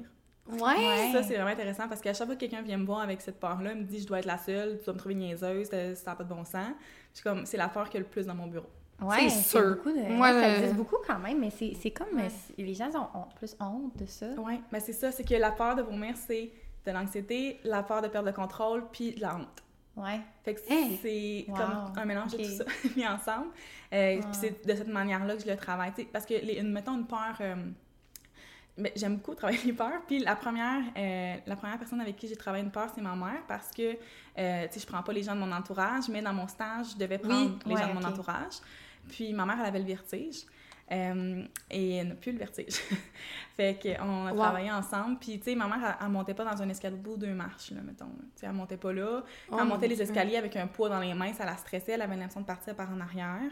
Ouais! 0.51 0.59
Ouais. 0.61 1.11
Ça, 1.13 1.23
c'est 1.23 1.35
vraiment 1.35 1.51
intéressant 1.51 1.89
parce 1.89 2.01
qu'à 2.01 2.13
chaque 2.15 2.27
fois 2.27 2.35
que 2.35 2.41
quelqu'un 2.41 2.63
vient 2.63 2.79
me 2.79 2.85
voir 2.87 3.01
avec 3.01 3.21
cette 3.21 3.39
peur-là, 3.39 3.73
il 3.73 3.79
me 3.81 3.85
dit 3.85 4.01
je 4.01 4.07
dois 4.07 4.19
être 4.19 4.25
la 4.27 4.39
seule, 4.39 4.79
tu 4.79 4.85
dois 4.87 4.95
me 4.95 4.99
trouver 4.99 5.15
niaiseuse, 5.15 5.69
ça 5.69 6.11
n'a 6.11 6.17
pas 6.17 6.25
de 6.25 6.29
bon 6.29 6.45
sens. 6.45 6.69
Je 7.13 7.21
suis 7.21 7.23
comme, 7.23 7.47
c'est 7.47 7.57
la 7.59 7.69
peur 7.69 7.85
qu'il 7.89 7.95
y 7.95 7.97
a 7.99 8.01
le 8.01 8.11
plus 8.11 8.27
dans 8.27 8.35
mon 8.35 8.47
bureau. 8.49 8.69
Ouais, 9.01 9.29
C'est 9.29 9.59
sûr. 9.59 9.77
beaucoup 9.77 9.91
de... 9.91 10.21
Ouais, 10.21 10.33
ça 10.33 10.57
existe 10.57 10.75
beaucoup 10.75 10.97
quand 11.07 11.19
même, 11.19 11.39
mais 11.39 11.51
c'est 11.51 11.91
comme... 11.91 12.21
Les 12.57 12.75
gens 12.75 12.91
ont, 12.95 13.19
ont 13.21 13.27
plus 13.37 13.55
honte 13.61 13.97
de 13.97 14.07
ça. 14.07 14.27
Oui, 14.39 14.61
mais 14.73 14.81
c'est 14.81 14.93
ça, 14.93 15.13
c'est 15.13 15.25
que 15.25 15.35
la 15.35 15.53
peur 15.53 15.77
de 15.77 15.83
vomir, 15.83 16.15
c'est 16.17 16.51
de 16.85 16.91
l'anxiété, 16.91 17.61
la 17.65 17.83
peur 17.83 18.03
de 18.03 18.09
perdre 18.09 18.29
le 18.29 18.35
contrôle, 18.35 18.85
puis 18.91 19.13
de 19.13 19.21
la 19.21 19.37
honte. 19.37 19.63
Ouais. 19.97 20.21
Fait 20.45 20.55
que 20.55 20.61
Hey! 20.73 20.99
c'est 21.03 21.45
Wow, 21.49 21.57
comme 21.57 21.93
un 21.97 22.05
mélange 22.05 22.33
ok. 22.35 22.41
de 22.41 22.45
tout 22.45 22.51
ça 22.53 22.65
mis 22.97 23.07
ensemble. 23.07 23.49
Euh, 23.93 24.17
Wow. 24.17 24.23
Puis 24.23 24.31
c'est 24.41 24.67
de 24.67 24.75
cette 24.75 24.89
manière-là 24.89 25.35
que 25.37 25.43
je 25.43 25.49
le 25.49 25.57
travaille. 25.57 25.93
parce 26.13 26.25
que, 26.25 26.35
les, 26.35 26.63
mettons, 26.63 26.95
une 26.97 27.07
peur... 27.07 27.37
euh, 27.41 27.57
j'aime 28.95 29.17
beaucoup 29.17 29.35
travailler 29.35 29.59
les 29.65 29.73
peurs. 29.73 30.01
Puis 30.07 30.21
la 30.21 30.37
première, 30.37 30.83
euh, 30.97 31.35
la 31.47 31.57
première 31.57 31.79
personne 31.79 32.01
avec 32.01 32.17
qui 32.17 32.29
j'ai 32.29 32.37
travaillé 32.37 32.65
une 32.65 32.71
peur, 32.71 32.89
c'est 32.95 33.01
ma 33.01 33.15
mère 33.17 33.43
parce 33.49 33.71
que, 33.73 33.97
euh, 34.39 34.67
tu 34.69 34.75
sais, 34.75 34.81
je 34.81 34.87
prends 34.87 35.03
pas 35.03 35.13
les 35.13 35.23
gens 35.25 35.35
de 35.35 35.41
mon 35.41 35.51
entourage, 35.53 36.09
mais 36.09 36.23
dans 36.23 36.33
mon 36.33 36.47
stage, 36.47 36.93
je 36.95 36.99
devais 36.99 37.19
prendre 37.19 37.59
les 37.67 37.75
ouais, 37.75 37.81
gens 37.83 37.89
de 37.89 37.95
mon 37.95 38.05
entourage. 38.05 38.55
Puis 39.09 39.33
ma 39.33 39.45
mère, 39.47 39.57
elle 39.61 39.67
avait 39.67 39.79
le 39.81 39.85
vertige. 39.87 40.43
euh, 40.91 41.45
et 41.71 41.97
elle 41.97 42.09
n'a 42.09 42.15
plus 42.15 42.33
le 42.33 42.39
vertige. 42.39 42.75
fait 43.57 43.79
qu'on 43.83 44.27
a 44.27 44.33
Wow. 44.33 44.39
travaillé 44.39 44.71
ensemble. 44.73 45.19
Puis, 45.19 45.39
tu 45.39 45.45
sais, 45.51 45.55
ma 45.55 45.67
mère, 45.67 45.79
elle, 46.01 46.07
elle 46.07 46.13
montait 46.13 46.33
pas 46.35 46.45
dans 46.45 46.63
un 46.63 46.69
escabeau 46.71 47.17
deux 47.19 47.35
marches, 47.35 47.73
là, 47.73 47.81
mettons. 47.83 48.07
Tu 48.07 48.41
sais, 48.41 48.47
elle 48.47 48.53
montait 48.53 48.79
pas 48.79 48.93
là. 48.93 49.23
Quand 49.49 49.57
Oh 49.57 49.59
elle 49.61 49.65
mon 49.67 49.75
montait 49.75 49.89
les 49.89 50.01
escaliers 50.01 50.37
avec 50.39 50.57
un 50.57 50.67
poids 50.67 50.89
dans 50.89 51.01
les 51.01 51.13
mains, 51.13 51.33
ça 51.35 51.45
la 51.45 51.57
stressait. 51.59 51.93
Elle 51.93 52.03
avait 52.03 52.17
l'impression 52.17 52.41
de 52.41 52.47
partir 52.47 52.75
par 52.75 52.91
en 52.91 53.01
arrière. 53.01 53.51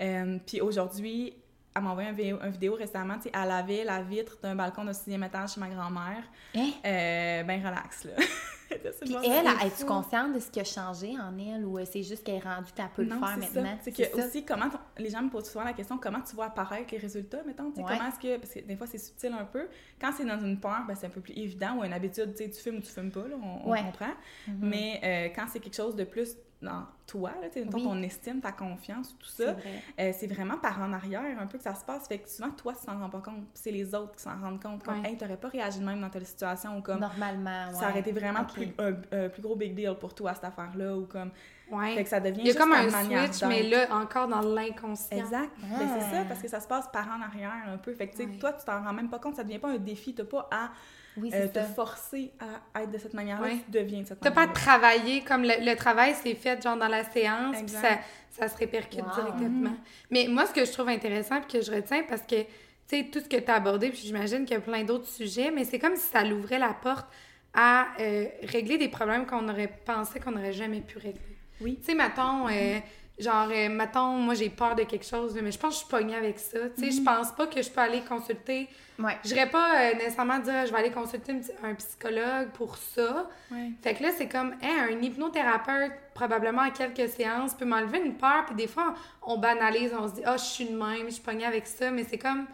Euh, 0.00 0.38
puis 0.46 0.62
aujourd'hui, 0.62 1.34
elle 1.76 1.82
m'a 1.82 1.90
envoyé 1.90 2.08
un 2.40 2.48
vidéo 2.48 2.74
récemment. 2.74 3.16
tu 3.16 3.24
sais, 3.24 3.30
Elle 3.34 3.50
avait 3.50 3.84
la 3.84 4.02
vitre 4.02 4.38
d'un 4.42 4.54
balcon 4.54 4.84
de 4.84 4.92
sixième 4.94 5.22
étage 5.24 5.52
chez 5.54 5.60
ma 5.60 5.68
grand-mère. 5.68 6.24
Hein? 6.56 6.70
Euh, 6.86 7.42
ben 7.44 7.58
relax, 7.66 8.04
là. 8.04 8.12
Puis 9.00 9.14
elle, 9.24 9.46
es-tu 9.66 9.84
consciente 9.84 10.32
de 10.34 10.38
ce 10.38 10.50
qui 10.50 10.60
a 10.60 10.64
changé 10.64 11.14
en 11.18 11.36
elle 11.38 11.64
ou 11.64 11.78
c'est 11.84 12.02
juste 12.02 12.24
qu'elle 12.24 12.36
est 12.36 12.40
rendue 12.40 12.70
qu'elle 12.74 12.88
peut 12.94 13.02
le 13.02 13.08
Non, 13.08 13.18
faire 13.20 13.36
c'est 13.40 13.54
ça. 13.54 13.60
maintenant? 13.60 13.78
C'est 13.82 13.92
que 13.92 14.18
aussi, 14.26 14.44
comment 14.44 14.66
les 14.98 15.10
gens 15.10 15.22
me 15.22 15.30
posent 15.30 15.50
souvent 15.50 15.64
la 15.64 15.72
question 15.72 15.98
comment 15.98 16.20
tu 16.20 16.34
vois 16.34 16.46
apparaître 16.46 16.88
les 16.92 16.98
résultats, 16.98 17.42
mettons? 17.46 17.64
Ouais. 17.68 17.72
Comment 17.76 18.08
est-ce 18.08 18.18
que. 18.20 18.38
Parce 18.38 18.54
que 18.54 18.60
des 18.60 18.76
fois, 18.76 18.86
c'est 18.86 18.98
subtil 18.98 19.32
un 19.32 19.44
peu. 19.44 19.66
Quand 20.00 20.12
c'est 20.16 20.24
dans 20.24 20.40
une 20.40 20.58
peur, 20.60 20.84
ben, 20.86 20.94
c'est 20.94 21.06
un 21.06 21.10
peu 21.10 21.20
plus 21.20 21.34
évident 21.36 21.76
ou 21.78 21.84
une 21.84 21.92
habitude, 21.92 22.32
tu 22.34 22.44
sais, 22.44 22.50
tu 22.50 22.60
fumes 22.60 22.76
ou 22.76 22.80
tu 22.80 22.90
fumes 22.92 23.10
pas, 23.10 23.26
là, 23.28 23.36
on, 23.42 23.58
comprend. 23.74 24.06
Mhm. 24.46 24.56
Mais 24.60 25.00
euh, 25.02 25.34
quand 25.34 25.46
c'est 25.50 25.60
quelque 25.60 25.76
chose 25.76 25.96
de 25.96 26.04
plus 26.04 26.36
dans 26.62 26.84
toi, 27.06 27.30
là, 27.40 27.48
mettons, 27.54 27.78
Oui. 27.78 27.82
ton 27.84 28.02
estime, 28.02 28.40
ta 28.42 28.52
confiance, 28.52 29.16
tout 29.18 29.26
C'est 29.26 29.46
ça, 29.46 29.52
vrai. 29.54 29.82
euh, 29.98 30.12
c'est 30.14 30.26
vraiment 30.26 30.58
par 30.58 30.78
en 30.82 30.92
arrière 30.92 31.22
un 31.40 31.46
peu 31.46 31.56
que 31.56 31.64
ça 31.64 31.74
se 31.74 31.82
passe. 31.86 32.06
Fait 32.06 32.18
que 32.18 32.28
souvent, 32.28 32.50
toi, 32.50 32.74
tu 32.78 32.84
t'en 32.84 32.98
rends 32.98 33.08
pas 33.08 33.20
compte. 33.20 33.44
C'est 33.54 33.70
les 33.70 33.94
autres 33.94 34.14
qui 34.16 34.22
s'en 34.22 34.38
rendent 34.38 34.62
compte. 34.62 34.82
Comme, 34.84 35.00
Ouais. 35.00 35.08
hey, 35.10 35.16
t'aurais 35.16 35.38
pas 35.38 35.48
réagi 35.48 35.80
de 35.80 35.84
même 35.86 36.02
dans 36.02 36.10
telle 36.10 36.26
situation 36.26 36.76
ou 36.76 36.82
comme. 36.82 37.00
Normalement, 37.00 37.68
ouais. 37.68 37.74
Ça 37.74 37.88
aurait 37.88 38.00
été 38.00 38.12
vraiment 38.12 38.42
Ok. 38.42 38.52
Plus, 38.66 38.74
un, 38.78 39.24
un 39.24 39.28
plus 39.28 39.42
gros 39.42 39.56
big 39.56 39.74
deal 39.74 39.94
pour 40.00 40.14
toi, 40.14 40.34
cette 40.34 40.44
affaire-là, 40.44 40.96
ou 40.96 41.06
comme... 41.06 41.30
Ouais. 41.70 41.94
Fait 41.94 42.02
que 42.02 42.08
ça 42.10 42.18
devient 42.18 42.40
Il 42.40 42.46
y 42.46 42.50
a 42.50 42.52
juste 42.52 42.58
comme 42.58 42.72
un 42.72 42.90
manière 42.90 43.32
switch, 43.32 43.48
mais 43.48 43.62
là, 43.62 43.86
encore 43.94 44.26
dans 44.26 44.40
l'inconscient. 44.40 45.16
Exact. 45.18 45.50
Ah. 45.62 45.76
Ben, 45.78 45.88
c'est 46.00 46.16
ça, 46.16 46.24
parce 46.26 46.42
que 46.42 46.48
ça 46.48 46.58
se 46.60 46.66
passe 46.66 46.88
par 46.92 47.06
en 47.08 47.22
arrière 47.22 47.52
un 47.72 47.76
peu. 47.78 47.92
Fait 47.94 48.08
que, 48.08 48.12
tu 48.16 48.24
sais, 48.24 48.28
Ouais. 48.28 48.38
toi, 48.38 48.52
tu 48.52 48.64
t'en 48.64 48.82
rends 48.82 48.92
même 48.92 49.08
pas 49.08 49.20
compte, 49.20 49.36
ça 49.36 49.44
devient 49.44 49.60
pas 49.60 49.68
un 49.70 49.78
défi. 49.78 50.12
T'as 50.12 50.24
pas 50.24 50.48
à 50.50 50.70
Oui, 51.16 51.30
euh, 51.32 51.42
c'est 51.42 51.52
te 51.52 51.58
ça. 51.60 51.64
forcer 51.66 52.32
à 52.74 52.82
être 52.82 52.90
de 52.90 52.98
cette 52.98 53.14
manière-là, 53.14 53.46
Ouais. 53.46 53.58
tu 53.64 53.70
deviens 53.70 54.00
de 54.02 54.06
cette 54.06 54.18
T'as 54.18 54.30
pas 54.32 54.46
manière-là. 54.46 54.60
travaillé 54.60 55.20
comme 55.22 55.42
le, 55.42 55.64
le 55.64 55.76
travail 55.76 56.14
s'est 56.14 56.34
fait 56.34 56.60
genre 56.60 56.76
dans 56.76 56.88
la 56.88 57.04
séance, 57.04 57.56
puis 57.58 57.68
ça, 57.68 57.98
ça 58.30 58.48
se 58.48 58.56
répercute 58.56 59.02
Wow. 59.04 59.14
directement. 59.14 59.76
Mais 60.10 60.26
moi, 60.28 60.46
ce 60.46 60.52
que 60.52 60.64
je 60.64 60.72
trouve 60.72 60.88
intéressant 60.88 61.40
puis 61.40 61.60
que 61.60 61.64
je 61.64 61.70
retiens, 61.70 62.02
parce 62.08 62.22
que, 62.22 62.42
tu 62.42 62.48
sais, 62.88 63.04
tout 63.12 63.20
ce 63.20 63.28
que 63.28 63.36
tu 63.36 63.48
as 63.48 63.54
abordé, 63.54 63.90
puis 63.90 64.00
j'imagine 64.04 64.44
qu'il 64.44 64.54
y 64.54 64.58
a 64.58 64.60
plein 64.60 64.82
d'autres 64.82 65.06
sujets, 65.06 65.52
mais 65.52 65.62
c'est 65.64 65.78
comme 65.78 65.94
si 65.94 66.08
ça 66.08 66.24
l'ouvrait 66.24 66.58
la 66.58 66.74
porte 66.74 67.06
à 67.54 67.88
euh, 68.00 68.26
régler 68.44 68.78
des 68.78 68.88
problèmes 68.88 69.26
qu'on 69.26 69.48
aurait 69.48 69.72
pensé 69.84 70.20
qu'on 70.20 70.30
n'aurait 70.32 70.52
jamais 70.52 70.80
pu 70.80 70.98
régler. 70.98 71.20
Oui. 71.60 71.76
Tu 71.80 71.86
sais, 71.86 71.94
mettons, 71.94 72.48
euh, 72.48 72.78
genre, 73.18 73.48
euh, 73.50 73.68
mettons, 73.68 74.12
moi 74.12 74.34
j'ai 74.34 74.48
peur 74.50 74.74
de 74.76 74.84
quelque 74.84 75.04
chose, 75.04 75.38
mais 75.42 75.50
je 75.52 75.58
pense 75.58 75.70
que 75.74 75.80
je 75.80 75.86
suis 75.86 75.90
pognée 75.90 76.16
avec 76.16 76.38
ça. 76.38 76.58
Tu 76.76 76.84
sais, 76.84 76.90
je 76.98 77.02
pense 77.02 77.32
pas 77.32 77.46
que 77.48 77.60
je 77.60 77.68
peux 77.70 77.80
aller 77.80 78.00
consulter. 78.02 78.68
Ouais. 78.98 79.16
Je 79.24 79.34
n'irais 79.34 79.50
pas 79.50 79.80
euh, 79.90 79.94
nécessairement 79.94 80.38
dire 80.38 80.66
je 80.66 80.72
vais 80.72 80.78
aller 80.78 80.90
consulter 80.92 81.34
un 81.62 81.74
psychologue 81.74 82.50
pour 82.54 82.76
ça. 82.76 83.28
Ouais. 83.50 83.70
Fait 83.82 83.94
que 83.94 84.02
là, 84.04 84.10
c'est 84.16 84.28
comme, 84.28 84.54
hein, 84.62 84.86
un 84.90 85.02
hypnothérapeute, 85.02 85.92
probablement 86.14 86.62
en 86.62 86.70
quelques 86.70 87.08
séances, 87.10 87.54
peut 87.54 87.64
m'enlever 87.64 87.98
une 87.98 88.14
peur, 88.14 88.44
puis 88.46 88.54
des 88.54 88.66
fois, 88.68 88.94
on 89.22 89.38
banalise, 89.38 89.92
on 89.98 90.08
se 90.08 90.14
dit, 90.14 90.22
ah, 90.24 90.36
je 90.36 90.44
suis 90.44 90.66
de 90.66 90.76
même, 90.76 91.06
je 91.06 91.14
suis 91.14 91.22
pognée 91.22 91.46
avec 91.46 91.66
ça, 91.66 91.90
mais 91.90 92.04
c'est 92.04 92.18
comme, 92.18 92.46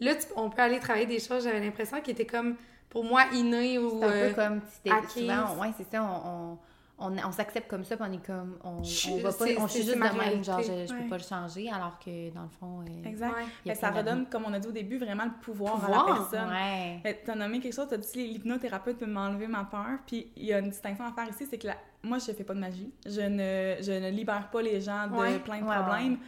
là, 0.00 0.14
tu- 0.14 0.26
on 0.36 0.50
peut 0.50 0.62
aller 0.62 0.78
travailler 0.78 1.06
des 1.06 1.20
choses, 1.20 1.44
j'avais 1.44 1.60
l'impression, 1.60 2.00
qui 2.00 2.10
étaient 2.10 2.26
comme, 2.26 2.56
pour 2.92 3.04
moi, 3.04 3.24
innées 3.32 3.78
ou. 3.78 3.98
C'est 4.00 4.04
un 4.06 4.08
euh, 4.10 4.28
peu 4.28 4.34
comme 4.34 4.60
tu 4.60 4.66
t'es- 4.84 4.90
acquise. 4.90 5.10
souvent, 5.22 5.60
ouais, 5.60 5.72
c'est 5.76 5.90
ça, 5.90 6.02
on, 6.04 6.28
on, 6.28 6.58
on, 6.98 7.16
on 7.26 7.32
s'accepte 7.32 7.68
comme 7.68 7.84
ça, 7.84 7.96
puis 7.96 8.06
on 8.08 8.12
est 8.12 8.24
comme, 8.24 8.58
on, 8.62 8.82
Je- 8.84 9.08
on 9.10 9.16
va 9.18 9.32
pas, 9.32 9.44
on 9.58 9.66
suis 9.66 9.82
juste 9.82 9.94
de 9.96 10.00
même, 10.00 10.44
genre, 10.44 10.60
je, 10.62 10.86
je 10.86 10.92
peux 10.94 11.00
Ouais. 11.02 11.08
pas 11.08 11.16
le 11.16 11.22
changer, 11.24 11.68
alors 11.70 11.98
que 11.98 12.30
dans 12.32 12.42
le 12.42 12.48
fond, 12.60 12.80
euh, 12.82 13.08
Exact. 13.08 13.34
Ouais. 13.64 13.72
que 13.72 13.78
ça 13.80 13.90
redonne, 13.90 14.26
comme 14.26 14.44
on 14.46 14.52
a 14.52 14.58
dit 14.60 14.68
au 14.68 14.72
début, 14.72 14.98
vraiment 14.98 15.24
le 15.24 15.32
pouvoir, 15.40 15.80
Pouvoir, 15.80 16.06
à 16.06 16.08
la 16.10 16.14
personne. 16.16 16.50
Ouais. 16.50 17.00
Mais 17.02 17.20
T'as 17.24 17.34
nommé 17.34 17.58
quelque 17.60 17.74
chose, 17.74 17.86
t'as 17.88 17.96
dit 17.96 18.06
si 18.06 18.26
l'hypnothérapeute 18.28 18.98
peut 18.98 19.06
m'enlever 19.06 19.46
ma 19.48 19.64
peur, 19.64 19.98
puis 20.06 20.30
il 20.36 20.44
y 20.44 20.52
a 20.52 20.58
une 20.60 20.68
distinction 20.70 21.04
à 21.06 21.12
faire 21.12 21.28
ici, 21.28 21.46
c'est 21.50 21.58
que 21.58 21.66
la- 21.68 21.76
moi, 22.04 22.18
je 22.18 22.30
fais 22.32 22.44
pas 22.44 22.54
de 22.54 22.60
magie. 22.60 22.92
Je 23.06 23.20
ne, 23.20 23.82
je 23.82 23.92
ne 23.92 24.10
libère 24.10 24.48
pas 24.50 24.60
les 24.62 24.80
gens 24.80 25.06
de 25.08 25.14
Ouais. 25.16 25.38
plein 25.38 25.60
de 25.60 25.64
Ouais, 25.64 25.74
problèmes. 25.76 26.18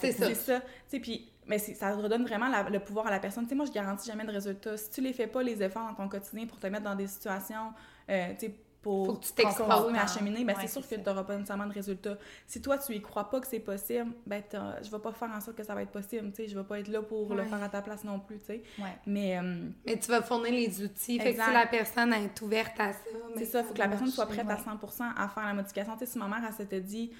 C'est 0.00 0.34
ça. 0.34 0.60
Tu 0.60 0.66
sais, 0.88 0.98
puis 1.00 1.28
mais 1.46 1.58
ça 1.58 1.94
redonne 1.94 2.24
vraiment 2.24 2.48
la- 2.48 2.68
le 2.68 2.80
pouvoir 2.80 3.06
à 3.06 3.10
la 3.10 3.18
personne. 3.20 3.44
Tu 3.44 3.50
sais, 3.50 3.54
moi, 3.54 3.66
je 3.66 3.72
garantis 3.72 4.06
jamais 4.10 4.24
de 4.24 4.32
résultats. 4.32 4.76
Si 4.76 4.90
tu 4.90 5.00
les 5.00 5.12
fais 5.12 5.26
pas, 5.26 5.42
les 5.42 5.62
efforts 5.62 5.88
dans 5.88 5.94
ton 5.94 6.08
quotidien 6.08 6.46
pour 6.46 6.58
te 6.58 6.66
mettre 6.66 6.84
dans 6.84 6.94
des 6.96 7.06
situations, 7.06 7.72
euh, 8.10 8.32
tu 8.38 8.46
sais, 8.46 8.54
pour 8.82 9.06
Faut 9.06 9.14
que 9.14 9.24
tu 9.26 9.32
t'exposes. 9.32 9.66
continuer 9.66 9.98
à 9.98 10.06
cheminer, 10.06 10.44
ben, 10.44 10.54
Ouais, 10.54 10.60
c'est 10.60 10.68
sûr 10.68 10.88
que 10.88 10.94
tu 10.94 11.00
n'auras 11.00 11.24
pas 11.24 11.34
nécessairement 11.34 11.66
de 11.66 11.72
résultats. 11.72 12.16
Si 12.46 12.62
toi, 12.62 12.78
tu 12.78 12.94
y 12.94 13.02
crois 13.02 13.28
pas 13.28 13.40
que 13.40 13.46
c'est 13.48 13.58
possible, 13.58 14.12
ben, 14.26 14.40
je 14.80 14.88
vais 14.88 14.98
pas 15.00 15.10
faire 15.12 15.28
en 15.34 15.40
sorte 15.40 15.56
que 15.56 15.64
ça 15.64 15.74
va 15.74 15.82
être 15.82 15.90
possible. 15.90 16.30
Tu 16.30 16.36
sais, 16.44 16.48
je 16.48 16.56
vais 16.56 16.64
pas 16.64 16.78
être 16.78 16.86
là 16.86 17.02
pour 17.02 17.34
le 17.34 17.42
faire 17.44 17.60
à 17.60 17.68
ta 17.68 17.82
place 17.82 18.04
non 18.04 18.20
plus, 18.20 18.38
tu 18.38 18.44
sais. 18.44 18.62
Ouais. 18.78 18.96
Mais 19.06 19.38
euh, 19.38 19.68
Mais 19.84 19.98
tu 19.98 20.08
vas 20.08 20.22
fournir 20.22 20.52
les 20.52 20.82
outils. 20.84 21.18
Fait 21.18 21.34
que 21.34 21.42
si 21.42 21.52
la 21.52 21.66
personne 21.66 22.12
est 22.12 22.40
ouverte 22.42 22.78
à 22.78 22.92
ça, 22.92 22.98
c'est 23.36 23.44
ça, 23.46 23.60
il 23.62 23.64
faut 23.66 23.74
que 23.74 23.78
la 23.80 23.88
personne 23.88 24.06
soit 24.08 24.26
prête 24.26 24.48
à 24.48 24.56
100% 24.56 25.12
à 25.16 25.28
faire 25.30 25.46
la 25.46 25.54
modification. 25.54 25.94
Tu 25.94 26.06
sais, 26.06 26.12
si 26.12 26.18
ma 26.18 26.28
mère, 26.28 26.42
elle 26.46 26.54
s'était 26.54 26.80
dit, 26.80 27.10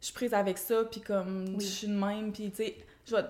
je 0.00 0.06
suis 0.06 0.14
prise 0.14 0.32
avec 0.32 0.56
ça, 0.56 0.84
puis 0.84 1.02
comme, 1.02 1.44
Oui. 1.48 1.60
je 1.60 1.66
suis 1.66 1.88
de 1.88 1.92
même, 1.92 2.32
puis 2.32 2.50
tu 2.50 2.56
sais, 2.56 2.76
je 3.06 3.16
vais 3.16 3.24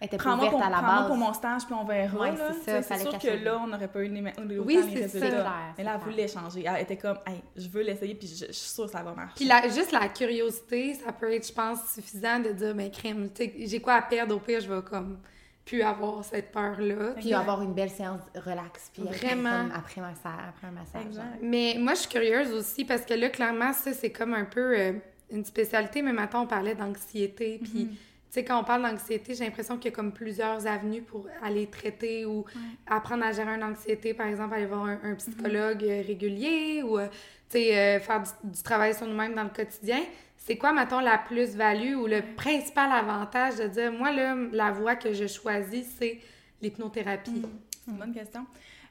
était 0.00 0.16
pas 0.18 0.24
Prends-moi 0.24 0.46
ouverte 0.48 0.52
pour, 0.52 0.62
à 0.62 0.70
la 0.70 0.76
prends-moi 0.76 0.94
base. 0.98 1.06
pour 1.08 1.16
mon 1.16 1.32
stage, 1.32 1.64
puis 1.64 1.74
on 1.74 1.84
verra. 1.84 2.18
Ouais, 2.18 2.32
là. 2.36 2.50
c'est 2.64 2.98
sûr 2.98 3.18
que 3.18 3.44
là, 3.44 3.60
on 3.62 3.66
n'aurait 3.66 3.88
pas 3.88 4.02
eu 4.04 4.08
les, 4.08 4.20
mêmes- 4.20 4.34
autant 4.36 4.64
Oui, 4.64 4.76
les 4.76 4.82
c'est 4.82 5.02
résultats. 5.18 5.28
clair, 5.28 5.42
Mais 5.78 5.84
là, 5.84 5.92
elle 5.94 6.00
clair. 6.00 6.10
voulait 6.10 6.28
changer. 6.28 6.64
Elle 6.66 6.82
était 6.82 6.96
comme, 6.96 7.18
hey, 7.26 7.40
je 7.56 7.68
veux 7.68 7.82
l'essayer, 7.82 8.14
puis 8.14 8.28
je, 8.28 8.46
je 8.46 8.52
suis 8.52 8.70
sûre 8.70 8.84
que 8.86 8.90
ça 8.92 9.02
va 9.02 9.12
marcher. 9.14 9.34
Puis 9.36 9.44
la, 9.46 9.62
juste 9.68 9.92
la 9.92 10.08
curiosité, 10.08 10.94
ça 10.94 11.12
peut 11.12 11.32
être, 11.32 11.46
je 11.46 11.52
pense, 11.52 11.78
suffisant 11.94 12.40
de 12.40 12.50
dire, 12.50 12.74
mais 12.74 12.90
crème, 12.90 13.30
tu 13.34 13.44
sais, 13.44 13.52
j'ai 13.60 13.80
quoi 13.80 13.94
à 13.94 14.02
perdre, 14.02 14.34
au 14.36 14.38
pire, 14.38 14.60
je 14.60 14.72
vais 14.72 14.82
comme 14.82 15.18
plus 15.64 15.82
avoir 15.82 16.22
cette 16.24 16.52
peur-là. 16.52 17.14
Puis 17.18 17.34
avoir 17.34 17.60
une 17.62 17.72
belle 17.74 17.90
séance 17.90 18.20
relax. 18.36 18.90
Puis 18.92 19.02
après, 19.02 19.16
Vraiment. 19.26 19.62
comme 19.62 19.72
après, 19.74 20.00
après 20.00 20.66
un 20.68 20.70
massage. 20.70 21.06
Exact. 21.06 21.38
Mais 21.42 21.74
moi, 21.78 21.94
je 21.94 22.00
suis 22.00 22.08
curieuse 22.08 22.52
aussi 22.52 22.84
parce 22.84 23.02
que 23.02 23.14
là, 23.14 23.30
clairement, 23.30 23.72
ça, 23.72 23.92
c'est 23.92 24.10
comme 24.12 24.34
un 24.34 24.44
peu 24.44 24.78
euh, 24.78 24.92
une 25.32 25.44
spécialité. 25.44 26.02
Mais 26.02 26.12
maintenant, 26.12 26.42
on 26.42 26.46
parlait 26.46 26.76
d'anxiété. 26.76 27.58
Puis, 27.64 27.70
tu 27.88 27.96
sais, 28.36 28.44
quand 28.44 28.60
on 28.60 28.64
parle 28.64 28.82
d'anxiété, 28.82 29.34
j'ai 29.34 29.44
l'impression 29.44 29.76
qu'il 29.76 29.90
y 29.90 29.94
a 29.94 29.96
comme 29.96 30.12
plusieurs 30.12 30.66
avenues 30.66 31.02
pour 31.02 31.26
aller 31.42 31.66
traiter 31.66 32.24
ou 32.24 32.44
apprendre 32.86 33.24
à 33.24 33.32
gérer 33.32 33.54
une 33.54 33.64
anxiété. 33.64 34.14
Par 34.14 34.26
exemple, 34.26 34.54
aller 34.54 34.66
voir 34.66 34.84
un, 34.84 34.98
un 35.02 35.14
psychologue 35.14 35.82
euh, 35.84 36.02
régulier 36.06 36.82
ou, 36.82 36.98
euh, 36.98 37.08
tu 37.50 37.58
sais, 37.58 37.76
euh, 37.76 38.00
faire 38.00 38.22
du, 38.22 38.50
du 38.50 38.62
travail 38.62 38.94
sur 38.94 39.06
nous-mêmes 39.06 39.34
dans 39.34 39.44
le 39.44 39.50
quotidien. 39.50 40.00
C'est 40.36 40.56
quoi, 40.56 40.72
mettons, 40.72 41.00
la 41.00 41.18
plus-value 41.18 41.96
ou 41.96 42.06
le 42.06 42.22
principal 42.36 42.92
avantage 42.92 43.56
de 43.56 43.66
dire, 43.66 43.90
moi, 43.90 44.12
là, 44.12 44.36
la 44.52 44.70
voie 44.70 44.94
que 44.94 45.12
je 45.12 45.26
choisis, 45.26 45.86
c'est 45.98 46.20
l'hypnothérapie? 46.62 47.42
C'est 47.84 47.90
une 47.90 47.96
bonne 47.96 48.14
question. 48.14 48.46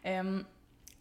Euh, 0.06 0.42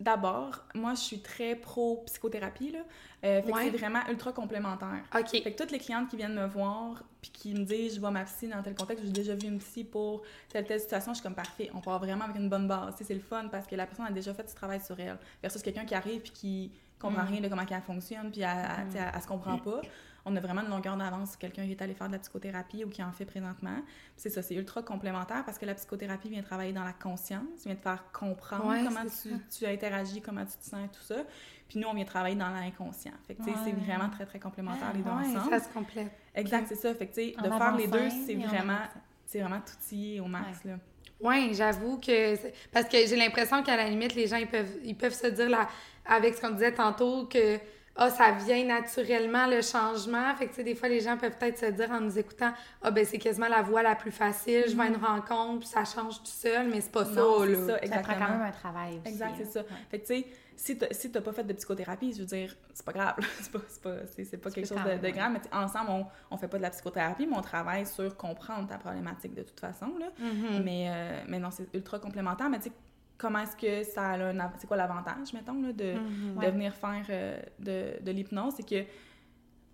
D'abord, 0.01 0.65
moi, 0.75 0.95
je 0.95 1.01
suis 1.01 1.21
très 1.21 1.55
pro-psychothérapie, 1.55 2.73
là. 2.73 2.81
Euh, 3.25 3.43
fait 3.43 3.53
que 3.53 3.59
c'est 3.59 3.71
vraiment 3.79 4.01
ultra 4.11 4.33
complémentaire. 4.33 5.03
OK. 5.19 5.31
Fait 5.31 5.53
que 5.53 5.57
toutes 5.63 5.71
les 5.71 5.79
clientes 5.79 6.09
qui 6.09 6.17
viennent 6.17 6.35
me 6.35 6.47
voir 6.47 7.03
puis 7.23 7.31
qui 7.31 7.55
me 7.55 7.65
disent 7.65 7.95
je 7.95 8.01
vois 8.01 8.11
ma 8.11 8.25
psy 8.25 8.49
dans 8.49 8.63
tel 8.63 8.75
contexte, 8.75 9.05
j'ai 9.05 9.13
déjà 9.13 9.35
vu 9.35 9.47
une 9.49 9.59
psy 9.59 9.83
pour 9.85 10.23
telle 10.51 10.67
telle 10.67 10.81
situation, 10.81 11.13
je 11.13 11.19
suis 11.19 11.23
comme 11.23 11.35
parfait, 11.35 11.71
on 11.75 11.81
part 11.81 11.99
vraiment 12.01 12.25
avec 12.25 12.37
une 12.37 12.51
bonne 12.51 12.69
base. 12.69 12.95
C'est 13.01 13.15
le 13.15 13.21
fun 13.21 13.49
parce 13.51 13.67
que 13.67 13.77
la 13.77 13.87
personne 13.87 14.05
a 14.05 14.11
déjà 14.11 14.35
fait 14.35 14.43
du 14.47 14.53
travail 14.53 14.81
sur 14.81 14.99
elle 15.01 15.17
versus 15.41 15.63
quelqu'un 15.63 15.87
qui 15.87 15.95
arrive 15.95 16.21
puis 16.21 16.33
qui 16.33 16.73
comprend 16.99 17.23
Mm. 17.23 17.29
rien 17.29 17.41
de 17.41 17.49
comment 17.49 17.63
elle 17.71 17.81
fonctionne 17.83 18.31
puis 18.31 18.43
elle, 18.43 18.91
sais, 18.93 18.99
elle- 18.99 19.13
elle 19.15 19.23
se 19.23 19.27
comprend 19.27 19.57
pas. 19.59 19.81
On 20.27 20.35
a 20.37 20.41
vraiment 20.41 20.63
une 20.63 20.71
longueur 20.71 20.97
d'avance 20.97 21.37
quelqu'un 21.37 21.65
qui 21.65 21.73
est 21.73 21.83
allé 21.83 21.95
faire 21.95 22.09
de 22.09 22.13
la 22.13 22.19
psychothérapie 22.19 22.85
ou 22.85 22.89
qui 22.89 23.03
en 23.03 23.13
fait 23.13 23.27
présentement. 23.27 23.77
C'est 24.17 24.31
ça, 24.31 24.43
c'est 24.43 24.55
ultra 24.55 24.83
complémentaire 24.83 25.45
parce 25.45 25.59
que 25.59 25.67
la 25.67 25.75
psychothérapie 25.75 26.31
vient 26.31 26.43
travailler 26.43 26.73
dans 26.73 26.85
la 26.85 26.93
conscience, 26.95 27.65
vient 27.67 27.75
te 27.75 27.83
faire 27.83 28.05
comprendre 28.13 28.67
Ouais, 28.67 28.83
comment 28.85 29.05
tu, 29.05 29.31
tu 29.51 29.67
interagis, 29.67 30.23
comment 30.23 30.45
tu 30.45 30.57
te 30.57 30.65
sens 30.65 30.85
et 30.85 30.89
tout 30.89 31.03
ça. 31.03 31.25
Puis 31.69 31.79
nous, 31.79 31.89
on 31.89 31.95
vient 31.95 32.05
travailler 32.05 32.37
dans 32.37 32.51
l'inconscient. 32.51 33.13
Fait 33.27 33.35
que 33.35 33.43
c'est 33.45 33.73
vraiment 33.73 34.09
très, 34.11 34.27
très 34.27 34.39
complémentaire 34.39 34.93
les 34.95 35.03
deux 35.03 35.11
ensemble. 35.11 35.51
ça 35.51 35.61
se 35.61 35.73
complète. 35.73 36.13
Exact, 36.35 36.67
c'est 36.69 36.77
ça. 36.77 36.95
Fait 36.95 37.07
que, 37.07 37.43
de 37.43 37.51
faire 37.51 37.77
les 37.77 37.87
deux, 37.87 38.11
c'est 38.27 38.35
vraiment, 38.35 38.81
c'est 39.27 39.41
vraiment 39.41 39.61
tout 39.61 40.23
au 40.23 40.27
max, 40.27 40.65
là. 40.65 40.79
Oui, 41.21 41.55
j'avoue 41.55 41.99
que. 41.99 42.37
Parce 42.71 42.87
que 42.87 42.99
j'ai 43.07 43.17
l'impression 43.17 43.63
qu'à 43.63 43.77
la 43.77 43.89
limite, 43.89 44.15
les 44.15 44.27
gens, 44.27 44.37
ils 44.37 44.49
peuvent, 44.49 44.77
ils 44.83 44.97
peuvent 44.97 45.15
se 45.15 45.29
dire, 45.29 45.49
là, 45.49 45.69
avec 46.05 46.35
ce 46.35 46.41
qu'on 46.41 46.51
disait 46.51 46.75
tantôt, 46.75 47.27
que 47.27 47.59
ah, 47.97 48.11
ça 48.11 48.33
vient 48.33 48.65
naturellement 48.65 49.47
le 49.47 49.63
changement. 49.63 50.35
Fait 50.35 50.47
que, 50.47 50.51
tu 50.51 50.57
sais, 50.57 50.65
des 50.65 50.75
fois, 50.75 50.89
les 50.89 51.01
gens 51.01 51.17
peuvent 51.17 51.37
peut-être 51.39 51.59
se 51.59 51.67
dire 51.67 51.91
en 51.93 52.01
nous 52.01 52.19
écoutant, 52.19 52.53
ah, 52.83 52.91
ben, 52.91 53.05
c'est 53.05 53.19
quasiment 53.19 53.49
la 53.49 53.63
voie 53.63 53.83
la 53.83 53.95
plus 53.95 54.11
facile, 54.11 54.65
je 54.67 54.75
vais 54.75 54.83
à 54.83 54.87
une 54.89 54.97
rencontre, 54.97 55.61
puis 55.61 55.69
ça 55.69 55.85
change 55.85 56.19
tout 56.19 56.27
seul, 56.27 56.69
mais 56.69 56.81
c'est 56.81 56.91
pas 56.91 57.05
Mm-hmm. 57.05 57.15
Non, 57.15 57.41
ça, 57.41 57.47
là. 57.47 57.79
ça, 57.81 57.87
Ça 57.87 57.99
prend 58.01 58.15
quand 58.15 58.31
même 58.31 58.43
un 58.43 58.51
travail 58.51 58.99
aussi. 58.99 59.09
Exact, 59.09 59.35
c'est 59.37 59.45
hein. 59.45 59.51
ça. 59.53 59.61
Ouais. 59.61 59.67
Fait 59.91 59.99
que, 60.01 60.07
tu 60.07 60.15
sais, 60.15 60.27
si 60.57 60.79
t'as 60.79 60.87
si 60.93 61.11
t'as 61.11 61.21
pas 61.21 61.33
fait 61.33 61.45
de 61.45 61.53
psychothérapie, 61.53 62.13
je 62.13 62.21
veux 62.21 62.27
dire, 62.27 62.57
c'est 62.73 62.85
pas 62.85 62.93
grave. 62.93 63.15
c'est 63.41 63.53
pas, 63.53 63.59
c'est 63.69 63.83
pas, 63.83 63.91
pas 64.39 64.51
quelque 64.51 64.69
chose 64.69 64.79
de, 64.79 65.11
grave. 65.11 65.33
Mais 65.33 65.41
tu 65.41 65.49
sais, 65.49 65.55
ensemble, 65.55 65.91
on, 65.91 66.07
on 66.31 66.37
fait 66.37 66.49
pas 66.49 66.59
de 66.59 66.63
la 66.63 66.71
psychothérapie, 66.71 67.27
mais 67.27 67.37
on 67.37 67.43
travaille 67.43 67.87
sur 67.87 68.17
comprendre 68.17 68.69
ta 68.69 68.79
problématique 68.79 69.35
de 69.35 69.43
toute 69.43 69.61
façon, 69.61 69.93
là. 69.99 70.07
Mhm. 70.19 70.63
mais, 70.63 70.89
euh, 70.89 71.23
mais 71.29 71.39
non, 71.39 71.51
c'est 71.51 71.67
ultra 71.75 71.99
complémentaire. 71.99 72.49
Mais 72.49 72.59
tu 72.59 72.65
sais, 72.65 72.73
comment 73.19 73.41
est-ce 73.41 73.57
que 73.57 73.83
ça 73.85 74.11
a 74.11 74.19
un... 74.19 74.53
C'est 74.59 74.67
quoi 74.67 74.77
l'avantage, 74.77 75.33
mettons, 75.33 75.61
là, 75.63 75.73
de, 75.73 75.93
Mhm. 75.95 76.35
de 76.35 76.39
Ouais. 76.39 76.51
venir 76.51 76.75
faire 76.75 77.05
euh, 77.11 77.39
de, 77.59 78.03
de 78.03 78.11
l'hypnose? 78.13 78.55
C'est 78.57 78.69
que, 78.69 78.85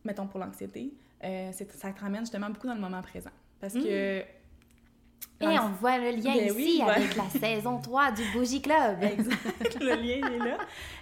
mettons, 0.05 0.26
pour 0.26 0.40
l'anxiété, 0.40 0.92
euh, 1.24 1.50
ça 1.53 1.92
te 1.92 2.00
ramène 2.00 2.20
justement 2.20 2.48
beaucoup 2.50 2.66
dans 2.66 2.74
le 2.74 2.81
moment 2.81 3.03
présent. 3.03 3.31
Parce 3.61 3.74
que... 3.74 4.22
Et 5.42 5.46
on 5.59 5.68
voit 5.70 5.96
le 5.98 6.11
lien 6.11 6.35
Ben 6.35 6.46
ici 6.46 6.53
oui, 6.55 6.83
ouais. 6.85 6.90
avec 6.92 7.16
la 7.16 7.24
saison 7.31 7.79
3 7.81 8.12
du 8.12 8.22
Bougie 8.35 8.61
Club. 8.61 9.03
Exact, 9.03 9.81
le 9.81 9.94
lien 9.94 10.29
il 10.29 10.35
est 10.35 10.38
là. 10.38 10.59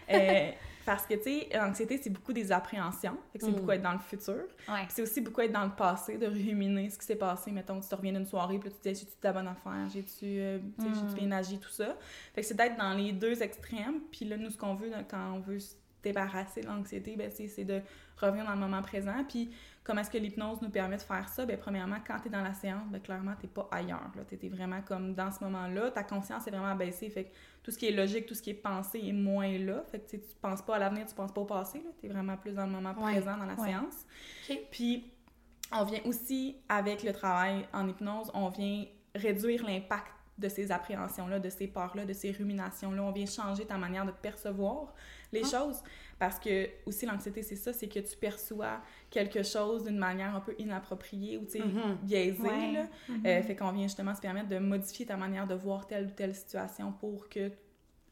Parce 0.89 1.05
que, 1.07 1.13
tu 1.15 1.23
sais, 1.25 1.49
l'anxiété, 1.55 2.01
c'est 2.03 2.09
beaucoup 2.09 2.33
des 2.33 2.51
appréhensions. 2.51 3.19
Fait 3.31 3.39
que 3.39 3.45
c'est 3.45 3.51
Mm. 3.51 3.57
beaucoup 3.57 3.71
être 3.73 3.83
dans 3.83 3.93
le 3.93 3.99
futur. 3.99 4.43
Ouais. 4.69 4.87
C'est 4.89 5.03
aussi 5.03 5.21
beaucoup 5.21 5.43
être 5.43 5.53
dans 5.53 5.65
le 5.67 5.71
passé, 5.77 6.17
de 6.17 6.27
ruminer 6.27 6.89
ce 6.89 6.99
qui 6.99 7.05
s'est 7.05 7.17
passé. 7.17 7.51
Mettons, 7.53 7.79
tu 7.79 7.87
te 7.89 7.95
reviens 7.95 8.13
d'une 8.15 8.25
soirée, 8.25 8.59
puis 8.59 8.71
tu 8.71 8.77
te 8.79 8.89
dis, 8.89 8.95
j'ai-tu 9.01 9.13
de 9.13 9.25
la 9.25 9.33
bonne 9.35 9.49
affaire, 9.49 9.87
j'ai-tu 9.93 10.25
euh, 10.25 10.59
Mm. 10.79 11.13
bien 11.15 11.31
agi, 11.33 11.59
tout 11.59 11.69
ça? 11.69 11.95
Fait 12.35 12.41
que 12.41 12.47
c'est 12.47 12.55
d'être 12.57 12.79
dans 12.79 12.95
les 12.95 13.13
deux 13.13 13.43
extrêmes. 13.43 14.01
Puis 14.11 14.25
là, 14.25 14.39
nous, 14.39 14.49
ce 14.49 14.57
qu'on 14.57 14.75
veut 14.77 14.91
quand 15.11 15.35
on 15.35 15.41
veut 15.41 15.59
se 15.59 15.75
débarrasser 16.03 16.63
de 16.63 16.67
l'anxiété, 16.69 17.17
ben, 17.17 17.31
c'est 17.31 17.49
c'est 17.49 17.65
de 17.65 17.83
revenir 18.17 18.47
dans 18.47 18.53
le 18.55 18.59
moment 18.61 18.81
présent. 18.81 19.25
Puis 19.29 19.51
comment 19.89 20.03
est-ce 20.03 20.11
que 20.11 20.19
l'hypnose 20.19 20.61
nous 20.61 20.69
permet 20.69 20.99
de 20.99 21.03
faire 21.03 21.27
ça? 21.31 21.47
Ben, 21.47 21.57
premièrement, 21.59 21.97
quand 22.07 22.19
tu 22.21 22.29
es 22.29 22.31
dans 22.31 22.43
la 22.43 22.53
séance, 22.53 22.87
ben, 22.91 23.01
clairement, 23.01 23.33
tu 23.41 23.47
pas 23.49 23.67
ailleurs. 23.71 24.11
Tu 24.29 24.39
es 24.47 24.49
vraiment 24.51 24.83
comme 24.83 25.15
dans 25.15 25.33
ce 25.33 25.43
moment-là. 25.45 25.91
Ta 25.91 26.05
conscience 26.05 26.47
est 26.47 26.51
vraiment 26.51 26.67
abaissée. 26.73 27.09
Fait 27.09 27.25
que 27.25 27.31
tout 27.63 27.71
ce 27.71 27.79
qui 27.79 27.87
est 27.87 27.93
logique, 27.93 28.27
tout 28.27 28.35
ce 28.35 28.43
qui 28.43 28.51
est 28.51 28.55
pensé 28.55 29.01
est 29.03 29.13
moins 29.15 29.57
là. 29.59 29.83
Fait 29.91 30.01
que 30.01 30.11
tu 30.11 30.21
penses 30.43 30.61
pas 30.61 30.77
à 30.77 30.79
l'avenir, 30.79 31.07
tu 31.07 31.15
penses 31.15 31.33
pas 31.33 31.41
au 31.41 31.47
passé. 31.47 31.83
Tu 32.01 32.07
es 32.07 32.09
vraiment 32.11 32.37
plus 32.37 32.53
dans 32.53 32.67
le 32.67 32.73
moment 32.73 32.95
Ouais. 32.99 33.13
présent 33.15 33.39
dans 33.39 33.47
la 33.47 33.55
Ouais. 33.55 33.69
séance. 33.69 34.05
Puis, 34.71 35.11
on 35.73 35.85
vient 35.85 36.01
aussi, 36.05 36.59
avec 36.69 37.03
le 37.03 37.13
travail 37.15 37.67
en 37.73 37.89
hypnose, 37.89 38.31
on 38.35 38.51
vient 38.51 38.85
réduire 39.15 39.65
l'impact 39.65 40.13
de 40.37 40.49
ces 40.51 40.71
appréhensions-là, 40.71 41.41
de 41.41 41.49
ces 41.49 41.67
peurs-là, 41.67 42.05
de 42.05 42.13
ces 42.13 42.31
ruminations-là. 42.31 43.03
On 43.03 43.11
vient 43.11 43.27
changer 43.27 43.65
ta 43.67 43.79
manière 43.79 44.05
de 44.07 44.13
percevoir 44.13 44.93
les 45.33 45.43
Ah. 45.45 45.59
choses. 45.59 45.83
Parce 46.19 46.39
que, 46.41 46.69
aussi, 46.85 47.07
l'anxiété, 47.07 47.43
c'est 47.43 47.55
ça, 47.57 47.73
c'est 47.73 47.87
que 47.87 48.01
tu 48.01 48.17
perçois 48.17 48.81
quelque 49.09 49.43
chose 49.45 49.85
d'une 49.85 49.99
manière 49.99 50.35
un 50.35 50.41
peu 50.41 50.55
inappropriée 50.59 51.39
ou, 51.39 51.45
tu 51.45 51.53
sais, 51.53 51.59
Mhm. 51.61 51.97
biaisée, 52.03 52.41
Ouais. 52.43 52.73
là. 52.73 52.87
Euh, 53.25 53.43
fait 53.43 53.55
qu'on 53.55 53.71
vient 53.71 53.85
justement 53.85 54.15
se 54.15 54.21
permettre 54.21 54.49
de 54.49 54.59
modifier 54.59 55.07
ta 55.07 55.17
manière 55.17 55.47
de 55.47 55.55
voir 55.55 55.87
telle 55.87 56.07
ou 56.07 56.11
telle 56.11 56.35
situation 56.35 56.91
pour 56.93 57.29
que 57.29 57.51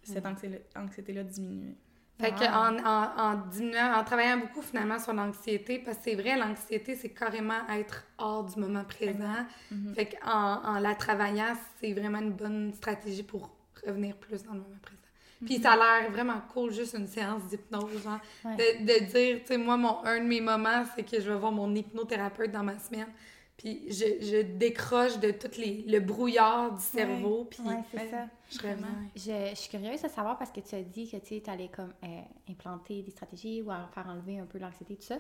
cette 0.05 0.25
anxi- 0.25 0.61
anxiété-là 0.77 1.25
diminue. 1.25 1.75
Fait 2.21 2.31
que 2.31 2.45
Ah. 2.49 2.71
en, 2.71 2.79
en, 2.79 3.33
en 3.43 3.47
diminuant, 3.49 3.93
en 3.99 4.05
travaillant 4.05 4.39
beaucoup 4.39 4.63
finalement 4.63 4.99
sur 5.01 5.13
l'anxiété, 5.13 5.81
parce 5.81 5.99
que 5.99 6.05
c'est 6.05 6.15
vrai, 6.15 6.39
l'anxiété, 6.39 6.95
c'est 6.95 7.11
carrément 7.11 7.69
être 7.71 8.07
hors 8.19 8.45
du 8.45 8.59
moment 8.61 8.85
présent. 8.85 9.45
Mhm. 9.73 9.95
Fait 9.95 10.07
qu'en 10.17 10.63
en 10.65 10.79
la 10.79 10.95
travaillant, 10.95 11.55
c'est 11.81 11.93
vraiment 11.93 12.21
une 12.21 12.33
bonne 12.33 12.73
stratégie 12.73 13.23
pour 13.25 13.51
revenir 13.85 14.17
plus 14.17 14.45
dans 14.45 14.53
le 14.53 14.61
moment 14.61 14.79
présent. 14.81 14.97
Puis 15.45 15.59
ça 15.59 15.73
a 15.73 16.01
l'air 16.01 16.11
vraiment 16.11 16.41
cool, 16.53 16.73
juste 16.73 16.95
une 16.95 17.07
séance 17.07 17.43
d'hypnose, 17.45 18.03
genre, 18.03 18.19
Ouais. 18.45 18.57
de, 18.57 18.85
de 18.85 19.05
dire, 19.05 19.41
tu 19.41 19.47
sais, 19.49 19.59
moi, 19.59 19.77
mon, 19.77 20.03
un 20.05 20.21
de 20.21 20.25
mes 20.25 20.41
moments, 20.41 20.85
c'est 20.95 21.03
que 21.03 21.21
je 21.21 21.31
vais 21.31 21.39
voir 21.39 21.53
mon 21.53 21.75
hypnothérapeute 21.75 22.51
dans 22.53 22.63
ma 22.63 22.79
semaine, 22.79 23.09
puis 23.57 23.83
je, 23.89 24.25
je 24.25 24.43
décroche 24.43 25.19
de 25.19 25.31
tout 25.33 25.51
les, 25.59 25.85
le 25.87 26.01
brouillard 26.01 26.73
du 26.75 26.83
cerveau, 26.83 27.47
puis 27.51 27.61
Ouais, 27.63 27.83
c'est 27.91 27.97
Ouais. 28.01 28.09
ça. 28.11 28.27
je 28.51 28.59
reviens. 28.59 28.87
Je, 29.15 29.51
je 29.51 29.55
suis 29.57 29.71
curieuse 29.71 30.03
de 30.03 30.09
savoir 30.09 30.39
parce 30.39 30.51
que 30.51 30.61
tu 30.61 30.75
as 30.75 30.83
dit 30.83 31.11
que 31.11 31.17
tu 31.19 31.43
allais 31.51 31.69
comme 31.75 31.93
euh, 32.05 32.21
implanter 32.51 33.03
des 33.03 33.11
stratégies 33.11 33.63
ou 33.63 33.71
en 33.71 33.87
faire 33.89 34.07
enlever 34.09 34.39
un 34.39 34.47
peu 34.47 34.59
l'anxiété, 34.59 34.97
tout 34.97 35.03
ça. 35.07 35.19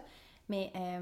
Mais 0.48 0.70
euh, 0.76 1.00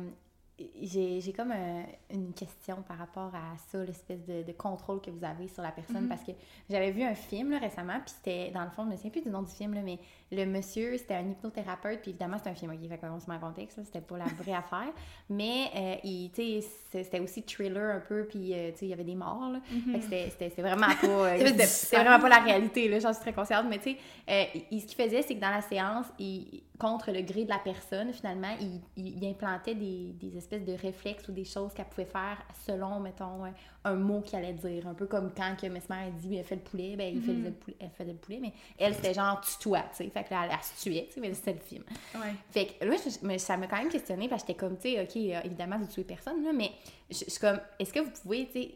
j'ai 0.81 1.21
j'ai 1.21 1.33
comme 1.33 1.51
euh, 1.51 1.83
une 2.11 2.33
question 2.33 2.83
par 2.87 2.99
rapport 2.99 3.35
à 3.35 3.57
ça, 3.71 3.83
l'espèce 3.85 4.25
de, 4.25 4.43
de 4.43 4.53
contrôle 4.53 5.01
que 5.01 5.11
vous 5.11 5.25
avez 5.25 5.49
sur 5.49 5.63
la 5.63 5.73
personne. 5.73 6.03
Mhm. 6.03 6.09
Parce 6.09 6.23
que 6.23 6.33
j'avais 6.71 6.93
vu 6.93 7.03
un 7.03 7.15
film 7.15 7.51
là, 7.51 7.59
récemment, 7.59 7.99
puis 8.01 8.15
c'était, 8.17 8.51
dans 8.53 8.65
le 8.65 8.71
fond, 8.71 8.85
je 8.85 8.91
me 8.91 8.97
souviens 8.97 9.11
plus 9.11 9.23
du 9.23 9.31
nom 9.31 9.43
du 9.43 9.53
film, 9.53 9.75
là, 9.75 9.83
mais 9.83 9.99
le 10.35 10.47
monsieur, 10.47 10.97
c'était 10.99 11.15
un 11.15 11.29
hypnothérapeute, 11.29 12.01
puis 12.03 12.11
évidemment, 12.11 12.37
c'est 12.43 12.51
un 12.51 12.55
film, 12.55 12.73
ok, 12.73 12.89
fait 12.89 12.99
qu'on 12.99 13.21
se 13.21 13.29
met 13.31 13.37
en 13.37 13.41
contexte, 13.41 13.81
c'était 13.85 14.01
pas 14.01 14.19
la 14.19 14.25
vraie 14.25 14.53
affaire. 14.55 14.93
Mais, 15.31 15.71
euh, 15.77 15.95
il, 16.05 16.31
tu 16.31 16.43
sais, 16.61 16.69
c'est- 16.91 17.05
c'était 17.05 17.21
aussi 17.21 17.43
thriller 17.43 17.97
un 17.97 18.01
peu, 18.01 18.27
puis, 18.29 18.53
euh, 18.53 18.71
tu 18.73 18.79
sais, 18.79 18.87
il 18.87 18.89
y 18.89 18.93
avait 18.93 19.05
des 19.05 19.15
morts, 19.15 19.51
là. 19.53 19.61
Fait 19.93 19.99
que 19.99 20.05
c'était- 20.05 20.31
c'était 20.31 20.51
c'était 20.51 20.63
vraiment 20.63 20.87
pas... 21.01 21.07
euh, 21.07 21.39
c'était- 21.39 21.67
c'était 21.67 22.03
vraiment 22.03 22.21
pas 22.21 22.29
la 22.29 22.41
réalité, 22.41 22.89
là, 22.89 22.99
j'en 22.99 23.13
suis 23.13 23.23
très 23.23 23.33
consciente, 23.33 23.67
mais 23.69 23.79
tu 23.79 23.93
sais, 23.93 23.97
euh, 24.31 24.45
ce 24.73 24.87
qu'il 24.87 24.95
faisait, 25.05 25.23
c'est 25.23 25.35
que 25.37 25.41
dans 25.41 25.51
la 25.51 25.63
séance, 25.63 26.07
il, 26.19 26.63
contre 26.79 27.13
le 27.13 27.23
gré 27.23 27.45
de 27.45 27.49
la 27.51 27.59
personne, 27.59 28.13
finalement, 28.13 28.55
il, 28.61 28.81
il, 28.97 29.23
il 29.23 29.27
implantait 29.31 29.75
des, 29.77 30.13
des 30.21 30.37
espèces 30.37 30.65
de 30.65 30.73
réflexes 30.73 31.29
ou 31.29 31.33
des 31.33 31.45
choses 31.45 31.73
qu'elle 31.73 31.87
pouvait 31.87 32.05
faire 32.05 32.39
selon, 32.67 32.99
mettons, 33.01 33.45
un 33.85 33.95
mot 33.95 34.21
qu'elle 34.23 34.45
allait 34.45 34.55
dire. 34.55 34.89
Un 34.89 34.95
peu 34.95 35.07
comme 35.07 35.31
quand 35.37 35.55
que 35.61 35.67
Mesmer 35.69 36.09
a 36.09 36.11
dit, 36.11 36.37
elle 36.37 36.45
fait 36.45 36.57
le 36.57 36.63
poulet, 36.63 36.97
ben, 36.97 37.15
il 37.15 37.21
faisait 37.23 37.49
le 37.51 37.53
poulet, 37.53 37.77
elle 37.79 37.91
faisait 37.91 38.13
le 38.13 38.19
poulet, 38.19 38.39
mais 38.41 38.53
elle, 38.79 38.95
c'était 38.95 39.15
genre, 39.15 39.41
tu 39.41 39.57
toi, 39.63 39.81
tu 39.91 39.97
sais. 39.99 40.11
Fait 40.25 40.29
que 40.29 40.35
là, 40.35 40.49
elle, 40.51 40.65
se 40.65 40.83
tuait, 40.83 41.07
tu 41.07 41.15
sais, 41.15 41.21
mais 41.21 41.35
c'était 41.35 41.53
le 41.53 41.59
film. 41.59 41.85
Ouais. 42.15 42.35
Fait 42.51 42.67
que 42.67 42.85
là, 42.85 42.97
mais 43.23 43.39
ça 43.39 43.57
m'a 43.57 43.67
quand 43.67 43.77
même 43.77 43.89
questionné 43.89 44.29
parce 44.29 44.43
que 44.43 44.49
j'étais 44.49 44.59
comme, 44.59 44.77
tu 44.77 44.91
sais, 44.91 45.03
OK, 45.03 45.17
euh, 45.17 45.41
évidemment, 45.45 45.79
vous 45.79 45.87
tuez 45.87 46.05
personne, 46.05 46.43
là, 46.43 46.53
mais 46.53 46.71
je 47.11 47.17
suis 47.17 47.41
comme, 47.41 47.61
est-ce 47.79 47.93
que 47.93 48.01
vous 48.01 48.11
pouvez, 48.23 48.47
tu 48.47 48.63
sais, 48.63 48.75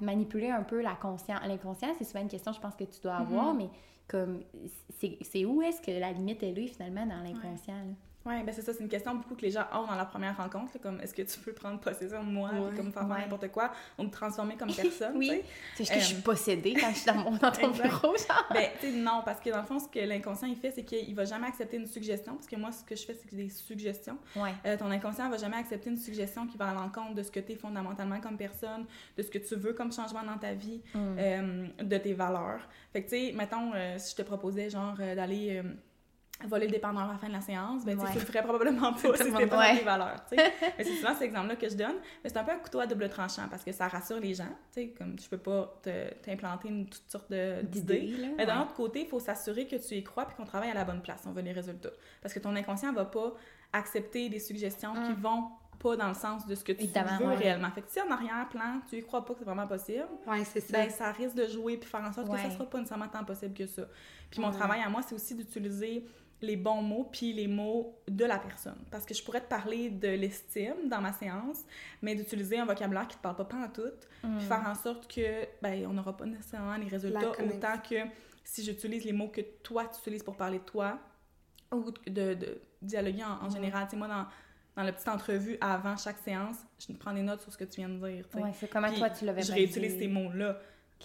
manipuler 0.00 0.50
un 0.50 0.62
peu 0.62 0.80
la 0.80 0.94
conscience? 0.94 1.40
L'inconscient, 1.46 1.94
c'est 1.98 2.04
souvent 2.04 2.22
une 2.22 2.28
question, 2.28 2.52
je 2.52 2.60
pense, 2.60 2.74
que 2.74 2.84
tu 2.84 3.00
dois 3.02 3.16
avoir, 3.16 3.54
mais 3.54 3.68
comme, 4.08 4.42
c'est 4.98 5.44
où 5.44 5.62
est-ce 5.62 5.80
que 5.80 5.90
la 5.90 6.12
limite 6.12 6.42
est 6.42 6.52
là, 6.52 6.66
finalement, 6.66 7.06
dans 7.06 7.22
l'inconscient? 7.22 7.74
Oui, 8.26 8.42
ben 8.42 8.54
c'est 8.54 8.62
ça, 8.62 8.72
c'est 8.72 8.82
une 8.82 8.88
question 8.88 9.14
beaucoup 9.14 9.34
que 9.34 9.42
les 9.42 9.50
gens 9.50 9.66
ont 9.72 9.86
dans 9.86 9.96
leur 9.96 10.08
première 10.08 10.34
rencontre, 10.36 10.78
comme 10.80 10.98
est-ce 11.00 11.12
que 11.12 11.22
tu 11.22 11.38
peux 11.40 11.52
prendre 11.52 11.78
possession 11.78 12.24
de 12.24 12.30
moi, 12.30 12.50
et 12.72 12.76
comme 12.76 12.90
faire 12.90 13.06
n'importe 13.06 13.48
quoi, 13.48 13.70
ou 13.98 14.04
me 14.04 14.10
transformer 14.10 14.56
comme 14.56 14.72
personne, 14.74 15.16
oui. 15.16 15.42
Est-ce 15.78 15.92
que 15.92 15.98
je 15.98 16.04
suis 16.04 16.16
euh, 16.16 16.22
possédée 16.22 16.72
quand 16.72 16.90
je 16.90 16.96
suis 16.96 17.06
dans, 17.06 17.16
mon, 17.16 17.36
dans 17.36 17.52
ton 17.52 17.70
bureau, 17.82 18.16
genre? 18.16 18.46
Ben, 18.50 18.70
tu 18.80 18.90
sais, 18.90 18.96
non, 18.96 19.20
parce 19.24 19.40
que 19.40 19.50
dans 19.50 19.60
le 19.60 19.66
fond, 19.66 19.78
ce 19.78 19.88
que 19.88 19.98
l'inconscient, 19.98 20.48
il 20.48 20.56
fait, 20.56 20.70
c'est 20.70 20.84
qu'il 20.84 21.14
va 21.14 21.26
jamais 21.26 21.48
accepter 21.48 21.76
une 21.76 21.86
suggestion, 21.86 22.34
parce 22.34 22.46
que 22.46 22.56
moi, 22.56 22.72
ce 22.72 22.82
que 22.82 22.96
je 22.96 23.04
fais, 23.04 23.14
c'est 23.14 23.28
que 23.28 23.36
des 23.36 23.50
suggestions. 23.50 24.16
Ouais. 24.36 24.54
Euh, 24.64 24.78
ton 24.78 24.90
inconscient 24.90 25.28
va 25.28 25.36
jamais 25.36 25.58
accepter 25.58 25.90
une 25.90 25.98
suggestion 25.98 26.46
qui 26.46 26.56
va 26.56 26.70
à 26.70 26.74
l'encontre 26.74 27.14
de 27.14 27.22
ce 27.22 27.30
que 27.30 27.40
tu 27.40 27.52
es 27.52 27.56
fondamentalement 27.56 28.20
comme 28.20 28.38
personne, 28.38 28.86
de 29.18 29.22
ce 29.22 29.30
que 29.30 29.38
tu 29.38 29.54
veux 29.56 29.74
comme 29.74 29.92
changement 29.92 30.22
dans 30.22 30.38
ta 30.38 30.54
vie, 30.54 30.80
mm. 30.94 31.16
euh, 31.18 31.66
de 31.82 31.98
tes 31.98 32.14
valeurs. 32.14 32.60
Fait 32.90 33.02
que, 33.02 33.10
tu 33.10 33.16
sais, 33.16 33.32
mettons, 33.32 33.72
si 33.98 34.12
je 34.12 34.16
te 34.16 34.22
proposais, 34.22 34.70
genre, 34.70 34.96
d'aller 34.96 35.62
voler 36.46 36.66
le 36.66 36.72
dépendant 36.72 37.00
à 37.00 37.12
la 37.12 37.18
fin 37.18 37.28
de 37.28 37.32
la 37.32 37.40
séance, 37.40 37.84
ben, 37.84 37.98
ouais. 37.98 38.06
tu 38.12 38.18
le 38.18 38.24
ferais 38.24 38.42
probablement 38.42 38.92
pas 38.92 39.16
si 39.16 39.24
c'était 39.24 39.46
pas 39.46 39.68
dans 39.68 39.78
tes 39.78 39.84
valeurs. 39.84 40.24
mais 40.32 40.84
c'est 40.84 40.96
souvent 40.96 41.14
cet 41.14 41.22
exemple-là 41.22 41.56
que 41.56 41.68
je 41.68 41.76
donne. 41.76 41.96
Mais 42.22 42.30
c'est 42.30 42.36
un 42.36 42.44
peu 42.44 42.52
un 42.52 42.58
couteau 42.58 42.80
à 42.80 42.86
double 42.86 43.08
tranchant 43.08 43.48
parce 43.48 43.64
que 43.64 43.72
ça 43.72 43.88
rassure 43.88 44.20
les 44.20 44.34
gens. 44.34 44.52
Comme 44.98 45.16
tu 45.16 45.28
peux 45.28 45.38
pas 45.38 45.80
t'implanter 46.22 46.68
une 46.68 46.88
toute 46.88 47.08
sorte 47.08 47.32
d'idées. 47.32 48.14
Mais 48.36 48.46
d'un 48.46 48.62
autre 48.62 48.74
côté, 48.74 49.02
il 49.02 49.08
faut 49.08 49.20
s'assurer 49.20 49.66
que 49.66 49.76
tu 49.76 49.94
y 49.94 50.04
crois 50.04 50.26
et 50.30 50.34
qu'on 50.34 50.44
travaille 50.44 50.70
à 50.70 50.74
la 50.74 50.84
bonne 50.84 51.02
place. 51.02 51.22
On 51.26 51.32
veut 51.32 51.42
les 51.42 51.52
résultats. 51.52 51.92
Parce 52.20 52.34
que 52.34 52.40
ton 52.40 52.54
inconscient 52.56 52.92
va 52.92 53.04
pas 53.04 53.34
accepter 53.72 54.28
des 54.28 54.38
suggestions 54.38 54.92
qui 54.94 55.12
mm. 55.12 55.20
vont 55.20 55.48
pas 55.78 55.96
dans 55.96 56.08
le 56.08 56.14
sens 56.14 56.46
de 56.46 56.54
ce 56.54 56.64
que 56.64 56.72
tu 56.72 56.86
veux 56.86 57.34
réellement. 57.34 57.70
Fait 57.70 57.82
que 57.82 57.90
si 57.90 58.00
en 58.00 58.10
arrière-plan, 58.10 58.80
tu 58.88 58.96
y 58.96 59.02
crois 59.02 59.24
pas 59.24 59.34
que 59.34 59.40
c'est 59.40 59.44
vraiment 59.44 59.66
possible, 59.66 60.06
c'est. 60.44 60.72
Ben, 60.72 60.90
ça 60.90 61.12
risque 61.12 61.34
de 61.34 61.46
jouer 61.48 61.76
puis 61.76 61.88
faire 61.88 62.02
en 62.02 62.12
sorte 62.12 62.30
que 62.30 62.38
ça 62.38 62.50
sera 62.50 62.64
pas 62.64 62.78
nécessairement 62.78 63.08
tant 63.08 63.24
possible 63.24 63.54
que 63.54 63.66
ça. 63.66 63.82
Puis 64.30 64.40
mon 64.40 64.50
travail 64.50 64.80
à 64.80 64.88
moi, 64.88 65.02
c'est 65.02 65.14
aussi 65.14 65.34
d'utiliser 65.34 66.06
les 66.44 66.56
bons 66.56 66.82
mots 66.82 67.08
puis 67.10 67.32
les 67.32 67.46
mots 67.46 67.98
de 68.08 68.24
la 68.24 68.38
personne. 68.38 68.78
Parce 68.90 69.04
que 69.04 69.14
je 69.14 69.22
pourrais 69.22 69.40
te 69.40 69.48
parler 69.48 69.90
de 69.90 70.08
l'estime 70.08 70.88
dans 70.88 71.00
ma 71.00 71.12
séance, 71.12 71.60
mais 72.02 72.14
d'utiliser 72.14 72.58
un 72.58 72.66
vocabulaire 72.66 73.08
qui 73.08 73.16
te 73.16 73.22
parle 73.22 73.36
pas 73.36 73.44
pas 73.44 73.56
en 73.56 73.68
tout, 73.68 73.82
puis 74.22 74.30
mm. 74.30 74.40
faire 74.40 74.64
en 74.66 74.74
sorte 74.74 75.12
que 75.12 75.46
ben 75.62 75.86
on 75.86 75.92
n'aura 75.92 76.16
pas 76.16 76.26
nécessairement 76.26 76.76
les 76.76 76.88
résultats 76.88 77.30
autant 77.30 77.78
que 77.78 77.96
si 78.44 78.62
j'utilise 78.62 79.04
les 79.04 79.12
mots 79.12 79.28
que 79.28 79.40
toi 79.62 79.84
tu 79.86 79.98
utilises 80.00 80.22
pour 80.22 80.36
parler 80.36 80.58
de 80.58 80.64
toi 80.64 80.98
ou 81.72 81.90
de, 82.06 82.34
de 82.34 82.60
dialoguer 82.82 83.24
en, 83.24 83.46
mm. 83.46 83.52
général. 83.52 83.84
Tu 83.84 83.90
sais, 83.92 83.96
moi, 83.96 84.08
dans, 84.08 84.26
dans 84.76 84.82
la 84.82 84.92
petite 84.92 85.08
entrevue 85.08 85.56
avant 85.60 85.96
chaque 85.96 86.18
séance, 86.18 86.56
je 86.78 86.92
prends 86.94 87.12
des 87.12 87.22
notes 87.22 87.40
sur 87.40 87.52
ce 87.52 87.58
que 87.58 87.64
tu 87.64 87.80
viens 87.80 87.88
de 87.88 88.06
dire. 88.06 88.26
Oui, 88.34 88.50
c'est 88.54 88.68
comment 88.68 88.92
toi 88.92 89.10
tu 89.10 89.24
l'avais 89.24 89.42
Je 89.42 89.52
réutilise 89.52 89.98
ces 89.98 90.08
mots-là. 90.08 90.58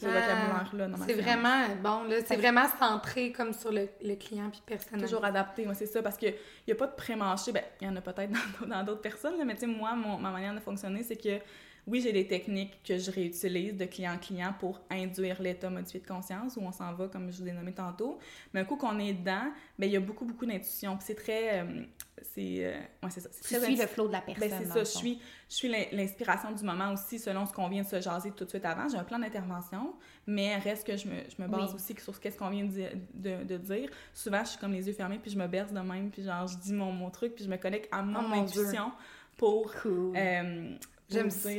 Ah, 0.07 0.65
c'est 1.05 1.13
vraiment 1.13 1.67
bon 1.81 2.03
là. 2.03 2.17
C'est 2.25 2.37
vraiment 2.37 2.65
centré 2.79 3.31
comme 3.31 3.53
sur 3.53 3.71
le, 3.71 3.87
le 4.01 4.15
client 4.15 4.49
puis 4.49 4.61
personnel. 4.65 5.01
Toujours 5.05 5.25
adapté 5.25 5.65
moi 5.65 5.73
c'est 5.73 5.85
ça 5.85 6.01
parce 6.01 6.17
que 6.17 6.27
il 6.27 6.69
y 6.69 6.71
a 6.71 6.75
pas 6.75 6.87
de 6.87 6.95
pré-marché. 6.95 7.51
Ben 7.51 7.63
il 7.81 7.87
y 7.87 7.89
en 7.89 7.95
a 7.95 8.01
peut-être 8.01 8.31
dans 8.67 8.83
d'autres 8.83 9.01
personnes 9.01 9.33
mais 9.45 9.55
tu 9.55 9.61
sais 9.61 9.67
moi 9.67 9.93
ma 9.95 10.31
manière 10.31 10.53
de 10.53 10.59
fonctionner 10.59 11.03
c'est 11.03 11.17
que 11.17 11.39
oui, 11.87 12.01
j'ai 12.01 12.11
des 12.11 12.27
techniques 12.27 12.81
que 12.83 12.97
je 12.97 13.11
réutilise 13.11 13.75
de 13.75 13.85
client 13.85 14.13
en 14.13 14.17
client 14.17 14.53
pour 14.59 14.81
induire 14.89 15.41
l'état 15.41 15.69
modifié 15.69 15.99
de 15.99 16.07
conscience, 16.07 16.55
où 16.57 16.61
on 16.61 16.71
s'en 16.71 16.93
va, 16.93 17.07
comme 17.07 17.31
je 17.31 17.41
vous 17.41 17.47
ai 17.47 17.51
nommé 17.51 17.73
tantôt. 17.73 18.19
Mais 18.53 18.61
un 18.61 18.65
coup 18.65 18.75
qu'on 18.75 18.99
est 18.99 19.13
dedans, 19.13 19.51
ben, 19.77 19.87
il 19.87 19.93
y 19.93 19.97
a 19.97 19.99
beaucoup, 19.99 20.25
beaucoup 20.25 20.45
d'intuition. 20.45 20.97
c'est 21.01 21.15
très... 21.15 21.61
Euh, 21.61 21.83
c'est 22.21 22.65
euh, 22.65 22.77
ouais, 23.03 23.09
ça. 23.09 23.21
Tu 23.29 23.55
suis 23.55 23.75
le 23.75 23.87
flow 23.87 24.07
de 24.07 24.11
la 24.11 24.21
ben, 24.21 24.35
personne. 24.35 24.59
c'est 24.63 24.69
ça. 24.69 24.79
Je 24.79 24.97
suis, 24.97 25.21
je 25.49 25.55
suis 25.55 25.69
l'inspiration 25.91 26.51
du 26.51 26.63
moment 26.63 26.91
aussi, 26.91 27.17
selon 27.17 27.45
ce 27.45 27.53
qu'on 27.53 27.69
vient 27.69 27.83
de 27.83 27.87
se 27.87 28.01
jaser 28.01 28.31
tout 28.31 28.43
de 28.43 28.49
suite 28.49 28.65
avant. 28.65 28.87
J'ai 28.89 28.97
un 28.97 29.03
plan 29.03 29.19
d'intervention, 29.19 29.93
mais 30.27 30.57
reste 30.57 30.85
que 30.85 30.97
je 30.97 31.07
me, 31.07 31.15
je 31.29 31.41
me 31.41 31.47
base 31.47 31.73
aussi 31.73 31.95
sur 31.97 32.15
ce 32.15 32.37
qu'on 32.37 32.49
vient 32.49 32.65
de, 32.65 32.89
de, 33.13 33.43
de, 33.43 33.57
dire. 33.57 33.89
Souvent, 34.13 34.43
je 34.43 34.49
suis 34.49 34.59
comme 34.59 34.73
les 34.73 34.87
yeux 34.87 34.93
fermés, 34.93 35.19
puis 35.19 35.31
je 35.31 35.37
me 35.37 35.47
berce 35.47 35.71
de 35.71 35.79
même, 35.79 36.09
puis 36.11 36.23
genre, 36.23 36.47
je 36.47 36.57
dis 36.57 36.73
mon, 36.73 36.91
mon 36.91 37.09
truc, 37.09 37.35
puis 37.35 37.43
je 37.43 37.49
me 37.49 37.57
connecte 37.57 37.87
à 37.91 38.01
mon, 38.01 38.19
oh 38.19 38.33
intuition 38.33 38.91
pour 39.37 39.71
euh, 39.85 40.75
J'aime 41.09 41.29
ça. 41.29 41.49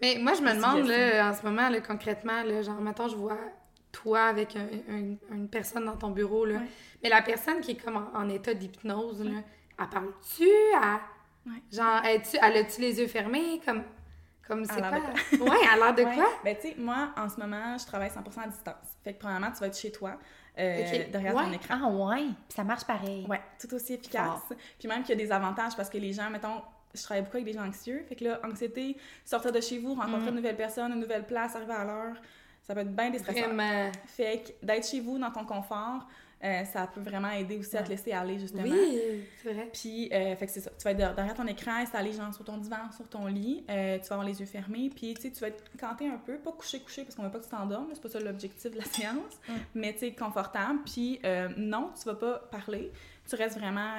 Mais 0.00 0.18
moi, 0.20 0.34
je 0.34 0.42
me 0.42 0.54
demande, 0.54 0.86
là, 0.86 1.30
en 1.30 1.34
ce 1.34 1.42
moment, 1.42 1.68
là, 1.68 1.80
concrètement, 1.80 2.42
là, 2.44 2.62
genre, 2.62 2.80
maintenant, 2.80 3.08
je 3.08 3.16
vois 3.16 3.38
toi 3.90 4.26
avec 4.26 4.56
une 4.88 5.48
personne 5.50 5.84
dans 5.84 5.96
ton 5.96 6.10
bureau, 6.10 6.44
là. 6.44 6.60
Mais 7.02 7.08
la 7.08 7.22
personne 7.22 7.60
qui 7.60 7.72
est 7.72 7.82
comme 7.82 8.08
en, 8.14 8.28
état 8.28 8.54
d'hypnose, 8.54 9.22
là, 9.22 9.40
elle 9.78 9.88
parle-tu? 9.88 10.48
Elle... 10.48 11.52
Genre, 11.72 12.00
elle, 12.04 12.22
elle 12.40 12.56
a-tu 12.58 12.80
les 12.80 13.00
yeux 13.00 13.08
fermés? 13.08 13.60
Comme, 13.64 13.82
comme 14.46 14.64
c'est 14.64 14.80
quoi? 14.80 14.90
ouais, 14.90 15.66
à 15.72 15.76
l'air 15.76 15.94
de 15.94 16.02
quoi? 16.14 16.28
Ben, 16.44 16.56
tu 16.56 16.68
sais, 16.68 16.74
moi, 16.78 17.12
en 17.16 17.28
ce 17.28 17.40
moment, 17.40 17.76
je 17.78 17.86
travaille 17.86 18.10
100% 18.10 18.44
à 18.44 18.46
distance. 18.48 18.96
Fait 19.02 19.14
que, 19.14 19.18
premièrement, 19.18 19.50
tu 19.50 19.58
vas 19.58 19.66
être 19.66 19.78
chez 19.78 19.90
toi. 19.90 20.16
Euh, 20.58 21.08
derrière 21.10 21.34
ton 21.34 21.52
écran. 21.52 21.78
Ah 21.82 21.88
ouais, 21.88 22.26
puis 22.26 22.54
ça 22.54 22.62
marche 22.62 22.84
pareil. 22.84 23.26
Ouais, 23.26 23.40
tout 23.58 23.72
aussi 23.74 23.94
efficace. 23.94 24.42
Puis 24.78 24.86
même 24.86 25.02
qu'il 25.02 25.18
y 25.18 25.22
a 25.22 25.24
des 25.24 25.32
avantages 25.32 25.74
parce 25.74 25.88
que 25.88 25.96
les 25.96 26.12
gens, 26.12 26.28
mettons, 26.28 26.60
je 26.94 27.02
travaille 27.02 27.22
beaucoup 27.22 27.36
avec 27.36 27.46
des 27.46 27.52
gens 27.52 27.66
anxieux. 27.66 28.04
Fait 28.08 28.14
que 28.14 28.24
là, 28.24 28.40
anxiété, 28.44 28.96
sortir 29.24 29.52
de 29.52 29.60
chez 29.60 29.78
vous, 29.78 29.94
rencontrer 29.94 30.26
mm. 30.26 30.28
une 30.28 30.34
nouvelle 30.36 30.56
personne, 30.56 30.92
une 30.92 31.00
nouvelle 31.00 31.26
place, 31.26 31.56
arriver 31.56 31.72
à 31.72 31.84
l'heure, 31.84 32.16
ça 32.62 32.74
peut 32.74 32.80
être 32.80 32.94
bien 32.94 33.10
déstressant. 33.10 33.40
Vraiment. 33.40 33.90
Fait 34.06 34.42
que 34.44 34.66
d'être 34.66 34.86
chez 34.86 35.00
vous, 35.00 35.18
dans 35.18 35.30
ton 35.30 35.44
confort, 35.44 36.06
euh, 36.44 36.64
ça 36.64 36.88
peut 36.92 37.00
vraiment 37.00 37.30
aider 37.30 37.56
aussi 37.56 37.76
à 37.76 37.82
te 37.82 37.88
laisser 37.88 38.10
aller, 38.12 38.38
justement. 38.38 38.64
Oui, 38.64 38.98
c'est 39.42 39.52
vrai. 39.52 39.68
Puis, 39.72 40.08
euh, 40.12 40.34
fait 40.34 40.46
que 40.46 40.52
c'est 40.52 40.60
ça. 40.60 40.70
Tu 40.76 40.82
vas 40.82 40.90
être 40.90 41.14
derrière 41.14 41.34
ton 41.34 41.46
écran, 41.46 41.76
installé 41.76 42.12
genre 42.12 42.34
sur 42.34 42.44
ton 42.44 42.56
divan, 42.56 42.90
sur 42.96 43.08
ton 43.08 43.26
lit. 43.26 43.64
Euh, 43.70 43.98
tu 43.98 44.08
vas 44.08 44.16
avoir 44.16 44.26
les 44.26 44.40
yeux 44.40 44.46
fermés. 44.46 44.90
Puis, 44.94 45.14
tu 45.14 45.22
sais, 45.22 45.30
tu 45.30 45.40
vas 45.40 45.48
être 45.48 45.64
canté 45.78 46.08
un 46.08 46.18
peu. 46.18 46.38
Pas 46.38 46.50
couché, 46.50 46.80
couché, 46.80 47.04
parce 47.04 47.14
qu'on 47.14 47.22
veut 47.22 47.30
pas 47.30 47.38
que 47.38 47.44
tu 47.44 47.50
t'endormes. 47.50 47.90
C'est 47.92 48.02
pas 48.02 48.08
ça 48.08 48.18
l'objectif 48.18 48.72
de 48.72 48.78
la 48.78 48.84
séance. 48.92 49.38
Mm. 49.48 49.52
Mais, 49.76 49.92
tu 49.92 50.00
sais, 50.00 50.12
confortable. 50.12 50.80
Puis, 50.84 51.20
non, 51.56 51.92
tu 51.96 52.04
vas 52.06 52.16
pas 52.16 52.38
parler. 52.50 52.90
Tu 53.28 53.36
restes 53.36 53.58
vraiment 53.58 53.98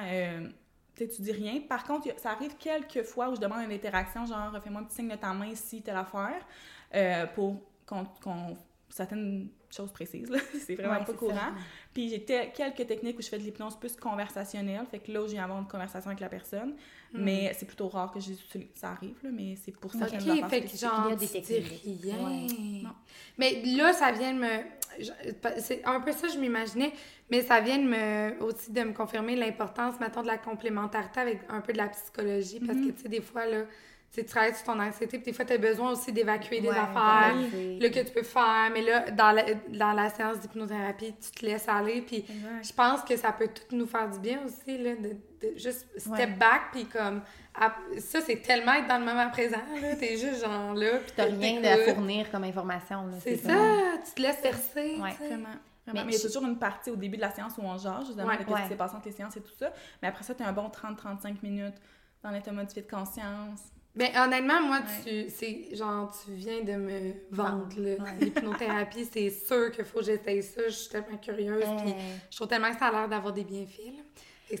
tu 0.96 1.22
dis 1.22 1.32
rien. 1.32 1.60
Par 1.60 1.84
contre, 1.84 2.08
ça 2.18 2.30
arrive 2.30 2.56
quelques 2.56 3.02
fois 3.02 3.28
où 3.28 3.34
je 3.34 3.40
demande 3.40 3.64
une 3.64 3.72
interaction, 3.72 4.26
genre 4.26 4.52
fais-moi 4.62 4.80
un 4.80 4.84
petit 4.84 4.96
signe 4.96 5.08
de 5.08 5.16
ta 5.16 5.32
main 5.32 5.54
si 5.54 5.82
t'as 5.82 5.94
l'affaire, 5.94 6.46
euh, 6.94 7.26
pour 7.26 7.60
qu'on, 7.86 8.06
certaines 8.88 9.48
choses 9.74 9.90
précises. 9.90 10.30
c'est 10.66 10.76
vraiment 10.76 11.04
pas 11.04 11.12
courant. 11.12 11.52
Puis 11.92 12.08
j'ai 12.08 12.20
quelques 12.20 12.86
techniques 12.86 13.18
où 13.18 13.22
je 13.22 13.28
fais 13.28 13.38
de 13.38 13.42
l'hypnose 13.42 13.76
plus 13.76 13.96
conversationnelle. 13.96 14.86
Fait 14.90 15.00
que 15.00 15.10
là, 15.10 15.26
j'ai 15.26 15.38
avoir 15.38 15.58
une 15.58 15.66
conversation 15.66 16.10
avec 16.10 16.20
la 16.20 16.28
personne. 16.28 16.74
Hmm. 17.12 17.22
Mais 17.24 17.52
c'est 17.58 17.66
plutôt 17.66 17.88
rare 17.88 18.12
que 18.12 18.20
j'utilise. 18.20 18.68
Ça 18.74 18.90
arrive, 18.90 19.16
là, 19.22 19.30
mais 19.32 19.56
c'est 19.56 19.72
pour 19.72 19.92
ça 19.92 20.06
que 20.06 20.18
je 20.18 20.48
fait 20.48 20.62
que 20.62 20.76
genre, 20.76 21.06
il 21.06 21.10
y 21.10 21.12
a 21.12 21.16
des 21.16 21.28
techniques. 21.28 22.02
Rien. 22.02 22.94
Mais 23.36 23.62
là, 23.76 23.92
ça 23.92 24.12
vient 24.12 24.32
de 24.32 24.38
me... 24.38 24.60
C'est 25.58 25.84
un 25.84 26.00
peu 26.00 26.12
ça 26.12 26.28
je 26.28 26.38
m'imaginais, 26.38 26.92
mais 27.30 27.42
ça 27.42 27.60
vient 27.60 27.78
de 27.78 27.84
me, 27.84 28.42
aussi 28.42 28.70
de 28.70 28.82
me 28.82 28.92
confirmer 28.92 29.36
l'importance, 29.36 29.98
mettons, 30.00 30.22
de 30.22 30.26
la 30.26 30.38
complémentarité 30.38 31.20
avec 31.20 31.40
un 31.48 31.60
peu 31.60 31.72
de 31.72 31.78
la 31.78 31.88
psychologie. 31.88 32.60
Parce 32.60 32.78
que, 32.78 32.84
mm-hmm. 32.84 32.94
tu 32.94 33.02
sais, 33.02 33.08
des 33.08 33.22
fois, 33.22 33.46
là 33.46 33.64
tu 34.14 34.24
travailles 34.24 34.54
sur 34.54 34.64
ton 34.64 34.78
anxiété, 34.78 35.18
puis 35.18 35.26
des 35.26 35.32
fois, 35.32 35.44
tu 35.44 35.54
as 35.54 35.58
besoin 35.58 35.90
aussi 35.90 36.12
d'évacuer 36.12 36.60
des 36.60 36.68
affaires 36.68 37.34
là, 37.34 37.88
que 37.88 38.00
tu 38.00 38.12
peux 38.12 38.22
faire. 38.22 38.70
Mais 38.72 38.82
là, 38.82 39.10
dans 39.10 39.32
la, 39.32 39.42
dans 39.68 39.92
la 39.92 40.08
séance 40.08 40.38
d'hypnothérapie, 40.38 41.14
tu 41.20 41.30
te 41.32 41.44
laisses 41.44 41.68
aller. 41.68 42.00
Puis 42.00 42.24
je 42.62 42.72
pense 42.72 43.02
que 43.02 43.16
ça 43.16 43.32
peut 43.32 43.48
tout 43.48 43.76
nous 43.76 43.86
faire 43.86 44.08
du 44.08 44.18
bien 44.20 44.40
aussi, 44.44 44.78
là, 44.78 44.94
de, 44.94 45.08
de 45.08 45.58
juste 45.58 45.86
step 45.96 46.38
back, 46.38 46.62
puis 46.72 46.86
comme. 46.86 47.22
ça, 47.98 48.20
c'est 48.20 48.40
tellement 48.40 48.74
être 48.74 48.86
dans 48.86 48.98
le 48.98 49.04
moment 49.04 49.30
présent, 49.30 49.62
là. 49.80 49.96
T'es 49.96 50.16
juste 50.16 50.44
genre 50.44 50.74
là. 50.74 50.98
Puis 50.98 51.12
t'as 51.16 51.24
rien 51.24 51.64
à 51.64 51.92
fournir 51.92 52.30
comme 52.30 52.44
information, 52.44 53.08
C'est 53.20 53.36
ça, 53.36 53.52
tu 54.06 54.12
te 54.12 54.22
laisses 54.22 54.40
percer. 54.40 54.96
Ouais, 55.00 55.16
vraiment. 55.86 56.04
Mais, 56.06 56.12
il 56.12 56.18
y 56.18 56.20
a 56.20 56.26
toujours 56.26 56.44
une 56.44 56.58
partie 56.58 56.90
au 56.90 56.96
début 56.96 57.16
de 57.16 57.22
la 57.22 57.30
séance 57.30 57.54
où 57.58 57.62
on 57.62 57.76
jase, 57.78 58.06
justement, 58.06 58.28
avec 58.28 58.48
ce 58.48 58.54
qui 58.54 58.68
s'est 58.68 58.76
passé 58.76 58.94
entre 58.96 59.06
les 59.06 59.12
séances 59.12 59.36
et 59.36 59.42
tout 59.42 59.54
ça. 59.58 59.72
Mais 60.02 60.08
après 60.08 60.24
ça, 60.24 60.34
tu 60.34 60.42
as 60.42 60.48
un 60.48 60.52
bon 60.52 60.68
30-35 60.68 61.36
minutes 61.42 61.76
dans 62.22 62.30
l'état 62.30 62.52
modifié 62.52 62.82
de 62.82 62.90
conscience 62.90 63.60
ben, 63.96 64.10
honnêtement, 64.16 64.60
moi, 64.60 64.80
tu, 65.04 65.26
c'est 65.28 65.68
genre, 65.76 66.12
tu 66.24 66.32
viens 66.32 66.62
de 66.62 66.72
me 66.72 67.12
vendre, 67.30 67.68
L'hypnothérapie, 68.20 69.04
c'est 69.12 69.30
sûr 69.30 69.70
qu'il 69.70 69.84
faut 69.84 70.00
que 70.00 70.06
j'essaye 70.06 70.42
ça. 70.42 70.62
Je 70.66 70.70
suis 70.70 70.88
tellement 70.88 71.16
curieuse. 71.18 71.64
Puis 71.78 71.94
je 72.30 72.36
trouve 72.36 72.48
tellement 72.48 72.72
que 72.72 72.78
ça 72.78 72.86
a 72.86 72.90
l'air 72.90 73.08
d'avoir 73.08 73.32
des 73.32 73.44
bienfaits, 73.44 74.02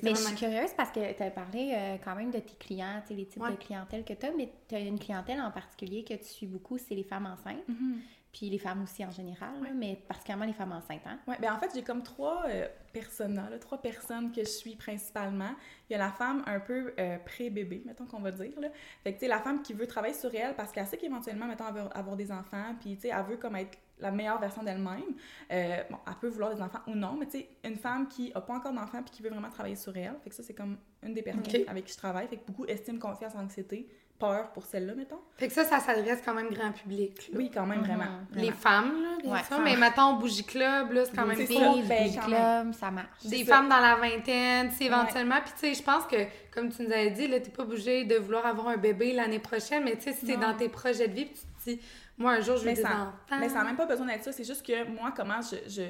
Mais 0.04 0.10
je 0.10 0.20
suis 0.20 0.34
curieuse 0.36 0.70
parce 0.76 0.92
que 0.92 1.12
tu 1.12 1.22
as 1.22 1.30
parlé 1.30 1.72
euh, 1.74 1.96
quand 2.04 2.14
même 2.14 2.30
de 2.30 2.38
tes 2.38 2.54
clients, 2.54 3.02
les 3.10 3.26
types 3.26 3.42
de 3.42 3.56
clientèle 3.56 4.04
que 4.04 4.12
tu 4.12 4.24
as, 4.24 4.30
mais 4.30 4.52
tu 4.68 4.76
as 4.76 4.80
une 4.80 5.00
clientèle 5.00 5.40
en 5.40 5.50
particulier 5.50 6.04
que 6.04 6.14
tu 6.14 6.26
suis 6.26 6.46
beaucoup, 6.46 6.78
c'est 6.78 6.94
les 6.94 7.04
femmes 7.04 7.26
enceintes. 7.26 7.68
Mm-hmm. 7.68 7.98
Puis 8.34 8.50
les 8.50 8.58
femmes 8.58 8.82
aussi 8.82 9.04
en 9.04 9.12
général, 9.12 9.54
là, 9.62 9.70
mais 9.72 9.94
particulièrement 10.08 10.44
les 10.44 10.52
femmes 10.52 10.72
enceintes. 10.72 11.06
Hein? 11.06 11.20
Ouais, 11.28 11.36
ben 11.40 11.52
en 11.52 11.58
fait, 11.58 11.70
j'ai 11.72 11.82
comme 11.82 12.02
trois 12.02 12.42
euh, 12.48 12.66
personas, 12.92 13.48
là, 13.48 13.58
trois 13.60 13.80
personnes 13.80 14.32
que 14.32 14.40
je 14.40 14.48
suis 14.48 14.74
principalement. 14.74 15.52
Il 15.88 15.92
y 15.92 15.96
a 15.96 15.98
la 15.98 16.10
femme 16.10 16.42
un 16.46 16.58
peu 16.58 16.92
euh, 16.98 17.16
pré-bébé, 17.18 17.84
mettons 17.86 18.06
qu'on 18.06 18.20
va 18.20 18.32
dire. 18.32 18.58
Là. 18.60 18.68
Fait 19.04 19.12
que, 19.12 19.18
tu 19.18 19.26
sais, 19.26 19.28
la 19.28 19.38
femme 19.38 19.62
qui 19.62 19.72
veut 19.72 19.86
travailler 19.86 20.14
sur 20.14 20.34
elle 20.34 20.56
parce 20.56 20.72
qu'elle 20.72 20.86
sait 20.86 20.96
qu'éventuellement, 20.96 21.46
mettons, 21.46 21.64
elle 21.68 21.74
veut 21.74 21.88
avoir 21.94 22.16
des 22.16 22.32
enfants, 22.32 22.74
puis, 22.80 22.96
tu 22.96 23.02
sais, 23.02 23.14
elle 23.16 23.24
veut 23.24 23.36
comme 23.36 23.54
être 23.54 23.78
la 24.00 24.10
meilleure 24.10 24.40
version 24.40 24.64
d'elle-même. 24.64 25.14
Euh, 25.52 25.82
bon, 25.88 25.98
elle 26.04 26.14
peut 26.20 26.28
vouloir 26.28 26.52
des 26.52 26.60
enfants 26.60 26.80
ou 26.88 26.96
non, 26.96 27.16
mais 27.16 27.26
tu 27.26 27.38
sais, 27.38 27.48
une 27.62 27.76
femme 27.76 28.08
qui 28.08 28.32
n'a 28.34 28.40
pas 28.40 28.54
encore 28.54 28.72
d'enfants 28.72 29.02
puis 29.02 29.14
qui 29.14 29.22
veut 29.22 29.30
vraiment 29.30 29.50
travailler 29.50 29.76
sur 29.76 29.96
elle. 29.96 30.16
Fait 30.24 30.30
que 30.30 30.34
ça, 30.34 30.42
c'est 30.42 30.54
comme 30.54 30.76
une 31.04 31.14
des 31.14 31.22
personnes 31.22 31.64
avec 31.68 31.84
qui 31.84 31.92
je 31.92 31.98
travaille. 31.98 32.26
Fait 32.26 32.38
que 32.38 32.46
beaucoup 32.46 32.66
estime, 32.66 32.98
confiance, 32.98 33.36
anxiété, 33.36 33.88
peur 34.18 34.50
pour 34.52 34.64
celle-là, 34.64 34.94
mettons. 34.94 35.18
Fait 35.36 35.48
que 35.48 35.52
ça, 35.52 35.64
ça 35.64 35.80
s'adresse 35.80 36.20
quand 36.24 36.34
même 36.34 36.48
grand 36.50 36.70
public. 36.72 37.28
là. 37.32 37.38
Oui, 37.38 37.50
quand 37.52 37.66
même, 37.66 37.80
Mhm. 37.80 37.84
vraiment. 37.86 38.04
Les 38.34 38.52
femmes, 38.52 39.02
là, 39.02 39.08
bien 39.22 39.32
Ouais, 39.32 39.38
sûr, 39.40 39.48
femmes. 39.56 39.64
mais 39.64 39.76
mettons 39.76 40.14
Bougie 40.14 40.44
Club, 40.44 40.92
là, 40.92 41.04
c'est 41.04 41.14
quand 41.16 41.26
même 41.26 41.36
ben, 41.36 41.46
Bougie 41.46 42.16
quand 42.16 42.26
club, 42.26 42.72
ça 42.74 42.90
marche. 42.90 43.22
Des 43.24 43.38
C'est 43.38 43.44
ça. 43.44 43.56
femmes 43.56 43.68
dans 43.68 43.80
la 43.80 43.96
vingtaine, 43.96 44.70
tu 44.70 44.76
sais, 44.76 44.84
éventuellement. 44.84 45.36
Puis, 45.44 45.52
tu 45.58 45.60
sais, 45.66 45.74
je 45.74 45.82
pense 45.82 46.04
que, 46.06 46.16
comme 46.52 46.70
tu 46.70 46.82
nous 46.82 46.92
avais 46.92 47.10
dit, 47.10 47.26
là, 47.26 47.40
t'es 47.40 47.50
pas 47.50 47.64
obligé 47.64 48.04
de 48.04 48.16
vouloir 48.16 48.46
avoir 48.46 48.68
un 48.68 48.76
bébé 48.76 49.12
l'année 49.12 49.40
prochaine, 49.40 49.82
mais 49.84 49.96
tu 49.96 50.02
sais, 50.04 50.12
si 50.12 50.26
t'es 50.26 50.36
Non. 50.36 50.48
dans 50.52 50.54
tes 50.54 50.68
projets 50.68 51.08
de 51.08 51.14
vie, 51.14 51.24
puis 51.26 51.34
tu 51.34 51.64
te 51.64 51.70
dis, 51.70 51.80
moi, 52.16 52.32
un 52.32 52.40
jour, 52.40 52.56
je 52.56 52.60
veux 52.62 52.66
Mais 52.66 52.74
des 52.74 52.84
enfants. 52.86 53.12
Mais 53.40 53.48
ça 53.48 53.56
n'a 53.58 53.64
même 53.64 53.76
pas 53.76 53.86
besoin 53.86 54.06
d'être 54.06 54.22
ça. 54.22 54.30
C'est 54.32 54.44
juste 54.44 54.64
que 54.64 54.86
moi, 54.88 55.12
comment 55.16 55.40
je, 55.42 55.56
je, 55.68 55.82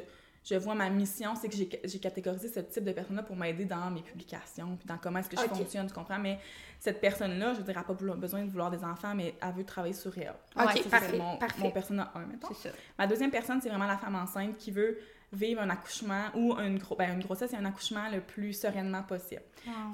je 0.45 0.55
vois 0.57 0.74
ma 0.74 0.90
mission, 0.90 1.34
c'est 1.34 1.49
que 1.49 1.57
j'ai 1.57 1.99
catégorisé 1.99 2.49
ce 2.49 2.61
type 2.61 2.84
de 2.84 2.92
personne-là 2.92 3.22
pour 3.22 3.34
m'aider 3.34 3.64
dans 3.64 3.90
mes 3.90 4.03
publications, 4.03 4.76
puis 4.76 4.86
dans 4.86 4.99
comment 4.99 5.20
est-ce 5.20 5.30
que 5.30 5.36
je 5.36 5.42
fonctionne, 5.42 5.86
tu 5.86 5.95
comprends? 5.95 6.18
Mais 6.18 6.38
cette 6.78 7.01
personne-là, 7.01 7.55
je 7.55 7.59
veux 7.59 7.64
dire, 7.64 7.70
elle 7.76 7.76
n'a 7.76 7.82
pas 7.82 8.14
besoin 8.14 8.42
de 8.45 8.51
vouloir 8.51 8.70
des 8.70 8.84
enfants, 8.84 9.14
mais 9.14 9.34
elle 9.40 9.53
veut 9.55 9.64
travailler 9.64 9.95
sur 9.95 10.16
elle. 10.18 10.34
Ok, 10.57 10.66
Ouais, 10.66 10.72
c'est 10.82 10.90
parfait, 10.90 11.16
mon, 11.16 11.38
parfait. 11.38 11.62
mon 11.62 11.70
persona 11.70 12.12
1, 12.14 12.26
mettons. 12.26 12.53
Ça. 12.53 12.68
Ma 12.99 13.07
deuxième 13.07 13.30
personne, 13.30 13.61
c'est 13.62 13.70
vraiment 13.70 13.86
la 13.86 13.97
femme 13.97 14.16
enceinte 14.16 14.59
qui 14.59 14.70
veut 14.70 14.99
vivre 15.32 15.62
un 15.62 15.70
accouchement 15.70 16.26
ou 16.34 16.53
une, 16.59 16.78
gro 16.78 16.95
ben, 16.95 17.14
une 17.14 17.24
grossesse 17.24 17.53
et 17.55 17.57
un 17.57 17.64
accouchement 17.64 18.09
le 18.12 18.20
plus 18.20 18.53
sereinement 18.53 19.03
possible. 19.03 19.42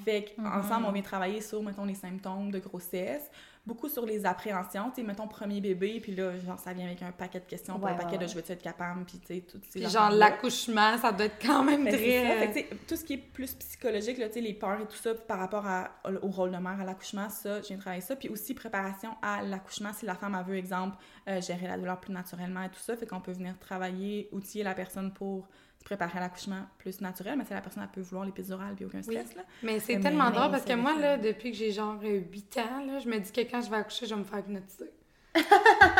Fait 0.04 0.34
qu'ensemble, 0.36 0.86
on 0.86 0.92
vient 0.92 1.02
travailler 1.02 1.40
sur, 1.40 1.62
mettons, 1.62 1.84
les 1.84 1.94
symptômes 1.94 2.50
de 2.50 2.58
grossesse, 2.58 3.30
beaucoup 3.66 3.88
sur 3.88 4.06
les 4.06 4.26
appréhensions, 4.26 4.90
tu 4.90 5.00
sais, 5.00 5.06
mettons, 5.06 5.28
premier 5.28 5.60
bébé, 5.60 6.00
puis 6.00 6.14
là, 6.14 6.38
genre, 6.40 6.58
ça 6.58 6.72
vient 6.72 6.86
avec 6.86 7.02
un 7.02 7.12
paquet 7.12 7.40
de 7.40 7.44
questions, 7.44 7.78
puis 7.78 7.90
un 7.90 7.94
paquet 7.94 8.16
ouais, 8.16 8.24
de 8.24 8.26
je 8.26 8.34
veux-tu 8.34 8.52
être 8.52 8.62
capable, 8.62 9.04
puis 9.04 9.18
tu 9.18 9.26
sais, 9.26 9.44
ces 9.68 9.80
Puis 9.80 9.88
genre, 9.90 10.10
l'accouchement, 10.10 10.96
ça 10.98 11.12
doit 11.12 11.26
être 11.26 11.40
quand 11.40 11.62
même 11.62 11.84
ça. 11.84 11.92
très... 11.96 12.48
Fait 12.48 12.52
sais, 12.52 12.68
tout 12.88 12.96
ce 12.96 13.04
qui 13.04 13.12
est 13.14 13.18
plus 13.18 13.54
psychologique, 13.54 14.18
là, 14.18 14.28
tu 14.28 14.34
sais, 14.34 14.40
les 14.40 14.54
peurs 14.54 14.80
et 14.80 14.86
tout 14.86 14.96
ça, 14.96 15.14
par 15.14 15.38
rapport 15.38 15.66
à- 15.66 15.90
au 16.22 16.28
rôle 16.28 16.50
de 16.50 16.56
mère 16.56 16.80
à 16.80 16.84
l'accouchement, 16.84 17.28
ça, 17.28 17.60
je 17.62 17.68
viens 17.68 17.76
de 17.76 17.82
travailler 17.82 18.02
ça. 18.02 18.16
Puis 18.16 18.28
aussi, 18.28 18.54
préparation 18.54 19.10
à 19.22 19.42
l'accouchement, 19.42 19.92
si 19.92 20.06
la 20.06 20.14
femme 20.14 20.34
a 20.34 20.42
veut, 20.42 20.56
exemple, 20.56 20.96
euh, 21.28 21.40
gérer 21.40 21.68
la 21.68 21.76
douleur 21.76 22.00
plus 22.00 22.12
naturellement 22.12 22.62
et 22.62 22.68
tout 22.70 22.80
ça. 22.80 22.96
Fait 22.96 23.06
qu'on 23.06 23.20
peut 23.20 23.32
venir 23.32 23.58
travailler, 23.58 24.28
outiller 24.32 24.64
la 24.64 24.74
personne 24.74 25.12
pour 25.12 25.48
préparer 25.84 26.18
à 26.18 26.20
l'accouchement 26.20 26.62
plus 26.78 27.00
naturel. 27.00 27.36
Mais 27.38 27.44
si 27.44 27.52
la 27.52 27.60
personne, 27.60 27.82
elle 27.82 27.88
peut 27.90 28.00
vouloir 28.00 28.24
l'épidural 28.26 28.74
puis 28.74 28.84
aucun 28.84 29.02
stress, 29.02 29.34
là. 29.34 29.42
Mais 29.62 29.80
c'est 29.80 29.96
Mais- 29.96 30.00
tellement 30.02 30.30
drôle 30.30 30.50
parce 30.50 30.64
que 30.64 30.74
moi, 30.74 30.98
là, 30.98 31.16
depuis 31.18 31.50
que 31.52 31.56
j'ai 31.56 31.72
genre 31.72 31.98
euh, 32.02 32.20
8 32.30 32.58
ans, 32.58 32.84
là, 32.86 32.98
je 32.98 33.08
me 33.08 33.18
dis 33.18 33.32
que 33.32 33.40
quand 33.42 33.60
je 33.62 33.70
vais 33.70 33.76
accoucher, 33.76 34.06
je 34.06 34.14
vais 34.14 34.20
me 34.20 34.24
faire 34.24 34.40
hypnotiser. 34.40 34.90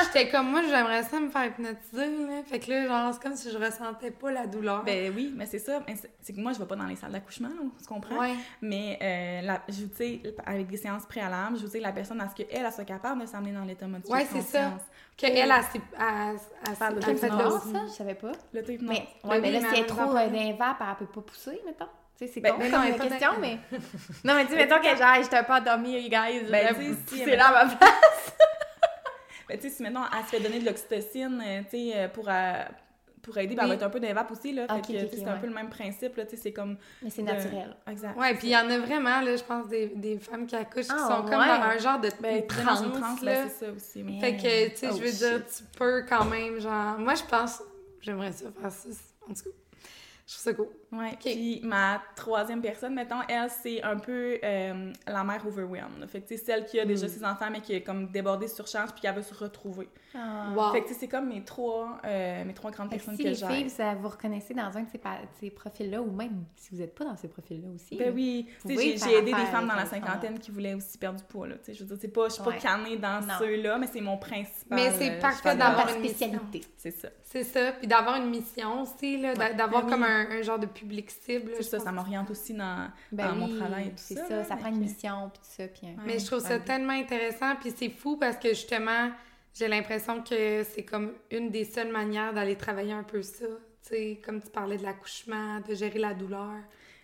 J'étais 0.04 0.28
comme 0.28 0.50
moi, 0.50 0.62
j'aimerais 0.62 1.04
ça 1.04 1.20
me 1.20 1.28
faire 1.28 1.46
hypnotiser, 1.46 2.26
là. 2.26 2.42
Fait 2.44 2.58
que 2.58 2.70
là, 2.70 2.86
genre, 2.86 3.14
c'est 3.14 3.22
comme 3.22 3.36
si 3.36 3.50
je 3.50 3.56
ressentais 3.56 4.10
pas 4.10 4.32
la 4.32 4.46
douleur. 4.46 4.82
Ben 4.82 5.12
oui, 5.14 5.32
mais 5.36 5.46
c'est 5.46 5.58
ça. 5.58 5.80
C'est 6.20 6.32
que 6.32 6.40
moi, 6.40 6.52
je 6.52 6.58
vais 6.58 6.66
pas 6.66 6.76
dans 6.76 6.86
les 6.86 6.96
salles 6.96 7.12
d'accouchement, 7.12 7.48
tu 7.78 7.86
comprends? 7.86 8.18
ouais. 8.18 8.34
Mais 8.60 8.98
euh, 9.00 9.46
la, 9.46 9.62
je 9.68 9.82
vous 9.82 9.90
dis, 10.00 10.22
avec 10.44 10.66
des 10.66 10.76
séances 10.76 11.06
préalables, 11.06 11.56
je 11.56 11.62
vous 11.62 11.70
dis 11.70 11.80
la 11.80 11.92
personne 11.92 12.20
à 12.20 12.28
ce 12.28 12.34
qu'elle, 12.34 12.48
elle 12.50 12.72
soit 12.72 12.84
capable 12.84 13.20
de 13.22 13.26
s'amener 13.26 13.52
dans 13.52 13.64
l'état 13.64 13.86
modifié 13.86 14.12
Ouais, 14.12 14.26
c'est 14.30 14.42
ça. 14.42 14.72
Qu'elle, 15.16 15.36
elle, 15.36 15.52
elle, 15.52 17.16
fait 17.16 17.28
de 17.28 17.36
ça, 17.36 17.82
je 17.86 17.92
savais 17.92 18.14
pas. 18.14 18.32
L'auto-hypnose. 18.54 18.88
Mais, 18.88 19.06
Mais 19.22 19.30
ouais, 19.30 19.40
mais 19.40 19.48
oui, 19.48 19.54
là, 19.54 19.60
si 19.60 19.66
elle 19.66 19.74
est 19.74 19.80
elle 19.80 19.86
trop 19.86 20.16
euh, 20.16 20.28
d'un 20.28 20.52
vape, 20.54 20.82
elle 20.88 21.06
peut 21.06 21.12
pas 21.12 21.20
pousser, 21.20 21.60
mettons. 21.66 21.86
Sais, 22.16 22.26
c'est 22.26 22.40
Ben, 22.40 22.52
con 22.52 22.58
comme 22.58 22.70
non, 22.70 23.08
question, 23.08 23.30
mais... 23.40 23.58
non, 24.24 24.34
mais 24.34 24.44
dis, 24.48 24.54
mettons 24.54 24.78
que 24.78 24.96
genre, 24.96 25.22
j'étais 25.22 25.36
un 25.36 25.44
peu 25.44 25.52
endormie, 25.54 26.08
guys. 26.08 26.50
Ben, 26.50 26.74
sais, 26.74 27.24
c'est 27.24 27.36
là 27.36 27.48
à 27.48 27.64
ma 27.64 27.76
place. 27.76 28.34
Ben, 29.50 29.58
tu 29.58 29.68
sais, 29.68 29.74
si 29.76 29.82
maintenant 29.82 30.04
elle 30.16 30.24
se 30.24 30.28
fait 30.30 30.40
donner 30.40 30.60
de 30.60 30.64
l'oxytocine, 30.66 31.42
euh, 31.44 31.60
tu 31.64 31.70
sais, 31.70 31.92
euh, 31.96 32.08
pour, 32.08 32.26
euh, 32.28 32.62
pour 33.22 33.36
aider, 33.36 33.54
ben, 33.56 33.62
elle 33.64 33.68
va 33.70 33.74
être 33.74 33.82
un 33.82 33.90
peu 33.90 33.98
d'évape 34.00 34.30
aussi, 34.30 34.52
là. 34.52 34.66
C'est 34.68 35.24
un 35.26 35.34
ouais. 35.34 35.40
peu 35.40 35.46
le 35.48 35.52
même 35.54 35.68
principe, 35.68 36.16
là, 36.16 36.24
tu 36.24 36.36
sais, 36.36 36.42
c'est 36.42 36.52
comme... 36.52 36.76
Mais 37.02 37.10
c'est 37.10 37.22
de- 37.22 37.26
naturel. 37.26 37.76
Exact. 37.90 38.16
Ouais, 38.16 38.32
puis 38.34 38.46
il 38.48 38.50
y 38.52 38.56
en 38.56 38.70
a 38.70 38.78
vraiment, 38.78 39.20
là, 39.20 39.34
je 39.36 39.42
pense, 39.42 39.66
des, 39.68 39.88
des 39.88 40.18
femmes 40.18 40.46
qui 40.46 40.54
accouchent 40.56 40.86
qui 40.86 40.92
Ah, 40.94 41.08
sont 41.16 41.22
comme 41.22 41.32
dans 41.32 41.62
un 41.64 41.78
genre 41.78 42.00
de 42.00 42.10
Ben, 42.20 42.36
une 42.38 42.46
transe, 42.46 43.22
là. 43.22 43.48
c'est 43.48 43.66
ça 43.66 43.72
aussi. 43.72 44.02
mais- 44.04 44.20
Fait 44.20 44.36
que, 44.36 44.68
tu 44.70 44.76
sais, 44.76 44.88
Oh, 44.92 44.96
je 44.96 45.02
veux 45.02 45.10
dire, 45.12 45.44
tu 45.46 45.64
peux 45.76 46.04
quand 46.08 46.24
même, 46.26 46.60
genre... 46.60 46.98
Moi, 46.98 47.14
je 47.16 47.24
pense... 47.24 47.60
J'aimerais 48.00 48.32
ça 48.32 48.46
faire 48.58 48.70
ça, 48.72 48.88
en 49.28 49.34
tout 49.34 49.42
cas. 49.42 49.50
Je 50.26 50.32
trouve 50.32 50.42
ça 50.44 50.54
cool. 50.54 50.68
Ouais, 50.92 51.16
puis 51.20 51.60
ma 51.62 52.02
troisième 52.16 52.60
personne, 52.60 52.94
mettons, 52.94 53.20
elle, 53.28 53.48
c'est 53.48 53.80
un 53.82 53.96
peu 53.96 54.38
euh, 54.42 54.92
la 55.06 55.22
mère 55.22 55.46
overwhelmed. 55.46 56.04
Fait 56.08 56.20
que, 56.20 56.28
tu 56.28 56.36
sais, 56.36 56.44
celle 56.44 56.64
qui 56.66 56.80
a 56.80 56.84
déjà 56.84 57.06
Mm. 57.06 57.10
ses 57.10 57.24
enfants, 57.24 57.48
mais 57.52 57.60
qui 57.60 57.74
est 57.74 57.82
comme 57.82 58.08
débordée 58.08 58.48
sur 58.48 58.66
charge, 58.66 58.90
puis 58.90 59.02
qui 59.02 59.06
veut 59.08 59.22
se 59.22 59.32
retrouver. 59.34 59.88
Ah. 60.14 60.50
Wow. 60.54 60.72
Fait 60.72 60.80
que, 60.82 60.88
tu 60.88 60.94
sais, 60.94 61.00
c'est 61.00 61.08
comme 61.08 61.28
mes 61.28 61.44
trois, 61.44 61.98
euh, 62.04 62.44
mes 62.44 62.54
trois 62.54 62.72
grandes 62.72 62.90
Fait 62.90 62.96
que 62.98 63.04
personnes 63.04 63.16
si 63.16 63.22
que 63.22 63.28
les 63.28 63.34
j'ai. 63.34 63.46
filles, 63.68 63.94
vous 64.00 64.08
reconnaissez 64.08 64.52
dans 64.52 64.76
un 64.76 64.82
de 64.82 64.88
ces, 65.38 65.50
profils-là, 65.50 66.02
ou 66.02 66.10
même 66.10 66.44
si 66.56 66.70
vous 66.74 66.78
n'êtes 66.80 66.94
pas 66.96 67.04
dans 67.04 67.16
ces 67.16 67.28
profils-là 67.28 67.68
aussi. 67.74 67.96
Ben 67.96 68.12
oui, 68.12 68.48
tu 68.66 68.74
sais, 68.74 68.82
j'ai 68.82 68.96
j'ai 68.98 69.14
aidé 69.18 69.32
des 69.32 69.46
femmes 69.46 69.68
dans 69.68 69.76
la 69.76 69.86
cinquantaine 69.86 70.38
qui 70.40 70.50
voulaient 70.50 70.74
aussi 70.74 70.98
perdre 70.98 71.18
du 71.20 71.24
poids, 71.24 71.46
là, 71.46 71.54
tu 71.56 71.66
sais, 71.66 71.74
je 71.74 71.84
veux 71.84 71.86
dire, 71.90 71.98
c'est 72.00 72.08
pas, 72.08 72.28
je 72.28 72.34
suis 72.34 72.42
pas 72.42 72.50
Ouais. 72.50 72.58
canée 72.58 72.96
dans 72.96 73.20
ceux-là, 73.38 73.78
mais 73.78 73.86
c'est 73.86 74.00
mon 74.00 74.16
principal 74.18 74.76
Mais 74.76 74.90
c'est 74.92 75.10
euh, 75.18 75.20
parfait 75.20 75.54
d'avoir 75.54 75.88
une 75.88 76.04
spécialité. 76.04 76.62
C'est 76.76 76.90
ça. 76.90 77.08
C'est 77.22 77.44
ça. 77.44 77.72
Puis 77.78 77.86
d'avoir 77.86 78.16
une 78.16 78.28
mission 78.28 78.82
aussi, 78.82 79.18
là, 79.18 79.34
d'avoir 79.52 79.84
Ben 79.84 79.90
comme 79.90 80.02
un 80.02 80.42
genre 80.42 80.58
de 80.58 80.66
public 80.80 81.10
cible. 81.10 81.50
là, 81.50 81.56
C'est 81.58 81.62
ça, 81.64 81.80
ça 81.80 81.92
m'oriente 81.92 82.30
aussi 82.30 82.54
dans, 82.54 82.88
Ben 83.12 83.28
dans 83.28 83.34
mon 83.36 83.56
travail 83.56 83.86
et 83.88 83.90
tout 83.90 83.94
c'est 83.96 84.14
ça. 84.14 84.26
ça. 84.28 84.36
là, 84.36 84.44
Ça 84.44 84.56
prend 84.56 84.68
une 84.70 84.80
mission, 84.80 85.30
puis 85.32 85.40
tout 85.42 85.62
ça, 85.62 85.68
puis 85.68 85.86
un- 85.88 86.02
Mais 86.04 86.18
je 86.18 86.26
trouve 86.26 86.40
ça 86.40 86.58
tellement 86.58 86.92
intéressant, 86.92 87.56
puis 87.56 87.72
c'est 87.76 87.90
fou 87.90 88.16
parce 88.16 88.36
que 88.36 88.48
justement, 88.50 89.10
j'ai 89.54 89.68
l'impression 89.68 90.22
que 90.22 90.62
c'est 90.64 90.84
comme 90.84 91.12
une 91.30 91.50
des 91.50 91.64
seules 91.64 91.90
manières 91.92 92.32
d'aller 92.32 92.56
travailler 92.56 92.92
un 92.92 93.02
peu 93.02 93.22
ça. 93.22 93.46
Tu 93.82 93.88
sais, 93.88 94.20
comme 94.24 94.40
tu 94.42 94.50
parlais 94.50 94.76
de 94.76 94.82
l'accouchement, 94.82 95.60
de 95.60 95.74
gérer 95.74 95.98
la 95.98 96.14
douleur. 96.14 96.56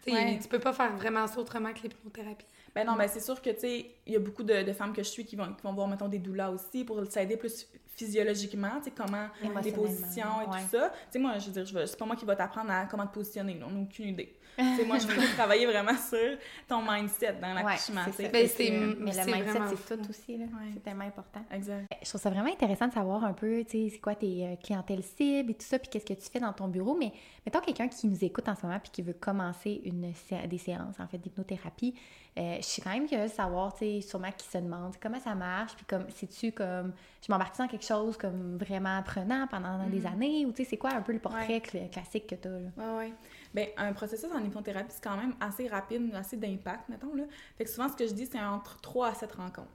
Ouais. 0.07 0.39
tu 0.41 0.47
peux 0.47 0.61
pas 0.61 0.73
faire 0.73 0.95
vraiment 0.97 1.27
ça 1.27 1.41
autrement 1.41 1.73
que 1.73 1.81
l'hypnothérapie. 1.83 2.47
Ben 2.77 2.87
non, 2.87 2.95
ben 2.95 3.09
c'est 3.09 3.21
sûr 3.21 3.41
que, 3.41 3.49
tu 3.49 3.61
sais, 3.61 3.87
il 4.07 4.13
y 4.13 4.17
a 4.17 4.19
beaucoup 4.19 4.43
de, 4.43 4.63
de 4.63 4.73
femmes 4.75 4.93
que 4.93 5.03
je 5.03 5.09
suis 5.09 5.25
qui 5.25 5.35
vont, 5.35 5.47
qui 5.55 5.63
vont 5.63 5.73
voir, 5.73 5.89
mettons, 5.89 6.09
des 6.09 6.19
doulas 6.19 6.51
aussi 6.51 6.85
pour 6.85 7.03
s'aider 7.11 7.39
plus 7.39 7.67
physiologiquement, 7.89 8.73
tu 8.79 8.85
sais, 8.85 8.93
comment 8.95 9.29
les 9.65 9.73
positions 9.73 10.43
et 10.45 10.51
ouais. 10.51 10.63
tout 10.63 10.77
ça. 10.77 10.91
Tu 10.91 11.13
sais, 11.13 11.19
moi, 11.19 11.39
je 11.39 11.47
veux 11.51 11.65
dire, 11.65 11.89
c'est 11.89 11.99
pas 11.99 12.05
moi 12.05 12.17
qui 12.17 12.27
va 12.27 12.37
t'apprendre 12.37 12.71
à 12.71 12.85
comment 12.85 13.07
te 13.07 13.15
positionner, 13.15 13.59
on 13.67 13.71
n'a 13.71 13.81
aucune 13.81 14.09
idée. 14.09 14.37
tu 14.59 14.77
sais, 14.77 14.85
moi, 14.85 14.99
je 14.99 15.07
vais 15.07 15.27
travailler 15.35 15.65
vraiment 15.65 15.97
sur 15.97 16.37
ton 16.69 16.83
mindset 16.83 17.37
dans 17.41 17.55
l'accouchement, 17.55 18.03
c'est 18.15 18.25
ça. 18.25 18.29
Ben, 18.29 18.47
que- 18.47 19.03
Mais 19.03 19.13
le 19.13 19.25
mindset, 19.25 19.43
vraiment 19.43 19.67
c'est 19.75 19.97
tout 19.97 20.11
aussi, 20.11 20.37
là. 20.37 20.45
Ouais. 20.45 20.71
C'est 20.75 20.83
tellement 20.83 21.05
important. 21.05 21.41
Exact. 21.51 21.87
Je 22.03 22.09
trouve 22.11 22.21
ça 22.21 22.29
vraiment 22.31 22.53
intéressant 22.53 22.89
de 22.89 22.93
savoir 22.93 23.25
un 23.25 23.33
peu, 23.33 23.65
tu 23.65 23.71
sais, 23.71 23.95
c'est 23.95 24.01
quoi 24.01 24.15
tes 24.15 24.47
euh, 24.47 24.57
clientèles 24.63 25.03
cibles 25.03 25.51
et 25.51 25.55
tout 25.55 25.65
ça, 25.67 25.79
puis 25.79 25.89
qu'est-ce 25.89 26.05
que 26.05 26.13
tu 26.15 26.31
fais 26.31 26.41
dans 26.41 26.53
ton 26.53 26.69
bureau. 26.69 26.95
Mais 26.95 27.13
mettons 27.47 27.61
quelqu'un 27.61 27.89
qui 27.89 28.07
nous 28.07 28.23
écoute 28.23 28.49
en 28.49 28.55
ce 28.55 28.67
moment 28.67 28.79
puis 28.81 28.91
qui 28.91 29.01
veut 29.01 29.15
commencer 29.15 29.81
une 29.85 30.13
des 30.49 30.59
séances, 30.59 31.01
en 31.01 31.07
fait, 31.07 31.19
d'hypnothérapie. 31.19 31.95
Euh, 32.39 32.57
je 32.59 32.65
suis 32.67 32.83
quand 32.83 32.91
même 32.91 33.09
curieuse 33.09 33.31
de 33.31 33.37
savoir, 33.37 33.73
tu 33.75 33.79
sais, 33.79 34.01
sûrement 34.03 34.31
qui 34.31 34.47
se 34.47 34.59
demande 34.59 34.95
comment 35.01 35.19
ça 35.21 35.35
marche, 35.35 35.75
puis 35.77 35.87
comme, 35.87 36.05
c'est-tu 36.15 36.53
comme, 36.53 36.93
je 37.27 37.33
m'embarque 37.33 37.57
dans 37.57 37.67
quelque 37.67 37.85
chose 37.87 38.17
comme 38.17 38.59
vraiment 38.59 39.03
prenant 39.03 39.47
pendant 39.47 39.89
des 39.89 40.05
années, 40.07 40.45
ou 40.47 40.53
tu 40.53 40.63
sais, 40.65 40.71
c'est 40.71 40.77
quoi 40.77 40.91
un 40.93 41.01
peu 41.03 41.13
le 41.13 41.19
portrait 41.19 41.59
cl- 41.59 41.89
classique 41.91 42.27
que 42.27 42.35
tu 42.35 42.49
as, 42.49 42.51
là? 42.51 42.69
Ouais, 42.77 42.99
ouais. 42.99 43.13
Ben, 43.55 43.69
un 43.79 43.93
processus 43.95 44.31
en 44.31 44.45
hypnothérapie, 44.45 44.91
c'est 44.91 45.03
quand 45.03 45.17
même 45.17 45.35
assez 45.41 45.67
rapide, 45.67 46.15
assez 46.15 46.37
d'impact, 46.37 46.89
mettons, 46.91 47.15
là. 47.15 47.25
Fait 47.57 47.65
que 47.65 47.71
souvent, 47.71 47.89
ce 47.89 47.97
que 47.97 48.07
je 48.07 48.13
dis, 48.13 48.27
c'est 48.27 48.41
entre 48.41 48.81
3 48.81 49.09
à 49.09 49.15
7 49.15 49.33
rencontres. 49.33 49.69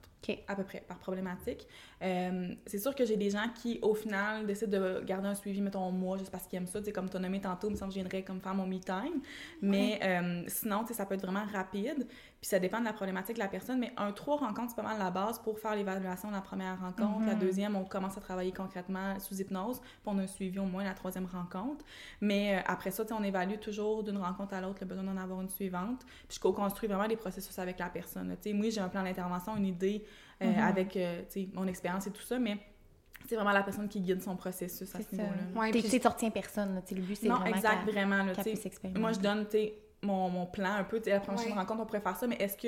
À 0.47 0.55
peu 0.55 0.63
près 0.63 0.81
par 0.87 0.99
problématique. 0.99 1.65
Euh, 2.03 2.53
c'est 2.67 2.77
sûr 2.77 2.93
que 2.93 3.03
j'ai 3.05 3.17
des 3.17 3.31
gens 3.31 3.47
qui, 3.55 3.79
au 3.81 3.95
final, 3.95 4.45
décident 4.45 4.77
de 4.79 5.01
garder 5.03 5.27
un 5.27 5.33
suivi, 5.33 5.61
mettons, 5.61 5.83
un 5.87 5.91
mois, 5.91 6.19
juste 6.19 6.29
parce 6.29 6.45
qu'ils 6.45 6.57
aiment 6.57 6.67
ça. 6.67 6.77
Tu 6.77 6.85
sais, 6.85 6.91
comme 6.91 7.09
tu 7.09 7.17
as 7.17 7.19
nommé 7.19 7.41
tantôt, 7.41 7.69
il 7.69 7.71
me 7.71 7.75
semble 7.75 7.89
que 7.89 7.95
je 7.95 8.01
viendrais 8.01 8.21
comme 8.21 8.39
faire 8.39 8.53
mon 8.53 8.67
me-time. 8.67 9.19
Mais 9.63 9.99
euh, 10.03 10.43
sinon, 10.47 10.81
tu 10.81 10.89
sais, 10.89 10.93
ça 10.93 11.07
peut 11.07 11.15
être 11.15 11.23
vraiment 11.23 11.45
rapide. 11.51 12.05
Puis 12.41 12.49
ça 12.49 12.57
dépend 12.57 12.79
de 12.79 12.85
la 12.85 12.93
problématique 12.93 13.35
de 13.35 13.39
la 13.39 13.47
personne. 13.47 13.79
Mais 13.79 13.93
un 13.97 14.11
trois 14.13 14.37
rencontres, 14.37 14.69
c'est 14.69 14.75
pas 14.75 14.81
mal 14.87 14.97
la 14.97 15.11
base 15.11 15.37
pour 15.37 15.59
faire 15.59 15.75
l'évaluation 15.75 16.29
de 16.29 16.33
la 16.33 16.41
première 16.41 16.79
rencontre. 16.79 17.23
La 17.27 17.35
deuxième, 17.35 17.75
on 17.75 17.85
commence 17.85 18.17
à 18.17 18.21
travailler 18.21 18.51
concrètement 18.51 19.19
sous 19.19 19.35
hypnose. 19.39 19.79
Puis 19.79 19.89
on 20.07 20.17
a 20.17 20.23
un 20.23 20.27
suivi 20.27 20.57
au 20.57 20.65
moins 20.65 20.83
la 20.83 20.95
troisième 20.95 21.27
rencontre. 21.27 21.85
Mais 22.19 22.55
euh, 22.57 22.61
après 22.65 22.89
ça, 22.89 23.03
tu 23.05 23.09
sais, 23.09 23.13
on 23.13 23.23
évalue 23.23 23.59
toujours 23.59 24.03
d'une 24.03 24.17
rencontre 24.17 24.55
à 24.55 24.61
l'autre 24.61 24.79
le 24.81 24.87
besoin 24.87 25.03
d'en 25.03 25.17
avoir 25.17 25.39
une 25.39 25.49
suivante. 25.49 26.03
Puis 26.27 26.37
je 26.37 26.39
co-construis 26.39 26.87
vraiment 26.89 27.07
des 27.07 27.15
processus 27.15 27.57
avec 27.59 27.77
la 27.77 27.89
personne. 27.89 28.35
sais, 28.41 28.53
moi, 28.53 28.71
j'ai 28.71 28.81
un 28.81 28.89
plan 28.89 29.03
d'intervention, 29.03 29.55
une 29.55 29.67
idée 29.67 30.03
euh, 30.41 30.47
Mhm. 30.51 30.59
avec 30.63 30.97
euh, 30.97 31.21
tu 31.31 31.41
sais, 31.43 31.49
mon 31.53 31.67
expérience 31.67 32.07
et 32.07 32.11
tout 32.11 32.23
ça, 32.23 32.39
mais 32.39 32.57
c'est 33.29 33.35
vraiment 33.35 33.51
la 33.51 33.61
personne 33.61 33.87
qui 33.87 34.01
guide 34.01 34.23
son 34.23 34.35
processus 34.35 34.95
à 34.95 34.97
C'est 34.97 35.03
ce 35.03 35.15
ça. 35.15 35.21
niveau-là. 35.21 35.61
Ouais, 35.61 35.69
puis 35.69 35.83
tu 35.83 36.07
retiens 36.07 36.31
personne, 36.31 36.73
là. 36.73 36.81
Tu 36.81 36.95
sais, 36.95 36.99
le 36.99 37.05
but, 37.05 37.15
c'est 37.17 37.27
Non, 37.27 37.35
vraiment 37.35 37.55
exact, 37.55 37.85
qu'elle- 37.85 37.93
vraiment. 37.93 38.23
là. 38.23 38.33
Moi, 38.97 39.11
je 39.11 39.19
donne 39.19 39.45
tu 39.45 39.51
sais, 39.51 39.73
mon, 40.03 40.29
mon 40.29 40.45
plan 40.45 40.73
un 40.73 40.83
peu. 40.83 40.97
Tu 40.99 41.05
sais, 41.05 41.09
la 41.11 41.19
prochaine 41.19 41.51
Ouais. 41.53 41.57
rencontre, 41.59 41.81
on 41.81 41.85
pourrait 41.85 42.01
faire 42.01 42.17
ça, 42.17 42.27
mais 42.27 42.35
est-ce 42.39 42.57
que, 42.57 42.67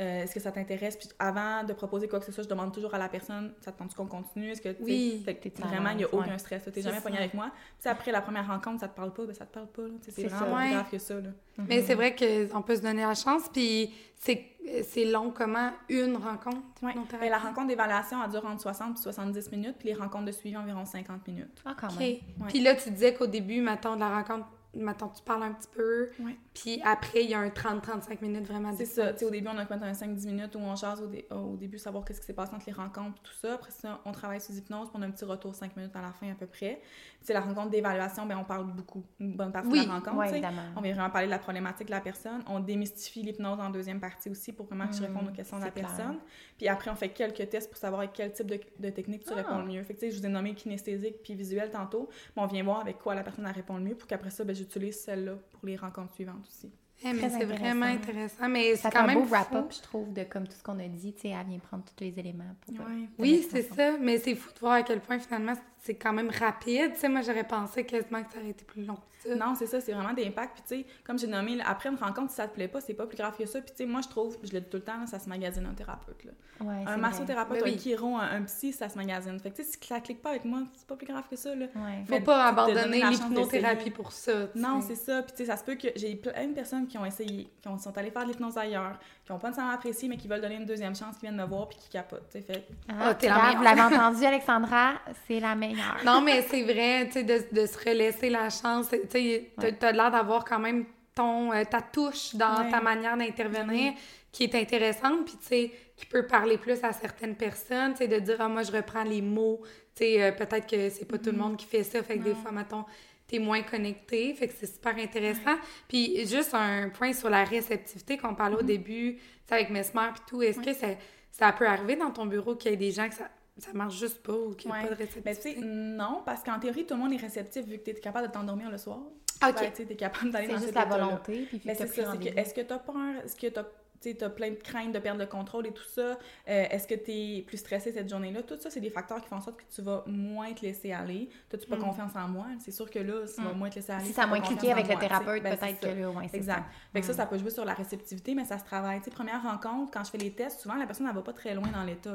euh, 0.00 0.22
est-ce 0.22 0.32
que 0.34 0.40
ça 0.40 0.52
t'intéresse? 0.52 0.96
Puis 0.96 1.08
avant 1.18 1.64
de 1.64 1.72
proposer 1.72 2.06
quoi 2.08 2.20
que 2.20 2.24
ce 2.26 2.30
soit, 2.32 2.44
je 2.44 2.48
demande 2.48 2.72
toujours 2.72 2.94
à 2.94 2.98
la 2.98 3.08
personne, 3.08 3.52
ça 3.60 3.72
te 3.72 3.78
tente 3.78 3.94
qu'on 3.94 4.06
continue? 4.06 4.50
Est-ce 4.50 4.62
que, 4.62 4.68
tu 4.68 4.82
Oui. 4.84 5.24
vraiment, 5.58 5.90
il 5.90 5.96
n'y 5.96 6.04
a 6.04 6.06
l'aise, 6.06 6.14
ouais. 6.14 6.24
aucun 6.26 6.38
stress. 6.38 6.62
Tu 6.64 6.68
n'es 6.68 6.74
C'est 6.76 6.82
jamais 6.82 7.00
pogné 7.00 7.18
avec 7.18 7.34
moi. 7.34 7.50
Puis 7.80 7.88
après 7.88 8.12
la 8.12 8.20
première 8.20 8.46
rencontre, 8.46 8.80
ça 8.80 8.88
te 8.88 8.94
parle 8.96 9.12
pas, 9.12 9.24
ben 9.26 9.34
ça 9.34 9.44
te 9.46 9.54
parle 9.54 9.66
pas. 9.68 9.82
C'est 10.02 10.26
vraiment 10.28 10.38
ça. 10.38 10.44
plus 10.44 10.54
Ouais. 10.54 10.70
grave 10.70 10.90
que 10.90 10.98
ça. 10.98 11.14
Là. 11.14 11.30
Mais 11.68 11.82
c'est 11.82 11.94
vrai 11.94 12.14
qu'on 12.14 12.62
peut 12.62 12.76
se 12.76 12.82
donner 12.82 13.02
la 13.02 13.14
chance, 13.14 13.48
puis 13.52 13.92
c'est 14.14 14.44
c'est 14.86 15.06
long 15.06 15.30
comment 15.30 15.70
une 15.88 16.16
rencontre? 16.16 16.58
Ouais. 16.82 16.92
Ben, 17.18 17.30
la 17.30 17.38
rencontre 17.38 17.68
d'évaluation, 17.68 18.22
elle 18.22 18.30
dure 18.30 18.44
entre 18.44 18.60
60 18.60 18.98
et 18.98 19.02
70 19.02 19.50
minutes, 19.50 19.76
puis 19.78 19.88
les 19.88 19.94
rencontres 19.94 20.26
de 20.26 20.32
suivi 20.32 20.54
environ 20.58 20.84
50 20.84 21.26
minutes. 21.26 21.62
Ah, 21.64 21.74
quand 21.80 21.88
OK. 21.88 21.98
même. 21.98 22.18
Puis 22.48 22.60
là, 22.60 22.74
tu 22.74 22.90
disais 22.90 23.14
qu'au 23.14 23.26
début, 23.26 23.62
mettons, 23.62 23.94
de 23.94 24.00
la 24.00 24.10
rencontre, 24.10 24.46
mettons, 24.74 25.08
tu 25.08 25.22
parles 25.22 25.42
un 25.44 25.52
petit 25.52 25.68
peu, 25.72 26.10
Ouais. 26.20 26.36
puis 26.54 26.80
après, 26.84 27.24
il 27.24 27.30
y 27.30 27.34
a 27.34 27.38
un 27.40 27.48
30-35 27.48 28.20
minutes 28.22 28.46
vraiment 28.46 28.72
C'est 28.76 28.84
ça. 28.84 29.12
Tu 29.12 29.20
sais, 29.20 29.24
au 29.24 29.30
début, 29.30 29.48
on 29.48 29.56
a 29.58 29.62
un 29.62 29.92
5-10 29.94 30.26
minutes 30.26 30.54
où 30.54 30.58
on 30.58 30.76
jase 30.76 31.00
au, 31.00 31.06
dé- 31.06 31.26
au 31.30 31.56
début, 31.56 31.78
savoir 31.78 32.04
qu'est-ce 32.04 32.20
qui 32.20 32.26
s'est 32.26 32.32
passé 32.34 32.54
entre 32.54 32.66
les 32.66 32.72
rencontres, 32.72 33.20
tout 33.22 33.32
ça. 33.32 33.54
Après 33.54 33.70
ça, 33.70 34.00
on 34.04 34.12
travaille 34.12 34.40
sous 34.40 34.52
hypnose, 34.52 34.88
puis 34.90 34.96
on 34.98 35.02
a 35.02 35.06
un 35.06 35.10
petit 35.10 35.24
retour 35.24 35.54
5 35.54 35.76
minutes 35.76 35.96
à 35.96 36.02
la 36.02 36.12
fin 36.12 36.30
à 36.30 36.34
peu 36.34 36.46
près. 36.46 36.80
C'est 37.22 37.32
la 37.32 37.40
rencontre 37.40 37.70
d'évaluation, 37.70 38.26
ben 38.26 38.36
on 38.38 38.44
parle 38.44 38.66
beaucoup, 38.72 39.04
une 39.20 39.34
bonne 39.36 39.52
partie 39.52 39.68
Oui. 39.70 39.82
de 39.82 39.88
la 39.88 39.94
rencontre. 39.94 40.16
Oui, 40.32 40.40
tu. 40.40 40.46
On 40.76 40.80
vient 40.80 40.92
vraiment 40.94 41.10
parler 41.10 41.26
de 41.26 41.32
la 41.32 41.38
problématique 41.38 41.86
de 41.86 41.92
la 41.92 42.00
personne. 42.00 42.42
On 42.46 42.60
démystifie 42.60 43.22
l'hypnose 43.22 43.58
en 43.60 43.70
deuxième 43.70 44.00
partie 44.00 44.30
aussi 44.30 44.52
pour 44.52 44.66
vraiment 44.66 44.86
que 44.86 44.94
je 44.94 45.00
Mm, 45.02 45.04
réponde 45.06 45.28
aux 45.28 45.32
questions 45.32 45.58
de 45.58 45.64
la 45.64 45.70
clair. 45.70 45.86
personne. 45.86 46.18
Puis 46.56 46.68
après, 46.68 46.90
on 46.90 46.94
fait 46.94 47.08
quelques 47.08 47.48
tests 47.48 47.68
pour 47.70 47.78
savoir 47.78 48.00
avec 48.00 48.12
quel 48.12 48.32
type 48.32 48.46
de, 48.46 48.60
de 48.78 48.90
technique 48.90 49.24
tu 49.24 49.32
Ah. 49.32 49.36
réponds 49.36 49.58
le 49.58 49.66
mieux. 49.66 49.82
Fait 49.82 49.94
que, 49.94 50.00
tu 50.00 50.06
sais, 50.06 50.12
je 50.12 50.18
vous 50.20 50.26
ai 50.26 50.28
nommé 50.28 50.54
kinesthésique 50.54 51.22
puis 51.22 51.34
visuel 51.34 51.70
tantôt. 51.70 52.08
Mais 52.36 52.42
on 52.42 52.46
vient 52.46 52.62
voir 52.62 52.80
avec 52.80 52.98
quoi 52.98 53.14
la 53.14 53.22
personne 53.22 53.46
répond 53.46 53.76
le 53.76 53.82
mieux 53.82 53.94
pour 53.96 54.06
qu'après 54.06 54.30
ça, 54.30 54.44
ben, 54.44 54.54
j'utilise 54.58 55.00
celle-là 55.00 55.34
pour 55.52 55.66
les 55.66 55.76
rencontres 55.76 56.14
suivantes 56.14 56.46
aussi. 56.48 56.70
Eh, 57.04 57.12
mais 57.12 57.28
c'est 57.30 57.44
vraiment 57.44 57.86
intéressant, 57.86 58.48
mais 58.48 58.74
Ça 58.74 58.88
c'est 58.90 58.96
quand 58.96 59.04
un 59.04 59.06
même 59.06 59.18
beau 59.20 59.24
wrap-up, 59.26 59.70
fou. 59.70 59.76
je 59.78 59.82
trouve, 59.82 60.12
de 60.12 60.24
comme 60.24 60.48
tout 60.48 60.56
ce 60.58 60.62
qu'on 60.64 60.80
a 60.80 60.88
dit. 60.88 61.12
Tu 61.14 61.20
sais, 61.20 61.28
elle 61.28 61.46
vient 61.46 61.58
prendre 61.60 61.84
tous 61.84 62.02
les 62.02 62.18
éléments 62.18 62.44
pour. 62.60 62.74
euh, 62.74 62.78
Ouais. 62.88 63.08
Oui, 63.18 63.46
c'est 63.48 63.62
ça, 63.62 63.96
mais 64.00 64.18
c'est 64.18 64.34
fou 64.34 64.52
de 64.52 64.58
voir 64.58 64.72
à 64.72 64.82
quel 64.82 65.00
point 65.00 65.18
finalement 65.20 65.52
c'est 65.80 65.94
quand 65.94 66.12
même 66.12 66.30
rapide. 66.30 66.92
Tu 66.94 67.00
sais, 67.00 67.08
moi 67.08 67.20
j'aurais 67.22 67.44
pensé 67.44 67.84
quasiment 67.84 68.22
que 68.22 68.32
ça 68.32 68.38
aurait 68.38 68.50
été 68.50 68.64
plus 68.64 68.84
long 68.84 68.98
ça. 69.20 69.34
Non, 69.34 69.54
c'est 69.56 69.66
ça, 69.66 69.80
c'est 69.80 69.92
vraiment 69.92 70.12
d'impact. 70.12 70.52
Puis, 70.54 70.62
tu 70.68 70.82
sais, 70.84 70.86
comme 71.04 71.18
j'ai 71.18 71.26
nommé, 71.26 71.56
là, 71.56 71.64
après 71.66 71.88
une 71.88 71.96
rencontre, 71.96 72.30
si 72.30 72.36
ça 72.36 72.46
te 72.46 72.54
plaît 72.54 72.68
pas, 72.68 72.80
c'est 72.80 72.94
pas 72.94 73.04
plus 73.04 73.16
grave 73.16 73.36
que 73.36 73.46
ça. 73.46 73.60
Puis, 73.60 73.70
tu 73.72 73.78
sais, 73.78 73.86
moi, 73.86 74.00
je 74.00 74.06
trouve, 74.08 74.36
je 74.44 74.52
le 74.52 74.60
dis 74.60 74.68
tout 74.70 74.76
le 74.76 74.84
temps, 74.84 74.96
là, 75.00 75.06
ça 75.08 75.18
se 75.18 75.28
magasine 75.28 75.66
un 75.66 75.74
thérapeute. 75.74 76.22
Là. 76.24 76.30
Ouais, 76.60 76.84
c'est 76.86 76.92
Un 76.92 76.96
massothérapeute, 76.98 77.64
Ben 77.64 77.68
un 77.72 77.76
oui. 78.06 78.14
un, 78.14 78.36
un 78.36 78.42
psy, 78.42 78.72
ça 78.72 78.88
se 78.88 78.96
magasine. 78.96 79.38
Fait 79.40 79.50
que, 79.50 79.56
tu 79.56 79.64
sais, 79.64 79.72
si 79.72 79.86
ça 79.88 79.98
clique 80.00 80.22
pas 80.22 80.30
avec 80.30 80.44
moi, 80.44 80.60
c'est 80.76 80.86
pas 80.86 80.94
plus 80.94 81.06
grave 81.08 81.24
que 81.28 81.34
ça. 81.34 81.52
Là. 81.52 81.66
Ouais. 81.66 82.04
Faut 82.06 82.10
Mais 82.10 82.20
pas 82.20 82.46
abandonner 82.46 83.02
l'hypnothérapie 83.10 83.90
pour 83.90 84.12
ça. 84.12 84.46
tu 84.52 84.58
Non, 84.58 84.80
c'est 84.82 84.94
ça. 84.94 85.22
Puis, 85.22 85.32
tu 85.32 85.38
sais, 85.38 85.46
ça 85.46 85.56
se 85.56 85.64
peut 85.64 85.74
que 85.74 85.88
j'ai 85.96 86.14
plein 86.14 86.46
de 86.46 86.54
personnes 86.54 86.86
qui 86.86 86.96
ont 86.96 87.04
essayé, 87.04 87.50
qui 87.60 87.66
ont- 87.68 87.78
sont 87.78 87.96
allées 87.98 88.12
faire 88.12 88.22
de 88.24 88.28
l'hypnose 88.30 88.56
ailleurs, 88.56 88.98
qui 89.24 89.32
ont 89.32 89.38
pas 89.38 89.48
nécessairement 89.48 89.74
apprécié, 89.74 90.08
mais 90.08 90.16
qui 90.16 90.28
veulent 90.28 90.40
donner 90.40 90.56
une 90.56 90.64
deuxième 90.64 90.94
chance, 90.94 91.16
qui 91.16 91.22
viennent 91.22 91.36
me 91.36 91.44
voir, 91.44 91.68
puis 91.68 91.76
qui 91.78 91.88
capotent. 91.90 92.28
tu 92.30 92.38
sais. 92.38 92.42
Fait 92.42 92.66
Ah, 92.88 92.92
Ah, 93.08 93.14
t'es 93.14 93.26
la 93.28 93.34
regarde, 93.34 93.58
meilleure. 93.58 93.74
Vous 93.74 93.82
l'avez 93.82 93.96
entendu, 93.96 94.24
Alexandra, 94.24 94.92
c'est 95.26 95.40
la 95.40 95.54
meilleure. 95.56 95.77
Non, 96.04 96.20
mais 96.20 96.42
c'est 96.42 96.62
vrai, 96.62 97.06
tu 97.06 97.12
sais, 97.12 97.22
de, 97.24 97.42
de 97.52 97.66
se 97.66 97.78
relaisser 97.78 98.30
la 98.30 98.50
chance. 98.50 98.88
Tu 98.90 98.98
sais, 99.10 99.50
t'as- 99.78 99.92
l'air 99.92 100.10
d'avoir 100.10 100.44
quand 100.44 100.58
même 100.58 100.84
ton, 101.14 101.52
euh, 101.52 101.64
ta 101.64 101.80
touche 101.82 102.34
dans 102.34 102.64
Ouais. 102.64 102.70
ta 102.70 102.80
manière 102.80 103.16
d'intervenir 103.16 103.92
qui 104.30 104.44
est 104.44 104.54
intéressante, 104.54 105.24
puis 105.24 105.36
tu 105.40 105.46
sais, 105.46 105.72
qui 105.96 106.06
peut 106.06 106.26
parler 106.26 106.58
plus 106.58 106.82
à 106.84 106.92
certaines 106.92 107.34
personnes, 107.34 107.92
tu 107.92 107.98
sais, 107.98 108.08
de 108.08 108.18
dire, 108.18 108.36
ah, 108.40 108.48
moi, 108.48 108.62
je 108.62 108.70
reprends 108.72 109.02
les 109.04 109.22
mots. 109.22 109.60
Tu 109.96 110.04
sais, 110.04 110.22
euh, 110.22 110.32
peut-être 110.32 110.66
que 110.68 110.88
c'est 110.90 111.06
pas 111.06 111.18
tout 111.18 111.30
le 111.32 111.38
monde 111.38 111.56
qui 111.56 111.66
fait 111.66 111.82
ça, 111.82 112.02
fait 112.02 112.18
que 112.18 112.24
des 112.24 112.34
fois, 112.34 112.52
mettons, 112.52 112.84
t'es 113.26 113.38
moins 113.40 113.62
connecté, 113.62 114.32
fait 114.34 114.48
que 114.48 114.54
c'est 114.58 114.72
super 114.72 114.96
intéressant. 114.96 115.56
Puis 115.88 116.24
juste 116.26 116.54
un 116.54 116.88
point 116.90 117.12
sur 117.12 117.28
la 117.30 117.44
réceptivité 117.44 118.16
qu'on 118.16 118.34
parlait 118.34 118.56
au 118.56 118.62
début, 118.62 119.16
tu 119.16 119.22
sais, 119.48 119.54
avec 119.54 119.70
Mesmer 119.70 120.08
puis 120.14 120.22
tout, 120.28 120.42
est-ce 120.42 120.60
que 120.60 120.72
ça, 120.72 120.86
ça 121.32 121.52
peut 121.52 121.66
arriver 121.66 121.96
dans 121.96 122.10
ton 122.10 122.26
bureau 122.26 122.54
qu'il 122.54 122.70
y 122.70 122.74
ait 122.74 122.76
des 122.76 122.90
gens 122.92 123.08
que 123.08 123.14
ça, 123.16 123.28
ça 123.58 123.72
marche 123.72 123.96
juste 123.98 124.22
pas 124.22 124.32
ou 124.32 124.54
qu'il 124.54 124.70
n'y 124.70 124.76
a 124.76 124.80
Ouais. 124.82 124.88
pas 124.88 124.94
de 124.94 124.98
Ben, 124.98 125.06
tu 125.08 125.14
réceptivité? 125.18 125.60
sais, 125.60 125.66
non, 125.66 126.22
parce 126.24 126.42
qu'en 126.42 126.58
théorie, 126.58 126.86
tout 126.86 126.94
le 126.94 127.00
monde 127.00 127.12
est 127.12 127.16
réceptif 127.16 127.66
vu 127.66 127.78
que 127.78 127.84
tu 127.84 127.90
es 127.90 127.94
capable 127.94 128.28
de 128.28 128.32
t'endormir 128.32 128.70
le 128.70 128.78
soir. 128.78 128.98
OK. 128.98 129.10
Ben, 129.40 129.52
tu 129.54 129.76
sais, 129.76 129.84
t'es 129.86 129.96
capable 129.96 130.30
d'aller 130.30 130.46
C'est 130.46 130.52
dans 130.52 130.58
juste 130.58 130.74
cet 130.74 130.74
la 130.76 130.84
volonté. 130.84 131.46
Puis 131.48 131.60
Mais 131.64 131.74
t'as 131.76 131.86
c'est 131.86 131.88
ça, 131.88 131.94
c'est 131.94 132.02
que 132.02 132.06
rendez-vous. 132.24 132.38
est-ce 132.38 132.54
que 132.54 132.60
t'as 132.60 132.78
peur? 132.78 132.96
Est-ce 133.24 133.36
que 133.36 133.46
t'as 133.48 133.64
tu 134.00 134.16
as 134.24 134.30
plein 134.30 134.50
de 134.50 134.54
craintes 134.56 134.92
de 134.92 134.98
perdre 134.98 135.20
le 135.20 135.26
contrôle 135.26 135.66
et 135.66 135.72
tout 135.72 135.82
ça? 135.84 136.00
Euh, 136.02 136.14
est-ce 136.46 136.86
que 136.86 136.94
tu 136.94 137.10
es 137.10 137.42
plus 137.46 137.56
stressé 137.58 137.92
cette 137.92 138.08
journée-là? 138.08 138.42
Tout 138.42 138.56
ça, 138.60 138.70
c'est 138.70 138.80
des 138.80 138.90
facteurs 138.90 139.20
qui 139.20 139.28
font 139.28 139.36
en 139.36 139.40
sorte 139.40 139.58
que 139.58 139.64
tu 139.74 139.82
vas 139.82 140.04
moins 140.06 140.52
te 140.52 140.62
laisser 140.62 140.92
aller. 140.92 141.28
T'as-tu 141.48 141.66
pas 141.66 141.76
Mm. 141.76 141.80
confiance 141.80 142.12
en 142.16 142.28
moi? 142.28 142.46
C'est 142.60 142.70
sûr 142.72 142.90
que 142.90 142.98
là, 142.98 143.26
tu 143.34 143.42
vas 143.42 143.52
Mm. 143.52 143.58
moins 143.58 143.70
te 143.70 143.76
laisser 143.76 143.92
aller. 143.92 144.04
Si 144.04 144.12
ça 144.12 144.22
a 144.22 144.26
moins 144.26 144.40
cliqué 144.40 144.70
avec 144.72 144.86
le 144.86 144.92
moi, 144.94 145.02
tu 145.02 145.08
thérapeute, 145.08 145.42
Ben, 145.42 145.56
peut-être 145.56 145.80
que 145.80 145.86
ça. 145.88 145.94
là, 145.94 146.10
ouais, 146.10 146.28
c'est 146.30 146.36
Exact. 146.36 146.56
ça. 146.58 146.64
Fait 146.92 147.00
que 147.00 147.06
ça, 147.06 147.12
Mm. 147.12 147.16
ça 147.16 147.26
peut 147.26 147.38
jouer 147.38 147.50
sur 147.50 147.64
la 147.64 147.74
réceptivité, 147.74 148.34
mais 148.34 148.44
ça 148.44 148.58
se 148.58 148.64
travaille. 148.64 148.98
Tu 148.98 149.04
sais, 149.06 149.10
première 149.10 149.42
rencontre, 149.42 149.90
quand 149.92 150.04
je 150.04 150.10
fais 150.10 150.18
les 150.18 150.32
tests, 150.32 150.60
souvent, 150.60 150.74
la 150.76 150.86
personne, 150.86 151.06
elle 151.08 151.14
va 151.14 151.22
pas 151.22 151.32
très 151.32 151.54
loin 151.54 151.68
dans 151.68 151.84
l'état. 151.84 152.14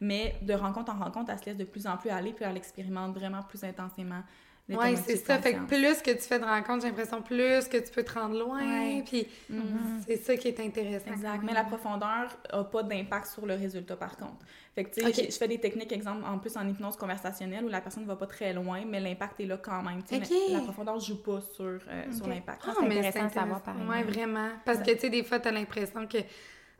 Mais 0.00 0.36
de 0.42 0.54
rencontre 0.54 0.92
en 0.92 0.98
rencontre, 0.98 1.30
elle 1.32 1.38
se 1.38 1.44
laisse 1.46 1.56
de 1.56 1.64
plus 1.64 1.86
en 1.86 1.96
plus 1.96 2.10
aller, 2.10 2.32
puis 2.32 2.44
elle 2.44 2.56
expérimente 2.56 3.14
vraiment 3.14 3.42
plus 3.42 3.62
intensément. 3.64 4.22
Oui, 4.68 4.96
c'est 5.06 5.16
ça. 5.16 5.38
Fait 5.38 5.52
que 5.52 5.58
conscience. 5.60 5.80
plus 5.80 6.02
que 6.02 6.10
tu 6.16 6.22
fais 6.24 6.40
de 6.40 6.44
rencontres, 6.44 6.82
j'ai 6.82 6.88
l'impression 6.88 7.22
plus 7.22 7.68
que 7.68 7.76
tu 7.76 7.90
peux 7.92 8.02
te 8.02 8.12
rendre 8.18 8.36
loin. 8.36 8.58
Ouais. 8.60 9.02
Puis 9.06 9.28
Mhm. 9.48 10.02
c'est 10.06 10.16
ça 10.16 10.36
qui 10.36 10.48
est 10.48 10.58
intéressant. 10.58 11.12
Exact. 11.12 11.40
Mais 11.44 11.52
la 11.52 11.62
profondeur 11.62 12.36
n'a 12.52 12.64
pas 12.64 12.82
d'impact 12.82 13.26
sur 13.28 13.46
le 13.46 13.54
résultat, 13.54 13.94
par 13.94 14.16
contre. 14.16 14.44
Fait 14.74 14.84
que, 14.84 14.90
tu 14.94 15.00
sais, 15.00 15.06
Ok. 15.06 15.14
j'ai- 15.14 15.30
je 15.30 15.36
fais 15.36 15.46
des 15.48 15.60
techniques, 15.60 15.92
exemple, 15.92 16.24
en 16.26 16.38
plus 16.38 16.56
en 16.56 16.66
hypnose 16.68 16.96
conversationnelle, 16.96 17.64
où 17.64 17.68
la 17.68 17.80
personne 17.80 18.02
ne 18.02 18.08
va 18.08 18.16
pas 18.16 18.26
très 18.26 18.52
loin, 18.52 18.82
mais 18.84 18.98
l'impact 19.00 19.38
est 19.40 19.46
là 19.46 19.56
quand 19.56 19.82
même. 19.82 20.02
tu 20.02 20.16
sais, 20.16 20.20
Ok. 20.22 20.28
mais 20.48 20.54
La 20.54 20.60
profondeur 20.62 20.96
ne 20.96 21.00
joue 21.00 21.22
pas 21.22 21.40
sur, 21.40 21.64
euh, 21.64 22.12
sur 22.12 22.24
Ok. 22.26 22.34
l'impact. 22.34 22.62
Ah, 22.66 22.70
Ah, 22.72 22.76
c'est 22.80 22.88
mais 22.88 22.98
intéressant 22.98 23.30
savoir, 23.30 23.56
intéressant. 23.58 23.84
pareil. 23.86 24.04
Ouais, 24.04 24.10
vraiment. 24.12 24.48
Parce 24.64 24.80
que, 24.80 24.90
tu 24.90 24.98
sais, 24.98 25.10
des 25.10 25.22
fois, 25.22 25.38
tu 25.38 25.46
as 25.48 25.52
l'impression 25.52 26.06
que 26.08 26.18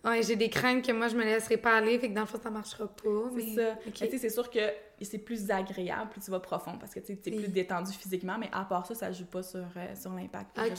ouais, 0.05 0.22
j'ai 0.22 0.37
des 0.37 0.49
craintes 0.51 0.84
que 0.84 0.93
moi, 0.93 1.09
je 1.09 1.16
me 1.16 1.22
laisserai 1.24 1.57
pas 1.57 1.76
aller, 1.76 1.99
fait 1.99 2.09
que 2.09 2.14
dans 2.14 2.20
le 2.22 2.26
fond, 2.26 2.39
ça 2.43 2.51
marchera 2.51 2.87
pas. 2.87 3.30
C'est 3.39 3.55
ça. 3.55 3.78
Tu 3.95 4.09
sais, 4.11 4.18
c'est 4.18 4.28
sûr 4.30 4.51
que 4.51 4.59
c'est 5.05 5.18
plus 5.18 5.51
agréable, 5.51 6.11
plus 6.11 6.20
tu 6.22 6.30
vas 6.30 6.40
profond, 6.40 6.78
parce 6.78 6.94
que 6.94 7.01
tu 7.01 7.12
es 7.12 7.20
Oui. 7.26 7.36
plus 7.42 7.49
détendu 7.49 7.92
physiquement, 7.92 8.38
mais 8.38 8.49
à 8.53 8.64
part 8.64 8.86
ça, 8.86 8.94
ça 8.94 9.12
joue 9.12 9.26
pas 9.26 9.42
sur, 9.42 9.59
euh, 9.76 9.94
sur 9.94 10.12
l'impact. 10.14 10.59
Ok. 10.59 10.76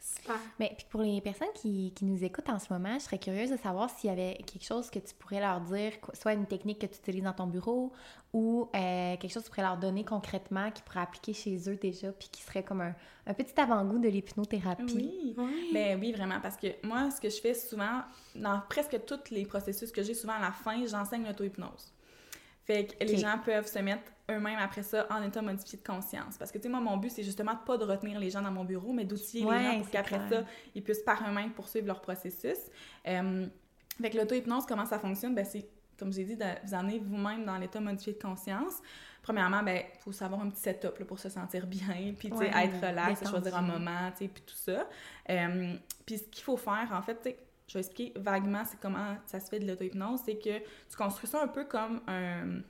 Super. 0.00 0.36
Mais 0.58 0.72
puis 0.76 0.86
pour 0.90 1.02
les 1.02 1.20
personnes 1.20 1.52
qui, 1.54 1.92
qui 1.94 2.04
nous 2.04 2.22
écoutent 2.24 2.48
en 2.48 2.58
ce 2.58 2.72
moment, 2.72 2.94
je 2.98 3.04
serais 3.04 3.18
curieuse 3.18 3.50
de 3.50 3.56
savoir 3.56 3.90
s'il 3.90 4.10
y 4.10 4.12
avait 4.12 4.34
quelque 4.46 4.64
chose 4.64 4.90
que 4.90 4.98
tu 4.98 5.14
pourrais 5.14 5.40
leur 5.40 5.60
dire, 5.60 6.00
quoi- 6.00 6.14
soit 6.14 6.32
une 6.34 6.46
technique 6.46 6.80
que 6.80 6.86
tu 6.86 6.98
utilises 6.98 7.22
dans 7.24 7.32
ton 7.32 7.46
bureau 7.46 7.92
ou 8.32 8.68
euh, 8.74 9.16
quelque 9.16 9.28
chose 9.32 9.42
que 9.44 9.48
tu 9.48 9.50
pourrais 9.54 9.62
leur 9.68 9.76
donner 9.78 10.04
concrètement 10.04 10.70
qui 10.70 10.82
pourrait 10.82 11.00
appliquer 11.00 11.32
chez 11.32 11.56
eux 11.70 11.76
déjà, 11.76 12.12
puis 12.12 12.28
qui 12.30 12.42
serait 12.42 12.62
comme 12.64 12.80
un, 12.80 12.94
un 13.26 13.34
petit 13.34 13.58
avant-goût 13.60 13.98
de 13.98 14.08
l'hypnothérapie. 14.08 14.84
Oui. 14.94 15.34
Ouais. 15.38 15.72
Ben 15.72 16.00
oui, 16.00 16.12
vraiment, 16.12 16.40
parce 16.40 16.56
que 16.56 16.66
moi, 16.86 17.10
ce 17.10 17.20
que 17.20 17.30
je 17.30 17.40
fais 17.40 17.54
souvent, 17.54 18.02
dans 18.34 18.60
presque 18.68 18.98
tous 19.06 19.30
les 19.30 19.46
processus 19.46 19.90
que 19.92 20.02
j'ai, 20.02 20.14
souvent 20.14 20.34
à 20.34 20.40
la 20.40 20.52
fin, 20.52 20.84
j'enseigne 20.86 21.24
l'auto-hypnose. 21.26 21.92
Fait 22.66 22.86
que 22.86 23.04
les 23.04 23.16
gens 23.16 23.38
peuvent 23.44 23.66
se 23.68 23.78
mettre 23.78 24.10
eux-mêmes 24.28 24.58
après 24.58 24.82
ça 24.82 25.06
en 25.08 25.22
état 25.22 25.40
modifié 25.40 25.78
de 25.78 25.84
conscience. 25.86 26.36
Parce 26.36 26.50
que, 26.50 26.58
tu 26.58 26.64
sais, 26.64 26.68
moi, 26.68 26.80
mon 26.80 26.96
but, 26.96 27.10
c'est 27.10 27.22
justement 27.22 27.54
pas 27.54 27.76
de 27.78 27.84
retenir 27.84 28.18
les 28.18 28.28
gens 28.28 28.42
dans 28.42 28.50
mon 28.50 28.64
bureau, 28.64 28.92
mais 28.92 29.04
d'outiller 29.04 29.44
Ouais, 29.44 29.58
les 29.58 29.64
gens 29.64 29.78
pour 29.78 29.90
qu'après 29.90 30.20
ça, 30.28 30.44
ils 30.74 30.82
puissent 30.82 31.02
par 31.04 31.22
eux-mêmes 31.28 31.52
poursuivre 31.52 31.86
leur 31.86 32.00
processus. 32.00 32.58
Euh, 33.06 33.46
fait 34.00 34.10
que 34.10 34.16
l'auto-hypnose, 34.18 34.66
comment 34.66 34.84
ça 34.84 34.98
fonctionne? 34.98 35.34
Ben, 35.34 35.44
c'est, 35.44 35.68
comme 35.96 36.12
j'ai 36.12 36.24
dit, 36.24 36.36
de 36.36 36.44
vous 36.64 36.74
emmener 36.74 36.98
vous-même 36.98 37.44
dans 37.44 37.56
l'état 37.56 37.78
modifié 37.78 38.14
de 38.14 38.18
conscience. 38.20 38.74
Premièrement, 39.22 39.62
ben, 39.62 39.82
faut 40.00 40.12
savoir 40.12 40.40
un 40.40 40.50
petit 40.50 40.62
setup 40.62 40.98
là, 40.98 41.04
pour 41.04 41.20
se 41.20 41.28
sentir 41.28 41.66
bien, 41.68 42.14
puis, 42.18 42.30
tu 42.30 42.36
sais, 42.36 42.52
Ouais, 42.52 42.64
être 42.64 42.84
relax, 42.84 43.20
détendu. 43.20 43.30
choisir 43.30 43.56
un 43.56 43.62
moment, 43.62 44.10
tu 44.10 44.24
sais, 44.24 44.28
puis 44.28 44.42
tout 44.44 44.56
ça. 44.56 44.88
Euh, 45.30 45.76
puis 46.04 46.18
ce 46.18 46.24
qu'il 46.24 46.42
faut 46.42 46.56
faire, 46.56 46.88
en 46.92 47.02
fait, 47.02 47.14
tu 47.22 47.30
sais, 47.30 47.36
je 47.66 47.74
vais 47.74 47.80
expliquer 47.80 48.18
vaguement 48.18 48.64
c'est 48.64 48.78
comment 48.80 49.16
ça 49.26 49.40
se 49.40 49.48
fait 49.48 49.58
de 49.58 49.66
l'auto-hypnose, 49.66 50.20
c'est 50.24 50.38
que 50.38 50.58
tu 50.58 50.96
construis 50.96 51.28
ça 51.28 51.42
un 51.42 51.48
peu 51.48 51.64
comme 51.64 52.00
un 52.06 52.60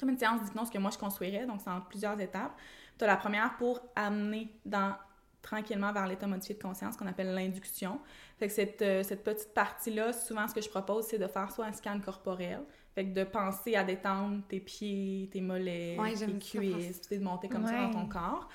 comme 0.00 0.08
une 0.10 0.18
séance 0.18 0.42
d'hypnose 0.42 0.68
que 0.68 0.78
moi 0.78 0.90
je 0.90 0.98
construirais, 0.98 1.46
donc 1.46 1.60
c'est 1.62 1.70
en 1.70 1.80
plusieurs 1.80 2.18
étapes. 2.20 2.56
Tu 2.98 3.04
as 3.04 3.06
la 3.06 3.16
première 3.16 3.56
pour 3.56 3.80
amener 3.94 4.48
dans 4.64 4.94
tranquillement 5.42 5.92
vers 5.92 6.06
l'état 6.06 6.26
modifié 6.26 6.54
de 6.54 6.62
conscience 6.62 6.96
qu'on 6.96 7.06
appelle 7.06 7.34
l'induction. 7.34 8.00
Fait 8.38 8.46
que 8.46 8.52
cette, 8.52 8.82
euh, 8.82 9.02
cette 9.02 9.24
petite 9.24 9.52
partie-là, 9.54 10.12
souvent 10.12 10.46
ce 10.48 10.54
que 10.54 10.60
je 10.60 10.68
propose, 10.68 11.06
c'est 11.06 11.18
de 11.18 11.26
faire 11.26 11.50
soit 11.50 11.66
un 11.66 11.72
scan 11.72 12.00
corporel, 12.00 12.60
fait 12.94 13.06
que 13.06 13.12
de 13.12 13.24
penser 13.24 13.74
à 13.74 13.84
détendre 13.84 14.42
tes 14.48 14.60
pieds, 14.60 15.28
tes 15.32 15.40
mollets, 15.40 15.96
Ouais, 15.98 16.14
tes 16.14 16.38
cuisses, 16.38 17.08
de 17.08 17.18
monter 17.18 17.48
comme 17.48 17.66
ça 17.66 17.86
dans 17.86 17.90
ton 17.90 18.06
corps. 18.06 18.48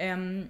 Euh, 0.00 0.44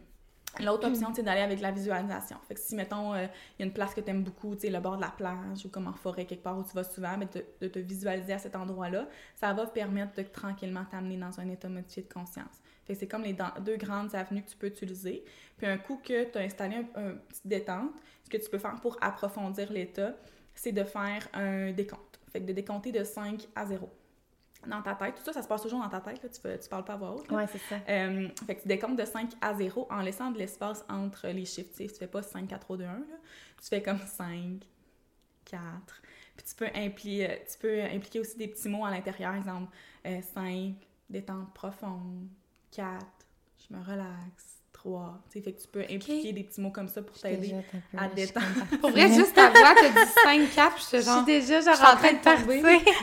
L'autre 0.63 0.87
option, 0.87 1.13
c'est 1.15 1.23
d'aller 1.23 1.41
avec 1.41 1.61
la 1.61 1.71
visualisation. 1.71 2.37
Fait 2.47 2.55
que 2.55 2.61
si, 2.61 2.75
mettons, 2.75 3.15
euh, 3.15 3.27
il 3.59 3.61
y 3.61 3.63
a 3.63 3.67
une 3.67 3.73
place 3.73 3.95
que 3.95 4.01
tu 4.01 4.11
aimes 4.11 4.23
beaucoup, 4.23 4.55
tu 4.55 4.63
sais, 4.63 4.71
le 4.71 4.81
bord 4.81 4.97
de 4.97 5.01
la 5.01 5.11
plage 5.11 5.65
ou 5.65 5.69
comme 5.69 5.89
en 5.89 5.95
forêt, 5.95 6.25
quelque 6.27 6.43
part 6.43 6.59
où 6.59 6.63
tu 6.63 6.73
vas 6.75 6.85
souvent, 6.85 7.17
mais 7.19 7.27
de, 7.27 7.45
de 7.61 7.69
te 7.69 7.79
visualiser 7.79 8.33
à 8.33 8.39
cet 8.39 8.55
endroit-là, 8.55 9.09
ça 9.35 9.53
va 9.53 9.67
permettre 9.67 10.15
de 10.15 10.23
tranquillement 10.23 10.85
t'amener 10.85 11.17
dans 11.17 11.41
un 11.41 11.49
état 11.49 11.69
modifié 11.69 12.03
de 12.03 12.13
conscience. 12.13 12.63
Fait 12.85 12.93
que 12.95 13.01
c'est 13.01 13.09
comme 13.09 13.23
les 13.23 13.37
deux 13.65 13.77
grandes 13.77 14.15
avenues 14.15 14.43
que 14.43 14.51
tu 14.51 14.57
peux 14.57 14.67
utiliser. 14.67 15.25
Puis 15.57 15.67
un 15.67 15.79
coup 15.79 16.01
que 16.03 16.31
tu 16.31 16.39
as 16.39 16.43
installé 16.43 16.77
un, 16.77 17.01
un 17.01 17.15
petit 17.15 17.47
détente, 17.47 17.93
ce 18.23 18.31
que 18.31 18.37
tu 18.37 18.49
peux 18.51 18.59
faire 18.59 18.79
pour 18.81 18.97
approfondir 19.01 19.73
l'état, 19.73 20.15
c'est 20.55 20.73
de 20.73 20.85
faire 20.85 21.27
un 21.33 21.73
décompte. 21.73 22.21
Fait 22.33 22.41
que 22.41 22.47
de 22.47 22.53
décompter 22.53 22.93
de 22.93 23.03
5 23.03 23.49
à 23.55 23.67
0. 23.67 23.89
Dans 24.67 24.83
ta 24.83 24.95
tête. 24.95 25.15
Tout 25.17 25.25
ça, 25.25 25.33
ça 25.33 25.43
se 25.43 25.49
passe 25.49 25.62
toujours 25.62 25.81
dans 25.81 25.89
ta 25.89 26.01
tête, 26.01 26.23
là. 26.23 26.29
Tu, 26.29 26.41
tu 26.62 26.69
parles 26.69 26.85
pas 26.85 26.95
à 26.95 26.97
voix 26.97 27.12
haute. 27.17 27.31
là. 27.31 27.37
Ouais, 27.39 27.47
c'est 27.51 27.59
ça. 27.59 27.77
Euh, 27.89 28.29
fait 28.47 28.57
que 28.57 28.62
tu 28.62 28.69
décomptes 28.69 28.99
de 28.99 29.05
5 29.05 29.31
à 29.41 29.55
0 29.55 29.87
en 29.91 30.01
laissant 30.01 30.31
de 30.31 30.39
l'espace 30.39 30.85
entre 30.89 31.29
les 31.29 31.45
chiffres. 31.45 31.71
Tu 31.77 31.85
sais, 31.85 31.93
tu 31.93 31.99
fais 31.99 32.07
pas 32.07 32.23
5, 32.23 32.47
4, 32.49 32.61
3, 32.61 32.77
2, 32.77 32.85
1. 32.85 32.87
Là. 32.87 32.99
Tu 33.62 33.69
fais 33.69 33.83
comme 33.83 33.99
5, 33.99 34.61
4. 35.45 35.61
Puis 36.37 36.47
tu 36.49 36.55
peux, 36.57 36.67
impliquer, 36.75 37.43
tu 37.51 37.59
peux 37.59 37.83
impliquer 37.83 38.21
aussi 38.21 38.37
des 38.37 38.49
petits 38.49 38.69
mots 38.69 38.85
à 38.85 38.91
l'intérieur. 38.91 39.35
Exemple, 39.35 39.69
5, 40.35 40.75
détente 41.09 41.53
profonde. 41.55 42.29
4, 42.73 42.91
je 43.71 43.77
me 43.77 43.81
relaxe. 43.83 44.51
3. 44.73 45.23
Tu 45.31 45.39
sais, 45.39 45.45
fait 45.45 45.53
que 45.53 45.62
tu 45.62 45.69
peux 45.69 45.81
impliquer 45.83 46.33
des 46.33 46.43
petits 46.45 46.61
mots 46.61 46.73
comme 46.73 46.89
ça 46.89 47.01
pour 47.01 47.17
t'aider 47.19 47.55
à 47.97 48.09
détendre. 48.09 48.47
Pour 48.81 48.91
vrai, 48.91 49.09
juste 49.15 49.33
ta 49.35 49.49
voix, 49.49 49.75
t'as 49.75 49.89
dit 49.89 50.11
5 50.25 50.51
4 50.55 50.75
puis 50.75 50.85
j'étais 50.85 50.97
Je 50.99 51.03
suis 51.03 51.11
genre. 51.12 51.25
déjà 51.25 51.61
genre 51.61 51.75
je 51.75 51.79
suis 51.79 51.87
en 51.87 51.93
en 51.93 51.97
train 51.97 52.12
de 52.12 52.19
partir. 52.19 52.95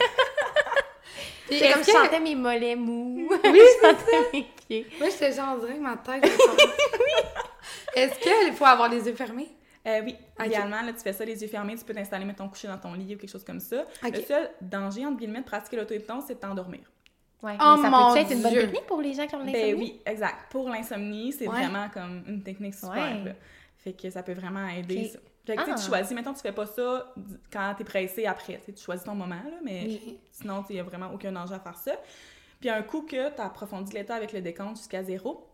C'est 1.60 1.72
comme 1.72 1.82
est-ce 1.82 1.92
je 1.92 1.96
que- 1.98 2.04
sentais 2.04 2.20
mes 2.20 2.36
mollets 2.36 2.76
mous. 2.76 3.30
Oui, 3.30 3.60
je 3.60 3.88
sentais 3.88 4.30
mes 4.34 4.44
pieds. 4.68 4.88
Moi, 5.00 5.10
j'étais 5.10 5.32
genre, 5.34 5.56
on 5.56 5.60
dirait 5.60 5.76
que 5.76 5.82
ma 5.82 5.98
tête. 5.98 6.24
Est-ce 7.96 8.20
qu'il 8.20 8.54
faut 8.54 8.66
avoir 8.66 8.90
les 8.90 9.06
yeux 9.06 9.14
fermés? 9.16 9.50
Euh, 9.88 10.02
oui, 10.06 10.16
Ok. 10.40 10.46
idéalement, 10.46 10.82
là, 10.82 10.94
tu 10.94 11.00
fais 11.00 11.14
ça 11.14 11.26
les 11.26 11.42
yeux 11.42 11.48
fermés, 11.48 11.76
tu 11.76 11.84
peux 11.84 11.94
t'installer, 11.94 12.24
mettons, 12.26 12.48
coucher 12.48 12.68
dans 12.68 12.78
ton 12.78 12.94
lit 12.94 13.16
ou 13.16 13.18
quelque 13.18 13.30
chose 13.32 13.44
comme 13.44 13.60
ça. 13.60 13.86
Le 14.04 14.22
seul 14.22 14.50
danger, 14.62 15.06
entre 15.06 15.18
guillemets, 15.18 15.40
de 15.42 15.46
pratiquer 15.46 15.78
l'auto-hypnose, 15.78 16.24
c'est 16.28 16.36
de 16.36 16.40
t'endormir. 16.40 16.82
Ouais, 17.42 17.58
Oh 17.60 17.74
mais 17.78 17.82
ça 17.84 17.90
mon 17.90 18.14
peut 18.14 18.20
être 18.20 18.32
une 18.32 18.42
bonne 18.44 18.52
Dieu. 18.52 18.62
technique 18.62 18.86
pour 18.86 19.02
les 19.02 19.14
gens 19.16 19.26
qui 19.26 19.36
ont 19.36 19.44
Ben 19.44 19.48
l'insomnie? 19.52 19.74
oui, 19.74 20.02
exact. 20.06 20.52
Pour 20.52 20.70
l'insomnie, 20.70 21.32
c'est 21.34 21.48
Ouais. 21.48 21.56
vraiment 21.58 21.90
comme 21.90 22.24
une 22.28 22.44
technique 22.44 22.76
super. 22.76 22.92
Ouais. 22.94 23.36
Fait 23.78 23.94
que 23.94 24.10
ça 24.12 24.22
peut 24.22 24.34
vraiment 24.34 24.68
aider. 24.68 25.06
Ça. 25.12 25.18
Fait 25.46 25.56
que 25.56 25.62
tu 25.62 25.66
sais, 25.68 25.72
Ah. 25.74 25.80
tu 25.80 25.86
choisis, 25.88 26.12
mettons, 26.12 26.34
tu 26.34 26.42
fais 26.42 26.52
pas 26.52 26.66
ça 26.68 27.14
quand 27.52 27.74
t'es 27.78 27.84
pressé 27.84 28.26
après. 28.26 28.62
Tu 28.66 28.76
choisis 28.78 29.04
ton 29.06 29.16
moment, 29.16 29.36
là, 29.36 29.58
mais 29.64 29.84
Oui. 29.86 30.20
sinon, 30.32 30.64
il 30.70 30.76
y 30.76 30.80
a 30.80 30.84
vraiment 30.84 31.12
aucun 31.14 31.32
danger 31.32 31.56
à 31.56 31.60
faire 31.60 31.78
ça. 31.78 31.94
Puis 32.60 32.70
un 32.70 32.84
coup 32.84 33.02
que 33.02 33.30
tu 33.34 33.42
as 33.42 33.46
approfondi 33.46 33.92
l'état 33.94 34.14
avec 34.16 34.34
le 34.34 34.42
décompte 34.42 34.78
jusqu'à 34.78 35.04
zéro, 35.04 35.48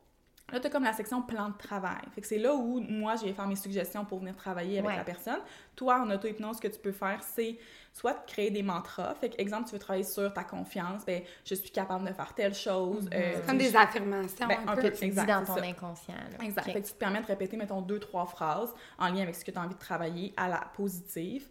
là, 0.51 0.59
tu 0.59 0.67
as 0.67 0.69
comme 0.69 0.83
la 0.83 0.93
section 0.93 1.21
plan 1.21 1.49
de 1.49 1.57
travail. 1.57 2.01
Fait 2.15 2.21
que 2.21 2.27
c'est 2.27 2.37
là 2.37 2.53
où 2.55 2.79
moi, 2.79 3.15
je 3.15 3.25
vais 3.25 3.33
faire 3.33 3.47
mes 3.47 3.55
suggestions 3.55 4.05
pour 4.05 4.19
venir 4.19 4.35
travailler 4.35 4.79
avec 4.79 4.89
Ouais. 4.91 4.95
la 4.97 5.03
personne. 5.03 5.39
Toi, 5.75 5.99
en 6.01 6.09
auto-hypnose, 6.09 6.57
ce 6.57 6.61
que 6.61 6.67
tu 6.69 6.79
peux 6.79 6.91
faire, 6.91 7.21
c'est 7.23 7.57
soit 7.93 8.13
de 8.13 8.19
créer 8.27 8.49
des 8.51 8.63
mantras. 8.63 9.13
Fait 9.15 9.29
que, 9.29 9.41
exemple, 9.41 9.65
tu 9.67 9.73
veux 9.73 9.79
travailler 9.79 10.03
sur 10.05 10.31
ta 10.33 10.43
confiance, 10.43 11.03
ben, 11.05 11.21
je 11.45 11.55
suis 11.55 11.69
capable 11.71 12.07
de 12.07 12.13
faire 12.13 12.33
telle 12.33 12.53
chose. 12.55 13.09
euh, 13.13 13.41
Comme 13.45 13.57
des 13.57 13.75
affirmations. 13.75 14.47
Ben, 14.47 14.57
un, 14.67 14.75
peu. 14.75 14.81
peu. 14.83 14.91
Tu 14.91 14.97
dis 14.99 15.05
Exact, 15.05 15.27
dans 15.27 15.45
ton 15.45 15.55
ça. 15.55 15.65
inconscient. 15.65 16.13
là. 16.13 16.45
Exact. 16.45 16.63
Fait 16.63 16.73
que 16.81 16.87
tu 16.87 16.93
te 16.93 16.97
permets 16.97 17.21
de 17.21 17.25
répéter, 17.27 17.57
mettons, 17.57 17.81
deux, 17.81 17.99
trois 17.99 18.25
phrases 18.25 18.73
en 18.99 19.09
lien 19.09 19.23
avec 19.23 19.35
ce 19.35 19.43
que 19.43 19.51
tu 19.51 19.57
as 19.57 19.61
envie 19.61 19.75
de 19.75 19.79
travailler 19.79 20.33
à 20.37 20.47
la 20.47 20.59
positive. 20.75 21.47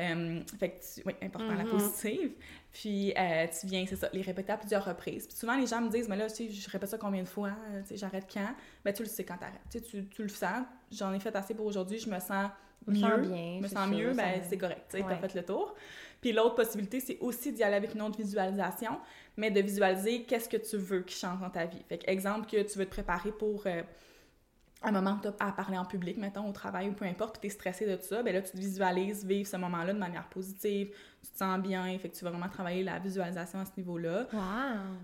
Euh, 0.00 0.40
fait 0.60 0.70
que, 0.70 0.74
tu, 0.94 1.02
oui, 1.06 1.14
important, 1.22 1.54
la 1.54 1.64
Mhm. 1.64 1.70
positive. 1.70 2.32
Puis, 2.72 3.12
euh, 3.18 3.46
tu 3.60 3.66
viens, 3.66 3.84
c'est 3.88 3.96
ça, 3.96 4.08
les 4.12 4.20
répéter 4.22 4.52
à 4.52 4.56
plusieurs 4.58 4.84
reprises. 4.84 5.26
Puis 5.26 5.36
souvent, 5.36 5.56
les 5.56 5.66
gens 5.66 5.80
me 5.80 5.88
disent, 5.88 6.08
mais 6.08 6.16
là, 6.16 6.28
tu 6.28 6.36
sais, 6.36 6.50
je 6.50 6.70
répète 6.70 6.90
ça 6.90 6.98
combien 6.98 7.22
de 7.22 7.28
fois, 7.28 7.50
Euh, 7.70 7.80
tu 7.82 7.88
sais, 7.88 7.96
j'arrête 7.96 8.26
quand? 8.32 8.54
Ben, 8.84 8.92
tu 8.92 9.02
le 9.02 9.08
sais 9.08 9.24
quand 9.24 9.36
t'arrêtes. 9.38 9.60
Tu 9.70 9.78
sais, 9.78 9.84
tu, 9.84 10.06
tu 10.08 10.22
le 10.22 10.28
sens. 10.28 10.64
J'en 10.92 11.12
ai 11.14 11.18
fait 11.20 11.34
assez 11.34 11.54
pour 11.54 11.66
aujourd'hui, 11.66 11.98
je 11.98 12.08
me 12.10 12.18
sens 12.20 12.50
me 12.86 12.94
sens 12.94 13.10
mieux. 13.10 13.28
bien, 13.28 13.54
Je 13.58 13.62
me 13.62 13.68
sens 13.68 13.88
mieux, 13.90 14.12
ben, 14.14 14.40
c'est 14.48 14.56
correct. 14.56 14.82
Tu 14.90 14.98
sais, 14.98 15.02
Ouais. 15.04 15.16
t'as 15.20 15.28
fait 15.28 15.34
le 15.38 15.44
tour. 15.44 15.74
Puis 16.20 16.32
l'autre 16.32 16.54
possibilité, 16.54 17.00
c'est 17.00 17.18
aussi 17.20 17.52
d'y 17.52 17.62
aller 17.62 17.74
avec 17.76 17.94
une 17.94 18.02
autre 18.02 18.18
visualisation, 18.18 18.98
mais 19.36 19.50
de 19.50 19.60
visualiser 19.60 20.22
qu'est-ce 20.24 20.48
que 20.48 20.56
tu 20.56 20.76
veux 20.76 21.02
qui 21.02 21.16
change 21.16 21.40
dans 21.40 21.50
ta 21.50 21.64
vie. 21.66 21.82
Fait 21.88 21.98
que, 21.98 22.10
exemple, 22.10 22.46
que 22.50 22.62
tu 22.62 22.78
veux 22.78 22.84
te 22.86 22.90
préparer 22.90 23.32
pour 23.32 23.62
euh, 23.66 23.82
un 24.82 24.92
moment 24.92 25.18
où 25.18 25.20
tu 25.20 25.28
as 25.28 25.46
à 25.46 25.52
parler 25.52 25.76
en 25.76 25.84
public, 25.84 26.16
mettons, 26.18 26.48
au 26.48 26.52
travail 26.52 26.88
ou 26.88 26.92
peu 26.92 27.04
importe, 27.04 27.38
puis 27.40 27.42
tu 27.42 27.46
es 27.48 27.50
stressé 27.50 27.86
de 27.86 27.96
tout 27.96 28.04
ça, 28.06 28.22
ben 28.22 28.32
là, 28.32 28.40
tu 28.42 28.52
te 28.52 28.56
visualises 28.56 29.24
vivre 29.24 29.48
ce 29.48 29.56
moment-là 29.56 29.92
de 29.92 29.98
manière 29.98 30.28
positive, 30.28 30.88
tu 31.22 31.30
te 31.32 31.36
sens 31.38 31.58
bien, 31.60 31.98
fait 31.98 32.08
que 32.08 32.16
tu 32.16 32.24
vas 32.24 32.30
vraiment 32.30 32.48
travailler 32.48 32.84
la 32.84 32.98
visualisation 32.98 33.58
à 33.58 33.64
ce 33.64 33.72
niveau-là. 33.76 34.26
Wow! 34.32 34.40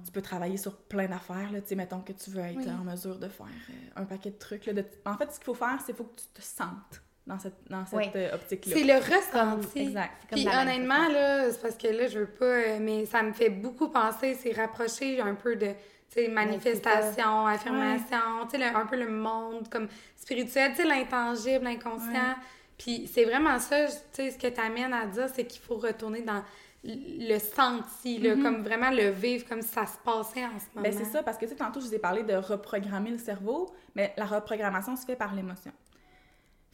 Tu 0.04 0.12
peux 0.12 0.22
travailler 0.22 0.56
sur 0.56 0.76
plein 0.76 1.06
d'affaires, 1.08 1.50
là, 1.52 1.60
tu 1.60 1.68
sais, 1.68 1.74
mettons 1.74 2.00
que 2.00 2.12
tu 2.12 2.30
veux 2.30 2.40
être 2.42 2.56
Oui. 2.56 2.70
en 2.70 2.84
mesure 2.84 3.18
de 3.18 3.28
faire 3.28 3.46
euh, 3.46 4.02
un 4.02 4.04
paquet 4.04 4.30
de 4.30 4.38
trucs. 4.38 4.66
Là, 4.66 4.74
de- 4.74 4.84
En 5.04 5.16
fait, 5.16 5.30
ce 5.32 5.36
qu'il 5.38 5.44
faut 5.46 5.54
faire, 5.54 5.78
c'est 5.84 5.96
faut 5.96 6.04
que 6.04 6.20
tu 6.20 6.26
te 6.34 6.42
sentes 6.42 7.02
dans 7.26 7.38
cette, 7.38 7.56
dans 7.70 7.84
cette 7.86 7.98
Oui. 7.98 8.04
euh, 8.16 8.34
optique-là. 8.34 8.74
C'est 8.76 8.84
le 8.84 8.94
ressenti. 8.94 9.78
Exact. 9.88 10.12
comme 10.30 10.38
Puis 10.38 10.46
honnêtement, 10.48 11.08
là, 11.08 11.50
c'est 11.50 11.60
parce 11.62 11.76
que 11.76 11.88
là, 11.88 12.06
je 12.06 12.18
veux 12.20 12.26
pas, 12.30 12.44
euh, 12.44 12.78
mais 12.80 13.06
ça 13.06 13.22
me 13.22 13.32
fait 13.32 13.48
beaucoup 13.50 13.88
penser, 13.88 14.34
c'est 14.34 14.52
rapprocher 14.52 15.20
un 15.20 15.34
peu 15.34 15.56
de, 15.56 15.70
tu 16.14 16.22
sais, 16.22 16.28
manifestation, 16.28 17.46
affirmation, 17.46 18.46
tu 18.48 18.50
sais, 18.50 18.58
le- 18.58 18.76
un 18.76 18.86
peu 18.86 18.96
le 18.96 19.10
monde 19.10 19.68
comme 19.68 19.88
spirituel, 20.16 20.72
tu 20.74 20.82
sais, 20.82 20.88
l'intangible, 20.88 21.64
l'inconscient. 21.64 22.34
Puis 22.78 23.08
c'est 23.12 23.24
vraiment 23.24 23.58
ça, 23.58 23.86
tu 23.86 23.92
sais, 24.12 24.30
ce 24.30 24.38
que 24.38 24.46
tu 24.48 24.60
amènes 24.60 24.92
à 24.92 25.06
dire, 25.06 25.28
c'est 25.34 25.44
qu'il 25.46 25.60
faut 25.62 25.76
retourner 25.76 26.22
dans 26.22 26.42
le 26.86 27.38
senti, 27.38 28.18
là, 28.18 28.34
comme 28.42 28.62
vraiment 28.62 28.90
le 28.90 29.08
vivre 29.10 29.46
comme 29.48 29.62
si 29.62 29.68
ça 29.68 29.86
se 29.86 29.96
passait 30.04 30.44
en 30.44 30.58
ce 30.58 30.66
moment. 30.74 30.82
Ben, 30.82 30.92
c'est 30.92 31.04
ça, 31.10 31.22
parce 31.22 31.38
que 31.38 31.46
tu 31.46 31.52
sais, 31.52 31.56
tantôt, 31.56 31.80
je 31.80 31.86
vous 31.86 31.94
ai 31.94 31.98
parlé 31.98 32.22
de 32.24 32.34
reprogrammer 32.34 33.10
le 33.10 33.18
cerveau, 33.18 33.72
mais 33.94 34.12
la 34.16 34.26
reprogrammation 34.26 34.94
se 34.96 35.04
fait 35.06 35.16
par 35.16 35.34
l'émotion. 35.34 35.72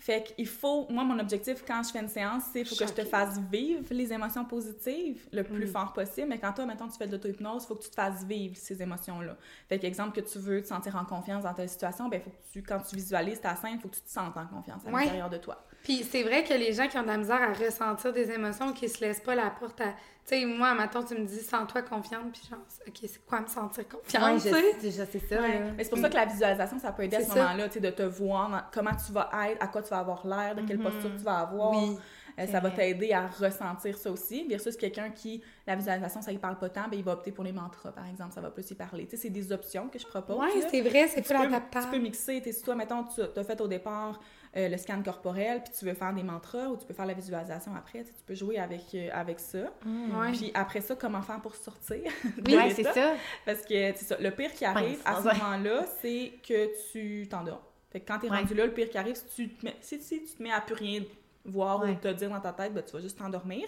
Fait 0.02 0.24
qu'il 0.34 0.46
faut, 0.48 0.86
moi, 0.88 1.04
mon 1.04 1.18
objectif 1.18 1.62
quand 1.66 1.82
je 1.82 1.90
fais 1.90 2.00
une 2.00 2.08
séance, 2.08 2.42
c'est 2.52 2.64
faut 2.64 2.74
que 2.74 2.86
je 2.86 2.92
te 2.94 3.04
fasse 3.04 3.38
vivre 3.52 3.84
les 3.90 4.12
émotions 4.12 4.46
positives 4.46 5.28
le 5.30 5.42
plus 5.44 5.66
Mm. 5.66 5.72
fort 5.72 5.92
possible. 5.92 6.28
Mais 6.30 6.38
quand 6.38 6.54
toi, 6.54 6.64
maintenant, 6.64 6.88
tu 6.88 6.96
fais 6.96 7.06
de 7.06 7.12
l'auto-hypnose, 7.12 7.64
il 7.64 7.66
faut 7.66 7.74
que 7.76 7.82
tu 7.84 7.90
te 7.90 7.94
fasses 7.94 8.24
vivre 8.24 8.56
ces 8.56 8.80
émotions-là. 8.82 9.36
Fait 9.68 9.78
qu'exemple, 9.78 10.20
que 10.20 10.26
tu 10.26 10.38
veux 10.38 10.62
te 10.62 10.66
sentir 10.68 10.96
en 10.96 11.04
confiance 11.04 11.44
dans 11.44 11.52
telle 11.52 11.68
situation, 11.68 12.08
ben, 12.08 12.20
faut 12.22 12.30
que 12.30 12.52
tu, 12.52 12.62
quand 12.62 12.80
tu 12.80 12.96
visualises 12.96 13.40
ta 13.42 13.54
scène, 13.56 13.74
il 13.74 13.80
faut 13.80 13.88
que 13.88 13.96
tu 13.96 14.00
te 14.02 14.10
sentes 14.10 14.36
en 14.38 14.46
confiance 14.46 14.82
à 14.86 14.90
Ouais. 14.90 15.02
l'intérieur 15.04 15.28
de 15.28 15.36
toi. 15.36 15.62
Puis 15.82 16.04
c'est 16.10 16.22
vrai 16.22 16.44
que 16.44 16.52
les 16.52 16.72
gens 16.72 16.88
qui 16.88 16.98
ont 16.98 17.02
de 17.02 17.08
la 17.08 17.16
misère 17.16 17.42
à 17.42 17.52
ressentir 17.52 18.12
des 18.12 18.30
émotions, 18.30 18.72
qui 18.72 18.88
se 18.88 19.00
laissent 19.00 19.20
pas 19.20 19.34
la 19.34 19.50
porte 19.50 19.80
à. 19.80 19.94
Tu 20.26 20.38
sais, 20.38 20.44
moi, 20.44 20.74
maintenant, 20.74 21.02
tu 21.02 21.14
me 21.14 21.24
dis, 21.24 21.40
sens-toi 21.40 21.82
confiante, 21.82 22.30
puis 22.32 22.42
genre, 22.48 22.60
OK, 22.86 22.94
c'est 23.02 23.24
quoi 23.24 23.40
me 23.40 23.46
sentir 23.46 23.88
confiante, 23.88 24.42
tu 24.42 24.50
sais? 24.50 24.76
déjà, 24.80 25.06
c'est 25.06 25.18
ça. 25.18 25.40
Ouais. 25.40 25.72
Mais 25.76 25.82
c'est 25.82 25.90
pour 25.90 25.98
ça 25.98 26.10
que 26.10 26.14
la 26.14 26.26
visualisation, 26.26 26.78
ça 26.78 26.92
peut 26.92 27.04
aider 27.04 27.16
à 27.16 27.24
ce 27.24 27.28
moment-là, 27.30 27.68
tu 27.68 27.74
sais, 27.74 27.80
de 27.80 27.90
te 27.90 28.02
voir, 28.02 28.70
comment 28.72 28.94
tu 28.94 29.12
vas 29.12 29.30
être, 29.48 29.62
à 29.62 29.66
quoi 29.68 29.82
tu 29.82 29.88
vas 29.88 29.98
avoir 29.98 30.26
l'air, 30.26 30.54
de 30.54 30.62
quelle 30.62 30.78
posture 30.78 31.10
tu 31.16 31.24
vas 31.24 31.38
avoir. 31.38 31.70
Oui. 31.72 31.96
Euh, 32.38 32.46
ça 32.46 32.60
va 32.60 32.70
t'aider 32.70 33.12
à 33.12 33.26
ressentir 33.26 33.96
ça 33.96 34.10
aussi. 34.10 34.46
Versus 34.48 34.76
quelqu'un 34.76 35.10
qui, 35.10 35.42
la 35.66 35.76
visualisation, 35.76 36.22
ça 36.22 36.32
ne 36.32 36.38
parle 36.38 36.58
pas 36.58 36.68
tant, 36.68 36.88
ben, 36.88 36.98
il 36.98 37.04
va 37.04 37.12
opter 37.12 37.32
pour 37.32 37.44
les 37.44 37.52
mantras, 37.52 37.92
par 37.92 38.06
exemple. 38.06 38.32
Ça 38.32 38.40
va 38.40 38.50
plus 38.50 38.70
y 38.70 38.74
parler. 38.74 39.04
Tu 39.06 39.10
sais, 39.12 39.22
c'est 39.22 39.30
des 39.30 39.52
options 39.52 39.88
que 39.88 39.98
je 39.98 40.06
propose. 40.06 40.36
Ouais, 40.36 40.60
là. 40.60 40.66
c'est 40.70 40.80
vrai, 40.80 41.08
c'est 41.08 41.22
plus 41.22 41.34
peux, 41.34 41.42
adaptable. 41.42 41.86
tu 41.86 41.90
peux 41.90 41.98
mixer. 41.98 42.38
Tu 42.38 42.44
sais, 42.44 42.52
si 42.52 42.62
toi, 42.62 42.74
mettons, 42.74 43.04
tu 43.04 43.20
as 43.20 43.44
fait 43.44 43.60
au 43.60 43.68
départ 43.68 44.20
euh, 44.56 44.68
le 44.68 44.76
scan 44.76 45.02
corporel, 45.04 45.62
puis 45.62 45.72
tu 45.78 45.84
veux 45.84 45.94
faire 45.94 46.12
des 46.12 46.22
mantras 46.24 46.66
ou 46.68 46.76
tu 46.76 46.84
peux 46.86 46.92
faire 46.94 47.06
la 47.06 47.14
visualisation 47.14 47.72
après, 47.76 48.02
tu 48.04 48.12
peux 48.26 48.34
jouer 48.34 48.58
avec, 48.58 48.82
euh, 48.94 49.08
avec 49.12 49.38
ça. 49.38 49.58
Ouais. 49.86 50.32
Puis 50.32 50.50
après 50.54 50.80
ça, 50.80 50.96
comment 50.96 51.22
faire 51.22 51.40
pour 51.40 51.54
sortir? 51.54 52.02
Oui, 52.46 52.56
ouais, 52.56 52.70
c'est 52.70 52.82
ça. 52.82 53.14
Parce 53.46 53.60
que, 53.62 53.92
c'est 53.94 54.04
ça, 54.04 54.16
le 54.18 54.30
pire 54.32 54.52
qui 54.52 54.64
arrive 54.64 55.00
à 55.04 55.22
ce 55.22 55.28
Ouais. 55.28 55.34
moment-là, 55.34 55.84
c'est 56.00 56.32
que 56.46 56.68
tu 56.90 57.28
t'endors. 57.28 57.62
Fait 57.92 58.00
que 58.00 58.06
quand 58.06 58.18
t'es 58.18 58.30
Ouais. 58.30 58.38
rendu 58.38 58.54
là, 58.54 58.66
le 58.66 58.72
pire 58.72 58.88
qui 58.90 58.98
arrive, 58.98 59.14
si 59.16 59.24
tu 59.34 59.48
te 59.54 59.64
mets, 59.64 59.76
si, 59.80 60.00
si 60.00 60.22
tu 60.24 60.34
te 60.36 60.42
mets 60.42 60.52
à 60.52 60.60
plus 60.60 60.74
rien 60.74 61.02
voir 61.44 61.80
Ouais. 61.82 61.90
ou 61.90 61.94
te 61.94 62.08
dire 62.08 62.30
dans 62.30 62.40
ta 62.40 62.52
tête, 62.52 62.74
ben, 62.74 62.82
tu 62.84 62.92
vas 62.92 63.00
juste 63.00 63.18
t'endormir. 63.18 63.66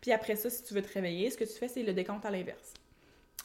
Puis 0.00 0.12
après 0.12 0.36
ça, 0.36 0.50
si 0.50 0.62
tu 0.64 0.74
veux 0.74 0.82
te 0.82 0.92
réveiller, 0.92 1.30
ce 1.30 1.38
que 1.38 1.44
tu 1.44 1.52
fais, 1.54 1.68
c'est 1.68 1.82
le 1.82 1.92
décompte 1.94 2.24
à 2.26 2.30
l'inverse. 2.30 2.74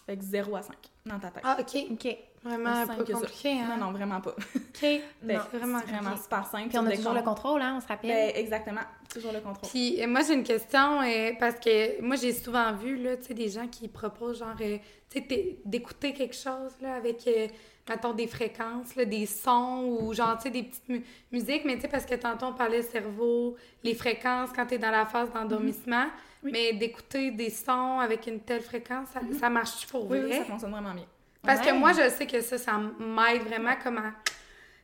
Fait 0.09 0.17
que 0.17 0.23
0 0.23 0.55
à 0.55 0.61
5 0.63 0.75
dans 1.05 1.19
ta 1.19 1.29
tête. 1.29 1.43
Ah, 1.45 1.55
OK. 1.59 1.85
OK. 1.91 2.17
Vraiment 2.43 2.87
pas 2.87 2.95
compliqué, 2.95 3.59
hein? 3.59 3.75
Non, 3.77 3.85
non, 3.85 3.91
vraiment 3.91 4.19
pas. 4.21 4.31
OK. 4.31 4.41
Fait 4.73 5.01
Non, 5.23 5.39
vraiment, 5.53 5.79
c'est 5.81 5.85
vraiment 5.91 5.99
compliqué. 6.09 6.23
super 6.23 6.45
simple. 6.47 6.69
Puis 6.69 6.77
on 6.79 6.83
tu 6.85 6.91
a 6.93 6.95
toujours 6.95 7.13
le 7.13 7.21
contrôle, 7.21 7.61
hein, 7.61 7.75
on 7.77 7.79
se 7.81 7.87
rappelle. 7.87 8.09
Ben, 8.09 8.31
exactement. 8.35 8.81
Toujours 9.13 9.31
le 9.33 9.39
contrôle. 9.41 9.69
Puis 9.69 10.01
euh, 10.01 10.07
moi, 10.07 10.21
j'ai 10.25 10.33
une 10.33 10.43
question, 10.43 11.01
euh, 11.03 11.31
parce 11.39 11.59
que 11.59 12.01
moi, 12.01 12.15
j'ai 12.15 12.33
souvent 12.33 12.73
vu, 12.73 12.95
là, 12.95 13.17
tu 13.17 13.25
sais, 13.25 13.33
des 13.35 13.49
gens 13.49 13.67
qui 13.67 13.87
proposent, 13.87 14.39
genre, 14.39 14.55
euh, 14.61 14.77
tu 15.11 15.19
sais, 15.19 15.57
d'écouter 15.63 16.13
quelque 16.13 16.35
chose, 16.35 16.71
là, 16.81 16.95
avec, 16.95 17.27
euh, 17.27 17.47
mettons, 17.87 18.13
des 18.13 18.25
fréquences, 18.27 18.95
là, 18.95 19.05
des 19.05 19.27
sons, 19.27 19.97
ou 20.01 20.11
genre, 20.15 20.37
tu 20.37 20.43
sais, 20.43 20.49
des 20.49 20.63
petites 20.63 20.89
mu- 20.89 21.05
musiques, 21.31 21.65
mais 21.65 21.75
tu 21.75 21.81
sais, 21.81 21.87
parce 21.87 22.05
que 22.07 22.15
tantôt, 22.15 22.47
on 22.47 22.53
parlait 22.53 22.81
cerveau, 22.81 23.57
les 23.83 23.93
fréquences 23.93 24.49
quand 24.55 24.65
t'es 24.65 24.79
dans 24.79 24.91
la 24.91 25.05
phase 25.05 25.31
d'endormissement. 25.33 26.05
Oui. 26.43 26.51
mais 26.51 26.73
d'écouter 26.73 27.31
des 27.31 27.49
sons 27.49 27.99
avec 27.99 28.27
une 28.27 28.39
telle 28.39 28.61
fréquence, 28.61 29.09
ça, 29.09 29.21
ça 29.39 29.49
marche 29.49 29.87
pour. 29.87 30.09
Oui, 30.09 30.19
vrai? 30.19 30.29
oui, 30.29 30.37
ça 30.37 30.45
fonctionne 30.45 30.71
vraiment 30.71 30.93
bien. 30.93 31.05
Parce 31.43 31.61
que 31.61 31.73
moi, 31.73 31.91
je 31.93 32.09
sais 32.09 32.27
que 32.27 32.41
ça, 32.41 32.57
ça 32.57 32.77
m'aide 32.77 33.43
vraiment 33.43 33.75
comme 33.81 33.97
à, 33.97 34.13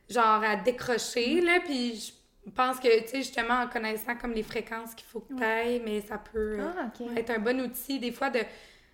genre, 0.08 0.42
à 0.42 0.56
décrocher, 0.56 1.40
là, 1.40 1.60
puis 1.64 2.14
je 2.46 2.50
pense 2.50 2.78
que, 2.78 3.00
tu 3.02 3.08
sais, 3.08 3.16
justement, 3.18 3.60
en 3.62 3.68
connaissant 3.68 4.16
comme 4.16 4.32
les 4.32 4.42
fréquences 4.42 4.94
qu'il 4.94 5.06
faut 5.06 5.20
que 5.20 5.34
tu 5.36 5.42
ailles, 5.44 5.82
mais 5.84 6.00
ça 6.00 6.18
peut 6.18 6.58
Ah, 6.60 6.90
être 7.16 7.30
un 7.30 7.38
bon 7.38 7.60
outil, 7.60 7.98
des 7.98 8.12
fois, 8.12 8.30
de 8.30 8.40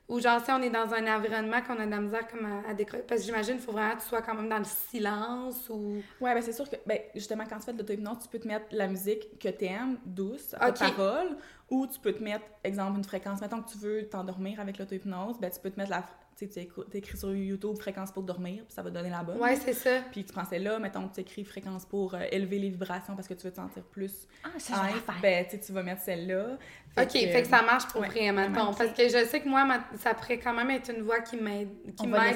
ou 0.09 0.21
genre, 0.21 0.45
si 0.45 0.51
on 0.51 0.61
est 0.61 0.69
dans 0.69 0.93
un 0.93 1.17
environnement 1.17 1.63
qu'on 1.63 1.79
a 1.79 1.87
de 1.87 1.91
la 1.91 2.01
misère 2.01 2.27
comme 2.29 2.45
à, 2.45 2.69
à 2.69 2.75
décrocher, 2.75 3.05
parce 3.09 3.21
que 3.23 3.27
j'imagine 3.27 3.55
qu'il 3.55 3.65
faut 3.65 3.73
vraiment 3.73 3.95
que 3.95 4.03
tu 4.03 4.09
sois 4.09 4.21
quand 4.21 4.35
même 4.35 4.49
dans 4.49 4.59
le 4.59 4.65
silence 4.65 5.71
ou... 5.71 6.05
Ouais, 6.21 6.35
ben 6.35 6.43
c'est 6.43 6.53
sûr 6.53 6.69
que, 6.69 6.77
ben, 6.85 6.99
justement, 7.15 7.45
quand 7.49 7.57
tu 7.59 7.65
fais 7.67 7.73
de 7.73 7.79
l'auto-hypnose, 7.79 8.19
tu 8.23 8.29
peux 8.29 8.39
te 8.41 8.49
mettre 8.49 8.67
la 8.73 8.89
musique 8.89 9.39
que 9.39 9.49
tu 9.49 9.65
aimes, 9.65 9.99
douce, 10.05 10.55
à 10.59 10.69
Ok. 10.69 10.79
parole, 10.79 11.37
ou 11.73 11.87
tu 11.87 11.99
peux 11.99 12.13
te 12.13 12.23
mettre, 12.23 12.45
exemple, 12.63 12.99
une 12.99 13.05
fréquence. 13.05 13.41
Mettons 13.41 13.63
que 13.63 13.71
tu 13.71 13.79
veux 13.79 14.07
t'endormir 14.09 14.61
avec 14.61 14.79
l'auto-hypnose, 14.79 15.39
ben 15.41 15.51
tu 15.51 15.59
peux 15.59 15.71
te 15.71 15.79
mettre 15.81 15.91
la, 15.91 16.05
Tu 16.39 16.45
écris 16.99 17.17
sur 17.19 17.35
YouTube 17.35 17.77
fréquence 17.79 18.11
pour 18.13 18.23
dormir, 18.25 18.65
puis 18.65 18.75
ça 18.75 18.83
va 18.83 18.91
donner 18.91 19.11
la 19.11 19.23
bonne. 19.23 19.39
Ouais, 19.39 19.57
c'est 19.57 19.73
ça. 19.73 20.01
Puis 20.11 20.25
tu 20.25 20.33
prends 20.33 20.45
celle-là, 20.45 20.79
mettons 20.79 21.07
que 21.09 21.15
tu 21.15 21.21
écris 21.21 21.45
fréquence 21.45 21.85
pour 21.87 22.15
euh, 22.15 22.21
élever 22.31 22.59
les 22.59 22.69
vibrations 22.71 23.15
parce 23.17 23.27
que 23.29 23.35
tu 23.35 23.45
veux 23.47 23.51
te 23.53 23.57
sentir 23.57 23.83
plus 23.85 24.27
Ah, 24.45 24.49
ça, 24.59 24.83
ben, 25.23 25.47
tu 25.47 25.73
vas 25.73 25.83
mettre 25.83 26.03
celle-là. 26.03 26.59
OK, 26.99 27.11
fait 27.11 27.43
que 27.43 27.49
ça 27.49 27.63
marche 27.63 27.87
pour 27.89 28.01
ouais, 28.03 28.09
vrai, 28.09 28.33
mettons. 28.33 28.51
vraiment. 28.53 28.75
Parce 28.75 28.93
que 28.93 29.05
je 29.09 29.25
sais 29.27 29.41
que 29.41 29.49
moi, 29.49 29.65
ma- 29.65 29.85
ça 29.99 30.15
pourrait 30.15 30.39
quand 30.39 30.53
même 30.55 30.71
être 30.71 30.91
une 30.95 31.03
voix 31.03 31.21
qui 31.21 31.37
m'aide 31.37 31.69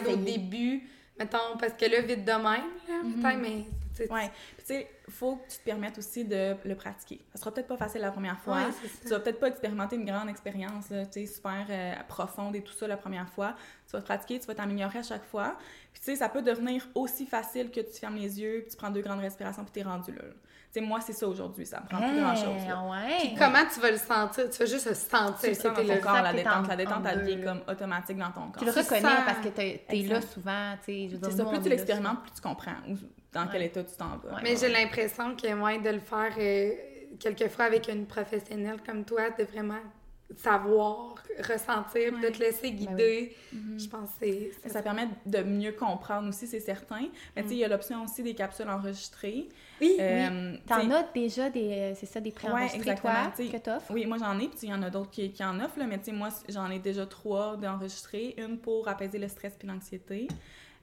au 0.09 0.17
début, 0.17 0.83
mettons, 1.19 1.57
parce 1.59 1.73
que 1.75 1.87
là, 1.87 2.01
vite 2.01 2.25
de 2.25 2.33
même, 2.33 2.43
là, 2.89 3.03
Mhm. 3.03 3.15
peut-être, 3.23 3.39
mais... 3.41 3.65
tu 3.97 4.05
sais, 4.07 4.13
Ouais. 4.13 4.31
Puis 4.57 4.67
tu 4.67 4.75
sais, 4.75 4.89
faut 5.09 5.37
que 5.37 5.51
tu 5.51 5.59
te 5.59 5.65
permettes 5.65 5.99
aussi 5.99 6.25
de 6.25 6.55
le 6.65 6.75
pratiquer. 6.75 7.21
Ça 7.35 7.39
sera 7.41 7.53
peut-être 7.53 7.69
pas 7.69 7.77
facile 7.77 8.01
la 8.01 8.11
première 8.11 8.39
fois. 8.41 8.57
Ouais, 8.57 8.73
tu 9.03 9.09
vas 9.09 9.21
peut-être 9.21 9.41
pas 9.41 9.49
expérimenter 9.49 9.97
une 9.97 10.05
grande 10.05 10.29
expérience, 10.29 10.91
là, 10.91 11.07
tu 11.07 11.21
sais, 11.21 11.27
super 11.27 11.67
euh, 11.69 11.95
profonde 12.09 12.55
et 12.57 12.63
tout 12.63 12.73
ça 12.73 12.87
la 12.87 12.97
première 12.97 13.29
fois. 13.29 13.55
Tu 13.87 13.93
vas 13.93 14.01
te 14.01 14.07
pratiquer, 14.07 14.39
tu 14.41 14.47
vas 14.47 14.55
t'améliorer 14.55 14.99
à 14.99 15.03
chaque 15.03 15.25
fois. 15.25 15.57
Puis 15.93 16.01
tu 16.01 16.11
sais, 16.11 16.17
ça 16.17 16.29
peut 16.29 16.43
devenir 16.43 16.87
aussi 16.95 17.25
facile 17.27 17.71
que 17.71 17.81
tu 17.81 17.99
fermes 17.99 18.17
les 18.17 18.41
yeux, 18.41 18.61
puis 18.63 18.71
tu 18.73 18.77
prends 18.77 18.91
deux 18.91 19.01
grandes 19.01 19.21
respirations, 19.21 19.63
puis 19.65 19.73
t'es 19.73 19.83
rendu 19.89 20.13
là. 20.13 20.23
là. 20.23 20.33
Tu 20.73 20.81
sais, 20.83 20.87
moi, 20.87 21.01
c'est 21.01 21.13
ça 21.15 21.27
aujourd'hui. 21.27 21.65
Ça 21.65 21.81
me 21.81 21.87
prend 21.89 22.07
plus 22.07 22.21
grand-chose. 22.21 22.67
là. 22.69 22.83
ouais. 22.91 23.19
Puis 23.21 23.35
comment 23.39 23.65
tu 23.73 23.81
vas 23.81 23.91
le 23.93 23.97
sentir? 23.97 24.51
Tu 24.51 24.59
vas 24.59 24.67
juste 24.67 24.87
le 24.87 24.93
Tu 24.95 25.01
sentir 25.01 25.49
le 25.49 25.55
sens 25.55 25.63
dans 25.65 25.75
ton 25.95 26.01
corps, 26.01 26.23
la 26.23 26.33
détente. 26.35 26.65
en- 26.65 26.69
La 26.69 26.77
détente, 26.77 27.07
en 27.07 27.09
elle 27.09 27.21
devient 27.25 27.45
comme 27.45 27.63
automatique 27.69 28.19
dans 28.19 28.33
ton 28.33 28.51
corps. 28.51 28.59
Tu 28.59 28.65
le 28.67 28.73
Tu 28.73 28.79
reconnais 28.81 29.01
parce 29.25 29.39
que 29.39 29.49
t'es 29.49 29.85
es 29.89 30.03
là 30.03 30.21
souvent, 30.21 30.75
tu 30.85 30.93
sais. 30.93 31.09
je 31.09 31.13
veux 31.15 31.19
dire, 31.19 31.31
C'est 31.31 31.37
ça, 31.37 31.45
nous, 31.45 31.51
plus 31.51 31.63
tu 31.63 31.69
l'expérimentes, 31.71 32.23
plus 32.25 32.33
tu 32.33 32.41
comprends 32.43 32.75
dans 33.37 33.47
quel 33.49 33.63
état 33.63 33.85
tu 33.85 33.97
t'en 33.97 34.17
vas. 34.19 34.37
Ouais. 34.37 34.41
Mais 34.43 34.57
j'ai 34.57 34.69
l'impression 34.69 35.37
que, 35.37 35.47
ouais, 35.63 35.79
de 35.79 35.91
le 35.91 36.01
faire 36.01 36.35
euh, 36.39 36.73
quelquefois 37.21 37.67
avec 37.67 37.89
une 37.89 38.07
professionnelle 38.07 38.79
comme 38.85 39.05
toi, 39.05 39.31
de 39.31 39.45
vraiment 39.45 39.81
savoir, 40.37 41.15
ressentir, 41.39 42.19
de 42.21 42.29
te 42.29 42.41
laisser 42.41 42.73
guider, 42.73 43.37
je 43.79 43.87
pense 43.87 44.11
que 44.11 44.17
c'est... 44.27 44.51
Mais 44.65 44.71
Ça 44.71 44.83
permet 44.83 45.09
de 45.25 45.43
mieux 45.45 45.71
comprendre 45.71 46.29
aussi, 46.29 46.49
c'est 46.49 46.59
certain. 46.59 47.03
Mais 47.37 47.43
tu 47.43 47.51
sais, 47.51 47.55
il 47.55 47.59
y 47.59 47.65
a 47.65 47.69
l'option 47.69 48.03
aussi 48.03 48.25
des 48.25 48.35
capsules 48.35 48.69
enregistrées. 48.69 49.49
Oui, 49.81 49.97
Euh, 50.01 50.57
tu 50.57 50.63
T'en 50.67 50.91
as 50.91 51.05
déjà 51.15 51.49
des, 51.49 51.71
euh, 51.71 51.95
c'est 51.95 52.07
ça, 52.07 52.21
des 52.21 52.33
préenregistrés, 52.33 52.97
toi, 52.97 53.31
que 53.37 53.57
t'offres? 53.57 53.91
Oui, 53.91 54.05
moi 54.07 54.19
j'en 54.19 54.37
ai, 54.41 54.49
puis 54.49 54.59
il 54.65 54.71
y 54.71 54.75
en 54.75 54.83
a 54.83 54.91
d'autres 54.91 55.11
qui, 55.11 55.31
qui 55.31 55.45
en 55.45 55.61
offrent, 55.61 55.79
là, 55.79 55.87
mais 55.87 55.99
tu 55.99 56.07
sais, 56.07 56.13
moi 56.13 56.31
j'en 56.49 56.69
ai 56.73 56.81
déjà 56.81 57.07
trois 57.07 57.57
d'enregistrées. 57.57 58.35
Une 58.37 58.59
pour 58.59 58.89
apaiser 58.89 59.19
le 59.19 59.29
stress 59.29 59.55
puis 59.57 59.69
l'anxiété, 59.69 60.27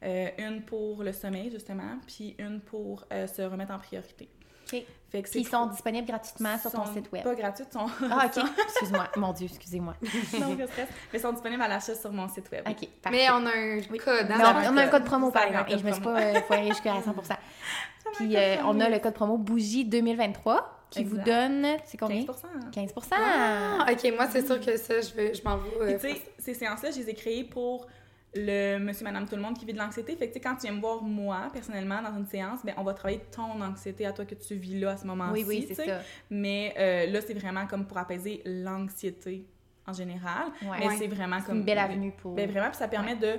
euh, 0.03 0.29
une 0.37 0.63
pour 0.63 1.03
le 1.03 1.11
sommeil, 1.13 1.49
justement, 1.51 1.97
puis 2.07 2.35
une 2.39 2.59
pour 2.61 3.05
euh, 3.11 3.27
se 3.27 3.41
remettre 3.41 3.73
en 3.73 3.79
priorité. 3.79 4.29
OK. 4.71 4.83
Fait 5.09 5.21
que 5.21 5.29
Qui 5.29 5.43
c'est 5.43 5.51
sont 5.51 5.67
disponibles 5.67 6.07
gratuitement 6.07 6.57
sur 6.57 6.71
ton 6.71 6.85
site 6.87 7.11
web. 7.11 7.23
Pas 7.23 7.35
gratuites, 7.35 7.71
sont. 7.71 7.85
Ah, 8.09 8.25
OK. 8.35 8.43
Excuse-moi. 8.65 9.07
Mon 9.17 9.31
Dieu, 9.31 9.47
excusez-moi. 9.47 9.93
non, 10.39 10.55
pas 10.55 10.67
stress, 10.67 10.89
mais 11.11 11.19
sont 11.19 11.33
disponibles 11.33 11.61
à 11.61 11.67
l'achat 11.67 11.93
sur 11.93 12.11
mon 12.11 12.27
site 12.27 12.49
web. 12.51 12.67
OK, 12.67 12.87
parfait. 13.01 13.17
Mais 13.17 13.29
on 13.29 13.45
a 13.45 13.51
un 13.51 13.81
code, 13.97 14.31
hein? 14.31 14.63
On, 14.69 14.73
on 14.73 14.77
a 14.77 14.83
un 14.83 14.87
code 14.87 15.05
promo, 15.05 15.29
par 15.29 15.43
exemple, 15.43 15.71
et 15.71 15.77
je 15.77 15.85
me 15.85 15.91
suis 15.91 16.01
pas 16.01 16.19
euh, 16.19 16.41
foirée 16.41 16.67
jusqu'à 16.69 16.93
100 17.03 17.13
Puis 18.15 18.35
euh, 18.35 18.55
on 18.65 18.79
a 18.79 18.89
le 18.89 18.97
code 18.99 19.13
promo 19.13 19.37
Bougie 19.37 19.85
2023 19.85 20.79
qui 20.89 21.03
vous 21.03 21.17
donne, 21.17 21.65
c'est 21.85 21.97
combien? 21.97 22.23
15 22.23 22.35
15 22.71 22.93
Ah, 23.11 23.85
OK, 23.91 24.13
moi, 24.15 24.27
c'est 24.31 24.45
sûr 24.45 24.59
que 24.59 24.77
ça, 24.77 25.01
je, 25.01 25.13
vais, 25.13 25.33
je 25.33 25.43
m'en 25.43 25.57
vais... 25.57 25.69
euh, 25.81 25.99
tu 25.99 26.09
sais, 26.09 26.21
ces 26.37 26.53
séances-là, 26.53 26.91
je 26.91 26.99
les 26.99 27.09
ai 27.09 27.13
créées 27.13 27.43
pour 27.43 27.87
le 28.35 28.77
monsieur, 28.79 29.03
madame, 29.05 29.27
tout 29.27 29.35
le 29.35 29.41
monde 29.41 29.57
qui 29.57 29.65
vit 29.65 29.73
de 29.73 29.77
l'anxiété. 29.77 30.15
Fait 30.15 30.29
que, 30.29 30.39
quand 30.39 30.55
tu 30.55 30.61
viens 30.63 30.73
me 30.73 30.81
voir, 30.81 31.01
moi, 31.01 31.49
personnellement, 31.53 32.01
dans 32.01 32.17
une 32.17 32.25
séance, 32.25 32.59
ben, 32.63 32.73
on 32.77 32.83
va 32.83 32.93
travailler 32.93 33.21
ton 33.31 33.61
anxiété 33.61 34.05
à 34.05 34.11
toi 34.11 34.25
que 34.25 34.35
tu 34.35 34.55
vis 34.55 34.79
là, 34.79 34.91
à 34.91 34.97
ce 34.97 35.05
moment-ci. 35.05 35.43
Oui, 35.43 35.45
oui, 35.47 35.65
c'est 35.67 35.85
ça. 35.85 35.99
Mais 36.29 36.73
euh, 36.77 37.05
là, 37.11 37.21
c'est 37.21 37.33
vraiment 37.33 37.67
comme 37.67 37.85
pour 37.85 37.97
apaiser 37.97 38.41
l'anxiété 38.45 39.45
en 39.85 39.93
général. 39.93 40.45
Ouais. 40.63 40.77
Mais 40.79 40.87
Ouais. 40.87 40.95
c'est 40.97 41.07
vraiment 41.07 41.41
comme... 41.41 41.57
une 41.57 41.63
belle 41.63 41.77
avenue 41.77 42.11
pour... 42.11 42.33
Ben, 42.35 42.49
vraiment, 42.49 42.69
puis 42.69 42.77
ça 42.77 42.87
permet 42.87 43.15
de 43.15 43.37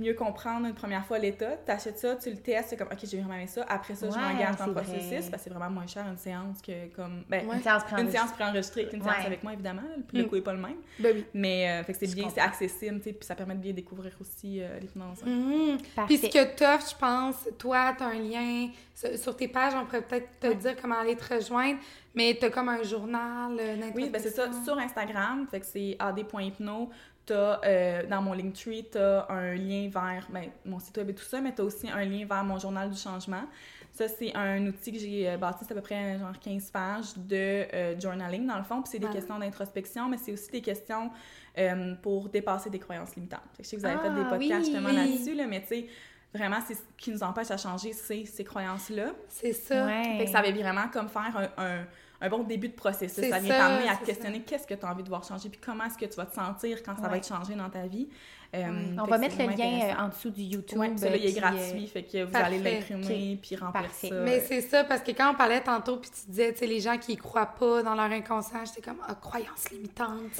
mieux 0.00 0.14
comprendre 0.14 0.66
une 0.66 0.74
première 0.74 1.04
fois 1.06 1.18
l'état. 1.18 1.56
Tu 1.64 1.70
achètes 1.70 1.98
ça, 1.98 2.16
tu 2.16 2.30
le 2.30 2.36
testes, 2.38 2.70
c'est 2.70 2.76
comme, 2.76 2.88
OK, 2.90 2.98
j'ai 3.04 3.18
vraiment 3.18 3.34
aimé 3.34 3.46
ça. 3.46 3.64
Après 3.68 3.94
ça, 3.94 4.08
je 4.10 4.14
Ouais, 4.14 4.20
m'engage 4.20 4.56
dans 4.56 4.66
le 4.66 4.72
processus 4.72 5.02
vrai. 5.02 5.16
parce 5.16 5.28
que 5.30 5.36
c'est 5.38 5.50
vraiment 5.50 5.70
moins 5.70 5.86
cher 5.86 6.06
une 6.10 6.16
séance 6.16 6.60
que 6.62 6.88
comme... 6.94 7.24
Ben, 7.28 7.44
Une 7.44 7.60
séance 7.62 7.82
une 7.82 7.86
préenregistrée. 7.88 8.10
séance 8.18 8.32
préenregistrée 8.32 8.88
qu'une 8.88 9.02
séance 9.02 9.16
Ouais. 9.18 9.26
avec 9.26 9.42
moi, 9.42 9.52
évidemment. 9.52 9.82
Le 10.12 10.22
Mm. 10.24 10.26
coût 10.28 10.34
n'est 10.36 10.40
pas 10.40 10.52
le 10.54 10.60
même. 10.60 10.76
Ben 10.98 11.12
oui. 11.16 11.24
Mais 11.34 11.68
euh, 11.70 11.84
fait 11.84 11.92
que 11.92 11.98
c'est 11.98 12.14
bien, 12.14 12.28
c'est 12.34 12.40
accessible, 12.40 12.98
tu 12.98 13.04
sais, 13.04 13.12
puis 13.12 13.26
ça 13.26 13.34
permet 13.34 13.54
de 13.54 13.60
bien 13.60 13.72
découvrir 13.72 14.12
aussi 14.20 14.60
euh, 14.62 14.78
hein. 14.98 15.14
Mhm. 15.26 15.78
Parfait. 15.94 16.06
Puis 16.16 16.26
ce 16.28 16.32
que 16.32 16.56
t'offres, 16.56 16.90
je 16.90 16.96
pense, 16.96 17.48
toi, 17.58 17.94
t'as 17.96 18.06
un 18.06 18.18
lien 18.18 18.68
sur, 19.16 19.34
tes 19.36 19.48
pages, 19.48 19.72
on 19.74 19.84
pourrait 19.86 20.02
peut-être 20.02 20.28
te 20.40 20.52
dire 20.52 20.76
comment 20.80 20.98
aller 20.98 21.16
te 21.16 21.34
rejoindre, 21.34 21.78
mais 22.14 22.36
t'as 22.38 22.50
comme 22.50 22.68
un 22.68 22.82
journal 22.82 23.56
euh, 23.58 23.76
Oui, 23.94 24.10
ben 24.10 24.20
c'est 24.20 24.28
ça. 24.30 24.48
Sur 24.64 24.78
Instagram, 24.78 25.46
fait 25.50 25.60
que 25.60 25.66
c'est 25.66 25.96
ad.hypno. 25.98 26.90
T'as, 27.30 27.60
euh, 27.64 28.06
dans 28.08 28.22
mon 28.22 28.32
Linktree, 28.32 28.86
t'as 28.90 29.30
un 29.30 29.54
lien 29.54 29.88
vers 29.88 30.26
ben, 30.32 30.50
mon 30.64 30.80
site 30.80 30.96
web 30.96 31.10
et 31.10 31.14
tout 31.14 31.22
ça, 31.22 31.40
mais 31.40 31.52
t'as 31.52 31.62
aussi 31.62 31.88
un 31.88 32.04
lien 32.04 32.26
vers 32.26 32.42
mon 32.42 32.58
journal 32.58 32.90
du 32.90 32.98
changement. 32.98 33.44
Ça, 33.92 34.08
c'est 34.08 34.34
un 34.34 34.66
outil 34.66 34.92
que 34.92 34.98
j'ai 34.98 35.28
euh, 35.28 35.36
bâti, 35.36 35.64
c'est 35.64 35.70
à 35.70 35.74
peu 35.76 35.80
près 35.80 36.18
genre 36.18 36.36
15 36.40 36.70
pages 36.72 37.16
de 37.16 37.36
euh, 37.36 38.00
journaling, 38.00 38.46
dans 38.48 38.58
le 38.58 38.64
fond. 38.64 38.82
Puis 38.82 38.90
c'est 38.90 38.98
des 38.98 39.08
questions 39.08 39.38
d'introspection, 39.38 40.08
mais 40.08 40.16
c'est 40.16 40.32
aussi 40.32 40.50
des 40.50 40.60
questions 40.60 41.10
euh, 41.56 41.94
pour 42.02 42.28
dépasser 42.28 42.68
des 42.68 42.80
croyances 42.80 43.14
limitantes. 43.14 43.40
Fait 43.56 43.62
que 43.62 43.64
je 43.64 43.68
sais 43.68 43.76
que 43.76 43.82
vous 43.82 43.86
avez 43.86 43.98
fait 43.98 44.08
Ah, 44.08 44.24
des 44.24 44.28
podcasts 44.28 44.40
oui, 44.40 44.64
justement 44.64 44.88
oui. 44.88 44.96
là-dessus, 44.96 45.34
là, 45.34 45.46
mais 45.46 45.60
tu 45.60 45.68
sais, 45.68 45.86
vraiment, 46.34 46.58
c'est 46.66 46.74
ce 46.74 46.82
qui 46.96 47.12
nous 47.12 47.22
empêche 47.22 47.50
à 47.52 47.56
changer, 47.56 47.92
c'est 47.92 48.24
ces 48.24 48.42
croyances-là. 48.42 49.12
C'est 49.28 49.52
ça. 49.52 49.86
Ouais. 49.86 50.18
Fait 50.18 50.24
que 50.24 50.30
ça 50.30 50.42
va 50.42 50.50
vraiment 50.50 50.88
comme 50.92 51.08
faire 51.08 51.36
un, 51.36 51.64
un, 51.64 51.86
un 52.20 52.28
bon 52.28 52.42
début 52.42 52.68
de 52.68 52.74
processus. 52.74 53.28
Ça 53.28 53.38
vient 53.38 53.56
t'amener 53.58 53.88
à 53.88 53.96
te 53.96 54.04
questionner 54.04 54.40
qu'est-ce 54.42 54.66
que 54.66 54.74
tu 54.74 54.84
as 54.84 54.90
envie 54.90 55.02
de 55.02 55.08
voir 55.08 55.24
changer, 55.24 55.48
puis 55.48 55.60
comment 55.64 55.84
est-ce 55.84 55.96
que 55.98 56.04
tu 56.06 56.16
vas 56.16 56.26
te 56.26 56.34
sentir 56.34 56.82
quand 56.82 56.94
ça 56.96 57.02
Ouais. 57.04 57.08
va 57.08 57.16
être 57.16 57.26
changé 57.28 57.54
dans 57.54 57.70
ta 57.70 57.86
vie. 57.86 58.08
Euh, 58.52 58.66
On 59.00 59.04
va 59.04 59.16
mettre 59.16 59.38
le 59.38 59.46
lien 59.46 59.80
euh, 59.96 60.02
en 60.04 60.08
dessous 60.08 60.28
du 60.30 60.42
YouTube. 60.42 60.76
Ouais, 60.76 60.88
puis 60.88 60.98
celui-là, 60.98 61.16
il 61.18 61.26
est 61.26 61.38
euh, 61.38 61.40
gratuit, 61.40 61.86
fait 61.86 62.02
que 62.02 62.24
vous 62.24 62.32
Parfait. 62.32 62.46
allez 62.46 62.58
l'imprimer 62.58 63.38
puis 63.40 63.54
remplir 63.54 63.82
Parfait. 63.84 64.08
ça. 64.08 64.14
Mais 64.22 64.40
c'est 64.40 64.60
ça, 64.60 64.82
parce 64.82 65.02
que 65.02 65.12
quand 65.12 65.30
on 65.30 65.34
parlait 65.36 65.60
tantôt, 65.60 65.98
puis 65.98 66.10
tu 66.10 66.30
disais, 66.30 66.52
tu 66.52 66.58
sais, 66.58 66.66
les 66.66 66.80
gens 66.80 66.98
qui 66.98 67.12
y 67.12 67.16
croient 67.16 67.46
pas 67.46 67.84
dans 67.84 67.94
leur 67.94 68.10
inconscient, 68.10 68.64
j'étais 68.66 68.82
comme, 68.82 68.98
ah, 69.06 69.14
tu 69.14 69.38
sais. 69.56 69.76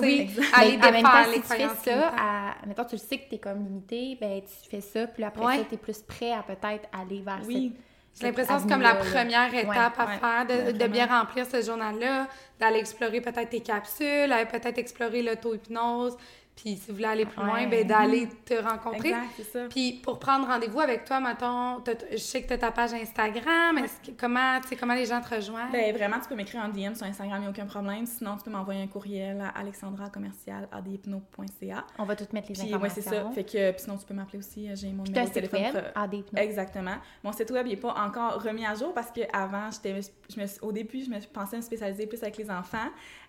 Oui, 0.00 0.30
aller 0.54 0.76
Mais 0.76 0.86
en 0.88 0.90
même 0.92 1.02
temps, 1.04 1.24
si 1.32 1.40
tu 1.40 1.46
fais 1.46 1.68
ça, 1.84 2.12
à... 2.18 2.54
mettons, 2.66 2.84
tu 2.84 2.96
le 2.96 3.00
sais 3.00 3.16
que 3.18 3.28
tu 3.28 3.36
es 3.36 3.38
comme 3.38 3.62
limité, 3.64 4.18
ben 4.20 4.40
tu 4.42 4.68
fais 4.68 4.80
ça, 4.80 5.06
puis 5.06 5.22
après 5.22 5.44
Ouais. 5.46 5.56
ça, 5.58 5.64
tu 5.68 5.74
es 5.76 5.78
plus 5.78 6.02
prêt 6.02 6.32
à 6.32 6.42
peut-être 6.42 6.88
aller 6.92 7.20
vers 7.22 7.40
Oui. 7.46 7.72
J'ai 8.18 8.26
l'impression 8.26 8.56
que 8.56 8.62
c'est 8.62 8.68
comme 8.68 8.82
la 8.82 8.96
première 8.96 9.54
étape 9.54 9.98
à 9.98 10.06
Ouais, 10.06 10.18
faire, 10.18 10.46
de, 10.46 10.72
de 10.72 10.86
bien 10.88 11.06
remplir 11.06 11.46
ce 11.46 11.62
journal-là, 11.62 12.28
d'aller 12.58 12.78
explorer 12.80 13.20
peut-être 13.20 13.50
tes 13.50 13.60
capsules, 13.60 14.30
peut-être 14.50 14.78
explorer 14.78 15.22
l'auto-hypnose, 15.22 16.16
puis 16.56 16.76
si 16.76 16.88
vous 16.88 16.94
voulez 16.96 17.06
aller 17.08 17.24
plus 17.26 17.40
loin, 17.42 17.54
Ouais. 17.54 17.66
ben 17.66 17.86
d'aller 17.86 18.28
te 18.44 18.52
rencontrer. 18.54 19.08
Exact, 19.08 19.28
c'est 19.36 19.44
ça. 19.44 19.60
Puis 19.70 19.92
pour 20.02 20.18
prendre 20.18 20.46
rendez-vous 20.46 20.80
avec 20.80 21.04
toi, 21.06 21.18
mettons, 21.20 21.82
je 22.12 22.16
sais 22.18 22.42
que 22.42 22.48
tu 22.48 22.52
as 22.54 22.58
ta 22.58 22.70
page 22.70 22.92
Instagram, 22.92 23.78
est-ce 23.78 24.10
que- 24.10 24.16
comment, 24.20 24.60
tu 24.60 24.68
sais, 24.68 24.76
comment 24.76 24.92
les 24.94 25.06
gens 25.06 25.20
te 25.22 25.34
rejoignent? 25.34 25.72
Ben, 25.72 25.94
vraiment, 25.96 26.18
tu 26.20 26.28
peux 26.28 26.34
m'écrire 26.34 26.60
en 26.62 26.68
DM 26.68 26.94
sur 26.94 27.06
Instagram, 27.06 27.38
il 27.38 27.40
n'y 27.42 27.46
a 27.46 27.50
aucun 27.50 27.64
problème. 27.66 28.04
Sinon, 28.04 28.36
tu 28.36 28.44
peux 28.44 28.50
m'envoyer 28.50 28.82
un 28.82 28.88
courriel 28.88 29.40
à 29.40 29.48
alexandra-adhypno.ca. 29.58 31.84
On 31.98 32.04
va 32.04 32.16
tout 32.16 32.26
mettre 32.32 32.48
les 32.48 32.54
Puis, 32.54 32.62
ouais, 32.62 32.68
informations. 32.68 33.02
c'est 33.02 33.08
ça. 33.10 33.30
Fait 33.34 33.44
que, 33.44 33.70
puis 33.72 33.80
sinon, 33.82 33.96
tu 33.96 34.06
peux 34.06 34.14
m'appeler 34.14 34.38
aussi. 34.38 34.68
euh, 34.68 34.74
J'ai 34.76 34.92
mon 34.92 35.04
numéro 35.04 35.26
de 35.26 35.32
téléphone. 35.32 35.62
web. 35.62 35.76
Exactement. 36.36 36.96
Mon 37.24 37.32
site 37.32 37.50
web 37.50 37.66
n'est 37.66 37.76
pas 37.76 37.94
encore 37.94 38.42
remis 38.42 38.66
à 38.66 38.74
jour 38.74 38.92
parce 38.94 39.10
qu'avant, 39.10 39.70
j'étais, 39.70 40.00
je 40.34 40.40
me, 40.40 40.46
suis- 40.46 40.60
au 40.62 40.72
début, 40.72 41.02
je 41.04 41.10
me 41.10 41.18
pensais 41.32 41.56
me 41.56 41.62
spécialiser 41.62 42.06
plus 42.06 42.22
avec 42.22 42.36
les 42.36 42.50
enfants 42.50 42.78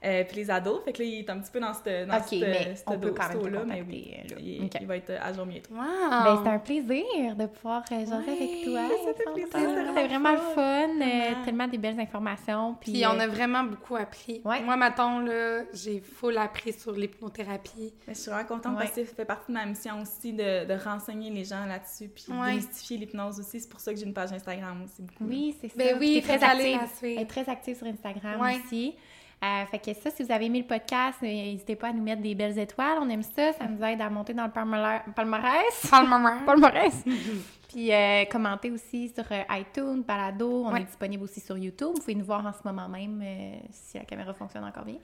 euh, 0.04 0.24
puis 0.26 0.38
les 0.38 0.52
ados. 0.52 0.84
Fait 0.84 0.94
que 0.94 1.02
là, 1.02 1.06
il 1.08 1.20
est 1.20 1.30
un 1.30 1.40
petit 1.40 1.52
peu 1.52 1.60
dans 1.60 1.74
cette 1.74 2.08
dans 2.08 2.18
Ok, 2.18 2.24
cette- 2.30 2.40
mais 2.42 2.76
cette 2.76 2.84
on 2.88 3.00
peut 3.00 3.14
là 3.30 3.64
mais 3.66 3.80
contacter, 3.82 3.84
oui, 3.88 4.12
là. 4.30 4.36
il, 4.40 4.70
il 4.82 4.88
va 4.88 4.98
être 4.98 5.12
à 5.22 5.34
jour 5.34 5.46
bientôt. 5.46 5.74
Wow! 5.74 5.82
Ben, 6.10 6.38
c'était 6.38 6.50
un 6.50 6.60
plaisir 6.60 7.36
de 7.36 7.46
pouvoir 7.46 7.84
euh, 7.92 8.00
jaser 8.00 8.12
Ouais, 8.14 8.32
avec 8.32 8.64
toi. 8.64 8.82
ça 9.06 9.14
fait 9.14 9.30
Alexandra. 9.30 9.34
plaisir, 9.34 9.50
C'était 9.52 9.88
c'était 9.88 10.08
vraiment 10.08 10.32
le 10.32 10.38
fun. 10.38 10.54
fun, 10.56 10.62
euh, 10.62 10.88
Vraiment. 10.98 11.46
tellement 11.46 11.68
des 11.68 11.78
belles 11.78 12.00
informations. 12.00 12.76
Puis, 12.80 12.92
Puis 12.94 13.06
on 13.06 13.12
euh, 13.20 13.20
a 13.24 13.28
vraiment 13.28 13.64
beaucoup 13.64 13.96
appris. 13.96 14.42
Ouais. 14.46 14.62
Moi, 14.62 14.76
là, 14.78 15.64
j'ai 15.74 16.00
full 16.02 16.38
appris 16.38 16.74
sur 16.74 16.92
l'hypnothérapie. 16.94 17.94
Je 18.08 18.14
suis 18.14 18.32
vraiment 18.32 18.48
contente 18.48 18.78
parce 18.78 18.92
que 18.92 19.06
ça 19.06 19.14
fait 19.16 19.26
partie 19.26 19.48
de 19.52 19.54
ma 19.54 19.66
mission 19.66 20.02
aussi 20.02 20.34
de, 20.34 20.66
de 20.66 20.74
renseigner 20.84 21.30
les 21.30 21.46
gens 21.46 21.66
là-dessus 21.66 22.08
puis 22.10 22.26
Ouais. 22.32 22.52
démystifier 22.52 22.98
l'hypnose 22.98 23.40
aussi. 23.40 23.60
C'est 23.60 23.70
pour 23.70 23.80
ça 23.80 23.94
que 23.94 24.00
j'ai 24.00 24.06
une 24.06 24.14
page 24.14 24.32
Instagram 24.32 24.84
aussi 24.86 25.02
beaucoup. 25.02 25.26
Oui, 25.26 25.56
c'est 25.60 25.68
ça. 25.68 25.74
Ben 25.78 25.98
oui, 26.00 26.22
très 26.22 26.42
aller 26.44 26.74
active. 26.76 27.28
très 27.28 27.50
active 27.50 27.78
sur 27.78 27.88
Instagram 27.88 28.40
Ouais. 28.42 28.60
aussi. 28.66 28.96
Euh, 29.44 29.66
fait 29.66 29.80
que 29.80 29.94
ça, 30.00 30.12
si 30.12 30.22
vous 30.24 30.32
avez 30.32 30.46
aimé 30.46 30.60
le 30.60 30.68
podcast, 30.68 31.18
euh, 31.24 31.26
n'hésitez 31.26 31.76
pas 31.76 31.88
à 31.89 31.94
nous 31.94 32.04
mettre 32.04 32.22
des 32.22 32.36
belles 32.36 32.58
étoiles. 32.60 33.00
On 33.02 33.10
aime 33.10 33.24
ça. 33.24 33.54
Ça 33.54 33.66
nous 33.68 33.84
aide 33.84 34.00
à 34.02 34.10
monter 34.10 34.34
dans 34.34 34.46
le 34.46 34.52
palmara- 34.52 35.02
palmarès. 35.16 35.88
Palmarès. 35.89 36.42
Palmarès. 36.46 37.04
Puis 37.72 37.92
euh, 37.94 38.26
commentez 38.26 38.70
aussi 38.70 39.10
sur 39.10 39.24
euh, 39.32 39.42
iTunes, 39.52 40.04
Balado. 40.06 40.66
On 40.66 40.74
Ouais. 40.74 40.82
est 40.82 40.86
disponible 40.86 41.24
aussi 41.24 41.40
sur 41.40 41.58
YouTube. 41.58 41.90
Vous 41.96 42.00
pouvez 42.02 42.16
nous 42.16 42.26
voir 42.26 42.46
en 42.46 42.52
ce 42.52 42.60
moment 42.66 42.90
même 42.90 43.22
euh, 43.24 43.54
si 43.72 43.98
la 43.98 44.04
caméra 44.04 44.34
fonctionne 44.34 44.64
encore 44.66 44.84
bien. 44.84 44.98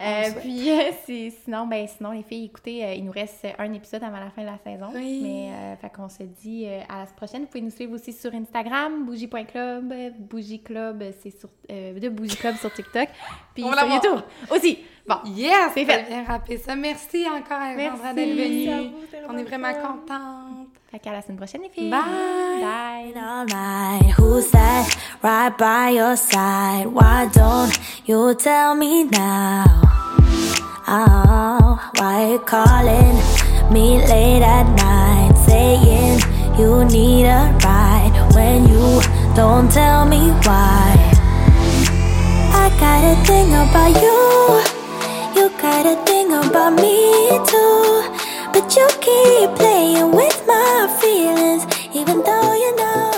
Euh, 0.00 0.24
puis 0.40 0.68
sinon, 1.44 1.66
ben, 1.66 1.86
sinon, 1.88 2.10
les 2.10 2.22
filles, 2.22 2.46
écoutez, 2.46 2.94
il 2.96 3.04
nous 3.04 3.12
reste 3.12 3.46
un 3.58 3.72
épisode 3.72 4.02
avant 4.04 4.20
la 4.20 4.30
fin 4.30 4.42
de 4.42 4.46
la 4.46 4.58
saison. 4.58 4.90
Oui. 4.94 5.20
Mais 5.22 5.76
fait 5.80 5.90
qu'on 5.90 6.08
se 6.08 6.22
dit 6.22 6.66
à 6.66 6.98
la 7.00 7.06
prochaine. 7.06 7.42
Vous 7.42 7.48
pouvez 7.48 7.62
nous 7.62 7.70
suivre 7.70 7.94
aussi 7.94 8.12
sur 8.12 8.34
Instagram, 8.34 9.06
bougie.club, 9.06 9.94
bougie 10.18 10.60
club, 10.62 11.02
c'est 11.22 11.30
sur 11.38 11.48
de 11.68 12.08
bougie 12.08 12.36
club 12.36 12.56
sur 12.56 12.72
TikTok. 12.72 13.08
Puis 13.54 13.64
On 13.64 13.72
sur. 13.72 13.86
YouTube 13.90 14.20
aussi. 14.50 14.78
Bon, 15.06 15.16
yes! 15.26 15.72
C'est 15.74 15.84
fait. 15.84 16.04
bien 16.08 16.24
rappelé 16.24 16.58
ça. 16.58 16.76
Merci 16.76 17.24
encore, 17.26 17.58
Alexandra, 17.58 18.12
Merci. 18.12 18.14
d'être 18.14 18.36
venue. 18.36 18.92
À 19.26 19.32
On 19.32 19.36
est 19.36 19.42
vraiment 19.44 19.72
contente. 19.74 20.68
Fait 20.92 20.98
qu'à 20.98 21.12
la 21.12 21.22
semaine 21.22 21.38
prochaine, 21.38 21.62
les 21.62 21.70
filles. 21.70 21.88
Bye. 21.88 22.60
Bye. 22.60 23.14
all 23.16 23.46
night. 23.46 24.12
Who's 24.18 24.50
that 24.50 24.94
right 25.22 25.56
by 25.56 25.88
your 25.96 26.16
side? 26.16 26.86
Why 26.86 27.30
don't 27.32 27.72
you 28.04 28.34
tell 28.34 28.74
me 28.74 29.04
now? 29.04 29.64
Oh, 30.86 31.80
why 31.96 32.32
you 32.32 32.38
calling 32.40 33.16
me 33.72 34.04
late 34.06 34.42
at 34.42 34.68
night, 34.76 35.32
saying 35.46 36.20
you 36.58 36.84
need 36.84 37.24
a 37.24 37.50
ride 37.64 38.12
when 38.34 38.68
you 38.68 39.00
don't 39.34 39.72
tell 39.72 40.04
me 40.04 40.28
why? 40.44 40.92
I 42.52 42.68
got 42.78 43.02
a 43.02 43.16
thing 43.24 43.48
about 43.48 43.96
you, 43.96 45.40
you 45.40 45.48
got 45.58 45.86
a 45.86 45.96
thing 46.04 46.34
about 46.34 46.74
me 46.74 47.30
too. 47.46 48.21
But 48.52 48.76
you 48.76 48.86
keep 49.00 49.56
playing 49.56 50.12
with 50.12 50.46
my 50.46 50.98
feelings, 51.00 51.64
even 51.94 52.22
though 52.22 52.52
you 52.52 52.76
know. 52.76 53.11